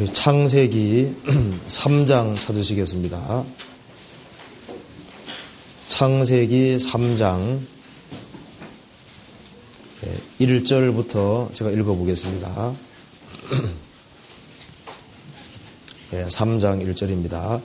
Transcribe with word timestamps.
우리 0.00 0.10
창세기 0.14 1.14
3장 1.68 2.34
찾으시겠습니다. 2.34 3.44
창세기 5.88 6.78
3장 6.78 7.58
1절부터 10.40 11.52
제가 11.52 11.70
읽어보겠습니다. 11.72 12.72
3장 16.12 16.94
1절입니다. 16.94 17.60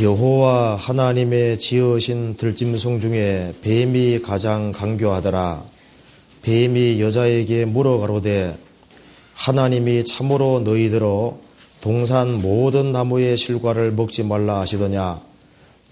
여호와 0.00 0.76
하나님의 0.76 1.58
지으신 1.58 2.36
들짐승 2.38 3.00
중에 3.02 3.52
뱀이 3.60 4.22
가장 4.22 4.72
강교하더라. 4.72 5.62
뱀이 6.40 6.98
여자에게 7.02 7.66
물어 7.66 7.98
가로되 7.98 8.69
하나님이 9.40 10.04
참으로 10.04 10.60
너희들어 10.60 11.38
동산 11.80 12.42
모든 12.42 12.92
나무의 12.92 13.38
실과를 13.38 13.90
먹지 13.90 14.22
말라 14.22 14.60
하시더냐. 14.60 15.22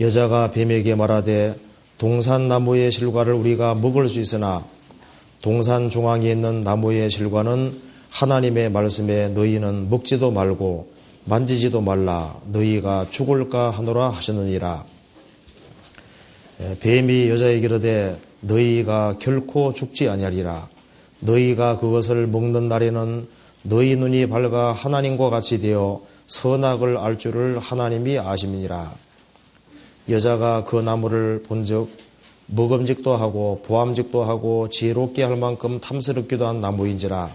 여자가 0.00 0.50
뱀에게 0.50 0.94
말하되 0.94 1.58
동산 1.96 2.48
나무의 2.48 2.92
실과를 2.92 3.32
우리가 3.32 3.74
먹을 3.74 4.10
수 4.10 4.20
있으나 4.20 4.66
동산 5.40 5.88
중앙에 5.88 6.30
있는 6.30 6.60
나무의 6.60 7.08
실과는 7.08 7.72
하나님의 8.10 8.70
말씀에 8.70 9.28
너희는 9.28 9.88
먹지도 9.88 10.30
말고 10.30 10.92
만지지도 11.24 11.80
말라 11.80 12.38
너희가 12.48 13.06
죽을까 13.08 13.70
하노라 13.70 14.10
하셨느니라. 14.10 14.84
뱀이 16.80 17.30
여자에게 17.30 17.64
이르되 17.64 18.20
너희가 18.42 19.16
결코 19.18 19.72
죽지 19.72 20.10
아니하리라. 20.10 20.68
너희가 21.20 21.78
그것을 21.78 22.26
먹는 22.26 22.68
날에는 22.68 23.37
너희 23.62 23.96
눈이 23.96 24.28
밝아 24.28 24.72
하나님과 24.72 25.30
같이 25.30 25.60
되어 25.60 26.02
선악을 26.26 26.96
알 26.96 27.18
줄을 27.18 27.58
하나님이 27.58 28.18
아심이니라. 28.18 28.94
여자가 30.08 30.64
그 30.64 30.76
나무를 30.76 31.42
본즉 31.42 31.88
먹음직도 32.46 33.14
하고 33.14 33.62
보암직도 33.66 34.24
하고 34.24 34.68
지혜롭게 34.70 35.22
할 35.22 35.36
만큼 35.36 35.80
탐스럽기도 35.80 36.46
한 36.46 36.60
나무인지라 36.62 37.34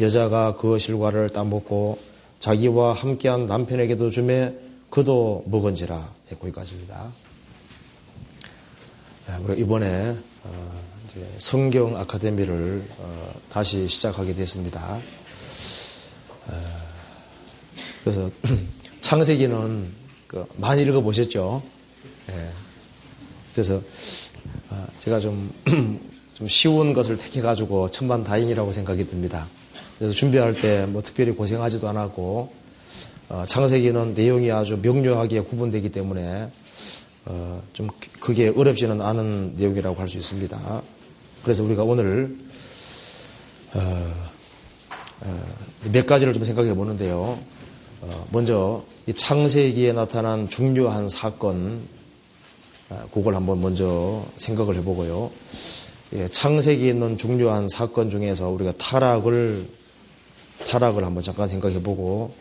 여자가 0.00 0.56
그 0.56 0.78
실과를 0.78 1.30
따먹고 1.30 1.98
자기와 2.40 2.94
함께한 2.94 3.46
남편에게도 3.46 4.10
주매 4.10 4.54
그도 4.88 5.44
먹은지라 5.46 6.12
네, 6.30 6.36
거기까지입니다. 6.36 7.12
네, 9.26 9.54
이번에 9.56 10.16
어, 10.44 10.80
성경 11.38 11.96
아카데미를 11.96 12.84
어, 12.98 13.34
다시 13.50 13.86
시작하게 13.86 14.34
됐습니다. 14.34 15.00
어, 16.48 16.62
그래서 18.02 18.30
창세기는 19.00 19.92
그 20.26 20.44
많이 20.56 20.82
읽어 20.82 21.00
보셨죠? 21.00 21.62
예. 22.30 22.48
그래서 23.52 23.80
아, 24.70 24.86
제가 25.00 25.20
좀, 25.20 25.52
좀 26.34 26.48
쉬운 26.48 26.92
것을 26.92 27.16
택해가지고 27.18 27.90
천만 27.90 28.24
다행이라고 28.24 28.72
생각이 28.72 29.06
듭니다. 29.06 29.46
그래서 29.98 30.12
준비할 30.14 30.54
때 30.54 30.86
뭐 30.86 31.02
특별히 31.02 31.32
고생하지도 31.32 31.88
않았고 31.88 32.52
어, 33.28 33.44
창세기는 33.46 34.14
내용이 34.14 34.50
아주 34.50 34.78
명료하게 34.82 35.40
구분되기 35.40 35.90
때문에 35.90 36.50
어, 37.26 37.62
좀 37.72 37.88
그게 38.20 38.52
어렵지는 38.54 39.00
않은 39.00 39.54
내용이라고 39.56 39.98
할 40.00 40.08
수 40.08 40.18
있습니다. 40.18 40.82
그래서 41.42 41.62
우리가 41.62 41.84
오늘 41.84 42.36
어, 43.74 44.14
어, 45.20 45.42
몇 45.92 46.06
가지를 46.06 46.32
좀 46.32 46.44
생각해 46.44 46.74
보는데요. 46.74 47.38
어, 48.00 48.26
먼저 48.30 48.84
이 49.06 49.14
창세기에 49.14 49.92
나타난 49.92 50.48
중요한 50.48 51.08
사건 51.08 51.88
아, 52.90 53.06
그걸 53.12 53.34
한번 53.34 53.60
먼저 53.60 54.24
생각을 54.36 54.76
해보고요. 54.76 55.30
예, 56.14 56.28
창세기에 56.28 56.90
있는 56.90 57.16
중요한 57.16 57.66
사건 57.68 58.10
중에서 58.10 58.50
우리가 58.50 58.72
타락을 58.72 59.68
타락을 60.68 61.04
한번 61.04 61.22
잠깐 61.22 61.48
생각해보고 61.48 62.34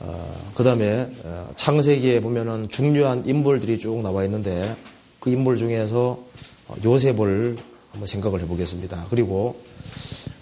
어, 0.00 0.50
그 0.54 0.64
다음에 0.64 1.08
어, 1.24 1.48
창세기에 1.56 2.20
보면은 2.20 2.68
중요한 2.68 3.24
인물들이 3.26 3.78
쭉 3.78 4.02
나와 4.02 4.24
있는데 4.24 4.76
그 5.20 5.30
인물 5.30 5.56
중에서 5.56 6.18
요셉을 6.84 7.58
한번 7.92 8.06
생각을 8.06 8.40
해보겠습니다. 8.42 9.06
그리고 9.10 9.60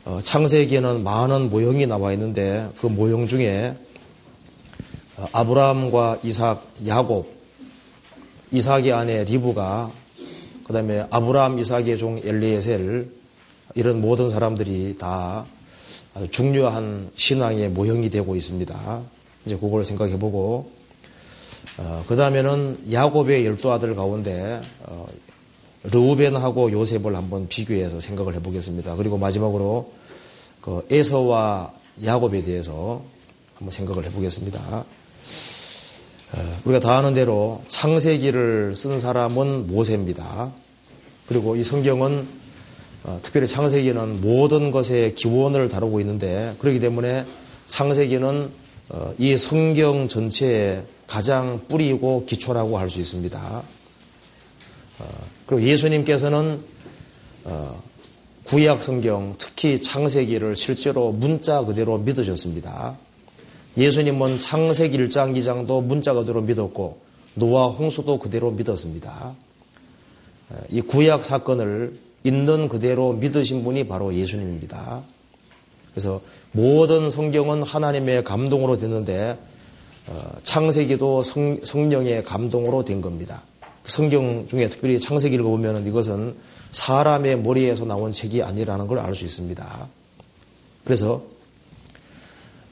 어, 0.08 0.22
창세기에는 0.22 1.04
많은 1.04 1.50
모형이 1.50 1.86
나와 1.86 2.14
있는데 2.14 2.66
그 2.80 2.86
모형 2.86 3.28
중에 3.28 3.76
어, 5.18 5.26
아브라함과 5.32 6.20
이삭, 6.22 6.66
야곱 6.86 7.30
이삭의 8.50 8.92
아내 8.94 9.24
리브가 9.24 9.90
그 10.64 10.72
다음에 10.72 11.04
아브라함 11.10 11.58
이삭의 11.58 11.98
종 11.98 12.18
엘리에셀 12.24 13.10
이런 13.74 14.00
모든 14.00 14.30
사람들이 14.30 14.96
다 14.96 15.44
아주 16.14 16.30
중요한 16.30 17.10
신앙의 17.14 17.68
모형이 17.68 18.08
되고 18.08 18.34
있습니다. 18.34 19.02
이제 19.44 19.56
그걸 19.56 19.84
생각해 19.84 20.18
보고 20.18 20.70
어, 21.76 22.02
그 22.08 22.16
다음에는 22.16 22.86
야곱의 22.90 23.44
열두 23.44 23.70
아들 23.70 23.94
가운데 23.94 24.62
어, 24.84 25.06
르우벤하고 25.82 26.72
요셉을 26.72 27.14
한번 27.14 27.46
비교해서 27.46 28.00
생각을 28.00 28.34
해보겠습니다. 28.36 28.96
그리고 28.96 29.18
마지막으로 29.18 29.97
그 30.60 30.86
에서와 30.90 31.72
야곱에 32.04 32.42
대해서 32.42 33.02
한번 33.54 33.72
생각을 33.72 34.04
해보겠습니다. 34.06 34.84
어, 36.32 36.60
우리가 36.64 36.80
다 36.80 36.96
아는 36.98 37.14
대로 37.14 37.62
창세기를 37.68 38.76
쓴 38.76 39.00
사람은 39.00 39.66
모세입니다. 39.66 40.52
그리고 41.26 41.56
이 41.56 41.64
성경은 41.64 42.28
어, 43.04 43.18
특별히 43.22 43.46
창세기는 43.46 44.20
모든 44.20 44.70
것의 44.70 45.14
기원을 45.14 45.68
다루고 45.68 46.00
있는데 46.00 46.54
그렇기 46.58 46.80
때문에 46.80 47.24
창세기는 47.68 48.50
어, 48.90 49.14
이 49.18 49.36
성경 49.36 50.08
전체의 50.08 50.84
가장 51.06 51.62
뿌리고 51.68 52.26
기초라고 52.26 52.78
할 52.78 52.90
수 52.90 53.00
있습니다. 53.00 53.62
그리고 55.46 55.62
예수님께서는 55.62 56.60
구약 58.48 58.82
성경, 58.82 59.34
특히 59.36 59.82
창세기를 59.82 60.56
실제로 60.56 61.12
문자 61.12 61.64
그대로 61.64 61.98
믿으셨습니다. 61.98 62.96
예수님은 63.76 64.38
창세기 64.38 64.96
1장, 64.96 65.36
2장도 65.36 65.84
문자 65.84 66.14
그대로 66.14 66.40
믿었고 66.40 66.98
노아 67.34 67.66
홍수도 67.66 68.18
그대로 68.18 68.50
믿었습니다. 68.50 69.34
이 70.70 70.80
구약 70.80 71.26
사건을 71.26 71.98
있는 72.24 72.70
그대로 72.70 73.12
믿으신 73.12 73.64
분이 73.64 73.86
바로 73.86 74.14
예수님입니다. 74.14 75.02
그래서 75.90 76.22
모든 76.52 77.10
성경은 77.10 77.62
하나님의 77.62 78.24
감동으로 78.24 78.78
됐는데 78.78 79.38
어, 80.08 80.32
창세기도 80.42 81.22
성, 81.22 81.60
성령의 81.62 82.24
감동으로 82.24 82.86
된 82.86 83.02
겁니다. 83.02 83.42
그 83.82 83.92
성경 83.92 84.46
중에 84.48 84.70
특별히 84.70 84.98
창세기를 84.98 85.44
보면 85.44 85.86
이것은 85.86 86.34
사람의 86.70 87.40
머리에서 87.40 87.84
나온 87.84 88.12
책이 88.12 88.42
아니라는 88.42 88.86
걸 88.86 88.98
알 88.98 89.14
수 89.14 89.24
있습니다. 89.24 89.88
그래서 90.84 91.22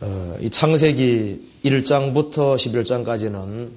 어, 0.01 0.37
이 0.41 0.51
창세기 0.51 1.61
1장부터 1.65 2.57
11장까지는 2.57 3.71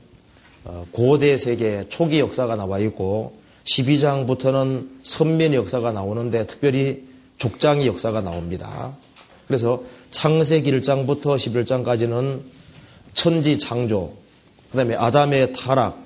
어, 0.66 0.86
고대 0.92 1.38
세계 1.38 1.86
초기 1.90 2.20
역사가 2.20 2.56
나와 2.56 2.80
있고 2.80 3.40
12장부터는 3.64 4.90
선면 5.02 5.54
역사가 5.54 5.92
나오는데 5.92 6.46
특별히 6.48 7.08
족장의 7.38 7.88
역사가 7.88 8.22
나옵니다. 8.22 8.96
그래서 9.48 9.84
창세기 10.12 10.72
1장부터 10.72 11.38
11장까지는 11.38 12.42
천지 13.14 13.58
창조, 13.58 14.14
그 14.72 14.78
다음에 14.78 14.96
아담의 14.96 15.54
타락, 15.54 16.06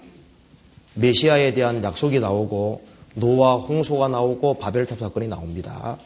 메시아에 0.96 1.54
대한 1.54 1.84
약속이 1.84 2.20
나오고 2.20 2.82
노아 3.16 3.56
홍수가 3.56 4.08
나오고 4.08 4.56
바벨탑 4.56 4.98
사건이 5.00 5.28
나옵니다. 5.28 5.98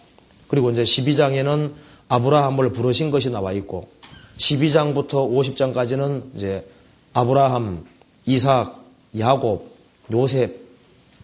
그리고 0.48 0.72
이제 0.72 0.82
12장에는 0.84 1.72
아브라함을 2.10 2.72
부르신 2.72 3.12
것이 3.12 3.30
나와 3.30 3.52
있고 3.54 3.90
12장부터 4.38 5.12
50장까지는 5.12 6.36
이제 6.36 6.66
아브라함, 7.14 7.86
이삭, 8.26 8.84
야곱, 9.18 9.76
요셉 10.12 10.62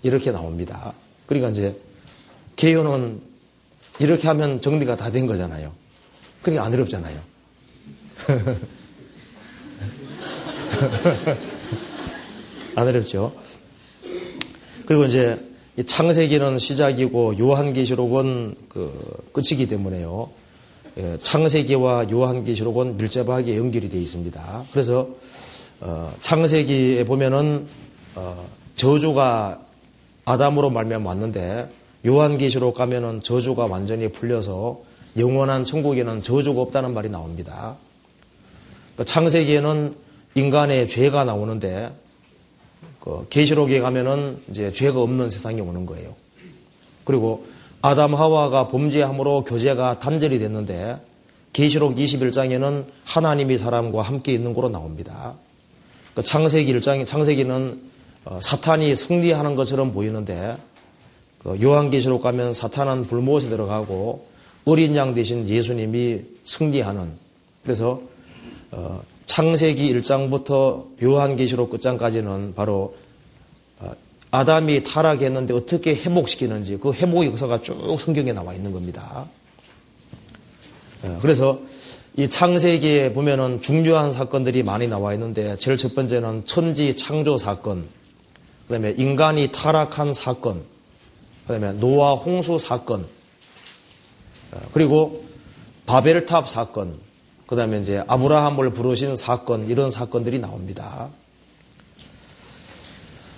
이렇게 0.01 0.31
나옵니다. 0.31 0.93
그러니까 1.27 1.49
이제 1.51 1.77
개요는 2.55 3.21
이렇게 3.99 4.27
하면 4.27 4.59
정리가 4.61 4.95
다 4.95 5.11
된 5.11 5.27
거잖아요. 5.27 5.71
그러니까 6.41 6.65
안 6.65 6.73
어렵잖아요. 6.73 7.19
안 12.75 12.87
어렵죠. 12.87 13.33
그리고 14.85 15.05
이제 15.05 15.39
창세기는 15.81 16.59
시작이고 16.59 17.39
요한계시록은 17.39 18.55
그 18.69 19.23
끝이기 19.31 19.65
때문에요. 19.67 20.29
예, 20.97 21.17
창세기와 21.19 22.11
요한계시록은 22.11 22.97
밀접하게 22.97 23.57
연결이 23.57 23.89
되어 23.89 23.99
있습니다. 23.99 24.65
그래서 24.71 25.09
어, 25.81 26.13
창세기에 26.19 27.05
보면은 27.05 27.65
어, 28.13 28.45
저주가 28.75 29.59
아담으로 30.25 30.69
말면 30.69 31.03
왔는데 31.03 31.69
요한계시록 32.05 32.75
가면은 32.75 33.21
저주가 33.21 33.65
완전히 33.65 34.09
풀려서 34.09 34.81
영원한 35.17 35.63
천국에는 35.65 36.21
저주가 36.21 36.61
없다는 36.61 36.93
말이 36.93 37.09
나옵니다. 37.09 37.77
그러니까 38.93 39.05
창세기에는 39.05 39.95
인간의 40.35 40.87
죄가 40.87 41.23
나오는데 41.23 41.91
그 43.03 43.27
계시록에 43.29 43.81
가면은 43.81 44.41
이제 44.49 44.71
죄가 44.71 45.01
없는 45.01 45.29
세상이 45.29 45.59
오는 45.59 45.85
거예요. 45.85 46.15
그리고 47.03 47.45
아담 47.81 48.15
하와가 48.15 48.69
범죄함으로 48.69 49.43
교제가 49.43 49.99
단절이 49.99 50.39
됐는데 50.39 51.01
계시록 51.51 51.97
21장에는 51.97 52.85
하나님이 53.03 53.57
사람과 53.57 54.03
함께 54.03 54.31
있는 54.31 54.53
거로 54.53 54.69
나옵니다. 54.69 55.33
그 56.15 56.21
창세기 56.21 56.73
1장 56.77 57.05
창세기는 57.05 57.81
어, 58.23 58.39
사탄이 58.41 58.95
승리하는 58.95 59.57
것처럼 59.57 59.91
보이는데 59.91 60.55
그 61.39 61.61
요한계시록 61.61 62.21
가면 62.21 62.53
사탄은 62.53 63.03
불못에 63.03 63.49
들어가고 63.49 64.27
어린 64.63 64.95
양 64.95 65.13
대신 65.13 65.49
예수님이 65.49 66.21
승리하는 66.45 67.11
그래서 67.63 68.01
어, 68.71 69.01
창세기 69.25 69.93
1장부터 69.93 71.01
요한계시록 71.01 71.69
끝장까지는 71.69 72.53
바로 72.55 72.95
어, 73.79 73.91
아담이 74.31 74.83
타락했는데 74.83 75.53
어떻게 75.53 75.95
회복시키는지 75.95 76.77
그 76.77 76.93
회복의 76.93 77.29
역사가 77.29 77.61
쭉 77.61 77.97
성경에 77.99 78.33
나와 78.33 78.53
있는 78.53 78.71
겁니다. 78.71 79.27
그래서 81.21 81.59
이 82.15 82.29
창세기에 82.29 83.13
보면은 83.13 83.59
중요한 83.61 84.13
사건들이 84.13 84.63
많이 84.63 84.87
나와 84.87 85.13
있는데 85.13 85.57
제일 85.57 85.77
첫 85.77 85.95
번째는 85.95 86.45
천지 86.45 86.95
창조 86.95 87.37
사건, 87.37 87.87
그 88.67 88.73
다음에 88.73 88.93
인간이 88.97 89.51
타락한 89.51 90.13
사건, 90.13 90.63
그 91.47 91.53
다음에 91.59 91.73
노아 91.73 92.13
홍수 92.13 92.59
사건, 92.59 93.01
어, 94.51 94.59
그리고 94.73 95.25
바벨탑 95.87 96.47
사건, 96.47 96.99
그 97.45 97.55
다음에 97.55 97.79
이제 97.79 98.03
아브라함을 98.07 98.71
부르신 98.71 99.15
사건, 99.15 99.67
이런 99.67 99.91
사건들이 99.91 100.39
나옵니다. 100.39 101.09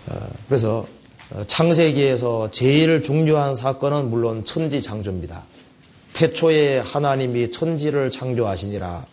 어, 0.08 0.30
그래서 0.48 0.88
어, 1.32 1.44
창세기에서 1.48 2.52
제일 2.52 3.02
중요한 3.02 3.56
사건은 3.56 4.10
물론 4.10 4.46
천지 4.46 4.82
창조입니다. 4.82 5.44
태초에 6.14 6.80
하나님이 6.80 7.52
천지를 7.52 8.10
창조하시니라. 8.10 9.06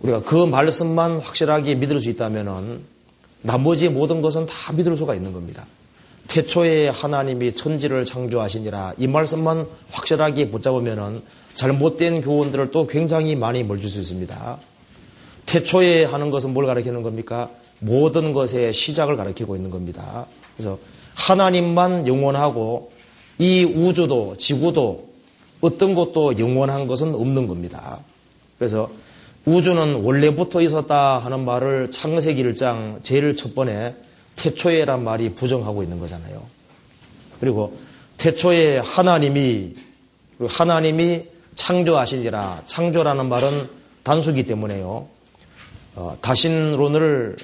우리가 0.00 0.22
그 0.22 0.46
말씀만 0.46 1.18
확실하게 1.18 1.74
믿을 1.74 2.00
수 2.00 2.08
있다면은 2.08 2.82
나머지 3.42 3.88
모든 3.88 4.22
것은 4.22 4.46
다 4.46 4.72
믿을 4.72 4.96
수가 4.96 5.14
있는 5.14 5.32
겁니다. 5.32 5.66
태초에 6.28 6.88
하나님이 6.88 7.54
천지를 7.54 8.04
창조하시니라 8.04 8.94
이 8.96 9.06
말씀만 9.06 9.66
확실하게 9.90 10.50
붙잡으면 10.50 11.22
잘못된 11.54 12.20
교훈들을 12.20 12.70
또 12.70 12.86
굉장히 12.86 13.36
많이 13.36 13.62
멀줄 13.62 13.88
수 13.88 14.00
있습니다. 14.00 14.58
태초에 15.46 16.04
하는 16.04 16.30
것은 16.30 16.52
뭘 16.52 16.66
가리키는 16.66 17.02
겁니까? 17.02 17.50
모든 17.80 18.32
것의 18.32 18.72
시작을 18.72 19.16
가리키고 19.16 19.56
있는 19.56 19.70
겁니다. 19.70 20.26
그래서 20.56 20.78
하나님만 21.14 22.06
영원하고 22.06 22.90
이 23.38 23.64
우주도 23.64 24.36
지구도 24.36 25.08
어떤 25.60 25.94
것도 25.94 26.38
영원한 26.38 26.86
것은 26.86 27.14
없는 27.14 27.46
겁니다. 27.46 28.00
그래서 28.58 28.90
우주는 29.44 30.02
원래부터 30.02 30.60
있었다 30.62 31.18
하는 31.18 31.44
말을 31.44 31.90
창세기 31.90 32.42
1장 32.44 33.02
제일 33.02 33.36
첫 33.36 33.54
번에 33.54 33.94
태초에란 34.36 35.04
말이 35.04 35.30
부정하고 35.30 35.82
있는 35.82 36.00
거잖아요. 36.00 36.42
그리고 37.40 37.76
태초에 38.16 38.78
하나님이 38.78 39.74
하나님이 40.48 41.33
창조하시니라 41.64 42.62
창조라는 42.66 43.30
말은 43.30 43.70
단수기 44.02 44.44
때문에요. 44.44 45.08
어, 45.96 46.18
다신론을 46.20 47.36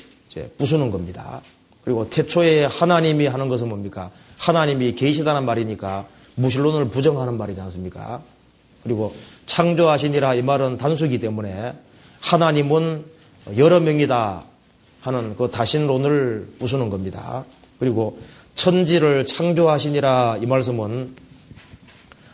부수는 0.59 0.91
겁니다. 0.91 1.41
그리고 1.85 2.11
태초에 2.11 2.67
하나님이 2.67 3.27
하는 3.27 3.49
것은 3.49 3.71
뭡니까? 3.71 4.11
하나님이 4.37 4.95
계시다는 4.95 5.47
말이니까 5.47 6.07
무신론을 6.35 6.89
부정하는 6.89 7.39
말이지 7.39 7.63
않습니까? 7.63 8.23
그리고 8.85 9.15
창조하시니라 9.47 10.35
이 10.35 10.43
말은 10.43 10.77
단수기 10.77 11.19
때문에 11.19 11.73
하나님은 12.21 13.07
여러 13.57 13.81
명이다 13.81 14.45
하는 15.01 15.35
그 15.35 15.51
다신론을 15.51 16.57
부수는 16.59 16.91
겁니다. 16.91 17.47
그리고 17.79 18.21
천지를 18.55 19.25
창조하시니라 19.25 20.41
이 20.43 20.47
말씀은 20.47 21.17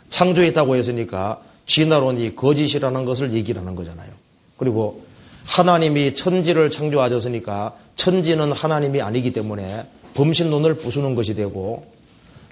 창조했다고 0.09 0.75
했으니까 0.75 1.46
진화론이 1.67 2.35
거짓이라는 2.35 3.05
것을 3.05 3.33
얘기를 3.33 3.61
하는 3.61 3.75
거잖아요. 3.75 4.09
그리고 4.57 5.03
하나님이 5.45 6.15
천지를 6.15 6.71
창조하셨으니까 6.71 7.75
천지는 7.95 8.51
하나님이 8.51 9.01
아니기 9.01 9.31
때문에 9.31 9.85
범신론을 10.13 10.77
부수는 10.77 11.15
것이 11.15 11.35
되고 11.35 11.85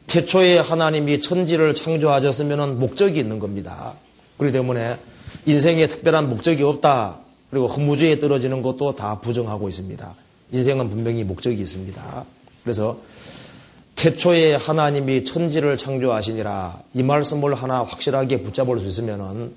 태초에 0.07 0.59
하나님이 0.59 1.19
천지를 1.19 1.73
창조하셨으면 1.73 2.79
목적이 2.79 3.19
있는 3.19 3.39
겁니다. 3.39 3.95
그렇기 4.37 4.53
때문에 4.53 4.97
인생에 5.45 5.87
특별한 5.87 6.29
목적이 6.29 6.63
없다. 6.63 7.19
그리고 7.49 7.67
허무주의에 7.67 8.19
떨어지는 8.19 8.61
것도 8.61 8.95
다 8.95 9.19
부정하고 9.19 9.69
있습니다. 9.69 10.13
인생은 10.51 10.89
분명히 10.89 11.23
목적이 11.23 11.61
있습니다. 11.61 12.25
그래서 12.63 12.99
태초에 13.95 14.55
하나님이 14.55 15.23
천지를 15.23 15.77
창조하시니라 15.77 16.81
이 16.93 17.03
말씀을 17.03 17.55
하나 17.55 17.83
확실하게 17.83 18.41
붙잡을 18.41 18.79
수 18.79 18.87
있으면은 18.87 19.53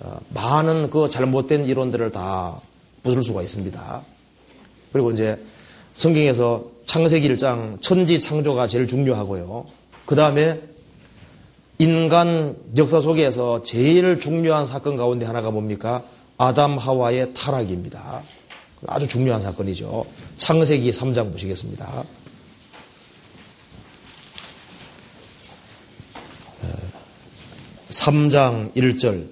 어, 0.00 0.18
많은 0.30 0.90
그 0.90 1.08
잘못된 1.08 1.66
이론들을 1.66 2.10
다 2.10 2.60
부술 3.02 3.22
수가 3.22 3.42
있습니다. 3.42 4.02
그리고 4.92 5.10
이제 5.10 5.38
성경에서 5.94 6.64
창세기 6.86 7.28
1장 7.34 7.80
천지 7.80 8.20
창조가 8.20 8.66
제일 8.68 8.86
중요하고요. 8.86 9.66
그 10.04 10.14
다음에 10.14 10.60
인간 11.78 12.56
역사 12.76 13.00
속에서 13.00 13.62
제일 13.62 14.18
중요한 14.20 14.66
사건 14.66 14.96
가운데 14.96 15.26
하나가 15.26 15.50
뭡니까? 15.50 16.02
아담 16.38 16.78
하와의 16.78 17.34
타락입니다. 17.34 18.22
아주 18.86 19.08
중요한 19.08 19.42
사건이죠. 19.42 20.06
창세기 20.38 20.90
3장 20.90 21.32
보시겠습니다. 21.32 22.04
3장 27.96 28.74
1절 28.74 29.26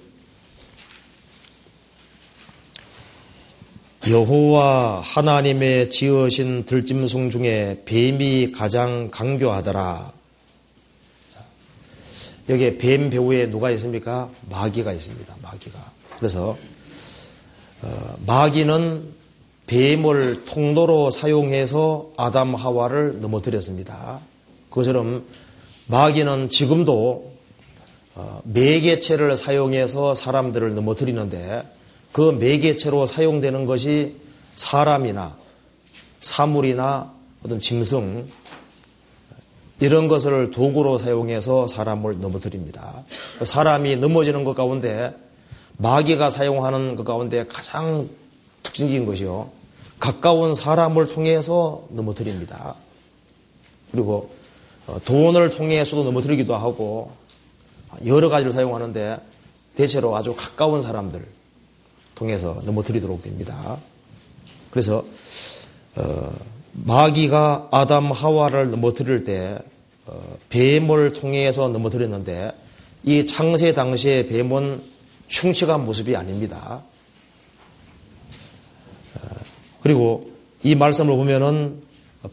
여호와 4.09 5.00
하나님의 5.00 5.90
지으신 5.90 6.64
들짐승 6.64 7.30
중에 7.30 7.83
뱀이 7.85 8.52
가장 8.52 9.09
강교하더라. 9.11 10.12
여기에 12.49 12.78
뱀 12.78 13.11
배우에 13.11 13.49
누가 13.49 13.71
있습니까? 13.73 14.30
마귀가 14.50 14.92
있습니다. 14.92 15.37
마귀가. 15.42 15.92
그래서 16.18 16.59
어, 17.83 18.16
마귀는 18.26 19.09
뱀을 19.66 20.44
통로로 20.44 21.11
사용해서 21.11 22.11
아담 22.16 22.54
하와를 22.54 23.21
넘어뜨렸습니다. 23.21 24.21
그처럼 24.71 25.25
마귀는 25.87 26.50
지금도 26.50 27.34
어, 27.34 27.34
매개체를 28.44 29.37
사용해서 29.37 30.14
사람들을 30.14 30.75
넘어뜨리는데 30.75 31.62
그 32.12 32.30
매개체로 32.30 33.06
사용되는 33.06 33.66
것이 33.66 34.16
사람이나 34.54 35.37
사물이나 36.21 37.12
어떤 37.44 37.59
짐승 37.59 38.28
이런 39.80 40.09
것을 40.09 40.50
도구로 40.52 40.99
사용해서 40.99 41.66
사람을 41.66 42.21
넘어뜨립니다. 42.21 43.04
사람이 43.42 43.97
넘어지는 43.97 44.44
것 44.44 44.54
가운데 44.54 45.12
마귀가 45.76 46.30
사용하는 46.30 46.94
것 46.94 47.04
가운데 47.04 47.44
가장 47.47 48.09
특징적인 48.62 49.06
것이요. 49.06 49.50
가까운 49.99 50.54
사람을 50.54 51.09
통해서 51.09 51.87
넘어뜨립니다. 51.90 52.76
그리고 53.90 54.30
어, 54.87 54.99
돈을 55.04 55.50
통해서도 55.50 56.04
넘어뜨리기도 56.04 56.54
하고 56.54 57.12
여러 58.07 58.29
가지를 58.29 58.53
사용하는데 58.53 59.19
대체로 59.75 60.17
아주 60.17 60.35
가까운 60.37 60.83
사람들 60.83 61.25
통해서 62.15 62.61
넘어뜨리도록 62.65 63.23
됩니다. 63.23 63.79
그래서 64.71 65.05
어, 65.97 66.33
마귀가 66.73 67.69
아담 67.71 68.11
하와를 68.11 68.71
넘어뜨릴 68.71 69.25
때 69.25 69.59
어, 70.07 70.37
뱀을 70.49 71.13
통해서 71.13 71.69
넘어뜨렸는데 71.69 72.53
이 73.05 73.27
창세 73.27 73.73
당시의 73.75 74.27
뱀은 74.27 74.83
흉측한 75.29 75.85
모습이 75.85 76.17
아닙니다. 76.17 76.83
어, 79.17 79.29
그리고 79.83 80.31
이 80.63 80.75
말씀을 80.75 81.15
보면은 81.17 81.83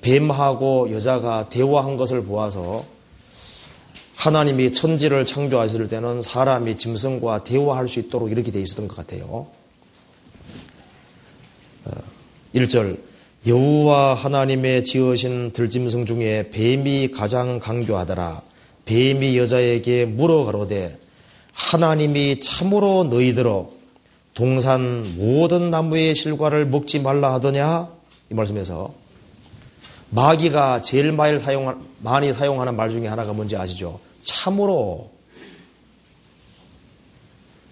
뱀하고 0.02 0.92
여자가 0.92 1.50
대화한 1.50 1.98
것을 1.98 2.24
보아서 2.24 2.86
하나님이 4.22 4.72
천지를 4.74 5.26
창조하실 5.26 5.88
때는 5.88 6.22
사람이 6.22 6.78
짐승과 6.78 7.44
대화할 7.44 7.88
수 7.88 7.98
있도록 7.98 8.32
이렇게 8.32 8.52
되어 8.52 8.62
있었던 8.62 8.88
것 8.88 8.96
같아요. 8.96 9.48
1절 12.54 12.94
어, 12.94 12.98
여호와 13.48 14.14
하나님의 14.14 14.84
지으신 14.84 15.54
들짐승 15.54 16.06
중에 16.06 16.52
뱀이 16.52 17.10
가장 17.10 17.58
강교하더라. 17.58 18.44
뱀이 18.86 19.40
여자에게 19.40 20.06
물어 20.06 20.46
가로되 20.46 21.00
하나님이 21.54 22.42
참으로 22.42 23.06
너희들어 23.06 23.72
동산 24.36 25.04
모든 25.18 25.72
나무의 25.72 26.14
실과를 26.14 26.68
먹지 26.68 27.00
말라 27.00 27.34
하더냐 27.34 27.90
이 28.30 28.36
말씀에서 28.36 28.94
마귀가 30.12 30.84
제일 30.84 31.12
많이 31.12 31.40
사용하는 31.40 32.76
말 32.76 32.90
중에 32.92 33.08
하나가 33.08 33.34
뭔지 33.34 33.56
아시죠? 33.56 34.11
참으로 34.24 35.12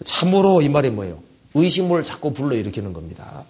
참으로 0.06 0.62
이 0.62 0.70
말이 0.70 0.89
뭐예요? 0.89 1.22
의심을 1.53 2.03
자꾸 2.03 2.34
불러일으키는 2.34 2.94
겁니다. 2.94 3.46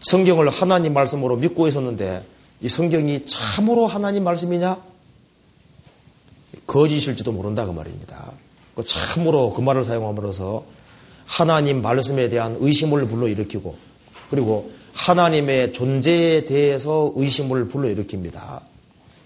성경을 0.00 0.48
하나님 0.48 0.94
말씀으로 0.94 1.36
믿고 1.36 1.68
있었는데 1.68 2.24
이 2.60 2.68
성경이 2.68 3.24
참으로 3.26 3.86
하나님 3.86 4.24
말씀이냐? 4.24 4.82
거짓일지도 6.66 7.32
모른다 7.32 7.66
그 7.66 7.72
말입니다. 7.72 8.32
그 8.74 8.84
참으로 8.84 9.50
그 9.52 9.60
말을 9.60 9.84
사용함으로써 9.84 10.64
하나님 11.24 11.82
말씀에 11.82 12.28
대한 12.28 12.56
의심을 12.58 13.06
불러일으키고 13.06 13.76
그리고 14.30 14.72
하나님의 14.94 15.72
존재에 15.72 16.44
대해서 16.44 17.12
의심을 17.14 17.68
불러일으킵니다. 17.68 18.60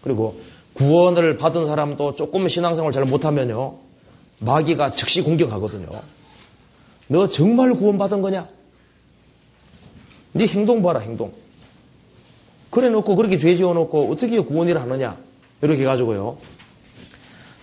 그리고 0.03 0.41
구원을 0.75 1.37
받은 1.37 1.67
사람도 1.67 2.15
조금 2.15 2.49
신앙생활 2.49 2.93
잘 2.93 3.05
못하면요 3.05 3.77
마귀가 4.41 4.93
즉시 4.93 5.23
공격하거든요. 5.23 5.89
너 7.09 7.29
정말 7.29 7.75
구원받은 7.75 8.23
거냐? 8.23 8.49
네 10.33 10.47
행동 10.47 10.83
봐라 10.83 11.01
행동. 11.01 11.33
그래 12.71 12.89
놓고 12.89 13.17
그렇게 13.17 13.37
죄 13.37 13.55
지어 13.55 13.75
놓고 13.75 14.11
어떻게 14.11 14.41
구원을 14.41 14.81
하느냐 14.81 15.19
이렇게 15.61 15.85
가지고요. 15.85 16.39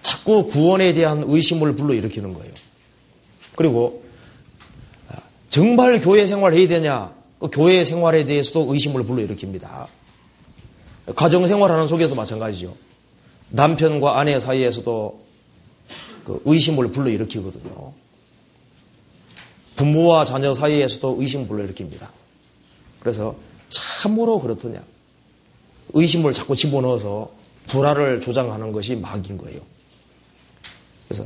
자꾸 0.01 0.47
구원에 0.47 0.93
대한 0.93 1.23
의심을 1.25 1.75
불러일으키는 1.75 2.33
거예요. 2.33 2.53
그리고 3.55 4.03
아, 5.09 5.17
정말 5.49 5.99
교회 5.99 6.27
생활 6.27 6.53
해야 6.53 6.67
되냐? 6.67 7.13
그 7.39 7.49
교회 7.51 7.83
생활에 7.83 8.25
대해서도 8.25 8.71
의심을 8.71 9.03
불러일으킵니다. 9.05 9.87
가정 11.15 11.47
생활하는 11.47 11.87
속에도 11.87 12.15
마찬가지죠. 12.15 12.75
남편과 13.49 14.19
아내 14.19 14.39
사이에서도 14.39 15.19
그 16.23 16.41
의심을 16.45 16.91
불러일으키거든요. 16.91 17.93
부모와 19.75 20.25
자녀 20.25 20.53
사이에서도 20.53 21.17
의심 21.19 21.47
불러일으킵니다. 21.47 22.09
그래서 22.99 23.35
참으로 23.69 24.39
그렇더냐. 24.39 24.83
의심을 25.93 26.33
자꾸 26.33 26.55
집어넣어서 26.55 27.31
불화를 27.67 28.21
조장하는 28.21 28.71
것이 28.71 28.95
마귀인 28.95 29.37
거예요. 29.37 29.61
그래서 31.07 31.25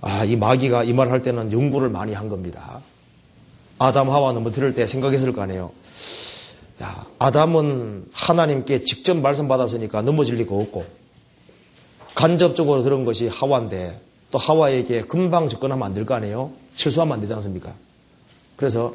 아, 0.00 0.24
이 0.24 0.36
마귀가 0.36 0.84
이 0.84 0.92
말을 0.92 1.12
할 1.12 1.22
때는 1.22 1.52
연구를 1.52 1.88
많이 1.88 2.12
한 2.12 2.28
겁니다. 2.28 2.82
아담 3.78 4.10
하와는 4.10 4.42
뭐 4.42 4.52
들을 4.52 4.74
때 4.74 4.86
생각했을 4.86 5.32
거 5.32 5.42
아니에요. 5.42 5.72
야, 6.80 7.06
아담은 7.18 8.06
하나님께 8.12 8.84
직접 8.84 9.16
말씀 9.16 9.48
받았으니까 9.48 10.02
넘어질 10.02 10.36
리가 10.36 10.54
없고 10.54 10.84
간접적으로 12.14 12.82
들은 12.82 13.04
것이 13.04 13.28
하와인데 13.28 14.00
또 14.30 14.38
하와에게 14.38 15.02
금방 15.02 15.48
접근하면 15.48 15.86
안 15.86 15.94
될 15.94 16.04
거 16.04 16.14
아니에요. 16.14 16.52
실수하면 16.74 17.14
안 17.14 17.20
되지 17.20 17.34
않습니까? 17.34 17.74
그래서 18.56 18.94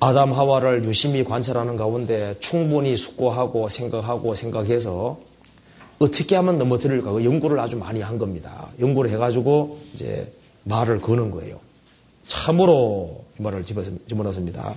아담 0.00 0.32
하와를 0.32 0.84
유심히 0.84 1.24
관찰하는 1.24 1.76
가운데 1.76 2.36
충분히 2.40 2.96
숙고하고 2.96 3.68
생각하고 3.68 4.34
생각해서 4.34 5.18
어떻게 5.98 6.36
하면 6.36 6.58
넘어뜨릴까 6.58 7.10
그 7.12 7.24
연구를 7.24 7.58
아주 7.58 7.76
많이 7.76 8.00
한 8.00 8.18
겁니다. 8.18 8.70
연구를 8.80 9.10
해가지고 9.10 9.78
이제 9.94 10.32
말을 10.64 11.00
거는 11.00 11.30
거예요. 11.32 11.58
참으로 12.24 13.24
이 13.38 13.42
말을 13.42 13.64
집어넣습니다. 13.64 14.74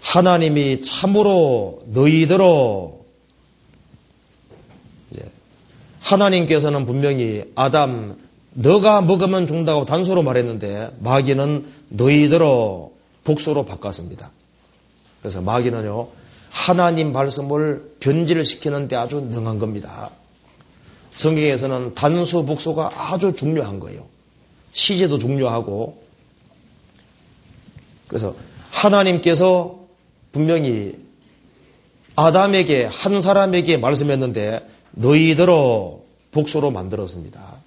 하나님이 0.00 0.82
참으로 0.82 1.82
너희들어 1.86 3.00
하나님께서는 6.00 6.86
분명히 6.86 7.44
아담 7.54 8.16
너가 8.52 9.00
먹으면 9.02 9.46
죽는다고 9.46 9.84
단소로 9.84 10.22
말했는데 10.22 10.96
마귀는 10.98 11.66
너희들어 11.88 12.90
복수로 13.24 13.64
바꿨습니다. 13.64 14.32
그래서 15.20 15.40
마귀는요 15.40 16.08
하나님 16.50 17.12
말씀을 17.12 17.94
변질시키는데 18.00 18.96
아주 18.96 19.20
능한 19.20 19.58
겁니다. 19.60 20.10
성경에서는 21.14 21.94
단수 21.94 22.44
복수가 22.44 22.90
아주 22.94 23.34
중요한 23.34 23.78
거예요. 23.78 24.06
시제도 24.72 25.18
중요하고 25.18 26.02
그래서 28.08 28.34
하나님께서 28.70 29.79
분명히 30.32 30.98
아담에게 32.16 32.84
한 32.84 33.20
사람에게 33.20 33.76
말씀했는데 33.78 34.66
너희들어 34.92 36.00
복수로 36.32 36.70
만들었습니다. 36.70 37.60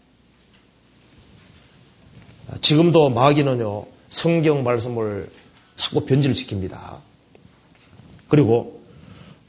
지금도 2.61 3.09
마귀는요 3.09 3.85
성경 4.09 4.63
말씀을 4.63 5.29
자꾸 5.75 6.05
변질시킵니다. 6.05 6.97
그리고 8.27 8.81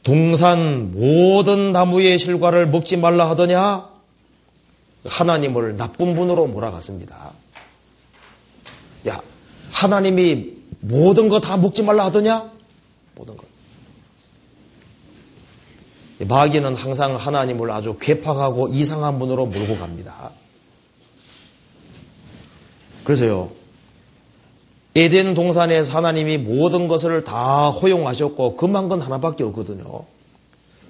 동산 0.02 0.92
모든 0.92 1.72
나무의 1.72 2.18
실과를 2.18 2.68
먹지 2.68 2.96
말라 2.96 3.28
하더냐 3.30 3.88
하나님을 5.04 5.76
나쁜 5.76 6.14
분으로 6.14 6.46
몰아갔습니다. 6.46 7.32
야 9.08 9.22
하나님이 9.70 10.52
모든 10.80 11.28
거 11.28 11.40
다 11.40 11.56
먹지 11.56 11.82
말라 11.82 12.06
하더냐 12.06 12.50
모든 13.14 13.36
것. 13.36 13.46
마귀는 16.18 16.74
항상 16.74 17.16
하나님을 17.16 17.70
아주 17.70 17.96
괴팍하고 17.98 18.68
이상한 18.68 19.18
분으로 19.18 19.46
몰고 19.46 19.76
갑니다. 19.76 20.30
그래서요, 23.02 23.50
에덴 24.94 25.34
동산에서 25.34 25.92
하나님이 25.92 26.38
모든 26.38 26.88
것을 26.88 27.24
다 27.24 27.70
허용하셨고, 27.70 28.56
금한 28.56 28.88
건 28.88 29.00
하나밖에 29.00 29.42
없거든요. 29.44 30.04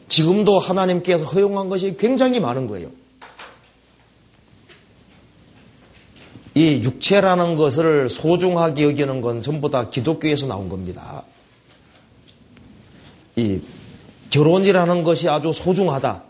지금도 0.08 0.58
하나님께서 0.58 1.24
허용한 1.24 1.70
것이 1.70 1.96
굉장히 1.96 2.38
많은 2.38 2.66
거예요. 2.66 2.90
이 6.54 6.82
육체라는 6.84 7.56
것을 7.56 8.08
소중하게 8.08 8.84
여기는 8.84 9.20
건 9.22 9.42
전부 9.42 9.70
다 9.70 9.90
기독교에서 9.90 10.46
나온 10.46 10.68
겁니다. 10.68 11.24
이 13.36 13.60
결혼이라는 14.30 15.02
것이 15.02 15.28
아주 15.28 15.52
소중하다. 15.52 16.22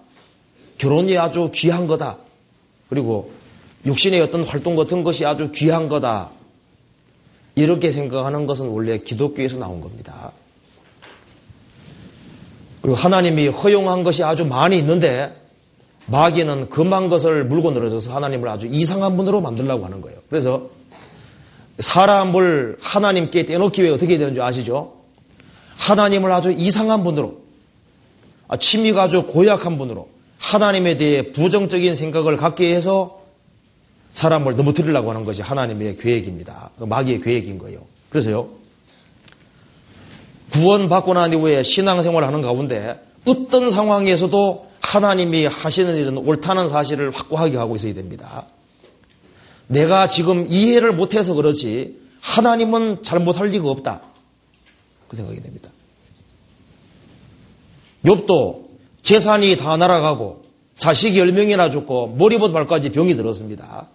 결혼이 0.78 1.16
아주 1.16 1.50
귀한 1.54 1.87
거다. 1.87 2.18
그리고 2.88 3.32
육신의 3.87 4.20
어떤 4.20 4.44
활동 4.44 4.76
같은 4.76 5.04
것이 5.04 5.25
아주 5.25 5.52
귀한 5.52 5.88
거다. 5.88 6.30
이렇게 7.54 7.92
생각하는 7.92 8.46
것은 8.46 8.68
원래 8.68 8.99
기독교에서 8.99 9.58
나온 9.58 9.80
겁니다. 9.80 10.32
그리고 12.82 12.96
하나님이 12.96 13.49
허용한 13.49 14.04
것이 14.04 14.23
아주 14.23 14.44
많이 14.44 14.76
있는데 14.78 15.34
마귀는 16.06 16.68
금한 16.68 17.08
것을 17.08 17.44
물고 17.44 17.70
늘어져서 17.70 18.14
하나님을 18.14 18.49
아주 18.49 18.66
이상한 18.66 19.16
분으로 19.16 19.40
만들려고 19.40 19.84
하는 19.84 20.02
거예요. 20.02 20.18
그래서 20.28 20.68
사람을 21.78 22.76
하나님께 22.80 23.46
떼놓기 23.46 23.82
위해 23.82 23.92
어떻게 23.92 24.18
되는 24.18 24.34
줄 24.34 24.42
아시죠? 24.42 25.03
하나님을 25.76 26.31
아주 26.33 26.52
이상한 26.52 27.04
분으로, 27.04 27.43
아, 28.49 28.57
취미가 28.57 29.04
아주 29.04 29.26
고약한 29.26 29.78
분으로, 29.78 30.09
하나님에 30.38 30.97
대해 30.97 31.33
부정적인 31.33 31.97
생각을 31.97 32.37
갖게 32.37 32.75
해서 32.75 33.23
사람을 34.12 34.57
넘어뜨리려고 34.57 35.11
하는 35.11 35.25
것이 35.25 35.43
하나님의 35.43 35.97
계획입니다. 35.99 36.71
그 36.78 36.85
마귀의 36.85 37.21
계획인 37.21 37.59
거예요. 37.59 37.81
그래서요, 38.11 38.50
구원받고 40.52 41.14
난 41.14 41.33
이후에 41.33 41.62
신앙생활을 41.62 42.28
하는 42.28 42.40
가운데 42.40 43.00
어떤 43.26 43.71
상황에서도 43.71 44.71
하나님이 44.81 45.47
하시는 45.47 45.97
일은 45.97 46.19
옳다는 46.19 46.69
사실을 46.69 47.11
확고하게 47.11 47.57
하고 47.57 47.75
있어야 47.75 47.95
됩니다. 47.95 48.47
내가 49.66 50.09
지금 50.09 50.47
이해를 50.49 50.93
못해서 50.93 51.35
그렇지 51.35 51.99
하나님은 52.21 53.02
잘못할 53.02 53.49
리가 53.49 53.69
없다. 53.69 54.02
그 55.08 55.16
생각이 55.16 55.40
됩니다. 55.42 55.70
욥도 58.04 58.64
재산이 59.02 59.56
다 59.56 59.76
날아가고 59.76 60.44
자식이 60.76 61.18
10명이나 61.18 61.70
죽고 61.70 62.16
머리부터 62.18 62.52
발까지 62.52 62.90
병이 62.90 63.14
들었습니다. 63.14 63.88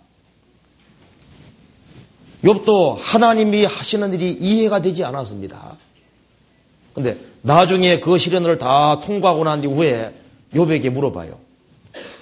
욥도 2.43 2.95
하나님이 2.97 3.65
하시는 3.65 4.13
일이 4.13 4.31
이해가 4.31 4.81
되지 4.81 5.03
않았습니다. 5.03 5.77
근데 6.93 7.17
나중에 7.41 7.99
그 7.99 8.17
시련을 8.17 8.57
다 8.57 9.01
통과하고 9.01 9.43
난 9.43 9.63
이후에 9.63 10.13
욥에게 10.53 10.89
물어봐요. 10.89 11.37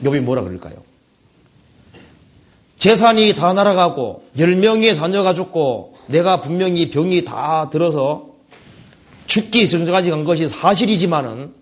욥이 0.03 0.21
뭐라 0.21 0.43
그럴까요? 0.43 0.75
재산이 2.77 3.33
다 3.33 3.53
날아가고 3.53 4.23
10명의 4.37 4.95
자녀가 4.95 5.33
죽고 5.33 5.93
내가 6.07 6.41
분명히 6.41 6.89
병이 6.89 7.25
다 7.25 7.69
들어서 7.71 8.27
죽기 9.27 9.69
전까지 9.69 10.09
간 10.09 10.23
것이 10.23 10.47
사실이지만은 10.47 11.53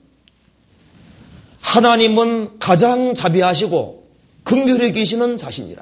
하나님은 1.60 2.60
가장 2.60 3.16
자비하시고 3.16 4.08
긍휼히 4.44 4.92
계시는 4.92 5.38
자신이라. 5.38 5.82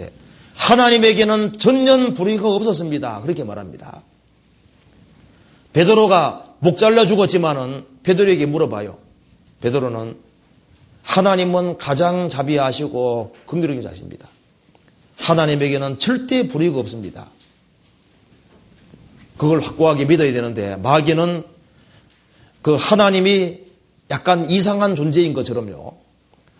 예. 0.00 0.10
하나님에게는 0.54 1.52
전년 1.52 2.14
불의가 2.14 2.48
없었습니다. 2.48 3.20
그렇게 3.22 3.44
말합니다. 3.44 4.02
베드로가 5.72 6.56
목 6.58 6.78
잘라 6.78 7.06
죽었지만은 7.06 7.86
베드로에게 8.02 8.46
물어봐요. 8.46 8.98
베드로는 9.60 10.16
하나님은 11.02 11.78
가장 11.78 12.28
자비하시고 12.28 13.34
긍휼히 13.46 13.82
자십니다. 13.82 14.28
하나님에게는 15.18 15.98
절대 15.98 16.48
불의가 16.48 16.80
없습니다. 16.80 17.30
그걸 19.40 19.60
확고하게 19.60 20.04
믿어야 20.04 20.34
되는데 20.34 20.76
마귀는 20.76 21.44
그 22.60 22.74
하나님이 22.74 23.60
약간 24.10 24.44
이상한 24.50 24.94
존재인 24.94 25.32
것처럼요. 25.32 25.94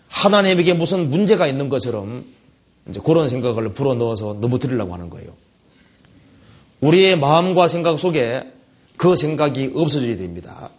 하나님에게 0.07 0.73
무슨 0.73 1.11
문제가 1.11 1.45
있는 1.45 1.69
것처럼 1.69 2.25
이제 2.89 2.99
그런 3.05 3.29
생각을 3.29 3.75
불어넣어서 3.75 4.39
넘어뜨리려고 4.41 4.95
하는 4.95 5.11
거예요. 5.11 5.31
우리의 6.79 7.19
마음과 7.19 7.67
생각 7.67 7.99
속에 7.99 8.51
그 8.97 9.15
생각이 9.15 9.73
없어져야 9.75 10.17
됩니다. 10.17 10.71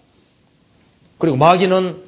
그리고 1.19 1.37
마귀는 1.37 2.03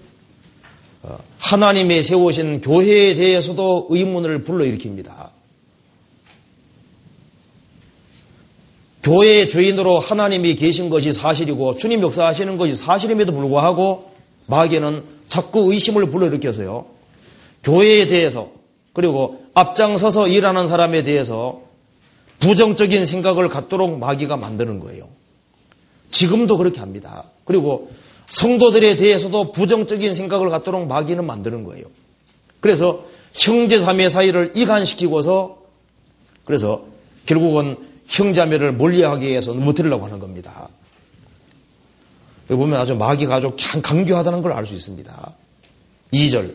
어, 1.04 1.18
하나님의 1.38 2.02
세우신 2.02 2.62
교회에 2.62 3.14
대해서도 3.14 3.86
의문을 3.90 4.42
불러일으킵니다. 4.42 5.33
교회의 9.04 9.50
죄인으로 9.50 9.98
하나님이 9.98 10.54
계신 10.54 10.88
것이 10.88 11.12
사실이고 11.12 11.76
주님 11.76 12.00
역사하시는 12.00 12.56
것이 12.56 12.74
사실임에도 12.74 13.34
불구하고 13.34 14.10
마귀는 14.46 15.04
자꾸 15.28 15.70
의심을 15.70 16.10
불러일으켜서요. 16.10 16.86
교회에 17.62 18.06
대해서 18.06 18.50
그리고 18.94 19.42
앞장서서 19.52 20.28
일하는 20.28 20.68
사람에 20.68 21.02
대해서 21.02 21.60
부정적인 22.38 23.06
생각을 23.06 23.50
갖도록 23.50 23.98
마귀가 23.98 24.38
만드는 24.38 24.80
거예요. 24.80 25.08
지금도 26.10 26.56
그렇게 26.56 26.80
합니다. 26.80 27.24
그리고 27.44 27.90
성도들에 28.28 28.96
대해서도 28.96 29.52
부정적인 29.52 30.14
생각을 30.14 30.48
갖도록 30.48 30.86
마귀는 30.86 31.26
만드는 31.26 31.64
거예요. 31.64 31.84
그래서 32.60 33.04
형제 33.34 33.78
자매 33.80 34.08
사이를 34.08 34.52
이간시키고서 34.54 35.58
그래서 36.44 36.84
결국은 37.26 37.76
형제자매를 38.08 38.72
멀리하기 38.74 39.26
위해서 39.26 39.54
못들으려고 39.54 40.04
하는 40.06 40.18
겁니다. 40.18 40.68
여기 42.50 42.58
보면 42.58 42.78
아주 42.78 42.94
마귀가 42.94 43.36
아주 43.36 43.56
강교하다는 43.82 44.42
걸 44.42 44.52
알 44.52 44.66
수 44.66 44.74
있습니다. 44.74 45.34
2절 46.12 46.54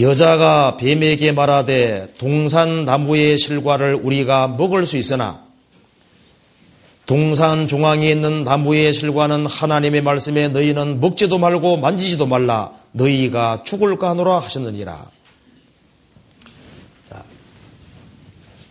여자가 0.00 0.76
뱀에게 0.76 1.32
말하되 1.32 2.14
동산 2.18 2.84
나무의 2.84 3.38
실과를 3.38 3.94
우리가 3.94 4.48
먹을 4.48 4.84
수 4.84 4.96
있으나 4.96 5.42
동산 7.06 7.66
중앙에 7.68 8.10
있는 8.10 8.44
나무의 8.44 8.92
실과는 8.92 9.46
하나님의 9.46 10.02
말씀에 10.02 10.48
너희는 10.48 11.00
먹지도 11.00 11.38
말고 11.38 11.78
만지지도 11.78 12.26
말라 12.26 12.72
너희가 12.92 13.62
죽을까 13.64 14.10
하노라 14.10 14.40
하셨느니라. 14.40 15.10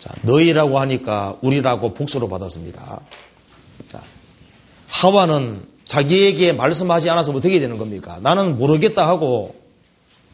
자, 0.08 0.14
너희라고 0.22 0.80
하니까 0.80 1.38
우리라고 1.42 1.94
복수로 1.94 2.30
받았습니다. 2.30 3.02
자, 3.90 4.02
하와는 4.88 5.66
자기에게 5.84 6.54
말씀하지 6.54 7.10
않아서 7.10 7.34
어떻게 7.34 7.60
되는 7.60 7.78
겁니까? 7.78 8.20
나는 8.22 8.58
모르겠다 8.58 9.08
하고 9.08 9.56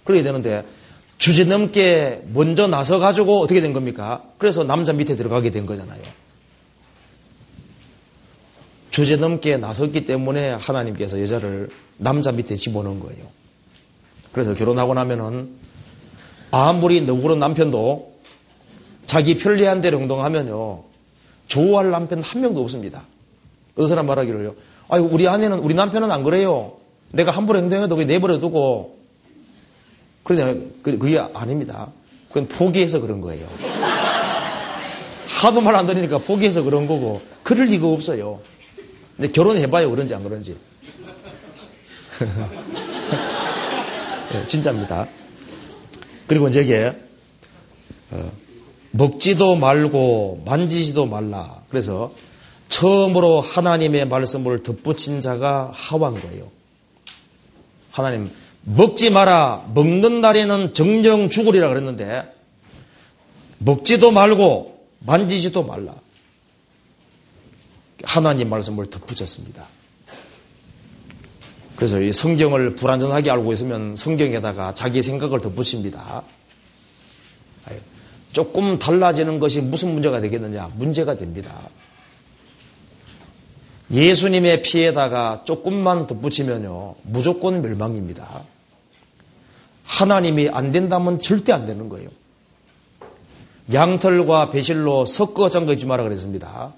그래야 0.03 0.23
되는데 0.23 0.63
주제 1.17 1.43
넘게 1.43 2.23
먼저 2.33 2.67
나서 2.67 2.99
가지고 2.99 3.39
어떻게 3.39 3.61
된 3.61 3.73
겁니까? 3.73 4.23
그래서 4.37 4.63
남자 4.63 4.93
밑에 4.93 5.15
들어가게 5.15 5.49
된 5.49 5.65
거잖아요. 5.65 6.01
주제 8.91 9.15
넘게 9.15 9.57
나섰기 9.57 10.05
때문에 10.05 10.51
하나님께서 10.51 11.19
여자를 11.19 11.69
남자 11.97 12.31
밑에 12.31 12.55
집어넣은 12.55 12.99
거예요. 12.99 13.25
그래서 14.33 14.53
결혼하고 14.53 14.93
나면은 14.93 15.55
아무리 16.51 17.01
너그러운 17.01 17.39
남편도 17.39 18.12
자기 19.13 19.37
편리한 19.37 19.79
대로 19.79 19.99
행동하면요. 19.99 20.81
좋아할 21.45 21.91
남편 21.91 22.23
한 22.23 22.41
명도 22.41 22.61
없습니다. 22.61 23.05
어떤 23.75 23.87
사람 23.87 24.07
말하기를요. 24.07 24.55
아유, 24.89 25.07
우리 25.11 25.27
아내는, 25.27 25.59
우리 25.59 25.75
남편은 25.75 26.09
안 26.09 26.23
그래요. 26.23 26.77
내가 27.11 27.29
함부로 27.29 27.59
행동해도 27.59 27.95
그게 27.95 28.07
내버려 28.07 28.39
두고. 28.39 28.97
그러냐, 30.23 30.55
그게 30.81 31.19
아닙니다. 31.19 31.91
그건 32.29 32.47
포기해서 32.47 33.01
그런 33.01 33.21
거예요. 33.21 33.47
하도 35.27 35.61
말 35.61 35.75
안 35.75 35.85
들으니까 35.85 36.17
포기해서 36.17 36.63
그런 36.63 36.87
거고, 36.87 37.21
그럴 37.43 37.67
리가 37.67 37.85
없어요. 37.85 38.39
근데 39.15 39.31
결혼해봐요. 39.31 39.91
그런지 39.91 40.15
안 40.15 40.23
그런지. 40.23 40.57
네, 44.31 44.45
진짜입니다. 44.47 45.07
그리고 46.25 46.47
이제 46.47 46.63
이게, 46.63 46.93
어, 48.09 48.42
먹지도 48.95 49.55
말고 49.55 50.43
만지지도 50.45 51.07
말라. 51.07 51.61
그래서 51.69 52.13
처음으로 52.69 53.41
하나님의 53.41 54.07
말씀을 54.07 54.59
덧붙인 54.59 55.21
자가 55.21 55.71
하와인 55.73 56.21
거예요. 56.21 56.49
하나님, 57.91 58.31
먹지 58.63 59.09
마라. 59.09 59.69
먹는 59.73 60.21
날에는 60.21 60.73
정령 60.73 61.29
죽으리라 61.29 61.69
그랬는데, 61.69 62.23
먹지도 63.57 64.11
말고 64.11 64.87
만지지도 64.99 65.63
말라. 65.63 65.95
하나님 68.03 68.49
말씀을 68.49 68.89
덧붙였습니다. 68.89 69.67
그래서 71.75 71.99
이 71.99 72.13
성경을 72.13 72.75
불완전하게 72.75 73.31
알고 73.31 73.53
있으면 73.53 73.95
성경에다가 73.95 74.75
자기 74.75 75.01
생각을 75.01 75.41
덧붙입니다. 75.41 76.23
조금 78.33 78.79
달라지는 78.79 79.39
것이 79.39 79.61
무슨 79.61 79.93
문제가 79.93 80.19
되겠느냐? 80.19 80.71
문제가 80.75 81.15
됩니다. 81.15 81.55
예수님의 83.91 84.63
피에다가 84.63 85.43
조금만 85.45 86.07
덧붙이면요, 86.07 86.95
무조건 87.03 87.61
멸망입니다. 87.61 88.43
하나님이 89.85 90.49
안 90.49 90.71
된다면 90.71 91.19
절대 91.19 91.53
안 91.53 91.67
되는 91.67 91.89
거예요. 91.89 92.09
양털과 93.71 94.49
배실로 94.49 95.05
섞어 95.05 95.49
잠그지 95.49 95.85
마라 95.85 96.03
그랬습니다. 96.03 96.73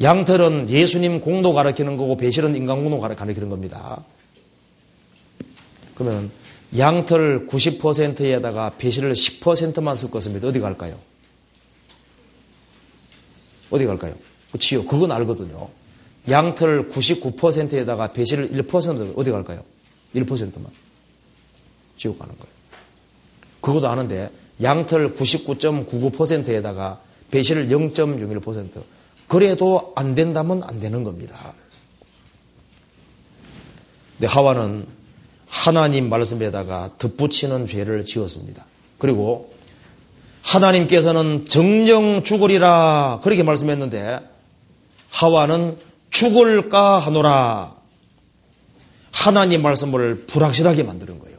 양털은 0.00 0.68
예수님 0.68 1.20
공도 1.20 1.52
가르치는 1.54 1.96
거고 1.96 2.16
배실은 2.16 2.54
인간 2.54 2.82
공도 2.82 3.00
가르치는 3.00 3.48
겁니다. 3.48 4.04
그러면 5.94 6.30
양털 6.76 7.46
90%에다가 7.46 8.72
배실을 8.78 9.12
10%만 9.12 9.96
섞었습니다. 9.96 10.48
어디 10.48 10.60
갈까요? 10.60 10.98
어디 13.70 13.84
갈까요? 13.84 14.14
그치요. 14.52 14.86
그건 14.86 15.12
알거든요. 15.12 15.68
양털 16.28 16.88
99%에다가 16.88 18.12
배실을 18.12 18.50
1% 18.50 19.14
어디 19.16 19.30
갈까요? 19.30 19.64
1%만. 20.14 20.66
지옥 21.96 22.18
가는 22.18 22.34
거예요. 22.36 22.52
그것도 23.60 23.88
아는데 23.88 24.30
양털 24.62 25.14
99.99%에다가 25.14 27.00
배실을 27.30 27.68
0.01% 27.68 28.82
그래도 29.26 29.92
안 29.96 30.14
된다면 30.14 30.62
안 30.64 30.80
되는 30.80 31.04
겁니다. 31.04 31.54
근데 34.18 34.26
하와는 34.26 34.86
하나님 35.52 36.08
말씀에다가 36.08 36.92
덧붙이는 36.98 37.66
죄를 37.66 38.06
지었습니다. 38.06 38.64
그리고 38.96 39.52
하나님께서는 40.40 41.44
정령 41.44 42.22
죽으리라 42.24 43.20
그렇게 43.22 43.42
말씀했는데 43.42 44.18
하와는 45.10 45.76
죽을까 46.08 46.98
하노라 47.00 47.74
하나님 49.12 49.60
말씀을 49.60 50.24
불확실하게 50.26 50.84
만드는 50.84 51.18
거예요. 51.18 51.38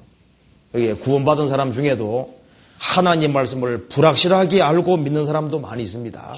여기 0.76 0.93
구원받은 0.93 1.47
사람 1.47 1.71
중에도 1.71 2.39
하나님 2.78 3.34
말씀을 3.34 3.88
불확실하게 3.88 4.62
알고 4.62 4.97
믿는 4.97 5.26
사람도 5.26 5.60
많이 5.60 5.82
있습니다. 5.82 6.36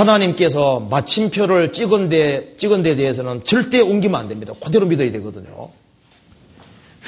하나님께서 0.00 0.80
마침표를 0.80 1.72
찍은 1.72 2.08
데, 2.08 2.54
찍은 2.56 2.82
데 2.82 2.96
대해서는 2.96 3.40
절대 3.40 3.80
옮기면 3.80 4.20
안 4.20 4.28
됩니다. 4.28 4.52
그대로 4.62 4.86
믿어야 4.86 5.10
되거든요. 5.12 5.70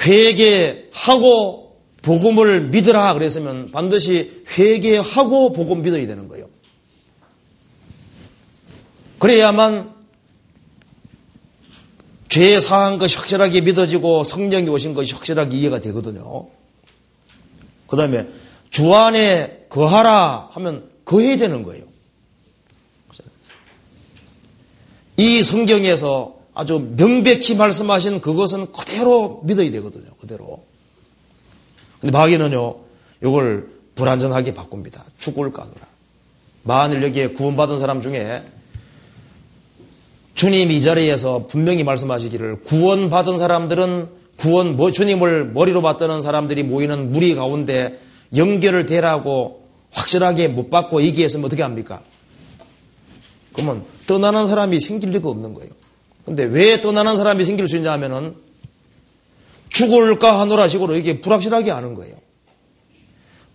회개하고 0.01 1.77
복음을 2.01 2.69
믿으라 2.69 3.13
그랬으면 3.13 3.71
반드시 3.71 4.43
회개하고 4.57 5.53
복음 5.53 5.81
믿어야 5.81 6.07
되는 6.07 6.27
거예요. 6.27 6.47
그래야만 9.19 9.93
죄 12.29 12.59
사한 12.59 12.99
것이 12.99 13.17
확실하게 13.17 13.61
믿어지고 13.61 14.23
성령이 14.23 14.69
오신 14.69 14.93
것이 14.93 15.13
확실하게 15.13 15.57
이해가 15.57 15.81
되거든요. 15.81 16.47
그 17.87 17.97
다음에 17.97 18.27
주 18.69 18.93
안에 18.93 19.65
거하라 19.67 20.49
하면 20.51 20.89
거해야 21.05 21.37
되는 21.37 21.63
거예요. 21.63 21.88
이 25.19 25.43
성경에서 25.43 26.37
아주 26.53 26.93
명백히 26.95 27.55
말씀하신 27.55 28.21
그것은 28.21 28.71
그대로 28.71 29.41
믿어야 29.43 29.69
되거든요. 29.69 30.05
그대로. 30.17 30.63
근데 31.99 32.17
마귀는요, 32.17 32.75
이걸 33.21 33.67
불안전하게 33.95 34.53
바꿉니다. 34.53 35.03
죽을까 35.17 35.63
하노라. 35.63 35.81
만일 36.63 37.03
여기에 37.03 37.31
구원받은 37.31 37.79
사람 37.79 38.01
중에 38.01 38.43
주님 40.35 40.71
이 40.71 40.81
자리에서 40.81 41.47
분명히 41.47 41.83
말씀하시기를 41.83 42.61
구원받은 42.61 43.37
사람들은 43.37 44.07
구원, 44.37 44.77
뭐 44.77 44.89
주님을 44.93 45.51
머리로 45.51 45.81
받드는 45.81 46.21
사람들이 46.21 46.63
모이는 46.63 47.11
무리 47.11 47.35
가운데 47.35 47.99
연결을 48.33 48.85
대라고 48.85 49.67
확실하게 49.91 50.47
못 50.47 50.69
받고 50.69 51.01
얘기했으면 51.01 51.43
어떻게 51.45 51.61
합니까? 51.61 52.01
그러면 53.51 53.83
떠나는 54.09 54.47
사람이 54.47 54.81
생길 54.81 55.11
리가 55.11 55.29
없는 55.29 55.53
거예요. 55.53 55.69
근데 56.25 56.43
왜 56.43 56.81
떠나는 56.81 57.15
사람이 57.15 57.45
생길 57.45 57.69
수 57.69 57.77
있냐 57.77 57.91
하면은 57.91 58.35
죽을까 59.69 60.39
하노라 60.41 60.67
식으로 60.67 60.95
이게 60.95 61.21
불확실하게 61.21 61.69
아는 61.69 61.93
거예요. 61.93 62.15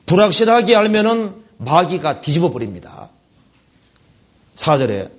불확실하게 0.07 0.77
알면은 0.77 1.35
마귀가 1.57 2.21
뒤집어 2.21 2.53
버립니다. 2.53 3.11
4절에 4.55 5.11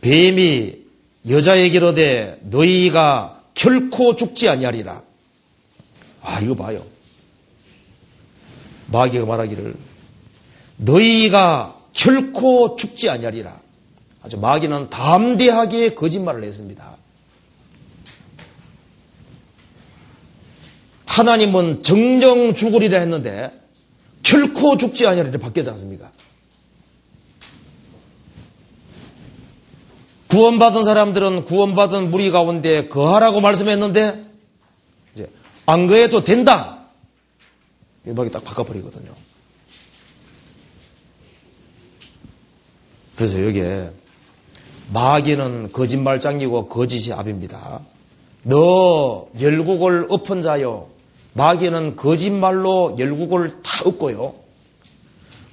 뱀이 0.00 0.76
여자에게로되 1.28 2.38
너희가 2.42 3.42
결코 3.54 4.14
죽지 4.14 4.48
아니하리라. 4.48 5.02
아 6.22 6.40
이거 6.40 6.54
봐요. 6.54 6.86
마귀가 8.92 9.26
말하기를 9.26 9.74
너희가 10.76 11.80
결코 11.92 12.76
죽지 12.76 13.10
아니하리라. 13.10 13.63
아주 14.24 14.38
마귀는 14.38 14.88
담대하게 14.88 15.94
거짓말을 15.94 16.44
했습니다. 16.44 16.96
하나님은 21.04 21.82
정정 21.82 22.54
죽으리라 22.54 22.98
했는데 23.00 23.52
결코 24.22 24.78
죽지 24.78 25.06
아니하리라 25.06 25.38
바뀌지 25.38 25.68
않습니까? 25.68 26.10
구원받은 30.28 30.84
사람들은 30.84 31.44
구원받은 31.44 32.10
무리 32.10 32.30
가운데 32.30 32.88
거하라고 32.88 33.42
말씀했는데 33.42 34.26
이제 35.14 35.30
안 35.66 35.86
거해도 35.86 36.24
된다. 36.24 36.86
이렇게 38.06 38.30
딱 38.30 38.42
바꿔버리거든요. 38.42 39.14
그래서 43.16 43.44
여기에 43.46 43.92
마귀는 44.92 45.72
거짓말장이고 45.72 46.68
거짓이 46.68 47.12
압입니다. 47.12 47.80
너 48.42 49.26
열국을 49.40 50.06
엎은 50.10 50.42
자요. 50.42 50.88
마귀는 51.32 51.96
거짓말로 51.96 52.96
열국을 52.98 53.62
다 53.62 53.82
엎고요. 53.84 54.34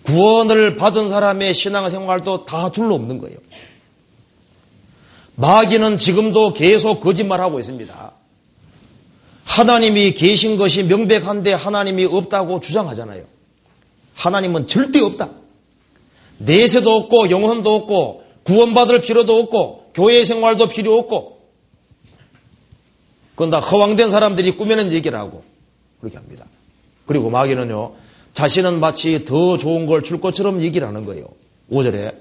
구원을 0.04 0.76
받은 0.76 1.10
사람의 1.10 1.54
신앙생활도 1.54 2.46
다 2.46 2.72
둘러없는 2.72 3.20
거예요. 3.20 3.38
마귀는 5.36 5.98
지금도 5.98 6.54
계속 6.54 7.00
거짓말하고 7.00 7.60
있습니다. 7.60 8.12
하나님이 9.46 10.14
계신 10.14 10.58
것이 10.58 10.84
명백한데 10.84 11.54
하나님이 11.54 12.06
없다고 12.06 12.60
주장하잖아요. 12.60 13.24
하나님은 14.16 14.68
절대 14.68 15.00
없다. 15.02 15.30
내세도 16.38 16.92
없고 16.96 17.30
영혼도 17.30 17.74
없고 17.76 18.21
구원받을 18.44 19.02
필요도 19.02 19.38
없고 19.40 19.92
교회 19.94 20.24
생활도 20.26 20.68
필요 20.70 20.98
없고 20.98 21.42
그건 23.36 23.50
다 23.50 23.60
허황된 23.60 24.10
사람들이 24.10 24.52
꾸며낸 24.58 24.92
얘기를 24.92 25.18
하고 25.18 25.44
그렇게 26.00 26.18
합니다. 26.18 26.46
그리고 27.06 27.30
마귀는요 27.30 27.94
자신은 28.34 28.80
마치 28.80 29.26
더 29.26 29.58
좋은 29.58 29.86
걸 29.86 30.02
줄 30.02 30.22
것처럼 30.22 30.62
얘기를 30.62 30.88
하는 30.88 31.06
거예요. 31.06 31.26
5절에 31.72 32.16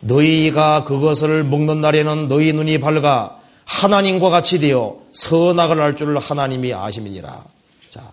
너희가 0.00 0.84
그것을 0.84 1.44
먹는 1.44 1.80
날에는 1.80 2.28
너희 2.28 2.52
눈이 2.52 2.78
밝아 2.80 3.38
하나님과 3.64 4.30
같이 4.30 4.58
되어 4.58 4.98
선악을 5.12 5.80
할 5.80 5.94
줄을 5.96 6.18
하나님이 6.18 6.74
아심이니라. 6.74 7.44
자, 7.90 8.12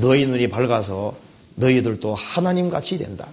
너희 0.00 0.26
눈이 0.26 0.48
밝아서 0.48 1.14
너희들도 1.56 2.14
하나님 2.14 2.70
같이 2.70 2.98
된다. 2.98 3.28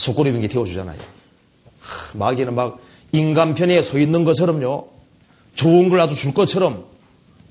속고리 0.00 0.32
빙기 0.32 0.48
태워주잖아요. 0.48 0.98
마귀는 2.14 2.54
막 2.54 2.80
인간 3.12 3.54
편에 3.54 3.82
서 3.82 3.98
있는 3.98 4.24
것처럼요. 4.24 4.88
좋은 5.54 5.88
걸 5.88 6.00
아주 6.00 6.14
줄 6.14 6.32
것처럼 6.32 6.86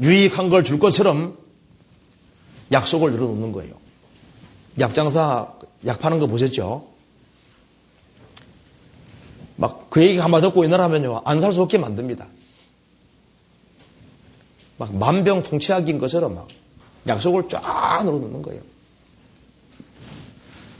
유익한 0.01 0.49
걸 0.49 0.63
줄 0.63 0.79
것처럼 0.79 1.37
약속을 2.71 3.11
늘어놓는 3.11 3.51
거예요. 3.51 3.73
약장사 4.79 5.53
약 5.85 5.99
파는 5.99 6.19
거 6.19 6.27
보셨죠? 6.27 6.87
막 9.57 9.89
그 9.89 10.01
얘기 10.03 10.19
한마디 10.19 10.47
듣고 10.47 10.63
있느라면요. 10.63 11.21
안 11.25 11.39
살 11.39 11.51
수 11.51 11.61
없게 11.61 11.77
만듭니다. 11.77 12.27
막 14.77 14.95
만병통치약인 14.95 15.97
것처럼 15.97 16.35
막 16.35 16.47
약속을 17.07 17.49
쫙 17.49 18.01
늘어놓는 18.05 18.41
거예요. 18.41 18.61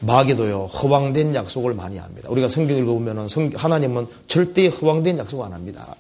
마귀도요, 0.02 0.66
허황된 0.68 1.36
약속을 1.36 1.74
많이 1.74 1.98
합니다. 1.98 2.30
우리가 2.30 2.48
성경 2.48 2.78
읽어보면 2.78 3.28
하나님은 3.56 4.08
절대 4.28 4.68
허황된 4.68 5.18
약속 5.18 5.44
안 5.44 5.54
합니다. 5.54 5.96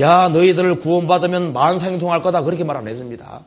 야, 0.00 0.28
너희들을 0.28 0.80
구원받으면 0.80 1.52
만상통할 1.52 2.22
거다. 2.22 2.42
그렇게 2.42 2.64
말 2.64 2.76
안 2.76 2.88
했습니다. 2.88 3.44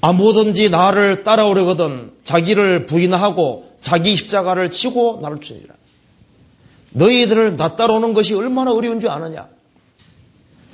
아무든지 0.00 0.70
나를 0.70 1.24
따라오려거든 1.24 2.12
자기를 2.24 2.86
부인하고 2.86 3.68
자기 3.80 4.16
십자가를 4.16 4.70
치고 4.70 5.18
나를 5.22 5.38
주니라. 5.38 5.74
너희들을 6.90 7.56
나 7.56 7.76
따라오는 7.76 8.14
것이 8.14 8.34
얼마나 8.34 8.72
어려운 8.72 9.00
줄 9.00 9.10
아느냐? 9.10 9.48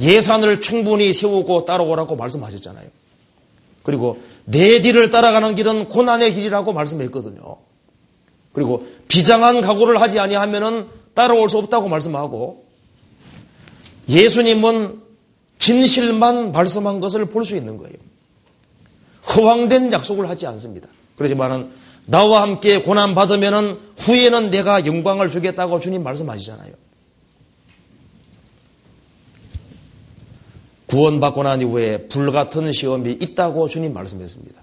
예산을 0.00 0.60
충분히 0.60 1.12
세우고 1.12 1.64
따라오라고 1.64 2.16
말씀하셨잖아요. 2.16 2.88
그리고 3.82 4.18
내 4.44 4.80
뒤를 4.80 5.10
따라가는 5.10 5.54
길은 5.54 5.88
고난의 5.88 6.34
길이라고 6.34 6.72
말씀했거든요. 6.72 7.56
그리고 8.52 8.86
비장한 9.08 9.60
각오를 9.60 10.00
하지 10.00 10.20
아니하면은 10.20 10.86
따라올 11.14 11.48
수 11.50 11.58
없다고 11.58 11.88
말씀하고 11.88 12.64
예수님은 14.08 15.00
진실만 15.58 16.52
말씀한 16.52 17.00
것을 17.00 17.26
볼 17.26 17.44
수 17.44 17.56
있는 17.56 17.78
거예요. 17.78 17.94
허황된 19.34 19.92
약속을 19.92 20.28
하지 20.28 20.46
않습니다. 20.46 20.88
그러지만은 21.16 21.70
나와 22.06 22.42
함께 22.42 22.82
고난 22.82 23.14
받으면은 23.14 23.78
후에는 23.96 24.50
내가 24.50 24.84
영광을 24.84 25.30
주겠다고 25.30 25.80
주님 25.80 26.02
말씀하시잖아요. 26.02 26.72
구원받고 30.86 31.42
난 31.42 31.60
이후에 31.60 32.08
불같은 32.08 32.72
시험이 32.72 33.12
있다고 33.12 33.68
주님 33.68 33.94
말씀했습니다. 33.94 34.62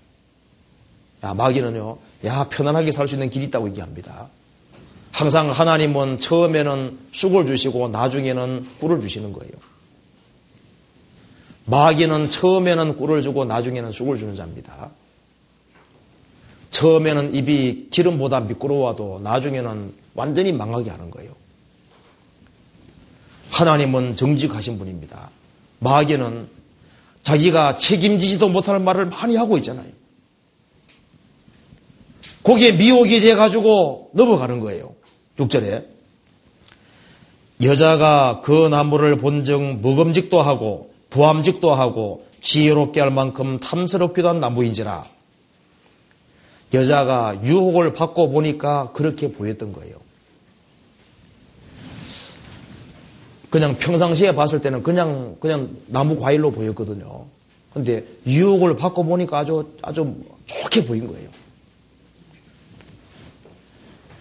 야, 1.24 1.34
마귀는요, 1.34 1.98
야, 2.26 2.48
편안하게 2.50 2.92
살 2.92 3.08
수 3.08 3.16
있는 3.16 3.30
길이 3.30 3.46
있다고 3.46 3.70
얘기합니다. 3.70 4.30
항상 5.12 5.52
하나님은 5.52 6.18
처음에는 6.18 7.00
쑥을 7.12 7.46
주시고 7.46 7.90
나중에는 7.90 8.68
꿀을 8.80 9.02
주시는 9.02 9.34
거예요. 9.34 9.52
마귀는 11.66 12.30
처음에는 12.30 12.98
꿀을 12.98 13.22
주고 13.22 13.46
나중에는 13.46 13.92
쑥을 13.92 14.18
주는 14.18 14.36
자입니다. 14.36 14.92
처음에는 16.72 17.36
입이 17.36 17.90
기름보다 17.92 18.40
미끄러워도 18.42 19.20
나중에는 19.22 19.94
완전히 20.16 20.54
망하게 20.54 20.90
하는 20.90 21.12
거예요. 21.12 21.34
하나님은 23.52 24.16
정직하신 24.16 24.80
분입니다. 24.80 25.30
마귀는 25.82 26.48
자기가 27.24 27.78
책임지지도 27.78 28.50
못할 28.50 28.80
말을 28.80 29.08
많이 29.08 29.36
하고 29.36 29.58
있잖아요. 29.58 29.90
거기에 32.44 32.74
미혹이 32.74 33.22
돼가지고 33.22 34.12
넘어가는 34.14 34.60
거예요. 34.60 34.94
6절에. 35.38 35.86
여자가 37.64 38.42
그 38.44 38.68
나무를 38.68 39.18
본즉 39.18 39.82
먹음직도 39.82 40.42
하고 40.42 40.92
부함직도 41.10 41.74
하고 41.74 42.26
지혜롭게 42.42 43.00
할 43.00 43.12
만큼 43.12 43.60
탐스럽기도 43.60 44.30
한 44.30 44.40
나무인지라. 44.40 45.04
여자가 46.74 47.42
유혹을 47.44 47.94
받고 47.94 48.32
보니까 48.32 48.92
그렇게 48.94 49.32
보였던 49.32 49.74
거예요. 49.74 49.96
그냥 53.52 53.78
평상시에 53.78 54.34
봤을 54.34 54.62
때는 54.62 54.82
그냥, 54.82 55.36
그냥 55.40 55.70
나무 55.88 56.18
과일로 56.18 56.52
보였거든요. 56.52 57.26
근데 57.74 58.06
유혹을 58.26 58.78
받고 58.78 59.04
보니까 59.04 59.40
아주, 59.40 59.74
아주 59.82 60.16
좋게 60.46 60.86
보인 60.86 61.06
거예요. 61.08 61.30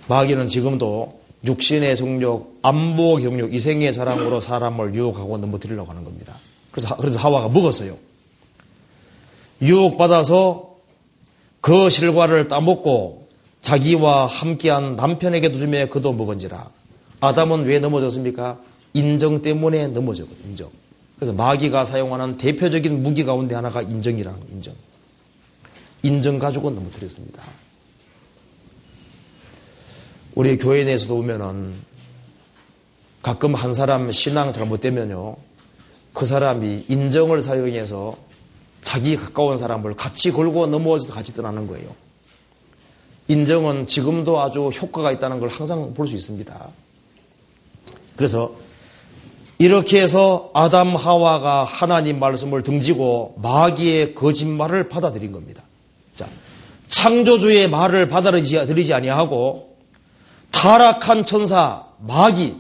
마귀는 0.09 0.49
지금도 0.49 1.21
육신의 1.47 1.97
정욕, 1.97 2.59
안보 2.63 3.17
경력, 3.17 3.55
이생의 3.55 3.95
자랑으로 3.95 4.41
사람을 4.41 4.97
유혹하고 4.97 5.39
넘어뜨리려고 5.39 5.89
하는 5.89 6.05
겁니다. 6.05 6.41
그래서, 6.73 6.97
그래서 6.97 7.21
하와가 7.21 7.49
먹었어요. 7.49 7.97
유혹받아서 9.63 10.75
그 11.61 11.89
실과를 11.89 12.49
따먹고 12.49 13.29
자기와 13.63 14.27
함께한 14.27 14.97
남편에게도 14.97 15.59
주며 15.59 15.87
그도 15.87 16.13
먹은지라. 16.13 16.69
아담은 17.21 17.67
왜 17.67 17.79
넘어졌습니까? 17.79 18.59
인정 18.95 19.43
때문에 19.43 19.89
넘어졌거든요. 19.89 20.49
인정. 20.49 20.71
그래서 21.17 21.33
마귀가 21.33 21.85
사용하는 21.85 22.37
대표적인 22.39 23.03
무기 23.03 23.25
가운데 23.25 23.55
하나가 23.55 23.83
인정이라는 23.83 24.41
인정. 24.53 24.75
인정 26.03 26.39
가지고 26.39 26.71
넘어뜨렸습니다. 26.71 27.43
우리 30.35 30.57
교회 30.57 30.85
내에서도 30.85 31.15
보면은 31.15 31.75
가끔 33.23 33.55
한 33.55 33.75
사람 33.75 34.11
신앙 34.11 34.53
잘못되면요. 34.53 35.37
그 36.15 36.27
사람이 36.27 36.87
인정을 36.89 37.43
사용해서 37.43 38.17
자기 38.83 39.17
가까운 39.17 39.59
사람을 39.59 39.95
같이 39.95 40.33
걸고 40.33 40.67
넘어져서 40.69 41.13
같이 41.13 41.35
떠나는 41.35 41.67
거예요. 41.67 41.95
인정은 43.29 43.87
지금도 43.87 44.41
아주 44.41 44.69
효과가 44.69 45.13
있다는 45.13 45.39
걸 45.39 45.49
항상 45.49 45.95
볼 45.95 46.09
수 46.09 46.17
있습니다. 46.17 46.71
그래서 48.17 48.55
이렇게 49.61 50.01
해서 50.01 50.51
아담 50.55 50.97
하와가 50.97 51.65
하나님 51.65 52.19
말씀을 52.19 52.63
등지고 52.63 53.35
마귀의 53.43 54.15
거짓말을 54.15 54.89
받아들인 54.89 55.33
겁니다. 55.33 55.63
자, 56.17 56.27
창조주의 56.89 57.69
말을 57.69 58.09
받아들이지 58.09 58.95
아니하고 58.95 59.77
타락한 60.51 61.25
천사 61.25 61.85
마귀 61.99 62.57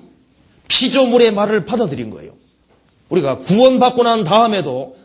피조물의 0.68 1.32
말을 1.32 1.64
받아들인 1.64 2.10
거예요. 2.10 2.32
우리가 3.08 3.38
구원받고 3.38 4.02
난 4.02 4.22
다음에도 4.22 4.98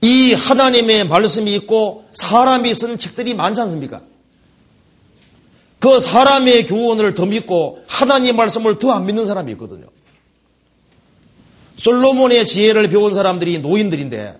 이 0.00 0.34
하나님의 0.34 1.06
말씀이 1.06 1.54
있고 1.54 2.06
사람이 2.10 2.74
쓴 2.74 2.98
책들이 2.98 3.34
많지 3.34 3.60
않습니까? 3.60 4.00
그 5.78 6.00
사람의 6.00 6.66
교훈을 6.66 7.14
더 7.14 7.24
믿고 7.24 7.84
하나님 7.86 8.34
말씀을 8.34 8.80
더 8.80 8.90
안 8.90 9.06
믿는 9.06 9.26
사람이 9.26 9.52
있거든요. 9.52 9.86
솔로몬의 11.80 12.46
지혜를 12.46 12.90
배운 12.90 13.14
사람들이 13.14 13.60
노인들인데 13.60 14.38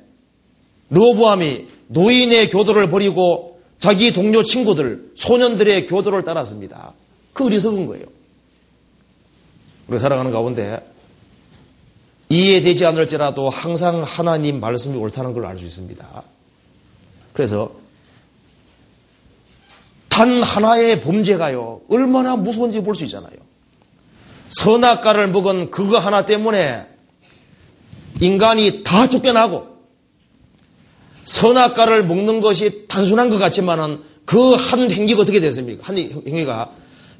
르호보암이 0.90 1.68
노인의 1.88 2.50
교도를 2.50 2.90
버리고 2.90 3.60
자기 3.78 4.12
동료 4.12 4.42
친구들, 4.42 5.12
소년들의 5.16 5.86
교도를 5.86 6.22
따랐습니다. 6.22 6.92
그 7.32 7.46
어리석은 7.46 7.86
거예요. 7.86 8.04
우리가 9.88 10.02
살아가는 10.02 10.30
가운데 10.30 10.84
이해되지 12.28 12.84
않을지라도 12.84 13.48
항상 13.48 14.02
하나님 14.02 14.60
말씀이 14.60 14.96
옳다는 14.98 15.32
걸 15.32 15.46
알 15.46 15.58
수 15.58 15.64
있습니다. 15.64 16.22
그래서 17.32 17.72
단 20.10 20.42
하나의 20.42 21.00
범죄가요, 21.00 21.80
얼마나 21.88 22.36
무서운지 22.36 22.82
볼 22.82 22.94
수 22.94 23.04
있잖아요. 23.04 23.32
선악과를 24.50 25.28
먹은 25.28 25.70
그거 25.70 25.98
하나 25.98 26.26
때문에 26.26 26.89
인간이 28.20 28.82
다 28.84 29.08
쫓겨나고 29.08 29.66
선악과를 31.24 32.04
먹는 32.06 32.40
것이 32.40 32.86
단순한 32.88 33.30
것 33.30 33.38
같지만은 33.38 34.02
그 34.24 34.54
한 34.56 34.90
행위가 34.90 35.22
어떻게 35.22 35.40
됐습니까? 35.40 35.82
한 35.86 35.98
행위가 35.98 36.70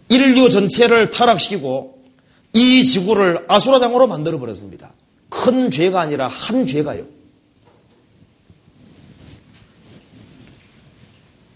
인류 0.09 0.49
전체를 0.49 1.11
타락시키고 1.11 1.99
이 2.53 2.85
지구를 2.85 3.45
아수라장으로 3.49 4.07
만들어 4.07 4.39
버렸습니다. 4.39 4.93
큰 5.29 5.71
죄가 5.71 6.01
아니라 6.01 6.29
한 6.29 6.67
죄가요. 6.67 7.05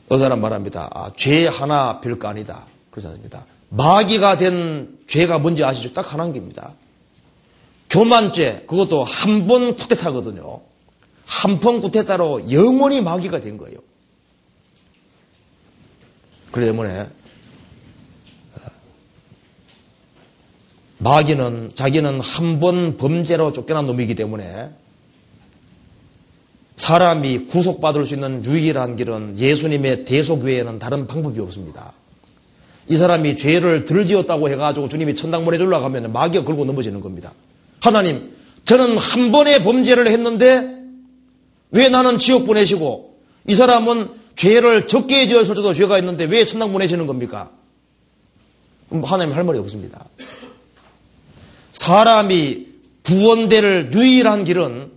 어 0.09 0.19
사람 0.19 0.41
말합니다. 0.41 0.91
아, 0.93 1.13
죄 1.17 1.47
하나 1.47 2.01
별거 2.01 2.29
아니다. 2.29 2.67
그러지 2.91 3.09
않습니다. 3.09 3.47
마귀가 3.71 4.37
된 4.37 4.99
죄가 5.07 5.39
뭔지 5.39 5.65
아시죠? 5.65 5.93
딱 5.93 6.13
하나인 6.13 6.33
겁니다. 6.33 6.75
교만죄, 7.91 8.65
그것도 8.67 9.05
한 9.05 9.47
번 9.47 9.77
쿠데타거든요. 9.77 10.61
한 11.27 11.61
번 11.61 11.81
쿠데타로 11.81 12.51
영원히 12.51 13.01
마귀가 13.01 13.41
된 13.41 13.57
거예요. 13.59 13.77
그렇기 16.51 16.71
때문에 16.71 17.01
어, 17.01 17.09
마귀는 20.99 21.71
자기는 21.75 22.21
한 22.21 22.61
번 22.61 22.97
범죄로 22.97 23.53
쫓겨난 23.53 23.87
놈이기 23.87 24.15
때문에 24.15 24.71
사람이 26.77 27.47
구속받을 27.47 28.05
수 28.07 28.15
있는 28.15 28.45
유일한 28.45 28.97
길은 28.97 29.39
예수님의 29.39 30.05
대속 30.05 30.43
외에는 30.43 30.79
다른 30.79 31.07
방법이 31.07 31.41
없습니다. 31.41 31.93
이 32.89 32.97
사람이 32.97 33.37
죄를 33.37 33.85
덜 33.87 34.07
지었다고 34.07 34.51
해가지고 34.51 34.89
주님이 34.89 35.15
천당 35.17 35.45
보내주려 35.45 35.79
고 35.79 35.85
하면 35.87 36.13
마귀가 36.13 36.45
걸고 36.45 36.65
넘어지는 36.65 37.01
겁니다. 37.01 37.33
하나님, 37.85 38.35
저는 38.65 38.97
한 38.97 39.31
번의 39.31 39.63
범죄를 39.63 40.07
했는데 40.07 40.75
왜 41.71 41.91
나는 41.91 42.19
지옥 42.19 42.47
보내시고 42.47 43.21
이 43.47 43.55
사람은 43.55 44.09
죄를 44.37 44.89
적게 44.89 45.29
지었을 45.29 45.55
때도 45.55 45.75
죄가 45.75 45.99
있는데 45.99 46.25
왜 46.25 46.47
천당 46.47 46.73
보내시는 46.73 47.07
겁니까? 47.07 47.51
하나님 48.91 49.35
할 49.35 49.45
말이 49.45 49.59
없습니다. 49.59 50.07
사람이 51.73 52.69
구원될 53.03 53.91
유일한 53.93 54.45
길은 54.45 54.91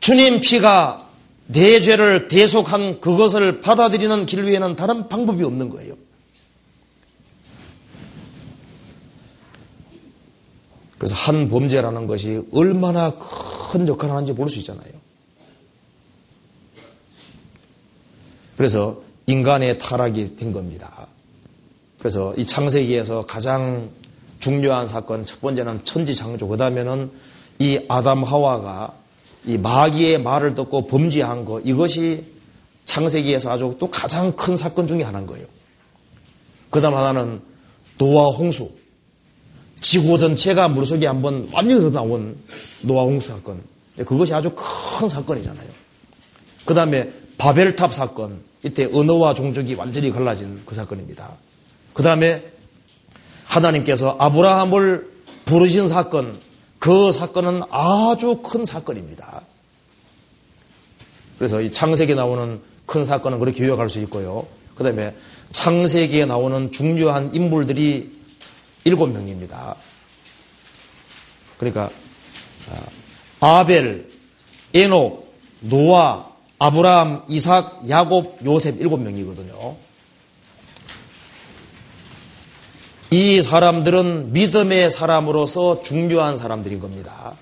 주님 0.00 0.40
피가 0.40 1.08
내 1.46 1.80
죄를 1.80 2.28
대속한 2.28 3.00
그것을 3.00 3.62
받아들이는 3.62 4.26
길 4.26 4.44
외에는 4.44 4.76
다른 4.76 5.08
방법이 5.08 5.42
없는 5.42 5.70
거예요. 5.70 5.94
그래서 11.02 11.16
한 11.16 11.48
범죄라는 11.48 12.06
것이 12.06 12.46
얼마나 12.52 13.10
큰 13.18 13.88
역할을 13.88 14.14
하는지 14.14 14.34
볼 14.36 14.48
수 14.48 14.60
있잖아요. 14.60 14.92
그래서 18.56 19.02
인간의 19.26 19.78
타락이 19.78 20.36
된 20.36 20.52
겁니다. 20.52 21.08
그래서 21.98 22.32
이 22.36 22.46
창세기에서 22.46 23.26
가장 23.26 23.90
중요한 24.38 24.86
사건 24.86 25.26
첫 25.26 25.40
번째는 25.40 25.84
천지창조 25.84 26.46
그 26.46 26.56
다음에는 26.56 27.10
이 27.58 27.84
아담 27.88 28.22
하와가 28.22 28.94
이 29.44 29.58
마귀의 29.58 30.22
말을 30.22 30.54
듣고 30.54 30.86
범죄한 30.86 31.44
것 31.44 31.62
이것이 31.66 32.26
창세기에서 32.84 33.50
아주 33.50 33.74
또 33.80 33.90
가장 33.90 34.36
큰 34.36 34.56
사건 34.56 34.86
중에 34.86 35.02
하나인 35.02 35.26
거예요. 35.26 35.48
그 36.70 36.80
다음 36.80 36.94
하나는 36.94 37.40
노아 37.98 38.28
홍수 38.28 38.81
지구 39.82 40.16
전체가 40.16 40.68
물속에 40.68 41.06
한번 41.06 41.48
완전히 41.52 41.90
나온 41.92 42.38
노아 42.80 43.02
홍수 43.02 43.28
사건. 43.28 43.60
그것이 43.96 44.32
아주 44.32 44.52
큰 44.54 45.08
사건이잖아요. 45.08 45.68
그 46.64 46.72
다음에 46.72 47.12
바벨탑 47.36 47.92
사건. 47.92 48.40
이때 48.64 48.88
언어와 48.92 49.34
종족이 49.34 49.74
완전히 49.74 50.12
갈라진 50.12 50.62
그 50.64 50.74
사건입니다. 50.76 51.36
그 51.92 52.04
다음에 52.04 52.52
하나님께서 53.44 54.16
아브라함을 54.18 55.10
부르신 55.44 55.88
사건, 55.88 56.38
그 56.78 57.10
사건은 57.10 57.62
아주 57.70 58.38
큰 58.42 58.64
사건입니다. 58.64 59.42
그래서 61.38 61.60
이 61.60 61.72
창세기에 61.72 62.14
나오는 62.14 62.60
큰 62.86 63.04
사건은 63.04 63.40
그렇게 63.40 63.64
요약할 63.64 63.90
수 63.90 63.98
있고요. 64.02 64.46
그 64.76 64.84
다음에 64.84 65.14
창세기에 65.50 66.26
나오는 66.26 66.70
중요한 66.70 67.34
인물들이 67.34 68.21
일곱 68.84 69.08
명입니다. 69.08 69.76
그러니까 71.58 71.90
아, 73.40 73.58
아벨, 73.60 74.08
에녹, 74.74 75.32
노아, 75.60 76.30
아브라함, 76.58 77.24
이삭, 77.28 77.88
야곱, 77.88 78.40
요셉 78.44 78.80
일곱 78.80 79.00
명이거든요. 79.00 79.76
이 83.10 83.42
사람들은 83.42 84.32
믿음의 84.32 84.90
사람으로서 84.90 85.82
중요한 85.82 86.36
사람들인 86.36 86.80
겁니다. 86.80 87.36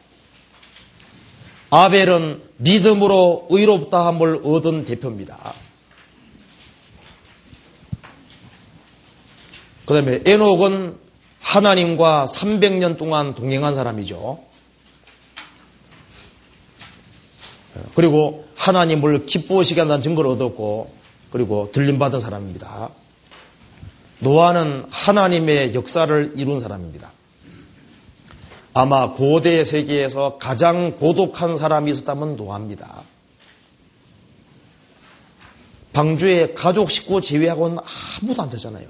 아벨은 1.71 2.43
믿음으로 2.57 3.47
의롭다함을 3.51 4.41
얻은 4.43 4.85
대표입니다. 4.85 5.55
그 9.87 9.95
다음에 9.95 10.21
에녹은 10.25 10.99
하나님과 11.41 12.27
300년 12.31 12.97
동안 12.97 13.35
동행한 13.35 13.75
사람이죠. 13.75 14.39
그리고 17.95 18.47
하나님을 18.57 19.27
기뻐하시게 19.27 19.81
한다는 19.81 20.03
증거를 20.03 20.31
얻었고, 20.31 20.95
그리고 21.31 21.71
들림받은 21.73 22.21
사람입니다. 22.21 22.91
노아는 24.21 24.87
하나님의 24.91 25.75
역사를 25.75 26.33
이룬 26.37 26.61
사람입니다. 26.61 27.11
아마 28.73 29.13
고대 29.13 29.65
세계에서 29.65 30.39
가장 30.39 30.95
고독한 30.95 31.57
사람이 31.57 31.91
있었다면 31.91 32.37
노아입니다. 32.37 33.03
방주에 35.93 36.55
가족 36.55 36.91
식구 36.91 37.21
제외하고는 37.21 37.79
아무도 38.23 38.43
안 38.43 38.51
되잖아요. 38.51 38.87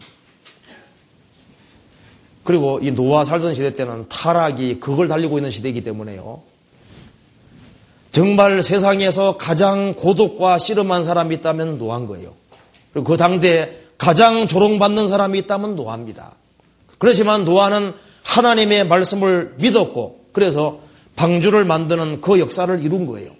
그리고 2.50 2.80
이 2.82 2.90
노아 2.90 3.24
살던 3.24 3.54
시대 3.54 3.74
때는 3.74 4.08
타락이 4.08 4.80
그걸 4.80 5.06
달리고 5.06 5.38
있는 5.38 5.52
시대이기 5.52 5.84
때문에요. 5.84 6.42
정말 8.10 8.64
세상에서 8.64 9.36
가장 9.36 9.94
고독과 9.94 10.58
씨름한 10.58 11.04
사람이 11.04 11.36
있다면 11.36 11.78
노아인 11.78 12.08
거예요. 12.08 12.34
그리고 12.92 13.06
그 13.06 13.16
당대에 13.16 13.70
가장 13.98 14.48
조롱받는 14.48 15.06
사람이 15.06 15.38
있다면 15.38 15.76
노아입니다. 15.76 16.34
그렇지만 16.98 17.44
노아는 17.44 17.92
하나님의 18.24 18.88
말씀을 18.88 19.54
믿었고 19.58 20.24
그래서 20.32 20.80
방주를 21.14 21.64
만드는 21.64 22.20
그 22.20 22.40
역사를 22.40 22.84
이룬 22.84 23.06
거예요. 23.06 23.30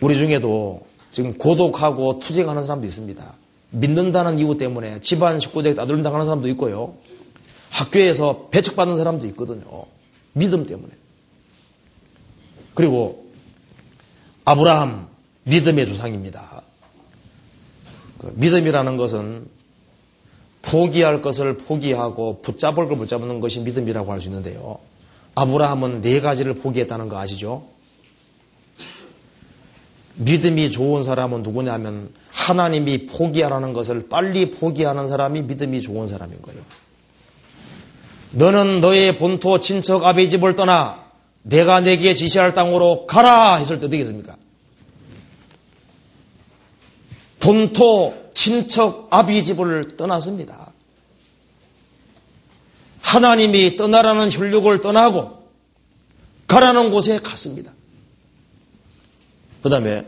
우리 0.00 0.14
중에도 0.14 0.86
지금 1.10 1.36
고독하고 1.36 2.20
투쟁하는 2.20 2.62
사람도 2.62 2.86
있습니다. 2.86 3.45
믿는다는 3.76 4.38
이유 4.38 4.56
때문에 4.56 5.00
집안 5.00 5.38
식구들에게 5.40 5.76
따돌림 5.76 6.02
당하는 6.02 6.26
사람도 6.26 6.48
있고요. 6.48 6.94
학교에서 7.70 8.48
배척받는 8.50 8.96
사람도 8.96 9.26
있거든요. 9.28 9.84
믿음 10.32 10.66
때문에. 10.66 10.92
그리고 12.74 13.26
아브라함 14.44 15.08
믿음의 15.44 15.86
조상입니다. 15.86 16.62
그 18.18 18.32
믿음이라는 18.36 18.96
것은 18.96 19.46
포기할 20.62 21.22
것을 21.22 21.58
포기하고 21.58 22.40
붙잡을 22.42 22.88
걸 22.88 22.96
붙잡는 22.96 23.40
것이 23.40 23.60
믿음이라고 23.60 24.10
할 24.10 24.20
수 24.20 24.28
있는데요. 24.28 24.78
아브라함은 25.34 26.00
네 26.00 26.20
가지를 26.20 26.54
포기했다는 26.54 27.08
거 27.08 27.18
아시죠? 27.18 27.75
믿음이 30.16 30.70
좋은 30.70 31.02
사람은 31.02 31.42
누구냐면 31.42 32.10
하나님이 32.30 33.06
포기하라는 33.06 33.72
것을 33.72 34.08
빨리 34.08 34.50
포기하는 34.50 35.08
사람이 35.08 35.42
믿음이 35.42 35.82
좋은 35.82 36.08
사람인 36.08 36.40
거예요. 36.42 36.62
너는 38.32 38.80
너의 38.80 39.18
본토 39.18 39.60
친척 39.60 40.04
아비 40.04 40.28
집을 40.30 40.56
떠나 40.56 41.04
내가 41.42 41.80
내게 41.80 42.14
지시할 42.14 42.54
땅으로 42.54 43.06
가라 43.06 43.56
했을 43.56 43.78
때 43.78 43.86
어떻게 43.86 43.98
겠습니까 43.98 44.36
본토 47.38 48.14
친척 48.34 49.06
아비 49.10 49.44
집을 49.44 49.88
떠났습니다. 49.96 50.72
하나님이 53.00 53.76
떠나라는 53.76 54.32
혈육을 54.32 54.80
떠나고 54.80 55.46
가라는 56.48 56.90
곳에 56.90 57.20
갔습니다. 57.20 57.75
그 59.66 59.70
다음에 59.70 60.06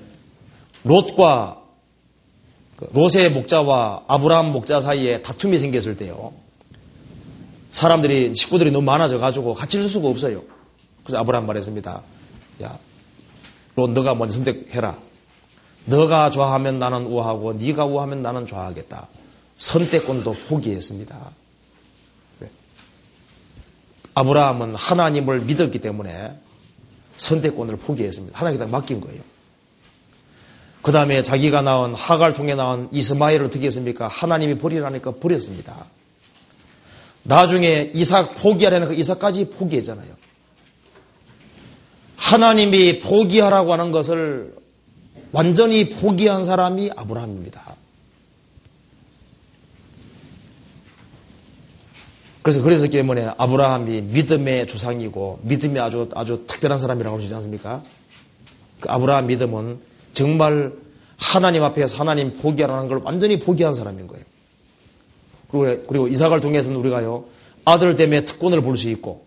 롯과 0.84 1.60
그 2.76 2.88
롯의 2.92 3.32
목자와 3.32 4.04
아브라함 4.06 4.52
목자 4.52 4.82
사이에 4.82 5.20
다툼이 5.20 5.58
생겼을 5.58 5.96
때요. 5.96 6.32
사람들이 7.72 8.36
식구들이 8.36 8.70
너무 8.70 8.84
많아져 8.84 9.18
가지고 9.18 9.54
같이 9.54 9.78
있을 9.78 9.90
수가 9.90 10.06
없어요. 10.06 10.44
그래서 11.02 11.18
아브라함 11.18 11.44
말했습니다. 11.48 12.02
야, 12.62 12.78
롯 13.74 13.90
너가 13.90 14.14
먼저 14.14 14.36
선택해라. 14.36 14.96
너가 15.86 16.30
좋아하면 16.30 16.78
나는 16.78 17.06
우하고 17.06 17.54
네가 17.54 17.84
우하면 17.84 18.22
나는 18.22 18.46
좋아하겠다. 18.46 19.08
선택권도 19.56 20.34
포기했습니다. 20.48 21.32
아브라함은 24.14 24.76
하나님을 24.76 25.40
믿었기 25.40 25.80
때문에 25.80 26.38
선택권을 27.16 27.74
포기했습니다. 27.78 28.38
하나님께 28.38 28.66
맡긴 28.66 29.00
거예요. 29.00 29.20
그 30.88 30.92
다음에 30.92 31.22
자기가 31.22 31.61
낳은 31.61 31.92
하갈 31.92 32.33
통해 32.33 32.55
낳은 32.55 32.88
이스마엘을 32.92 33.44
어떻게 33.44 33.66
했습니까? 33.66 34.09
하나님이 34.09 34.57
버리라니까 34.57 35.16
버렸습니다. 35.16 35.85
나중에 37.24 37.92
이삭 37.94 38.37
포기하려니까 38.37 38.94
이삭까지 38.94 39.51
포기했잖아요. 39.51 40.09
하나님이 42.16 43.01
포기하라고 43.01 43.74
하는 43.74 43.92
것을 43.92 44.55
완전히 45.31 45.90
포기한 45.90 46.46
사람이 46.46 46.92
아브라함입니다. 46.96 47.77
그래서 52.40 52.62
그래서 52.62 52.88
때문에 52.88 53.31
아브라함이 53.37 54.01
믿음의 54.01 54.66
조상이고 54.66 55.40
믿음이 55.42 55.79
아주 55.81 56.09
아주 56.14 56.44
특별한 56.46 56.79
사람이라고 56.79 57.14
할 57.14 57.20
수 57.20 57.27
있지 57.27 57.35
않습니까? 57.35 57.83
그 58.81 58.90
아브라함 58.90 59.27
믿음은 59.27 59.88
정말 60.12 60.72
하나님 61.16 61.62
앞에서 61.62 61.96
하나님 61.96 62.32
포기하라는 62.32 62.88
걸 62.88 63.00
완전히 63.04 63.38
포기한 63.38 63.74
사람인 63.74 64.06
거예요. 64.06 64.24
그리고, 65.50 65.86
그리고 65.86 66.08
이삭을 66.08 66.40
통해서는 66.40 66.76
우리가요 66.76 67.24
아들 67.64 67.96
때문에 67.96 68.24
특권을 68.24 68.60
볼 68.62 68.76
수 68.76 68.88
있고 68.90 69.26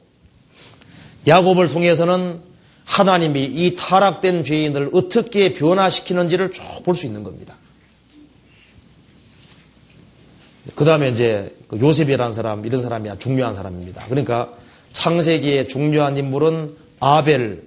야곱을 1.27 1.69
통해서는 1.69 2.41
하나님이 2.85 3.43
이 3.45 3.75
타락된 3.75 4.43
죄인을 4.43 4.89
어떻게 4.93 5.53
변화시키는지를 5.53 6.51
쭉 6.51 6.83
볼 6.83 6.95
수 6.95 7.05
있는 7.05 7.23
겁니다. 7.23 7.55
그 10.75 10.85
다음에 10.85 11.09
이제 11.09 11.55
그 11.67 11.79
요셉이라는 11.79 12.33
사람, 12.33 12.65
이런 12.65 12.81
사람이 12.81 13.09
중요한 13.19 13.55
사람입니다. 13.55 14.05
그러니까 14.07 14.53
창세기의 14.93 15.67
중요한 15.67 16.17
인물은 16.17 16.75
아벨, 16.99 17.63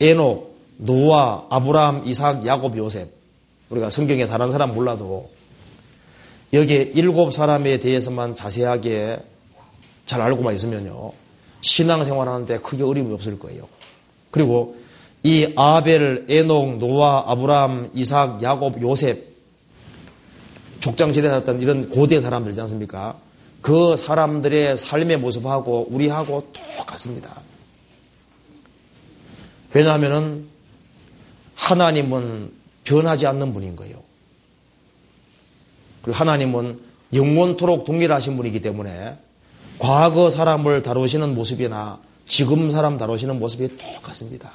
에녹, 0.00 0.45
노아, 0.76 1.46
아브라함, 1.50 2.02
이삭, 2.06 2.46
야곱, 2.46 2.76
요셉. 2.76 3.14
우리가 3.70 3.90
성경에 3.90 4.26
다른 4.26 4.52
사람 4.52 4.74
몰라도 4.74 5.30
여기에 6.52 6.92
일곱 6.94 7.32
사람에 7.32 7.78
대해서만 7.78 8.36
자세하게 8.36 9.18
잘 10.06 10.20
알고만 10.20 10.54
있으면요. 10.54 11.12
신앙생활 11.62 12.28
하는데 12.28 12.58
크게 12.58 12.84
어려움이 12.84 13.12
없을 13.12 13.38
거예요. 13.38 13.68
그리고 14.30 14.76
이 15.24 15.52
아벨, 15.56 16.26
에녹, 16.28 16.78
노아, 16.78 17.24
아브라함, 17.26 17.90
이삭, 17.94 18.42
야곱, 18.42 18.80
요셉 18.82 19.34
족장시대에 20.80 21.30
살았던 21.30 21.60
이런 21.60 21.90
고대 21.90 22.20
사람들이지 22.20 22.60
않습니까? 22.60 23.16
그 23.60 23.96
사람들의 23.96 24.78
삶의 24.78 25.18
모습하고 25.18 25.88
우리하고 25.90 26.46
똑같습니다. 26.52 27.42
왜냐하면 29.72 30.46
하나님은 31.56 32.52
변하지 32.84 33.26
않는 33.26 33.52
분인 33.52 33.74
거예요. 33.74 34.02
그리고 36.02 36.16
하나님은 36.16 36.78
영원토록 37.12 37.84
동일하신 37.84 38.36
분이기 38.36 38.60
때문에 38.60 39.16
과거 39.78 40.30
사람을 40.30 40.82
다루시는 40.82 41.34
모습이나 41.34 42.00
지금 42.26 42.70
사람 42.70 42.96
다루시는 42.98 43.38
모습이 43.38 43.76
똑같습니다. 43.76 44.50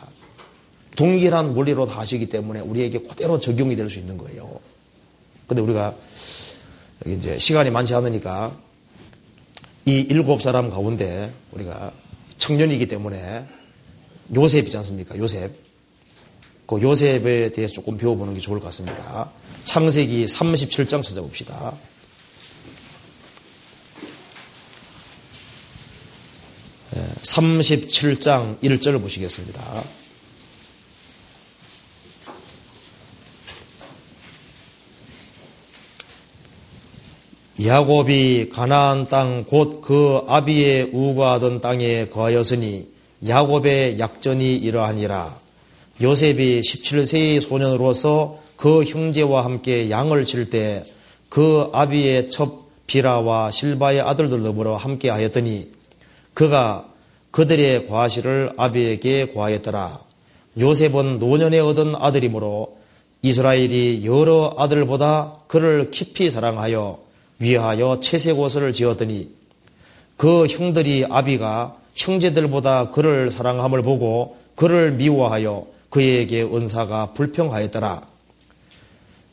동일한 0.95 1.55
원리로 1.55 1.85
다 1.87 1.99
하시기 1.99 2.29
때문에 2.29 2.59
우리에게 2.61 2.99
그대로 2.99 3.39
적용이 3.39 3.75
될 3.75 3.89
수 3.89 3.99
있는 3.99 4.17
거예요. 4.17 4.59
근데 5.47 5.61
우리가 5.61 5.95
여기 7.05 7.17
이제 7.17 7.37
시간이 7.37 7.71
많지 7.71 7.93
않으니까 7.93 8.55
이 9.85 9.99
일곱 10.09 10.41
사람 10.41 10.69
가운데 10.69 11.33
우리가 11.51 11.91
청년이기 12.37 12.87
때문에 12.87 13.45
요셉이지 14.33 14.77
않습니까? 14.77 15.17
요셉. 15.17 15.70
그 16.65 16.81
요셉에 16.81 17.51
대해서 17.51 17.73
조금 17.73 17.97
배워보는 17.97 18.33
게 18.33 18.39
좋을 18.39 18.59
것 18.59 18.65
같습니다. 18.67 19.31
창세기 19.63 20.25
37장 20.25 21.03
찾아봅시다. 21.03 21.77
37장 27.23 28.59
1절을 28.59 29.01
보시겠습니다. 29.01 29.83
야곱이 37.63 38.49
가나안 38.49 39.07
땅 39.07 39.45
곧 39.51 39.81
그 39.81 40.23
아비의 40.27 40.89
우거하던 40.93 41.61
땅에 41.61 42.07
거하였으니 42.07 42.89
야곱의 43.27 43.99
약전이 43.99 44.55
이러하니라. 44.57 45.40
요셉이 46.01 46.61
17세의 46.61 47.41
소년으로서 47.41 48.39
그 48.55 48.83
형제와 48.83 49.45
함께 49.45 49.89
양을 49.89 50.25
칠 50.25 50.49
때 50.49 50.83
그 51.31 51.69
아비의 51.71 52.29
첩 52.29 52.67
비라와 52.87 53.51
실바의 53.51 54.01
아들들 54.01 54.43
더불어 54.43 54.75
함께 54.75 55.09
하였더니 55.09 55.71
그가 56.33 56.89
그들의 57.31 57.87
과실을 57.87 58.51
아비에게 58.57 59.31
과하였더라. 59.31 60.01
요셉은 60.59 61.19
노년에 61.19 61.59
얻은 61.59 61.95
아들이므로 61.95 62.77
이스라엘이 63.21 64.01
여러 64.03 64.53
아들보다 64.57 65.37
그를 65.47 65.89
깊이 65.89 66.29
사랑하여 66.29 66.99
위하여 67.39 68.01
채색 68.01 68.37
옷을 68.37 68.73
지었더니 68.73 69.29
그 70.17 70.47
형들이 70.47 71.05
아비가 71.09 71.77
형제들보다 71.95 72.91
그를 72.91 73.31
사랑함을 73.31 73.83
보고 73.83 74.35
그를 74.55 74.91
미워하여 74.91 75.65
그에게 75.91 76.41
은사가 76.41 77.13
불평하였더라. 77.13 78.01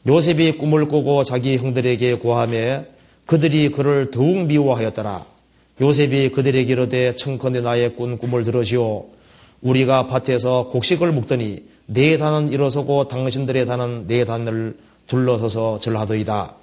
요셉이 0.06 0.58
꿈을 0.58 0.88
꾸고 0.88 1.24
자기 1.24 1.56
형들에게 1.56 2.14
고함해 2.16 2.84
그들이 3.24 3.70
그를 3.70 4.10
더욱 4.10 4.46
미워하였더라. 4.46 5.24
요셉이 5.80 6.30
그들에게 6.30 6.70
이르되 6.70 7.14
청컨대 7.14 7.60
나의 7.60 7.94
꾼 7.94 8.18
꿈을 8.18 8.44
들으시오. 8.44 9.06
우리가 9.62 10.06
밭에서 10.08 10.68
곡식을 10.68 11.12
먹더니 11.12 11.62
네 11.86 12.18
단은 12.18 12.50
일어서고 12.52 13.08
당신들의 13.08 13.66
단은 13.66 14.06
네 14.08 14.24
단을 14.24 14.76
둘러서서 15.06 15.78
절하더이다. 15.80 16.54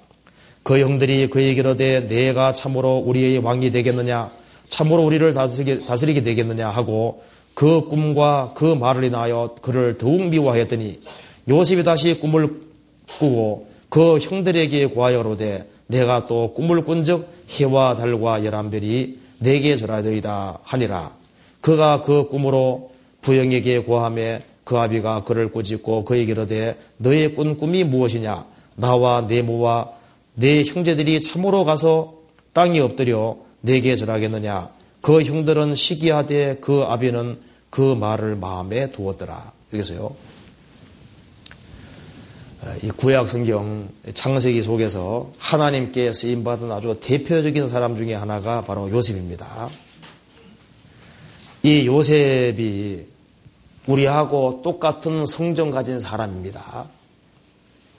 그 0.62 0.80
형들이 0.80 1.28
그에게 1.28 1.60
이르되 1.60 2.06
내가 2.08 2.52
참으로 2.52 2.98
우리의 2.98 3.38
왕이 3.38 3.70
되겠느냐 3.70 4.30
참으로 4.68 5.04
우리를 5.04 5.32
다스리게, 5.32 5.80
다스리게 5.86 6.22
되겠느냐 6.22 6.68
하고 6.68 7.22
그 7.56 7.88
꿈과 7.88 8.52
그 8.54 8.66
말을 8.74 9.04
인하여 9.04 9.54
그를 9.62 9.96
더욱 9.96 10.28
미워하였더니 10.28 11.00
요셉이 11.48 11.84
다시 11.84 12.20
꿈을 12.20 12.60
꾸고 13.18 13.68
그 13.88 14.18
형들에게 14.18 14.84
고하여로되 14.88 15.66
내가 15.86 16.26
또 16.26 16.52
꿈을 16.52 16.84
꾼즉 16.84 17.26
해와 17.48 17.94
달과 17.94 18.44
열한 18.44 18.70
별이 18.70 19.18
내게 19.38 19.78
절하되이다 19.78 20.58
하니라. 20.64 21.16
그가 21.62 22.02
그 22.02 22.28
꿈으로 22.28 22.90
부영에게 23.22 23.78
고함해 23.84 24.42
그 24.64 24.76
아비가 24.76 25.24
그를 25.24 25.50
꾸짖고 25.50 26.04
그에게 26.04 26.32
이르되 26.32 26.76
너의 26.98 27.34
꾼 27.34 27.56
꿈이 27.56 27.84
무엇이냐? 27.84 28.44
나와 28.74 29.26
내 29.26 29.40
모와 29.40 29.92
내 30.34 30.62
형제들이 30.62 31.22
참으로 31.22 31.64
가서 31.64 32.16
땅이 32.52 32.80
엎드려 32.80 33.38
내게 33.62 33.96
절하겠느냐? 33.96 34.68
그 35.00 35.22
형들은 35.22 35.74
시기하되 35.74 36.58
그 36.60 36.82
아비는 36.82 37.45
그 37.70 37.94
말을 37.94 38.36
마음에 38.36 38.90
두었더라. 38.92 39.52
여기서요. 39.72 40.14
이 42.82 42.90
구약 42.90 43.28
성경 43.28 43.88
창세기 44.12 44.62
속에서 44.62 45.32
하나님께 45.38 46.12
쓰임 46.12 46.42
받은 46.42 46.72
아주 46.72 46.98
대표적인 47.00 47.68
사람 47.68 47.96
중에 47.96 48.14
하나가 48.14 48.62
바로 48.62 48.90
요셉입니다. 48.90 49.68
이 51.62 51.86
요셉이 51.86 53.06
우리하고 53.86 54.62
똑같은 54.62 55.26
성정 55.26 55.70
가진 55.70 56.00
사람입니다. 56.00 56.88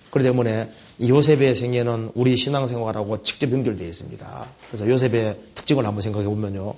그렇기 0.10 0.28
때문에 0.28 0.70
이 1.00 1.10
요셉의 1.10 1.56
생애는 1.56 2.12
우리 2.16 2.36
신앙생활하고 2.36 3.24
직접 3.24 3.52
연결되어 3.52 3.88
있습니다. 3.88 4.48
그래서 4.68 4.90
요셉의 4.90 5.38
특징을 5.54 5.86
한번 5.86 6.02
생각해 6.02 6.26
보면요. 6.26 6.74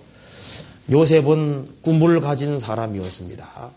요셉은 0.92 1.82
꿈을 1.82 2.20
가진 2.20 2.60
사람이었습니다. 2.60 3.72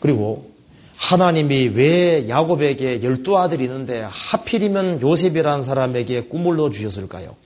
그리고 0.00 0.50
하나님이 0.96 1.68
왜 1.68 2.28
야곱에게 2.28 3.02
열두 3.02 3.36
아들이 3.36 3.64
있는데 3.64 4.06
하필이면 4.10 5.02
요셉이라는 5.02 5.64
사람에게 5.64 6.24
꿈을 6.24 6.56
넣어 6.56 6.70
주셨을까요? 6.70 7.36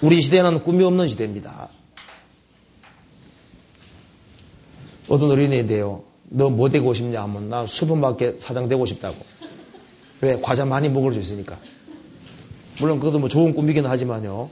우리 0.00 0.22
시대는 0.22 0.62
꿈이 0.62 0.84
없는 0.84 1.08
시대입니다. 1.08 1.68
어떤 5.08 5.30
어린이인데요. 5.30 6.04
너 6.32 6.48
뭐 6.48 6.68
되고 6.68 6.94
싶냐 6.94 7.22
하면 7.22 7.48
나 7.48 7.66
슈퍼마켓 7.66 8.40
사장 8.40 8.68
되고 8.68 8.86
싶다고. 8.86 9.16
왜? 10.20 10.38
과자 10.40 10.64
많이 10.64 10.88
먹을 10.88 11.12
수 11.12 11.18
있으니까. 11.18 11.58
물론 12.78 13.00
그것도 13.00 13.18
뭐 13.18 13.28
좋은 13.28 13.52
꿈이긴 13.52 13.84
하지만요. 13.84 14.48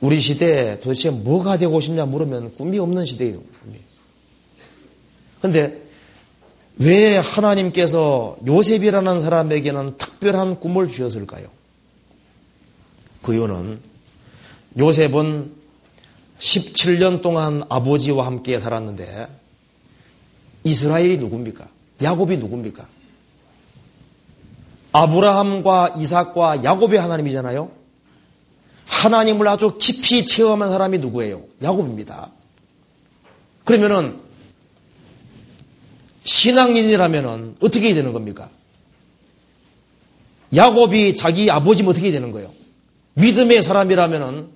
우리 0.00 0.20
시대에 0.20 0.80
도대체 0.80 1.10
뭐가 1.10 1.56
되고 1.58 1.80
싶냐 1.80 2.06
물으면 2.06 2.54
꿈이 2.56 2.78
없는 2.78 3.06
시대예요. 3.06 3.40
그런데 5.40 5.82
왜 6.78 7.16
하나님께서 7.16 8.36
요셉이라는 8.46 9.20
사람에게는 9.20 9.96
특별한 9.96 10.60
꿈을 10.60 10.88
주셨을까요? 10.88 11.48
그 13.22 13.34
이유는 13.34 13.80
요셉은 14.78 15.52
17년 16.38 17.22
동안 17.22 17.62
아버지와 17.70 18.26
함께 18.26 18.60
살았는데 18.60 19.26
이스라엘이 20.64 21.16
누굽니까? 21.16 21.66
야곱이 22.02 22.36
누굽니까? 22.36 22.86
아브라함과 24.92 25.94
이삭과 25.98 26.64
야곱의 26.64 27.00
하나님이잖아요. 27.00 27.70
하나님을 28.86 29.46
아주 29.48 29.76
깊이 29.78 30.24
체험한 30.26 30.70
사람이 30.70 30.98
누구예요? 30.98 31.42
야곱입니다. 31.62 32.30
그러면은 33.64 34.18
신앙인이라면 36.24 37.56
어떻게 37.60 37.94
되는 37.94 38.12
겁니까? 38.12 38.48
야곱이 40.54 41.14
자기 41.14 41.50
아버지면 41.50 41.90
어떻게 41.90 42.10
되는 42.10 42.32
거예요? 42.32 42.50
믿음의 43.14 43.62
사람이라면은 43.62 44.48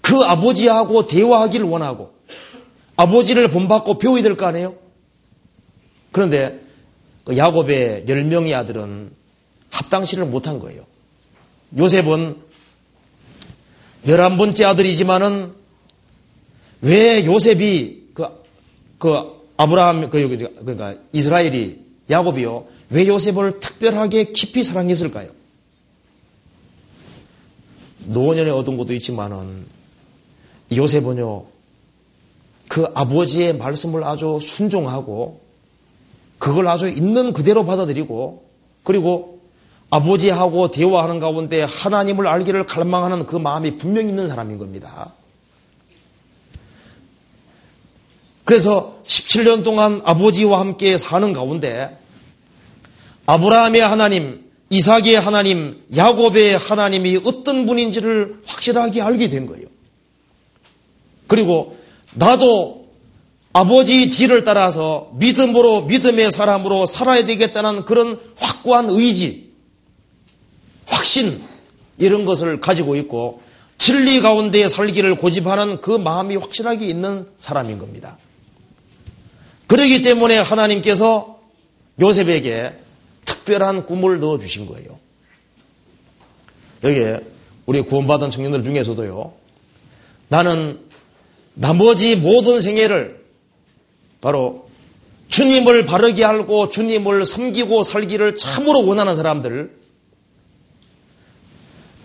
그 0.00 0.16
아버지하고 0.20 1.06
대화하기를 1.06 1.66
원하고 1.66 2.14
아버지를 2.96 3.48
본받고 3.48 3.98
배워야 3.98 4.22
될 4.22 4.36
거 4.36 4.46
아니에요? 4.46 4.76
그런데 6.12 6.60
그 7.24 7.36
야곱의 7.36 8.04
열 8.08 8.24
명의 8.24 8.54
아들은 8.54 9.10
합당시를 9.70 10.26
못한 10.26 10.58
거예요. 10.58 10.84
요셉은 11.78 12.36
열한 14.06 14.38
번째 14.38 14.64
아들이지만은 14.64 15.52
왜 16.82 17.24
요셉이 17.24 18.08
그, 18.14 18.26
그 18.98 19.42
아브라함, 19.56 20.10
그, 20.10 20.28
그러니까 20.64 20.94
이스라엘이, 21.12 21.80
야곱이요. 22.10 22.66
왜 22.90 23.06
요셉을 23.06 23.60
특별하게 23.60 24.32
깊이 24.32 24.64
사랑했을까요? 24.64 25.30
노년에 28.06 28.50
얻은 28.50 28.76
것도 28.76 28.92
있지만은 28.94 29.64
요셉은요, 30.74 31.44
그 32.68 32.86
아버지의 32.94 33.56
말씀을 33.56 34.02
아주 34.02 34.38
순종하고 34.40 35.40
그걸 36.38 36.66
아주 36.66 36.88
있는 36.88 37.32
그대로 37.32 37.64
받아들이고 37.64 38.44
그리고 38.82 39.31
아버지하고 39.92 40.70
대화하는 40.70 41.20
가운데 41.20 41.64
하나님을 41.64 42.26
알기를 42.26 42.64
갈망하는 42.64 43.26
그 43.26 43.36
마음이 43.36 43.76
분명히 43.76 44.08
있는 44.08 44.26
사람인 44.26 44.56
겁니다. 44.56 45.12
그래서 48.46 48.96
17년 49.06 49.62
동안 49.62 50.00
아버지와 50.04 50.60
함께 50.60 50.96
사는 50.96 51.34
가운데 51.34 51.98
아브라함의 53.26 53.82
하나님, 53.82 54.50
이삭의 54.70 55.20
하나님, 55.20 55.84
야곱의 55.94 56.56
하나님이 56.56 57.20
어떤 57.26 57.66
분인지를 57.66 58.40
확실하게 58.46 59.02
알게 59.02 59.28
된 59.28 59.46
거예요. 59.46 59.66
그리고 61.26 61.76
나도 62.14 62.86
아버지 63.52 64.08
뒤를 64.08 64.44
따라서 64.44 65.10
믿음으로 65.16 65.82
믿음의 65.82 66.32
사람으로 66.32 66.86
살아야 66.86 67.26
되겠다는 67.26 67.84
그런 67.84 68.18
확고한 68.38 68.88
의지, 68.88 69.41
확신 70.92 71.42
이런 71.98 72.24
것을 72.24 72.60
가지고 72.60 72.96
있고 72.96 73.42
진리 73.78 74.20
가운데 74.20 74.68
살기를 74.68 75.16
고집하는 75.16 75.80
그 75.80 75.90
마음이 75.90 76.36
확실하게 76.36 76.86
있는 76.86 77.26
사람인 77.38 77.78
겁니다. 77.78 78.18
그러기 79.66 80.02
때문에 80.02 80.38
하나님께서 80.38 81.40
요셉에게 82.00 82.74
특별한 83.24 83.86
꿈을 83.86 84.20
넣어 84.20 84.38
주신 84.38 84.66
거예요. 84.66 84.98
여기에 86.84 87.20
우리 87.66 87.80
구원받은 87.80 88.30
청년들 88.30 88.62
중에서도요. 88.62 89.32
나는 90.28 90.80
나머지 91.54 92.16
모든 92.16 92.60
생애를 92.60 93.22
바로 94.20 94.68
주님을 95.28 95.86
바르게 95.86 96.24
알고 96.24 96.70
주님을 96.70 97.24
섬기고 97.24 97.84
살기를 97.84 98.36
참으로 98.36 98.86
원하는 98.86 99.16
사람들 99.16 99.81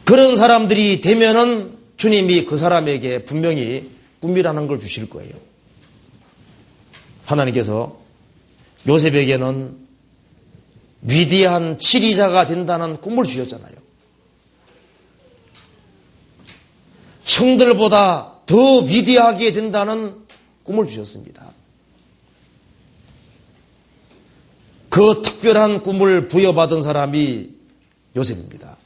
그런 0.08 0.38
사람들이 0.38 1.02
되면은 1.02 1.78
주님이 1.98 2.46
그 2.46 2.56
사람에게 2.56 3.26
분명히 3.26 3.92
꿈이라는 4.22 4.68
걸 4.68 4.80
주실 4.80 5.10
거예요. 5.10 5.34
하나님께서 7.26 8.00
요셉에게는 8.88 9.78
위대한 11.02 11.78
치리자가 11.78 12.48
된다는 12.48 13.02
꿈을 13.02 13.26
주셨잖아요. 13.26 13.74
형들보다 17.26 18.44
더 18.46 18.78
위대하게 18.78 19.52
된다는 19.52 20.16
꿈을 20.64 20.88
주셨습니다. 20.88 21.52
그 24.88 25.22
특별한 25.22 25.84
꿈을 25.84 26.30
부여받은 26.30 26.82
사람이 26.82 27.50
요셉입니다. 28.16 28.77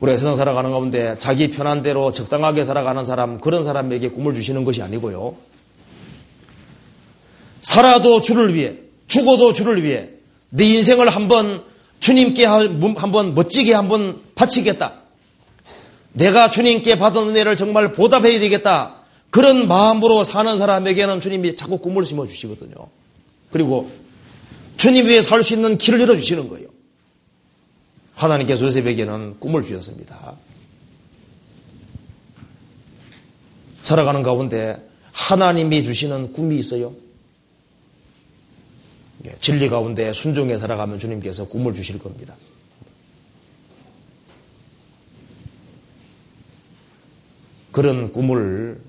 우리가 0.00 0.18
세상 0.18 0.36
살아가는 0.36 0.70
가운데 0.70 1.16
자기 1.18 1.50
편한 1.50 1.82
대로 1.82 2.12
적당하게 2.12 2.64
살아가는 2.64 3.04
사람, 3.04 3.40
그런 3.40 3.64
사람에게 3.64 4.08
꿈을 4.08 4.34
주시는 4.34 4.64
것이 4.64 4.82
아니고요. 4.82 5.36
살아도 7.60 8.22
주를 8.22 8.54
위해, 8.54 8.76
죽어도 9.06 9.52
주를 9.52 9.82
위해 9.84 10.08
내 10.48 10.64
인생을 10.64 11.10
한번 11.10 11.62
주님께 12.00 12.46
한번 12.46 13.34
멋지게 13.34 13.74
한번 13.74 14.22
바치겠다. 14.34 14.94
내가 16.14 16.50
주님께 16.50 16.98
받은 16.98 17.28
은혜를 17.28 17.56
정말 17.56 17.92
보답해야 17.92 18.40
되겠다. 18.40 18.96
그런 19.28 19.68
마음으로 19.68 20.24
사는 20.24 20.56
사람에게는 20.56 21.20
주님이 21.20 21.56
자꾸 21.56 21.78
꿈을 21.78 22.06
심어 22.06 22.26
주시거든요. 22.26 22.74
그리고 23.52 23.90
주님 24.78 25.06
위해 25.06 25.20
살 25.20 25.42
수 25.42 25.52
있는 25.52 25.76
길을 25.76 26.00
열어 26.00 26.16
주시는 26.16 26.48
거예요. 26.48 26.69
하나님께서 28.20 28.66
요셉에게는 28.66 29.40
꿈을 29.40 29.62
주셨습니다. 29.62 30.36
살아가는 33.82 34.22
가운데 34.22 34.76
하나님이 35.12 35.82
주시는 35.82 36.34
꿈이 36.34 36.58
있어요. 36.58 36.94
예, 39.26 39.34
진리 39.40 39.68
가운데 39.68 40.12
순종해 40.12 40.58
살아가면 40.58 40.98
주님께서 40.98 41.48
꿈을 41.48 41.72
주실 41.72 41.98
겁니다. 41.98 42.36
그런 47.72 48.12
꿈을 48.12 48.80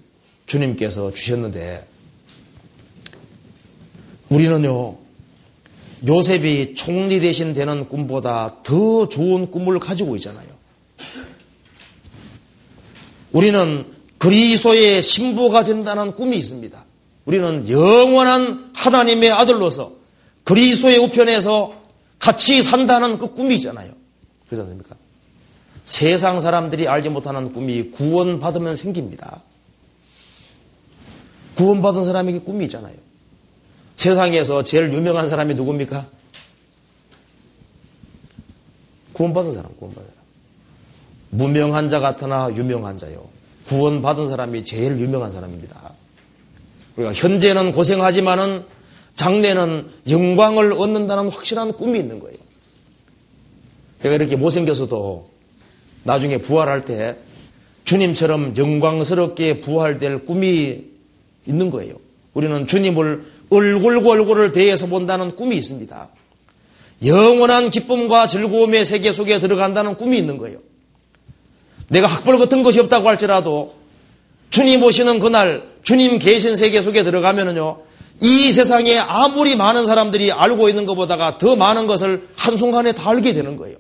주님께서 0.46 1.12
주셨는데 1.12 1.88
우리는요 4.30 5.01
요셉이 6.08 6.76
총리 6.76 7.20
대신 7.20 7.54
되는 7.54 7.88
꿈보다 7.88 8.58
더 8.64 9.08
좋은 9.08 9.52
꿈을 9.52 9.80
가지고 9.80 10.16
있잖아요. 10.16 10.48
우리는 13.32 13.86
그리스도의 14.18 15.02
신부가 15.02 15.64
된다는 15.64 16.16
꿈이 16.16 16.38
있습니다. 16.38 16.86
우리는 17.26 17.70
영원한 17.70 18.72
하나님의 18.74 19.32
아들로서 19.32 19.94
그리스도의 20.44 20.98
우편에서 20.98 21.82
같이 22.20 22.62
산다는 22.62 23.18
그 23.18 23.34
꿈이 23.34 23.56
있잖아요. 23.56 23.92
그렇지 24.48 24.62
않습니까? 24.62 24.96
세상 25.86 26.42
사람들이 26.42 26.88
알지 26.88 27.10
못하는 27.10 27.54
꿈이 27.54 27.92
구원받으면 27.92 28.76
생깁니다. 28.76 29.42
구원받은 31.56 32.06
사람에게 32.06 32.40
꿈이 32.40 32.66
있잖아요. 32.66 32.96
세상에서 33.96 34.64
제일 34.64 34.92
유명한 34.94 35.30
사람이 35.30 35.56
누굽니까? 35.56 36.08
구원받은 39.14 39.54
사람, 39.54 39.76
구원받은 39.76 40.08
사람. 40.08 40.22
무명한 41.32 41.90
자 41.90 42.00
같으나 42.00 42.50
유명한 42.56 42.98
자요. 42.98 43.28
구원받은 43.68 44.30
사람이 44.30 44.66
제일 44.66 45.00
유명한 45.00 45.32
사람입니다. 45.32 45.94
우리가 46.96 47.14
현재는 47.14 47.72
고생하지만은 47.72 48.66
장래는 49.16 49.88
영광을 50.10 50.74
얻는다는 50.74 51.30
확실한 51.30 51.74
꿈이 51.74 52.00
있는 52.00 52.20
거예요. 52.20 52.38
내가 54.02 54.16
이렇게 54.16 54.36
못생겨서도 54.36 55.30
나중에 56.04 56.40
부활할 56.40 56.86
때 56.86 57.18
주님처럼 57.86 58.58
영광스럽게 58.58 59.62
부활될 59.62 60.26
꿈이 60.26 60.86
있는 61.46 61.70
거예요. 61.70 61.96
우리는 62.34 62.66
주님을 62.66 63.26
얼굴과 63.52 64.10
얼굴을 64.10 64.52
대해서 64.54 64.88
본다는 64.88 65.36
꿈이 65.36 65.58
있습니다. 65.58 66.10
영원한 67.06 67.70
기쁨과 67.70 68.28
즐거움의 68.28 68.86
세계 68.86 69.12
속에 69.12 69.40
들어간다는 69.40 69.96
꿈이 69.98 70.18
있는 70.18 70.38
거예요. 70.38 70.60
내가 71.90 72.08
학벌 72.08 72.40
같은 72.40 72.64
것이 72.64 72.80
없다고 72.80 73.08
할지라도 73.08 73.76
주님 74.50 74.82
오시는 74.82 75.20
그날 75.20 75.70
주님 75.84 76.20
계신 76.20 76.56
세계 76.56 76.82
속에 76.82 77.04
들어가면은요 77.04 77.84
이 78.22 78.52
세상에 78.54 78.98
아무리 78.98 79.56
많은 79.56 79.86
사람들이 79.86 80.32
알고 80.32 80.70
있는 80.70 80.86
것보다가 80.86 81.38
더 81.38 81.56
많은 81.56 81.88
것을 81.88 82.28
한순간에 82.36 82.94
다 82.94 83.10
알게 83.10 83.34
되는 83.34 83.58
거예요. 83.58 83.78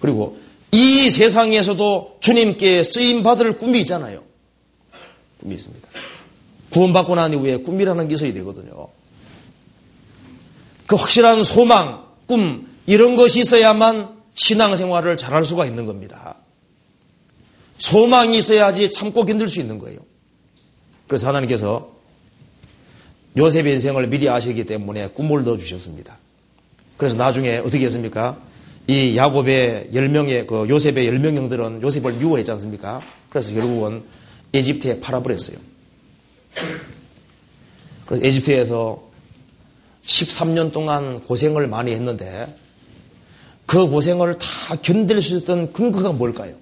그리고 0.00 0.38
이 0.72 1.10
세상에서도 1.10 2.18
주님께 2.20 2.84
쓰임 2.84 3.22
받을 3.22 3.56
꿈이 3.56 3.80
있잖아요. 3.80 4.22
꿈이 5.40 5.54
있습니다. 5.54 5.88
구원받고 6.70 7.14
난 7.14 7.32
이후에 7.32 7.58
꿈이라는 7.58 8.08
게 8.08 8.14
있어야 8.14 8.32
되거든요. 8.32 8.88
그 10.86 10.96
확실한 10.96 11.44
소망, 11.44 12.04
꿈, 12.26 12.66
이런 12.86 13.16
것이 13.16 13.40
있어야만 13.40 14.16
신앙생활을 14.34 15.16
잘할 15.16 15.44
수가 15.44 15.66
있는 15.66 15.86
겁니다. 15.86 16.36
소망이 17.78 18.38
있어야지 18.38 18.90
참고 18.90 19.24
견딜 19.24 19.48
수 19.48 19.60
있는 19.60 19.78
거예요. 19.78 19.98
그래서 21.06 21.28
하나님께서 21.28 21.92
요셉의 23.36 23.74
인생을 23.74 24.08
미리 24.08 24.28
아시기 24.28 24.64
때문에 24.64 25.08
꿈을 25.08 25.44
넣어주셨습니다. 25.44 26.18
그래서 26.96 27.16
나중에 27.16 27.58
어떻게 27.58 27.86
했습니까? 27.86 28.38
이 28.86 29.16
야곱의 29.16 29.90
열명의그 29.94 30.66
요셉의 30.68 31.06
열명 31.06 31.36
형들은 31.36 31.82
요셉을 31.82 32.14
미워했지 32.14 32.50
않습니까? 32.52 33.00
그래서 33.28 33.52
결국은 33.52 34.02
에집트에 34.54 35.00
팔아버렸어요. 35.00 35.56
그래서 38.06 38.24
에집트에서 38.24 39.02
13년 40.04 40.72
동안 40.72 41.20
고생을 41.20 41.66
많이 41.66 41.92
했는데 41.92 42.46
그 43.66 43.86
고생을 43.88 44.38
다 44.38 44.76
견딜 44.80 45.20
수 45.20 45.36
있었던 45.36 45.72
근거가 45.74 46.12
뭘까요? 46.12 46.54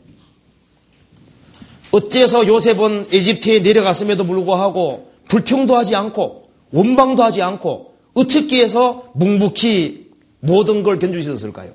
어째서 1.93 2.49
요셉은 2.49 3.09
에집트에 3.13 3.61
내려갔음에도 3.61 4.25
불구하고 4.27 5.13
불평도 5.29 5.77
하지 5.77 5.95
않고 5.95 6.51
원방도 6.73 7.23
하지 7.23 7.43
않고 7.43 7.95
어떻게 8.15 8.63
해서 8.63 9.11
묵묵히 9.15 10.11
모든 10.41 10.83
걸 10.83 10.99
견딜 10.99 11.23
수 11.23 11.31
있었을까요? 11.31 11.73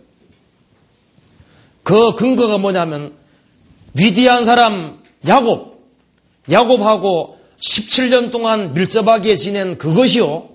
그 1.84 2.15
근거가 2.15 2.57
뭐냐면 2.57 3.13
위대한 3.93 4.43
사람 4.43 5.01
야곱, 5.28 5.80
야곱하고 6.49 7.38
17년 7.62 8.32
동안 8.32 8.74
밀접하게 8.74 9.36
지낸 9.36 9.78
그것이요. 9.78 10.49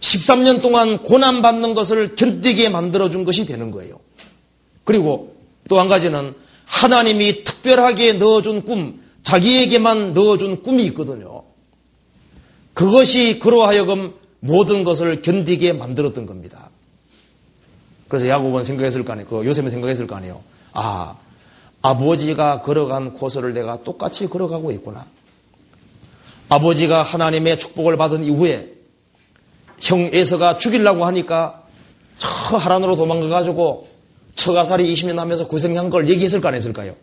13년 0.00 0.60
동안 0.60 0.98
고난받는 0.98 1.74
것을 1.74 2.16
견디게 2.16 2.68
만들어준 2.68 3.24
것이 3.24 3.46
되는 3.46 3.70
거예요. 3.70 3.98
그리고 4.84 5.36
또 5.68 5.78
한 5.78 5.88
가지는 5.88 6.34
하나님이 6.66 7.44
특별하게 7.44 8.14
넣어준 8.14 8.64
꿈, 8.64 9.00
자기에게만 9.22 10.12
넣어준 10.14 10.62
꿈이 10.62 10.84
있거든요. 10.86 11.44
그것이 12.74 13.38
그로 13.38 13.62
하여금 13.62 14.14
모든 14.40 14.82
것을 14.82 15.22
견디게 15.22 15.74
만들었던 15.74 16.26
겁니다. 16.26 16.70
그래서 18.08 18.26
야곱은 18.26 18.64
생각했을 18.64 19.04
거 19.04 19.12
아니에요. 19.12 19.28
그 19.28 19.46
요셉은 19.46 19.70
생각했을 19.70 20.06
거 20.06 20.16
아니에요. 20.16 20.42
아, 20.72 21.16
아버지가 21.82 22.62
걸어간 22.62 23.12
코스를 23.12 23.52
내가 23.54 23.82
똑같이 23.82 24.28
걸어가고 24.28 24.70
있구나. 24.72 25.04
아버지가 26.48 27.02
하나님의 27.02 27.58
축복을 27.58 27.96
받은 27.96 28.24
이후에 28.24 28.72
형 29.80 30.08
에서가 30.12 30.58
죽이려고 30.58 31.04
하니까 31.06 31.62
저 32.18 32.56
하란으로 32.56 32.94
도망가가지고 32.96 33.88
처가살이 34.34 34.92
20년 34.92 35.16
하면서 35.16 35.48
고생한 35.48 35.90
걸 35.90 36.08
얘기했을 36.08 36.40
거 36.40 36.48
안 36.48 36.54
했을까요? 36.54 36.94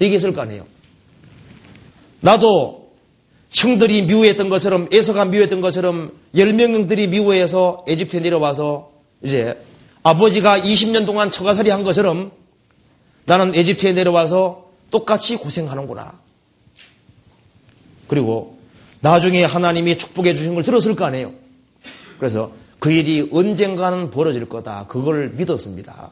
얘기했을 0.00 0.32
거 0.32 0.42
아니에요. 0.42 0.64
나도 2.20 2.90
형들이 3.50 4.02
미워했던 4.02 4.48
것처럼 4.48 4.88
에서가 4.92 5.24
미워했던 5.24 5.60
것처럼 5.60 6.12
10명들이 6.34 7.08
미워해서 7.08 7.84
에집트에 7.88 8.20
내려와서 8.20 8.90
이제 9.22 9.58
아버지가 10.02 10.60
20년 10.60 11.04
동안 11.04 11.30
처가살이 11.30 11.70
한 11.70 11.82
것처럼 11.82 12.30
나는 13.30 13.54
에집트에 13.54 13.92
내려와서 13.92 14.64
똑같이 14.90 15.36
고생하는구나. 15.36 16.18
그리고 18.08 18.58
나중에 19.02 19.44
하나님이 19.44 19.98
축복해 19.98 20.34
주신 20.34 20.56
걸 20.56 20.64
들었을 20.64 20.96
거 20.96 21.04
아니에요. 21.04 21.32
그래서 22.18 22.50
그 22.80 22.90
일이 22.90 23.28
언젠가는 23.32 24.10
벌어질 24.10 24.48
거다. 24.48 24.86
그걸 24.88 25.30
믿었습니다. 25.36 26.10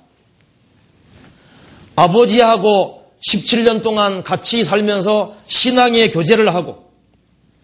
아버지하고 1.97 3.11
17년 3.21 3.83
동안 3.83 4.23
같이 4.23 4.63
살면서 4.63 5.35
신앙의 5.45 6.13
교제를 6.13 6.55
하고 6.55 6.89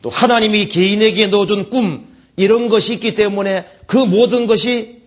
또 0.03 0.11
하나님이 0.11 0.67
개인에게 0.67 1.29
넣어준 1.29 1.71
꿈 1.71 2.09
이런 2.35 2.69
것이 2.69 2.95
있기 2.95 3.15
때문에 3.15 3.65
그 3.87 3.99
모든 3.99 4.49
것이 4.49 5.01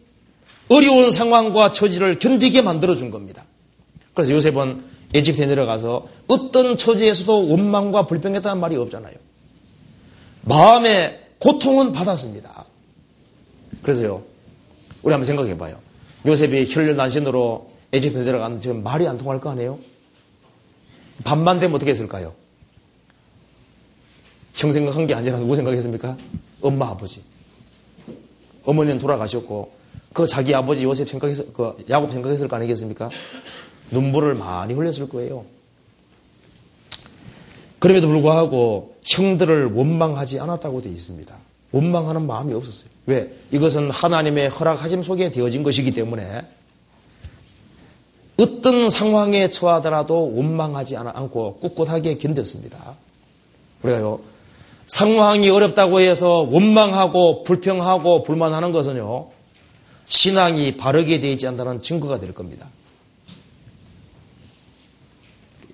어려운 0.70 1.12
상황과 1.12 1.74
처지를 1.74 2.18
견디게 2.20 2.62
만들어준 2.62 3.12
겁니다. 3.12 3.44
그래서 4.18 4.34
요셉은 4.34 4.84
에집트에 5.14 5.46
내려가서 5.46 6.08
어떤 6.28 6.76
처지에서도 6.76 7.50
원망과 7.52 8.08
불평했다는 8.08 8.60
말이 8.60 8.76
없잖아요. 8.76 9.14
마음의 10.42 11.28
고통은 11.38 11.92
받았습니다. 11.92 12.66
그래서요, 13.84 14.24
우리 15.04 15.12
한번 15.12 15.24
생각해 15.28 15.56
봐요. 15.56 15.78
요셉이 16.26 16.66
혈련난신으로 16.68 17.70
에집트에 17.94 18.24
내려가는 18.24 18.60
지금 18.60 18.82
말이 18.82 19.08
안 19.08 19.20
통할 19.20 19.40
거 19.40 19.52
아니에요? 19.52 19.78
반만 21.24 21.60
되면 21.60 21.76
어떻게 21.76 21.92
했을까요? 21.92 22.34
형 24.56 24.72
생각한 24.72 25.06
게 25.06 25.14
아니라 25.14 25.38
누구 25.38 25.56
생각했습니까? 25.56 26.18
엄마, 26.62 26.88
아버지. 26.88 27.22
어머니는 28.66 28.98
돌아가셨고, 28.98 29.78
그 30.12 30.26
자기 30.26 30.56
아버지 30.56 30.84
요셉 30.86 31.08
생각했을, 31.08 31.54
그 31.54 31.86
야곱 31.88 32.12
생각했을 32.12 32.48
거 32.48 32.56
아니겠습니까? 32.56 33.12
눈물을 33.92 34.36
많이 34.36 34.74
흘렸을 34.74 35.10
거예요. 35.10 35.46
그럼에도 37.80 38.08
불구하고 38.08 38.96
형들을 39.06 39.74
원망하지 39.74 40.40
않았다고 40.40 40.82
되어 40.82 40.92
있습니다. 40.92 41.38
원망하는 41.72 42.26
마음이 42.26 42.54
없었어요. 42.54 42.90
왜? 43.06 43.32
이것은 43.52 43.92
하나님의 43.92 44.50
허락하심 44.50 45.04
속에 45.04 45.32
되어진 45.32 45.64
것이기 45.64 45.92
때문에 45.92 46.42
어떤 48.38 48.90
상황에 48.90 49.50
처하더라도 49.50 50.36
원망하지 50.36 50.98
않고 50.98 51.58
꿋꿋하게 51.58 52.18
견뎠습니다. 52.18 52.96
우리가요, 53.84 54.20
상황이 54.86 55.50
어렵다고 55.50 56.00
해서 56.00 56.48
원망하고 56.50 57.44
불평하고 57.44 58.24
불만하는 58.24 58.72
것은요, 58.72 59.28
신앙이 60.06 60.78
바르게 60.78 61.20
되지 61.20 61.48
않다는 61.48 61.82
증거가 61.82 62.20
될 62.20 62.34
겁니다. 62.34 62.68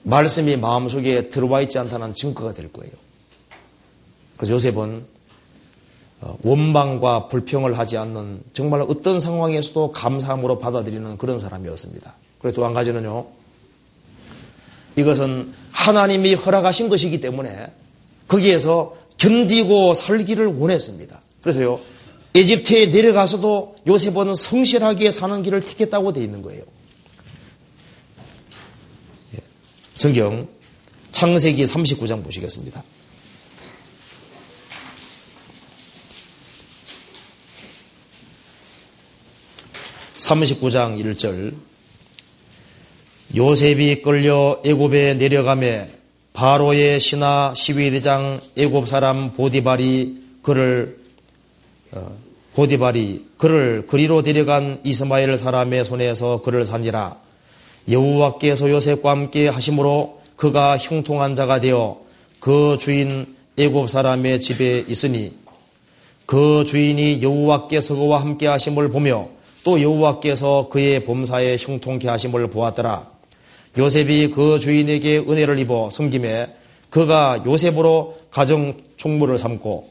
말씀이 0.03 0.57
마음속에 0.57 1.29
들어와 1.29 1.61
있지 1.61 1.77
않다는 1.79 2.13
증거가 2.13 2.53
될 2.53 2.71
거예요. 2.71 2.91
그래서 4.37 4.53
요셉은 4.53 5.05
어, 6.21 6.37
원망과 6.41 7.27
불평을 7.27 7.77
하지 7.77 7.97
않는 7.97 8.43
정말 8.53 8.81
어떤 8.81 9.19
상황에서도 9.19 9.91
감사함으로 9.91 10.57
받아들이는 10.59 11.17
그런 11.17 11.39
사람이었습니다. 11.39 12.15
그리고 12.39 12.55
또 12.55 12.65
한 12.65 12.73
가지는요. 12.73 13.25
이것은 14.95 15.53
하나님이 15.71 16.35
허락하신 16.35 16.87
것이기 16.87 17.19
때문에 17.19 17.67
거기에서 18.27 18.95
견디고 19.17 19.93
살기를 19.93 20.47
원했습니다. 20.47 21.21
그래서요. 21.41 21.79
에집트에 22.35 22.87
내려가서도 22.87 23.75
요셉은 23.87 24.33
성실하게 24.35 25.11
사는 25.11 25.43
길을 25.43 25.61
택했다고 25.61 26.13
되어 26.13 26.23
있는 26.23 26.41
거예요. 26.41 26.63
예. 29.35 29.39
성경 30.03 30.45
창세기 31.13 31.63
39장 31.63 32.25
보시겠습니다. 32.25 32.83
39장 40.17 41.01
1절 41.01 41.53
요셉이 43.33 44.01
끌려 44.01 44.61
애굽에 44.65 45.13
내려가매 45.13 45.89
바로의 46.33 46.99
신하 46.99 47.53
시위대장 47.55 48.41
애굽 48.57 48.89
사람 48.89 49.31
보디발이 49.31 50.21
그를 50.41 50.99
어, 51.93 52.13
보디발이 52.55 53.27
그를 53.37 53.87
그리로 53.87 54.21
데려간 54.21 54.81
이스마엘 54.83 55.37
사람의 55.37 55.85
손에서 55.85 56.41
그를 56.41 56.65
산지라 56.65 57.22
여호와께서 57.89 58.69
요셉과 58.69 59.11
함께 59.11 59.47
하심으로 59.47 60.21
그가 60.35 60.77
형통한 60.77 61.35
자가 61.35 61.59
되어 61.59 61.99
그 62.39 62.77
주인 62.79 63.35
애굽 63.57 63.89
사람의 63.89 64.41
집에 64.41 64.83
있으니 64.87 65.33
그 66.25 66.63
주인이 66.65 67.21
여호와께서 67.21 67.95
그와 67.95 68.21
함께 68.21 68.47
하심을 68.47 68.89
보며 68.89 69.27
또 69.63 69.81
여호와께서 69.81 70.69
그의 70.69 71.05
범사에 71.05 71.57
형통케 71.57 72.07
하심을 72.07 72.49
보았더라. 72.49 73.07
요셉이 73.77 74.29
그 74.31 74.59
주인에게 74.59 75.19
은혜를 75.19 75.59
입어 75.59 75.89
섬김에 75.89 76.47
그가 76.89 77.43
요셉으로 77.45 78.17
가정 78.29 78.75
총무를 78.97 79.37
삼고 79.37 79.89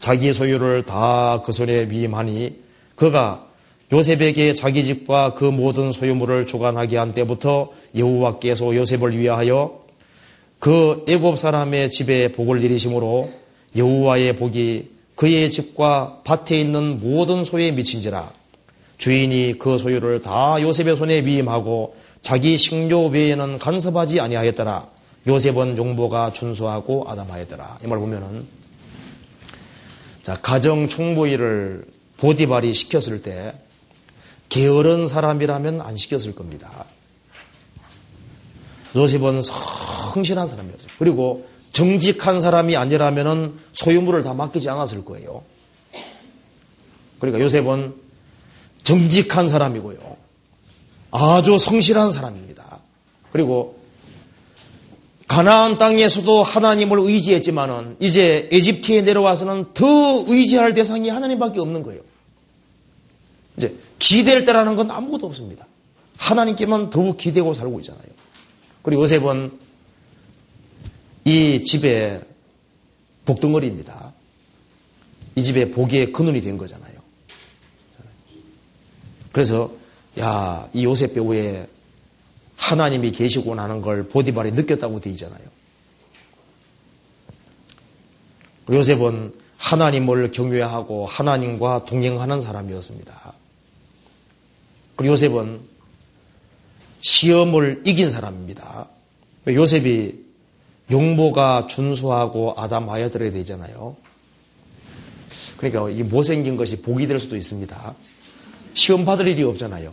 자기 0.00 0.32
소유를 0.32 0.84
다 0.84 1.42
그 1.44 1.52
손에 1.52 1.88
위임하니 1.90 2.58
그가 2.94 3.46
요셉에게 3.92 4.54
자기 4.54 4.84
집과 4.84 5.34
그 5.34 5.44
모든 5.44 5.92
소유물을 5.92 6.46
주관하게 6.46 6.96
한 6.96 7.14
때부터 7.14 7.70
여호와께서 7.96 8.74
요셉을 8.74 9.16
위하여 9.16 9.84
그 10.58 11.04
애굽 11.08 11.38
사람의 11.38 11.90
집에 11.90 12.32
복을 12.32 12.60
내리심으로 12.60 13.30
여호와의 13.76 14.36
복이 14.36 14.90
그의 15.14 15.50
집과 15.50 16.22
밭에 16.24 16.60
있는 16.60 17.00
모든 17.00 17.44
소에 17.44 17.70
미친지라 17.70 18.32
주인이 18.98 19.56
그 19.58 19.78
소유를 19.78 20.20
다 20.22 20.60
요셉의 20.60 20.96
손에 20.96 21.24
위임하고 21.24 21.94
자기 22.22 22.58
식료 22.58 23.06
외에는 23.06 23.58
간섭하지 23.58 24.20
아니하였더라. 24.20 24.88
요셉은 25.28 25.76
용보가 25.76 26.32
준수하고 26.32 27.04
아담하였더라. 27.08 27.78
이 27.84 27.86
말 27.86 27.98
보면은 27.98 28.46
자 30.22 30.36
가정 30.40 30.88
총무일을 30.88 31.84
보디발이 32.16 32.74
시켰을 32.74 33.22
때 33.22 33.52
게으른 34.48 35.08
사람이라면 35.08 35.80
안 35.80 35.96
시켰을 35.96 36.34
겁니다. 36.34 36.86
요셉은 38.94 39.42
성실한 39.42 40.48
사람이었어요. 40.48 40.88
그리고 40.98 41.46
정직한 41.72 42.40
사람이 42.40 42.76
아니라면 42.76 43.58
소유물을 43.72 44.22
다 44.22 44.32
맡기지 44.32 44.70
않았을 44.70 45.04
거예요. 45.04 45.44
그러니까 47.18 47.42
요셉은 47.42 47.94
정직한 48.82 49.48
사람이고요. 49.48 50.16
아주 51.10 51.58
성실한 51.58 52.12
사람입니다. 52.12 52.80
그리고 53.32 53.78
가나안 55.28 55.76
땅에서도 55.76 56.42
하나님을 56.42 57.00
의지했지만은 57.00 57.96
이제 58.00 58.48
에집트에 58.52 59.02
내려와서는 59.02 59.74
더 59.74 60.24
의지할 60.28 60.72
대상이 60.72 61.08
하나님밖에 61.08 61.60
없는 61.60 61.82
거예요. 61.82 62.00
이제 63.56 63.74
기댈 63.98 64.44
때라는 64.44 64.76
건 64.76 64.90
아무것도 64.90 65.26
없습니다. 65.26 65.66
하나님께만 66.16 66.90
더욱 66.90 67.16
기대고 67.16 67.54
살고 67.54 67.80
있잖아요. 67.80 68.06
그리고 68.82 69.02
요셉은 69.02 69.58
이 71.24 71.64
집의 71.64 72.22
복덩어리입니다. 73.24 74.14
이 75.34 75.42
집의 75.42 75.70
복의 75.72 76.12
근원이 76.12 76.40
된 76.40 76.56
거잖아요. 76.56 76.94
그래서 79.32 79.70
야, 80.18 80.68
이 80.72 80.84
요셉 80.84 81.14
배우에 81.14 81.68
하나님이 82.56 83.10
계시고 83.12 83.54
나는 83.54 83.82
걸 83.82 84.08
보디발이 84.08 84.52
느꼈다고 84.52 85.00
되어 85.00 85.12
있잖아요. 85.12 85.44
요셉은 88.70 89.34
하나님을 89.58 90.30
경외하고 90.30 91.06
하나님과 91.06 91.84
동행하는 91.84 92.40
사람이었습니다. 92.40 93.34
그리고 94.96 95.12
요셉은 95.12 95.60
시험을 97.00 97.82
이긴 97.86 98.10
사람입니다. 98.10 98.88
요셉이 99.48 100.24
용보가 100.90 101.66
준수하고 101.68 102.54
아담하여 102.56 103.10
들어야 103.10 103.30
되잖아요. 103.30 103.96
그러니까 105.56 105.90
이 105.90 106.02
못생긴 106.02 106.56
것이 106.56 106.82
복이 106.82 107.06
될 107.06 107.18
수도 107.18 107.36
있습니다. 107.36 107.94
시험 108.74 109.04
받을 109.04 109.26
일이 109.26 109.42
없잖아요. 109.42 109.92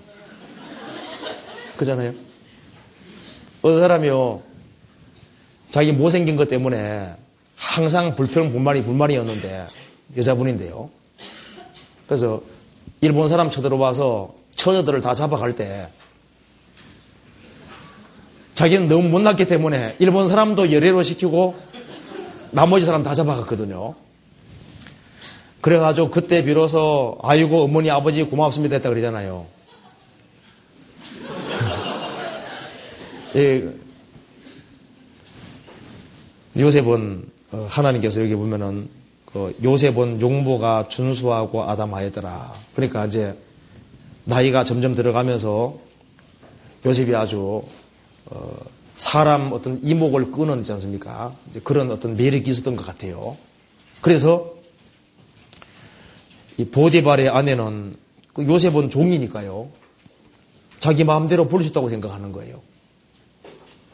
그잖아요. 1.78 2.14
어떤 3.62 3.80
사람이요, 3.80 4.42
자기 5.72 5.94
못생긴 5.94 6.36
것 6.36 6.50
때문에 6.50 7.14
항상 7.56 8.16
불평, 8.16 8.52
불만이, 8.52 8.84
불만이었는데, 8.84 9.68
여자분인데요. 10.18 10.90
그래서 12.08 12.44
일본 13.02 13.30
사람 13.30 13.50
쳐들어와서 13.50 14.36
처녀들을 14.56 15.02
다 15.02 15.16
잡아갈 15.16 15.56
때, 15.56 15.90
자기는 18.54 18.88
너무 18.88 19.10
못났기 19.10 19.46
때문에 19.46 19.96
일본 20.00 20.28
사람도 20.28 20.72
열애로 20.72 21.04
시키고 21.04 21.56
나머지 22.52 22.86
사람 22.86 23.04
다 23.04 23.16
잡아갔거든요. 23.16 23.96
그래가지고 25.62 26.12
그때 26.12 26.44
비로소 26.44 27.18
아이고 27.24 27.64
어머니 27.64 27.90
아버지 27.90 28.24
고맙습니다 28.24 28.76
했다 28.76 28.90
그러잖아요. 28.90 29.46
예, 33.38 33.74
요셉은 36.58 37.26
어, 37.54 37.68
하나님께서 37.70 38.22
여기 38.22 38.36
보면은 38.36 38.90
그 39.26 39.56
요셉은 39.64 40.22
용보가 40.22 40.88
준수하고 40.90 41.64
아담하였더라. 41.64 42.54
그러니까 42.76 43.06
이제 43.06 43.36
나이가 44.26 44.64
점점 44.64 44.96
들어가면서 44.96 45.78
요셉이 46.86 47.16
아주 47.16 47.64
어, 48.26 48.58
사람 48.96 49.52
어떤 49.54 49.84
이목을 49.84 50.32
끄는 50.32 50.64
지 50.64 50.72
않습니까? 50.74 51.36
그런 51.64 51.92
어떤 51.92 52.16
매력이 52.16 52.50
있었던 52.50 52.76
것 52.76 52.86
같아요. 52.86 53.38
그래서 54.02 54.54
이 56.58 56.66
보디발의 56.66 57.30
아내는 57.30 57.96
그 58.34 58.46
요셉은 58.46 58.90
종이니까요. 58.90 59.70
자기 60.80 61.04
마음대로 61.04 61.48
부를 61.48 61.64
수 61.64 61.70
있다고 61.72 61.90
생각하는 61.90 62.32
거예요. 62.32 62.62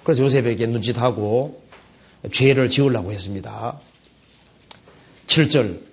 그래서 0.04 0.24
요셉에게 0.24 0.66
눈짓하고 0.68 1.62
죄를 2.32 2.70
지으려고 2.70 3.12
했습니다. 3.12 3.80
7절. 5.28 5.89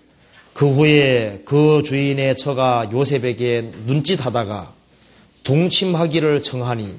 그 0.57 0.73
후에 0.73 1.43
그 1.45 1.83
주인의 1.85 2.35
처가 2.39 2.89
요셉에게 2.91 3.73
눈짓하다가 3.85 4.73
동침하기를 5.45 6.43
청하니 6.43 6.95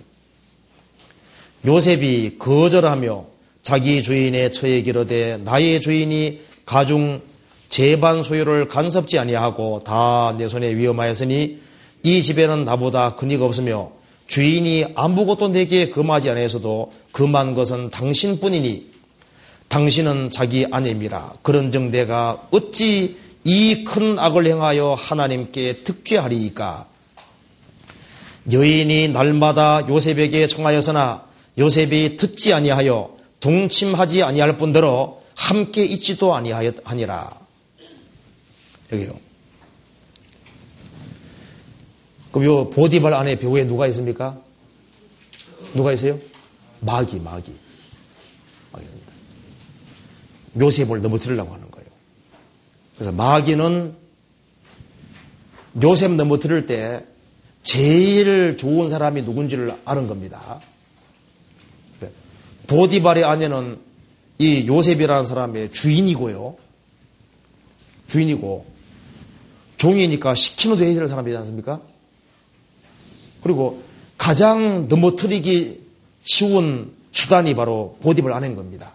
요셉이 1.65 2.35
거절하며 2.37 3.25
자기 3.63 4.03
주인의 4.03 4.53
처에 4.53 4.83
기르되 4.83 5.37
나의 5.37 5.81
주인이 5.81 6.41
가중 6.67 7.23
재반 7.67 8.21
소유를 8.21 8.67
간섭지 8.67 9.17
아니하고 9.17 9.81
다 9.83 10.35
내 10.37 10.47
손에 10.47 10.75
위험하였으니 10.75 11.59
이 12.03 12.21
집에는 12.21 12.63
나보다 12.63 13.15
근위가 13.15 13.43
없으며 13.43 13.89
주인이 14.27 14.85
아무것도 14.93 15.47
내게 15.47 15.89
금하지 15.89 16.29
아니하서도 16.29 16.93
금한 17.11 17.55
것은 17.55 17.89
당신뿐이니 17.89 18.85
당신은 19.67 20.29
자기 20.29 20.67
아내입니다. 20.69 21.33
그런즉 21.41 21.85
내가 21.89 22.47
어찌 22.51 23.25
이 23.49 23.85
큰 23.85 24.19
악을 24.19 24.45
행하여 24.45 24.93
하나님께 24.93 25.83
득죄하리이까? 25.85 26.85
여인이 28.51 29.07
날마다 29.09 29.87
요셉에게 29.87 30.47
청하였으나 30.47 31.25
요셉이 31.57 32.17
듣지 32.17 32.53
아니하여 32.53 33.15
동침하지 33.39 34.23
아니할 34.23 34.57
뿐더러 34.57 35.21
함께 35.33 35.85
있지도 35.85 36.35
아니하니라. 36.35 37.39
여기요. 38.91 39.17
그럼 42.31 42.45
요 42.45 42.69
보디발 42.69 43.13
안에 43.13 43.37
배우에 43.37 43.63
누가 43.65 43.87
있습니까? 43.87 44.37
누가 45.73 45.93
있어요? 45.93 46.19
마귀, 46.81 47.21
마귀. 47.21 47.55
마귀입니다. 48.73 49.13
요셉을 50.59 51.01
넘어뜨리려고 51.01 51.53
하는. 51.53 51.66
그래서 52.97 53.11
마귀는 53.11 53.95
요셉 55.83 56.11
넘어뜨릴 56.11 56.65
때 56.65 57.05
제일 57.63 58.57
좋은 58.57 58.89
사람이 58.89 59.21
누군지를 59.21 59.77
아는 59.85 60.07
겁니다. 60.07 60.61
보디발의 62.67 63.23
아내는 63.23 63.79
이 64.39 64.67
요셉이라는 64.67 65.25
사람의 65.25 65.71
주인이고요. 65.71 66.57
주인이고 68.07 68.65
종이니까 69.77 70.35
시키면 70.35 70.77
돼야 70.77 70.93
될 70.93 71.07
사람이지 71.07 71.37
않습니까? 71.37 71.81
그리고 73.43 73.83
가장 74.17 74.87
넘어뜨리기 74.87 75.81
쉬운 76.23 76.93
수단이 77.11 77.53
바로 77.55 77.97
보디발 78.01 78.33
아내인 78.33 78.55
겁니다. 78.55 78.93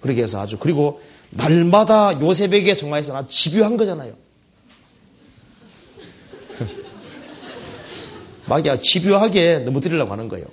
그렇게 0.00 0.22
해서 0.22 0.40
아주 0.40 0.58
그리고 0.58 1.00
날마다 1.34 2.20
요셉에게 2.20 2.76
정말해서 2.76 3.16
아주 3.16 3.28
집요한 3.28 3.76
거잖아요. 3.76 4.14
마귀가 8.46 8.78
집요하게 8.78 9.60
넘어뜨리려고 9.60 10.12
하는 10.12 10.28
거예요. 10.28 10.46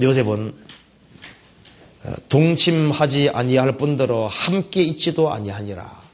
요셉은 0.00 0.54
동침하지 2.28 3.30
아니할 3.30 3.76
뿐더러 3.76 4.26
함께 4.26 4.82
있지도 4.82 5.32
아니하니라. 5.32 6.08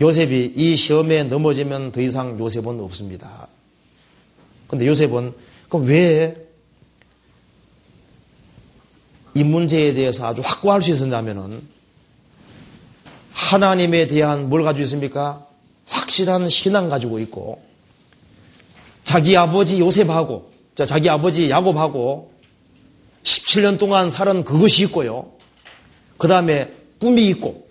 요셉이 0.00 0.52
이 0.54 0.76
시험에 0.76 1.24
넘어지면 1.24 1.92
더 1.92 2.00
이상 2.00 2.38
요셉은 2.38 2.80
없습니다. 2.80 3.48
근데 4.68 4.86
요셉은 4.86 5.32
그럼 5.68 5.86
왜 5.86 6.47
이 9.38 9.44
문제에 9.44 9.94
대해서 9.94 10.26
아주 10.26 10.42
확고할 10.44 10.82
수 10.82 10.90
있었냐면은 10.90 11.62
하나님에 13.32 14.06
대한 14.06 14.48
뭘 14.48 14.64
가지고 14.64 14.82
있습니까? 14.84 15.46
확실한 15.86 16.48
신앙 16.48 16.88
가지고 16.88 17.18
있고 17.20 17.62
자기 19.04 19.36
아버지 19.36 19.80
요셉하고 19.80 20.50
자기 20.74 21.08
아버지 21.08 21.50
야곱하고 21.50 22.32
17년 23.22 23.78
동안 23.78 24.10
살은 24.10 24.44
그것이 24.44 24.84
있고요. 24.84 25.32
그 26.16 26.28
다음에 26.28 26.72
꿈이 26.98 27.26
있고, 27.28 27.68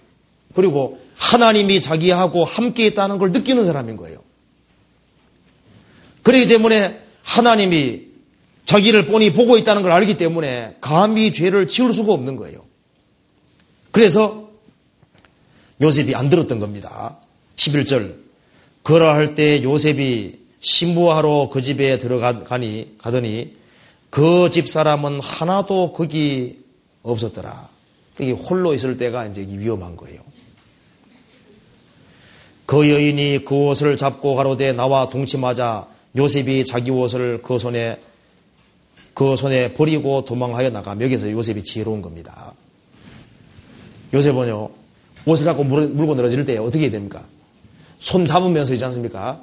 그리고 0.53 0.99
하나님이 1.15 1.81
자기하고 1.81 2.45
함께 2.45 2.87
있다는 2.87 3.17
걸 3.17 3.31
느끼는 3.31 3.65
사람인 3.65 3.97
거예요. 3.97 4.23
그렇기 6.23 6.47
때문에 6.47 6.99
하나님이 7.23 8.06
자기를 8.67 9.05
뻔히 9.05 9.31
보고 9.31 9.57
있다는 9.57 9.81
걸 9.81 9.91
알기 9.93 10.17
때문에 10.17 10.75
감히 10.81 11.31
죄를 11.31 11.69
지을 11.69 11.93
수가 11.93 12.13
없는 12.13 12.35
거예요. 12.35 12.65
그래서 13.91 14.49
요셉이 15.81 16.13
안 16.13 16.29
들었던 16.29 16.59
겁니다. 16.59 17.17
11절. 17.55 18.15
그러할 18.83 19.35
때 19.35 19.63
요셉이 19.63 20.39
신부하러 20.59 21.49
그 21.51 21.61
집에 21.61 21.97
들어가니 21.97 22.95
가더니 22.97 23.55
그 24.09 24.49
집 24.51 24.67
사람은 24.67 25.21
하나도 25.21 25.93
거기 25.93 26.59
없었더라. 27.03 27.69
이게 28.19 28.31
홀로 28.31 28.73
있을 28.73 28.97
때가 28.97 29.27
이제 29.27 29.41
위험한 29.47 29.95
거예요. 29.95 30.19
그 32.65 32.89
여인이 32.89 33.45
그 33.45 33.55
옷을 33.55 33.95
잡고 33.95 34.35
가로되 34.35 34.73
나와 34.73 35.07
동침하자 35.07 35.87
요셉이 36.17 36.65
자기 36.65 36.91
옷을 36.91 37.41
그 37.41 37.59
손에 37.59 37.99
그 39.17 39.35
손에 39.35 39.73
버리고 39.73 40.25
도망하여 40.25 40.69
나가며 40.69 41.05
여기서 41.05 41.31
요셉이 41.31 41.63
지혜로운 41.63 42.03
겁니다. 42.03 42.53
요셉은요 44.13 44.69
옷을 45.25 45.43
잡고 45.43 45.63
물고 45.63 46.13
늘어질 46.13 46.45
때 46.45 46.55
어떻게 46.59 46.83
해야 46.83 46.91
됩니까? 46.91 47.25
손 47.97 48.27
잡으면서 48.27 48.73
있지 48.73 48.85
않습니까? 48.85 49.41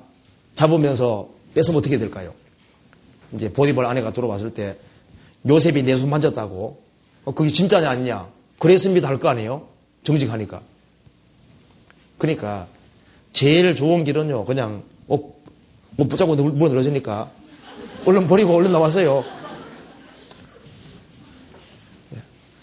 잡으면서 0.52 1.28
뺏으면 1.54 1.80
어떻게 1.80 1.98
될까요? 1.98 2.34
이제 3.32 3.52
보디벌 3.52 3.84
아내가 3.84 4.12
들어왔을 4.12 4.54
때 4.54 4.76
요셉이 5.48 5.82
내 5.82 5.98
손 5.98 6.08
만졌다고 6.08 6.80
어, 7.24 7.34
그게 7.34 7.50
진짜냐 7.50 7.90
아니냐 7.90 8.28
그랬습니다 8.60 9.08
할 9.08 9.18
거 9.18 9.28
아니에요 9.28 9.66
정직하니까 10.04 10.62
그러니까 12.18 12.68
제일 13.32 13.74
좋은 13.74 14.04
길은요 14.04 14.44
그냥 14.44 14.84
뭐, 15.06 15.34
뭐 15.96 16.06
붙잡고 16.06 16.36
물어 16.36 16.68
늘어지니까 16.68 17.28
얼른 18.06 18.28
버리고 18.28 18.54
얼른 18.54 18.70
나왔어요 18.70 19.42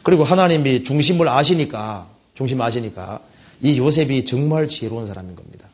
그리고 0.03 0.23
하나님이 0.23 0.83
중심을 0.83 1.27
아시니까 1.27 2.07
중심 2.33 2.61
아시니까 2.61 3.21
이 3.61 3.77
요셉이 3.77 4.25
정말 4.25 4.67
지혜로운 4.67 5.05
사람인 5.05 5.35
겁니다 5.35 5.69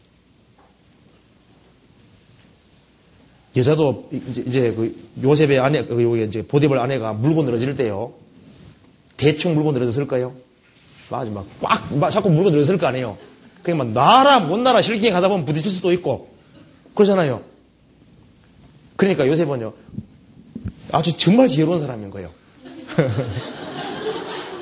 여자도 3.57 4.09
이제, 4.11 4.43
이제 4.45 4.71
그 4.71 4.95
요셉의 5.23 5.59
아내, 5.59 5.83
그 5.83 6.01
여기 6.03 6.23
이제 6.23 6.45
보디벌 6.45 6.77
아내가 6.77 7.13
물고 7.13 7.43
늘어질 7.43 7.75
때요. 7.75 8.13
대충 9.17 9.55
물고 9.55 9.71
늘어졌을까요? 9.71 10.33
맞아, 11.09 11.31
막 11.31 11.47
꽉, 11.59 11.97
막 11.97 12.09
자꾸 12.11 12.29
물고 12.29 12.51
늘어질 12.51 12.77
거 12.77 12.85
아니에요. 12.85 13.17
그냥 13.63 13.79
막 13.79 13.87
나라, 13.89 14.39
못 14.39 14.59
나라 14.59 14.81
실갱이 14.81 15.11
가다 15.11 15.27
보면 15.27 15.45
부딪힐 15.45 15.71
수도 15.71 15.91
있고. 15.93 16.29
그러잖아요. 16.93 17.41
그러니까 18.95 19.27
요셉은요. 19.27 19.73
아주 20.91 21.17
정말 21.17 21.47
지혜로운 21.47 21.79
사람인 21.79 22.11
거예요. 22.11 22.29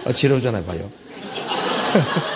아, 0.06 0.14
지혜로우잖아요, 0.14 0.64
봐요. 0.66 0.90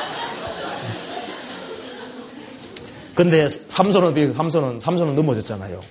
근데 3.13 3.47
삼손은, 3.47 4.33
삼손은, 4.33 4.79
삼손은 4.79 5.15
넘어졌잖아요. 5.15 5.81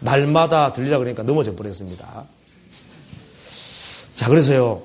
날마다 0.00 0.72
들리라 0.72 0.98
그러니까 0.98 1.22
넘어져 1.22 1.54
버렸습니다. 1.54 2.24
자, 4.14 4.28
그래서요, 4.28 4.82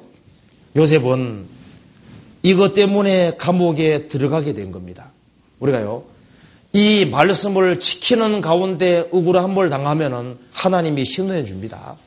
요셉은 0.76 1.48
이것 2.44 2.74
때문에 2.74 3.38
감옥에 3.38 4.08
들어가게 4.08 4.54
된 4.54 4.72
겁니다. 4.72 5.12
우리가요, 5.60 6.04
이 6.74 7.06
말씀을 7.06 7.80
지키는 7.80 8.42
가운데 8.42 9.08
억울함을 9.12 9.70
당하면은 9.70 10.38
하나님이 10.52 11.06
신호해 11.06 11.44
줍니다. 11.44 11.98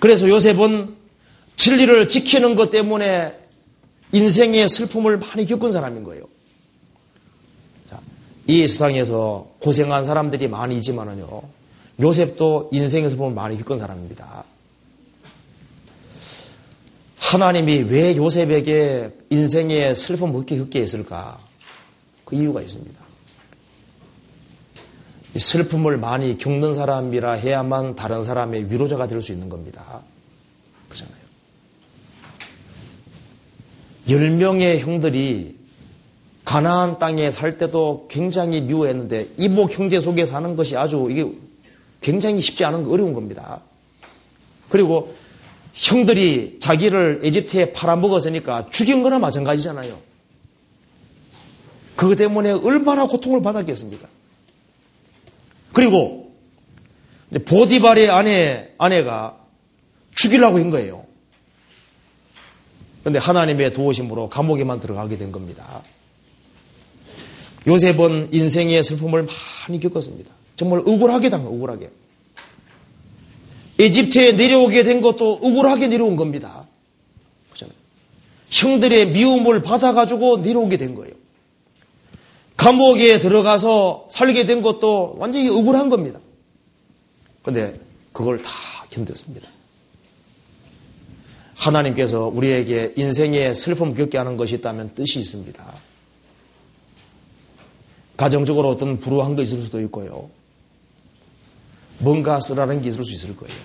그래서 0.00 0.28
요셉은 0.28 0.99
진리를 1.60 2.08
지키는 2.08 2.56
것 2.56 2.70
때문에 2.70 3.38
인생의 4.12 4.66
슬픔을 4.70 5.18
많이 5.18 5.44
겪은 5.44 5.72
사람인 5.72 6.04
거예요. 6.04 6.24
자, 7.88 8.00
이 8.46 8.66
세상에서 8.66 9.46
고생한 9.60 10.06
사람들이 10.06 10.48
많이 10.48 10.78
있지만은요, 10.78 11.42
요셉도 12.00 12.70
인생의 12.72 13.10
슬픔을 13.10 13.32
많이 13.32 13.58
겪은 13.58 13.78
사람입니다. 13.78 14.44
하나님이 17.18 17.82
왜 17.82 18.16
요셉에게 18.16 19.10
인생의 19.28 19.96
슬픔을 19.96 20.32
겪게, 20.32 20.56
겪게 20.56 20.80
했을까? 20.80 21.38
그 22.24 22.36
이유가 22.36 22.62
있습니다. 22.62 22.98
슬픔을 25.36 25.98
많이 25.98 26.38
겪는 26.38 26.72
사람이라 26.72 27.32
해야만 27.32 27.96
다른 27.96 28.24
사람의 28.24 28.72
위로자가 28.72 29.06
될 29.06 29.20
수 29.20 29.32
있는 29.32 29.50
겁니다. 29.50 30.00
그렇잖아요. 30.88 31.19
열 34.10 34.30
명의 34.30 34.80
형들이 34.80 35.58
가나안 36.44 36.98
땅에 36.98 37.30
살 37.30 37.58
때도 37.58 38.08
굉장히 38.10 38.60
미워했는데 38.60 39.28
이복 39.38 39.78
형제 39.78 40.00
속에 40.00 40.26
사는 40.26 40.56
것이 40.56 40.76
아주 40.76 41.08
이게 41.10 41.30
굉장히 42.00 42.40
쉽지 42.40 42.64
않은 42.64 42.86
어려운 42.86 43.14
겁니다. 43.14 43.62
그리고 44.68 45.14
형들이 45.72 46.58
자기를 46.60 47.20
에집트에 47.22 47.72
팔아먹었으니까 47.72 48.68
죽인 48.70 49.02
거나 49.02 49.18
마찬가지잖아요. 49.18 49.98
그것 51.94 52.16
때문에 52.16 52.50
얼마나 52.52 53.06
고통을 53.06 53.42
받았겠습니까? 53.42 54.08
그리고 55.72 56.34
보디발의 57.44 58.10
아내, 58.10 58.70
아내가 58.78 59.36
죽이려고 60.14 60.58
한 60.58 60.70
거예요. 60.70 61.09
그런데 63.00 63.18
하나님의 63.18 63.72
도우심으로 63.72 64.28
감옥에만 64.28 64.80
들어가게 64.80 65.16
된 65.16 65.32
겁니다. 65.32 65.82
요셉은 67.66 68.30
인생의 68.32 68.84
슬픔을 68.84 69.26
많이 69.68 69.80
겪었습니다. 69.80 70.34
정말 70.56 70.80
억울하게 70.80 71.30
당한 71.30 71.48
억울하게. 71.48 71.90
에집트에 73.78 74.32
내려오게 74.32 74.82
된 74.82 75.00
것도 75.00 75.40
억울하게 75.42 75.88
내려온 75.88 76.16
겁니다. 76.16 76.66
형들의 78.50 79.10
미움을 79.12 79.62
받아가지고 79.62 80.38
내려오게 80.38 80.76
된 80.76 80.94
거예요. 80.94 81.14
감옥에 82.56 83.18
들어가서 83.18 84.08
살게 84.10 84.44
된 84.44 84.60
것도 84.60 85.14
완전히 85.18 85.48
억울한 85.48 85.88
겁니다. 85.88 86.20
그런데 87.42 87.80
그걸 88.12 88.42
다 88.42 88.50
견뎠습니다. 88.90 89.44
하나님께서 91.60 92.26
우리에게 92.26 92.94
인생의 92.96 93.54
슬픔 93.54 93.94
겪게 93.94 94.16
하는 94.16 94.36
것이 94.36 94.54
있다면 94.56 94.94
뜻이 94.94 95.20
있습니다. 95.20 95.74
가정적으로 98.16 98.68
어떤 98.68 98.98
불우한 98.98 99.36
거 99.36 99.42
있을 99.42 99.58
수도 99.58 99.80
있고요. 99.82 100.30
뭔가 101.98 102.40
쓰라는 102.40 102.80
게 102.80 102.88
있을 102.88 103.04
수 103.04 103.12
있을 103.12 103.36
거예요. 103.36 103.56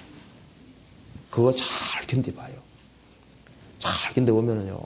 그거 1.29 1.53
잘 1.53 2.05
견뎌봐요. 2.07 2.53
잘 3.79 4.13
견뎌보면은요. 4.13 4.79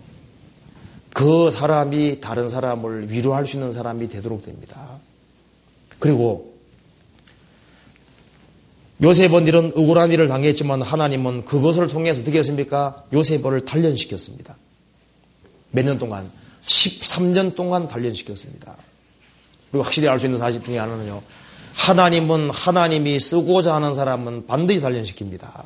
그 1.12 1.50
사람이 1.52 2.22
다른 2.22 2.48
사람을 2.48 3.12
위로할 3.12 3.48
수 3.48 3.58
있는 3.58 3.72
사람이 3.72 4.08
되도록 4.10 4.44
됩니다. 4.44 5.00
그리고 5.98 6.49
요셉은 9.02 9.48
이런 9.48 9.72
억울한 9.76 10.12
일을 10.12 10.28
당했지만 10.28 10.82
하나님은 10.82 11.46
그것을 11.46 11.88
통해서 11.88 12.22
어떻게 12.22 12.40
했습니까? 12.40 13.04
요셉을 13.14 13.64
단련시켰습니다. 13.66 14.58
몇 15.72 15.86
년 15.86 15.98
동안? 16.00 16.30
13년 16.66 17.56
동안 17.56 17.88
단련시켰습니다. 17.88 18.76
그리고 19.72 19.84
확실히 19.84 20.08
알 20.10 20.20
수 20.20 20.26
있는 20.26 20.38
사실 20.40 20.62
중에 20.64 20.78
하나는요. 20.78 21.22
하나님은 21.76 22.50
하나님이 22.50 23.20
쓰고자 23.20 23.76
하는 23.76 23.94
사람은 23.96 24.48
반드시 24.48 24.82
단련시킵니다. 24.82 25.64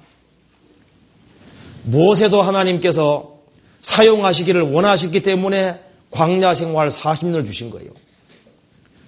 무엇에도 1.84 2.42
하나님께서 2.42 3.40
사용하시기를 3.82 4.62
원하셨기 4.62 5.24
때문에 5.24 5.82
광야 6.12 6.54
생활 6.54 6.90
40년을 6.90 7.46
주신 7.46 7.72
거예요. 7.72 7.90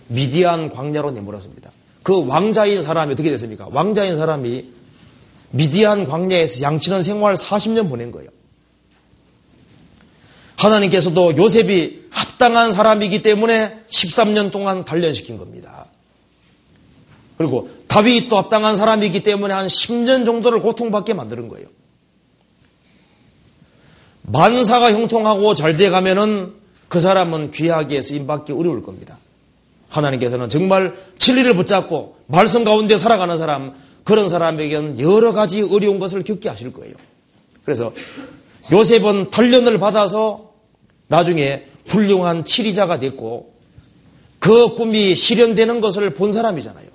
미디안 0.08 0.70
광야로 0.72 1.12
내몰았습니다. 1.12 1.72
그 2.06 2.24
왕자인 2.28 2.84
사람이 2.84 3.14
어떻게 3.14 3.32
됐습니까? 3.32 3.68
왕자인 3.72 4.16
사람이 4.16 4.70
미디안 5.50 6.06
광야에서 6.06 6.62
양치는 6.62 7.02
생활 7.02 7.34
40년 7.34 7.90
보낸 7.90 8.12
거예요. 8.12 8.30
하나님께서도 10.56 11.36
요셉이 11.36 12.10
합당한 12.12 12.72
사람이기 12.74 13.24
때문에 13.24 13.80
13년 13.90 14.52
동안 14.52 14.86
단련시킨 14.86 15.38
겁니다. 15.38 15.88
그리고 17.40 17.72
다윗도 17.88 18.38
합당한 18.38 18.76
사람이기 18.76 19.24
때문에 19.24 19.56
한 19.56 19.66
10년 19.66 20.26
정도를 20.26 20.62
고통받게 20.62 21.16
만드는 21.16 21.50
거예요. 21.50 21.66
만사가 24.22 24.94
형통하고 24.94 25.56
잘 25.56 25.76
돼가면은 25.76 26.54
그 26.88 27.00
사람은 27.00 27.50
귀하게 27.50 28.04
쓰임받기 28.04 28.54
어려울 28.54 28.84
겁니다. 28.84 29.18
하나님께서는 29.90 30.50
정말 30.50 30.94
진리를 31.18 31.56
붙잡고 31.56 32.16
말씀 32.28 32.64
가운데 32.64 32.98
살아가는 32.98 33.38
사람, 33.38 33.74
그런 34.04 34.30
사람에게는 34.30 35.00
여러 35.00 35.34
가지 35.34 35.62
어려운 35.62 36.00
것을 36.00 36.24
겪게 36.24 36.50
하실 36.50 36.72
거예요. 36.74 36.94
그래서 37.64 37.92
요셉은 38.72 39.32
단련을 39.32 39.80
받아서 39.80 40.52
나중에 41.08 41.66
훌륭한 41.88 42.46
치리자가 42.46 43.00
됐고 43.00 43.54
그 44.40 44.76
꿈이 44.76 45.16
실현되는 45.16 45.82
것을 45.82 46.12
본 46.12 46.32
사람이잖아요. 46.32 46.88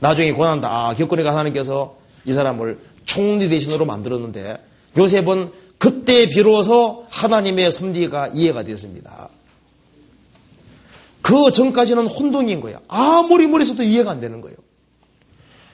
나중에 0.00 0.32
고난 0.32 0.60
다 0.60 0.92
겪으니까 0.96 1.30
하나님께서 1.30 1.96
이 2.24 2.32
사람을 2.32 2.78
총리 3.04 3.48
대신으로 3.48 3.84
만들었는데 3.84 4.58
요셉은 4.96 5.52
그때 5.78 6.28
비로소 6.28 7.06
하나님의 7.10 7.70
섭리가 7.70 8.28
이해가 8.34 8.62
됐습니다. 8.64 9.28
그 11.24 11.50
전까지는 11.50 12.06
혼동인 12.06 12.60
거예요. 12.60 12.80
아무리 12.86 13.46
머리서도 13.46 13.82
이해가 13.82 14.10
안 14.10 14.20
되는 14.20 14.42
거예요. 14.42 14.58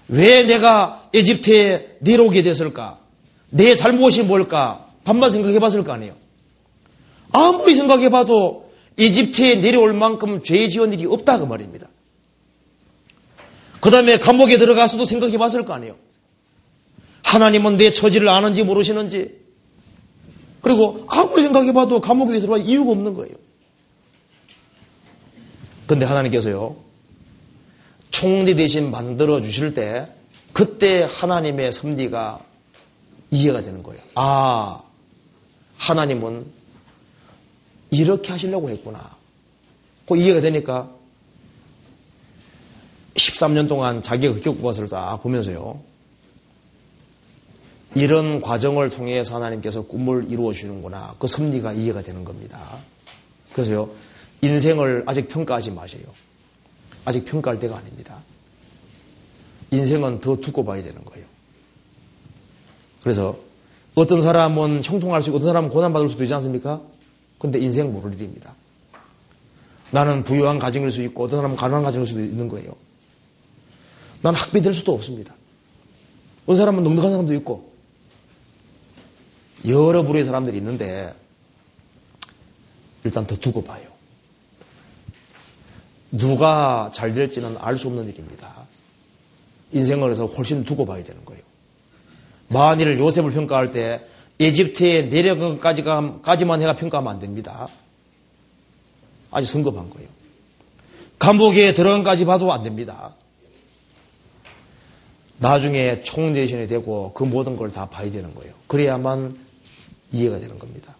왜 0.06 0.44
내가 0.44 1.10
에집트에 1.12 1.96
내려오게 1.98 2.44
됐을까? 2.44 3.00
내 3.48 3.74
잘못이 3.74 4.22
뭘까? 4.22 4.86
반만 5.02 5.32
생각해 5.32 5.58
봤을 5.58 5.82
거 5.82 5.90
아니에요. 5.90 6.14
아무리 7.32 7.74
생각해 7.74 8.10
봐도 8.10 8.70
이집트에 8.96 9.56
내려올 9.56 9.92
만큼 9.92 10.40
죄 10.44 10.68
지은 10.68 10.92
일이 10.92 11.04
없다 11.04 11.40
그 11.40 11.46
말입니다. 11.46 11.88
그 13.80 13.90
다음에 13.90 14.18
감옥에 14.18 14.56
들어가서도 14.56 15.04
생각해 15.04 15.36
봤을 15.36 15.64
거 15.64 15.72
아니에요. 15.72 15.96
하나님은 17.24 17.76
내 17.76 17.90
처지를 17.90 18.28
아는지 18.28 18.62
모르시는지 18.62 19.36
그리고 20.60 21.06
아무리 21.08 21.42
생각해 21.42 21.72
봐도 21.72 22.00
감옥에 22.00 22.38
들어갈 22.38 22.64
이유가 22.64 22.92
없는 22.92 23.14
거예요. 23.14 23.34
근데 25.90 26.06
하나님께서요, 26.06 26.76
총리 28.12 28.54
대신 28.54 28.92
만들어 28.92 29.40
주실 29.40 29.74
때, 29.74 30.06
그때 30.52 31.02
하나님의 31.02 31.72
섭리가 31.72 32.44
이해가 33.32 33.62
되는 33.62 33.82
거예요. 33.82 34.00
아, 34.14 34.84
하나님은 35.78 36.46
이렇게 37.90 38.30
하시려고 38.30 38.70
했구나. 38.70 39.16
그 40.06 40.16
이해가 40.16 40.40
되니까 40.40 40.94
13년 43.14 43.68
동안 43.68 44.00
자기가 44.00 44.34
겪은 44.34 44.62
것을 44.62 44.88
다 44.88 45.18
보면서요. 45.20 45.80
이런 47.96 48.40
과정을 48.40 48.90
통해서 48.90 49.34
하나님께서 49.34 49.82
꿈을 49.82 50.30
이루어 50.30 50.52
주는구나. 50.52 51.16
그 51.18 51.26
섭리가 51.26 51.72
이해가 51.72 52.02
되는 52.02 52.22
겁니다. 52.22 52.78
그래서요. 53.54 53.90
인생을 54.42 55.04
아직 55.06 55.28
평가하지 55.28 55.72
마세요. 55.72 56.04
아직 57.04 57.24
평가할 57.24 57.58
때가 57.58 57.76
아닙니다. 57.76 58.22
인생은 59.70 60.20
더 60.20 60.36
두고 60.36 60.64
봐야 60.64 60.82
되는 60.82 61.04
거예요. 61.04 61.26
그래서 63.02 63.38
어떤 63.94 64.20
사람은 64.20 64.82
형통할 64.84 65.22
수 65.22 65.30
있고 65.30 65.38
어떤 65.38 65.48
사람은 65.48 65.70
고난받을 65.70 66.08
수도 66.08 66.22
있지 66.24 66.34
않습니까? 66.34 66.80
근데 67.38 67.58
인생 67.58 67.92
모를 67.92 68.14
일입니다. 68.14 68.54
나는 69.90 70.24
부유한 70.24 70.58
가정일 70.58 70.90
수 70.90 71.02
있고 71.02 71.24
어떤 71.24 71.38
사람은 71.38 71.56
가난한 71.56 71.82
가정일 71.82 72.06
수도 72.06 72.20
있는 72.20 72.48
거예요. 72.48 72.72
난 74.22 74.34
학비 74.34 74.60
될 74.60 74.74
수도 74.74 74.92
없습니다. 74.94 75.34
어떤 76.44 76.56
사람은 76.56 76.84
넉넉한 76.84 77.10
사람도 77.10 77.34
있고 77.34 77.72
여러 79.66 80.02
부류의 80.02 80.24
사람들이 80.24 80.56
있는데 80.58 81.14
일단 83.04 83.26
더 83.26 83.34
두고 83.34 83.64
봐요. 83.64 83.89
누가 86.12 86.90
잘 86.94 87.14
될지는 87.14 87.56
알 87.58 87.78
수 87.78 87.88
없는 87.88 88.08
일입니다. 88.08 88.66
인생을 89.72 90.10
해서 90.10 90.26
훨씬 90.26 90.64
두고 90.64 90.86
봐야 90.86 91.02
되는 91.04 91.24
거예요. 91.24 91.42
만일 92.48 92.98
요셉을 92.98 93.30
평가할 93.32 93.72
때 93.72 94.04
에집트에 94.40 95.02
내려간 95.02 95.60
까지만 95.60 96.62
해가 96.62 96.74
평가하면 96.76 97.12
안 97.12 97.20
됩니다. 97.20 97.68
아주 99.30 99.46
성급한 99.46 99.90
거예요. 99.90 100.08
감옥에 101.18 101.74
들어간까지 101.74 102.24
봐도 102.24 102.52
안 102.52 102.64
됩니다. 102.64 103.14
나중에 105.38 106.00
총대신이 106.00 106.66
되고 106.68 107.12
그 107.12 107.22
모든 107.24 107.56
걸 107.56 107.70
다 107.70 107.86
봐야 107.88 108.10
되는 108.10 108.34
거예요. 108.34 108.52
그래야만 108.66 109.38
이해가 110.12 110.38
되는 110.38 110.58
겁니다. 110.58 110.96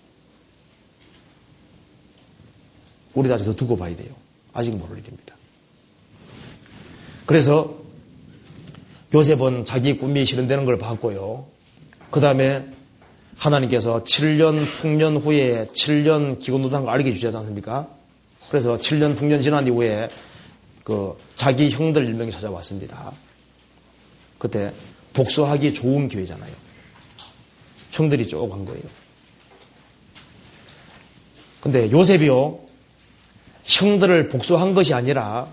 우리도 3.15 3.35
아직 3.35 3.45
더 3.45 3.55
두고 3.55 3.77
봐야 3.77 3.95
돼요. 3.97 4.15
아직 4.53 4.75
모를 4.77 4.99
일입니다. 4.99 5.35
그래서 7.27 7.77
요셉은 9.15 9.65
자기 9.65 9.97
꿈이 9.97 10.25
실현되는 10.25 10.65
걸 10.65 10.79
봤고요. 10.79 11.47
그 12.11 12.21
다음에 12.21 12.67
하나님께서 13.37 14.05
7년 14.05 14.65
풍년 14.67 15.17
후에 15.17 15.67
7년 15.73 16.39
기근노당을 16.39 16.89
알게 16.89 17.13
주지 17.13 17.27
않습니까? 17.27 17.89
그래서 18.49 18.77
7년 18.77 19.17
풍년 19.17 19.43
지난 19.43 19.67
이후에 19.67 20.11
그 20.85 21.17
자기 21.35 21.71
형들 21.71 22.05
일명이 22.05 22.33
찾아왔습니다. 22.33 23.13
그때 24.39 24.73
복수하기 25.13 25.75
좋은 25.75 26.09
기회잖아요. 26.09 26.53
형들이 27.93 28.27
쭉 28.29 28.53
한 28.53 28.65
거예요. 28.65 28.83
근데 31.61 31.91
요셉이요, 31.91 32.59
형들을 33.71 34.29
복수한 34.29 34.75
것이 34.75 34.93
아니라 34.95 35.47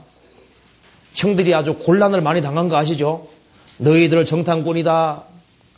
형들이 1.14 1.54
아주 1.54 1.76
곤란을 1.78 2.22
많이 2.22 2.42
당한 2.42 2.68
거 2.68 2.76
아시죠? 2.76 3.28
너희들 3.78 4.26
정탐꾼이다 4.26 5.24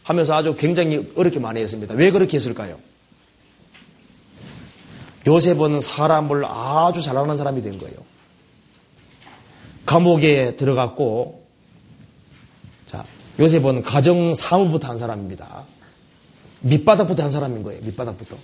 하면서 0.03 0.33
아주 0.33 0.55
굉장히 0.55 1.11
어렵게 1.15 1.39
많이 1.39 1.59
했습니다. 1.61 1.93
왜 1.95 2.11
그렇게 2.11 2.37
했을까요? 2.37 2.79
요셉은 5.27 5.81
사람을 5.81 6.45
아주 6.45 7.01
잘하는 7.01 7.37
사람이 7.37 7.61
된 7.61 7.77
거예요. 7.77 7.97
감옥에 9.85 10.55
들어갔고, 10.55 11.43
자, 12.85 13.05
요셉은 13.39 13.83
가정 13.83 14.33
사무부터 14.33 14.87
한 14.87 14.97
사람입니다. 14.97 15.65
밑바닥부터 16.61 17.23
한 17.23 17.31
사람인 17.31 17.63
거예요. 17.63 17.81
밑바닥부터. 17.83 18.37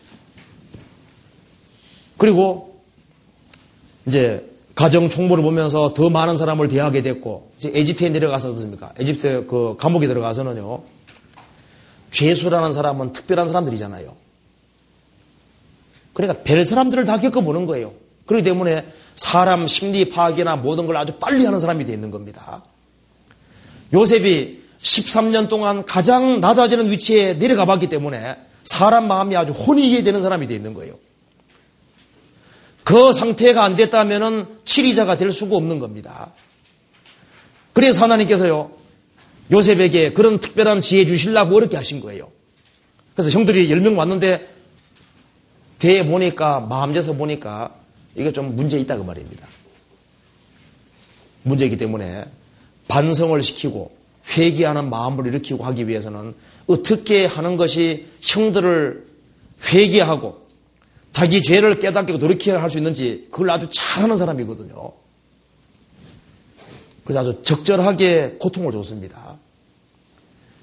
그리고 2.17 2.74
이제 4.07 4.49
가정 4.75 5.09
총무를 5.09 5.43
보면서 5.43 5.93
더 5.93 6.09
많은 6.09 6.37
사람을 6.37 6.67
대하게 6.67 7.01
됐고 7.01 7.51
이제 7.57 7.71
에집트에 7.73 8.09
내려가서 8.09 8.49
어떻습니까? 8.49 8.93
에집트 8.99 9.45
그 9.47 9.75
감옥에 9.79 10.07
들어가서는요. 10.07 10.83
죄수라는 12.11 12.73
사람은 12.73 13.13
특별한 13.13 13.47
사람들이잖아요. 13.47 14.15
그러니까 16.13 16.43
별 16.43 16.65
사람들을 16.65 17.05
다 17.05 17.19
겪어보는 17.19 17.65
거예요. 17.65 17.93
그렇기 18.25 18.43
때문에 18.43 18.85
사람 19.15 19.67
심리 19.67 20.09
파악이나 20.09 20.55
모든 20.57 20.87
걸 20.87 20.97
아주 20.97 21.13
빨리 21.19 21.45
하는 21.45 21.59
사람이 21.59 21.85
되는 21.85 22.11
겁니다. 22.11 22.63
요셉이 23.93 24.63
13년 24.81 25.49
동안 25.49 25.85
가장 25.85 26.41
낮아지는 26.41 26.89
위치에 26.89 27.37
내려가 27.37 27.65
봤기 27.65 27.87
때문에 27.87 28.35
사람 28.63 29.07
마음이 29.07 29.35
아주 29.35 29.51
혼이게 29.51 30.03
되는 30.03 30.21
사람이 30.21 30.47
되어 30.47 30.57
있는 30.57 30.73
거예요. 30.73 30.95
그 32.85 33.13
상태가 33.13 33.63
안 33.63 33.75
됐다면 33.75 34.59
치리자가 34.63 35.17
될 35.17 35.33
수가 35.33 35.57
없는 35.57 35.79
겁니다. 35.79 36.31
그래서 37.73 38.03
하나님께서요, 38.03 38.71
요셉에게 39.51 40.13
그런 40.13 40.39
특별한 40.39 40.81
지혜 40.81 41.05
주실라고 41.05 41.57
어렵게 41.57 41.75
하신 41.75 41.99
거예요. 41.99 42.31
그래서 43.15 43.31
형들이 43.31 43.67
10명 43.69 43.97
왔는데, 43.97 44.47
대에 45.79 46.05
보니까, 46.05 46.59
마음에서 46.59 47.13
보니까, 47.13 47.75
이게 48.15 48.31
좀 48.31 48.55
문제 48.55 48.79
있다 48.79 48.97
그 48.97 49.01
말입니다. 49.01 49.47
문제이기 51.41 51.77
때문에 51.77 52.25
반성을 52.87 53.41
시키고 53.41 53.95
회개하는 54.37 54.91
마음을 54.91 55.25
일으키고 55.25 55.63
하기 55.63 55.87
위해서는 55.87 56.35
어떻게 56.67 57.25
하는 57.25 57.57
것이 57.57 58.07
형들을 58.21 59.05
회개하고 59.71 60.44
자기 61.15 61.41
죄를 61.41 61.79
깨닫게 61.79 62.19
돌이켜야 62.19 62.61
할 62.61 62.69
수 62.69 62.77
있는지 62.77 63.29
그걸 63.31 63.49
아주 63.49 63.69
잘하는 63.71 64.17
사람이거든요. 64.17 64.91
그래서 67.05 67.19
아주 67.21 67.41
적절하게 67.41 68.35
고통을 68.37 68.73
줬습니다. 68.73 69.37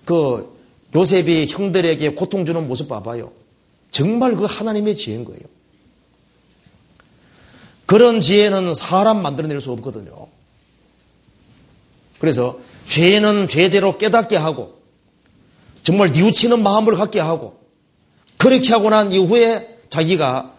그 0.05 0.55
요셉이 0.95 1.47
형들에게 1.47 2.11
고통 2.11 2.45
주는 2.45 2.69
모습 2.69 2.89
봐봐요. 2.89 3.33
정말 3.91 4.37
그 4.37 4.45
하나님의 4.45 4.95
지혜인 4.95 5.25
거예요. 5.25 5.41
그런 7.87 8.21
지혜는 8.21 8.75
사람 8.75 9.23
만들어낼 9.23 9.59
수 9.59 9.73
없거든요. 9.73 10.27
그래서 12.19 12.61
죄는 12.85 13.49
죄대로 13.49 13.97
깨닫게 13.97 14.37
하고 14.37 14.83
정말 15.83 16.13
뉘우치는 16.13 16.63
마음을 16.63 16.97
갖게 16.97 17.21
하고 17.21 17.59
그렇게 18.37 18.71
하고 18.75 18.91
난 18.91 19.15
이후에 19.15 19.72
자기가 19.93 20.55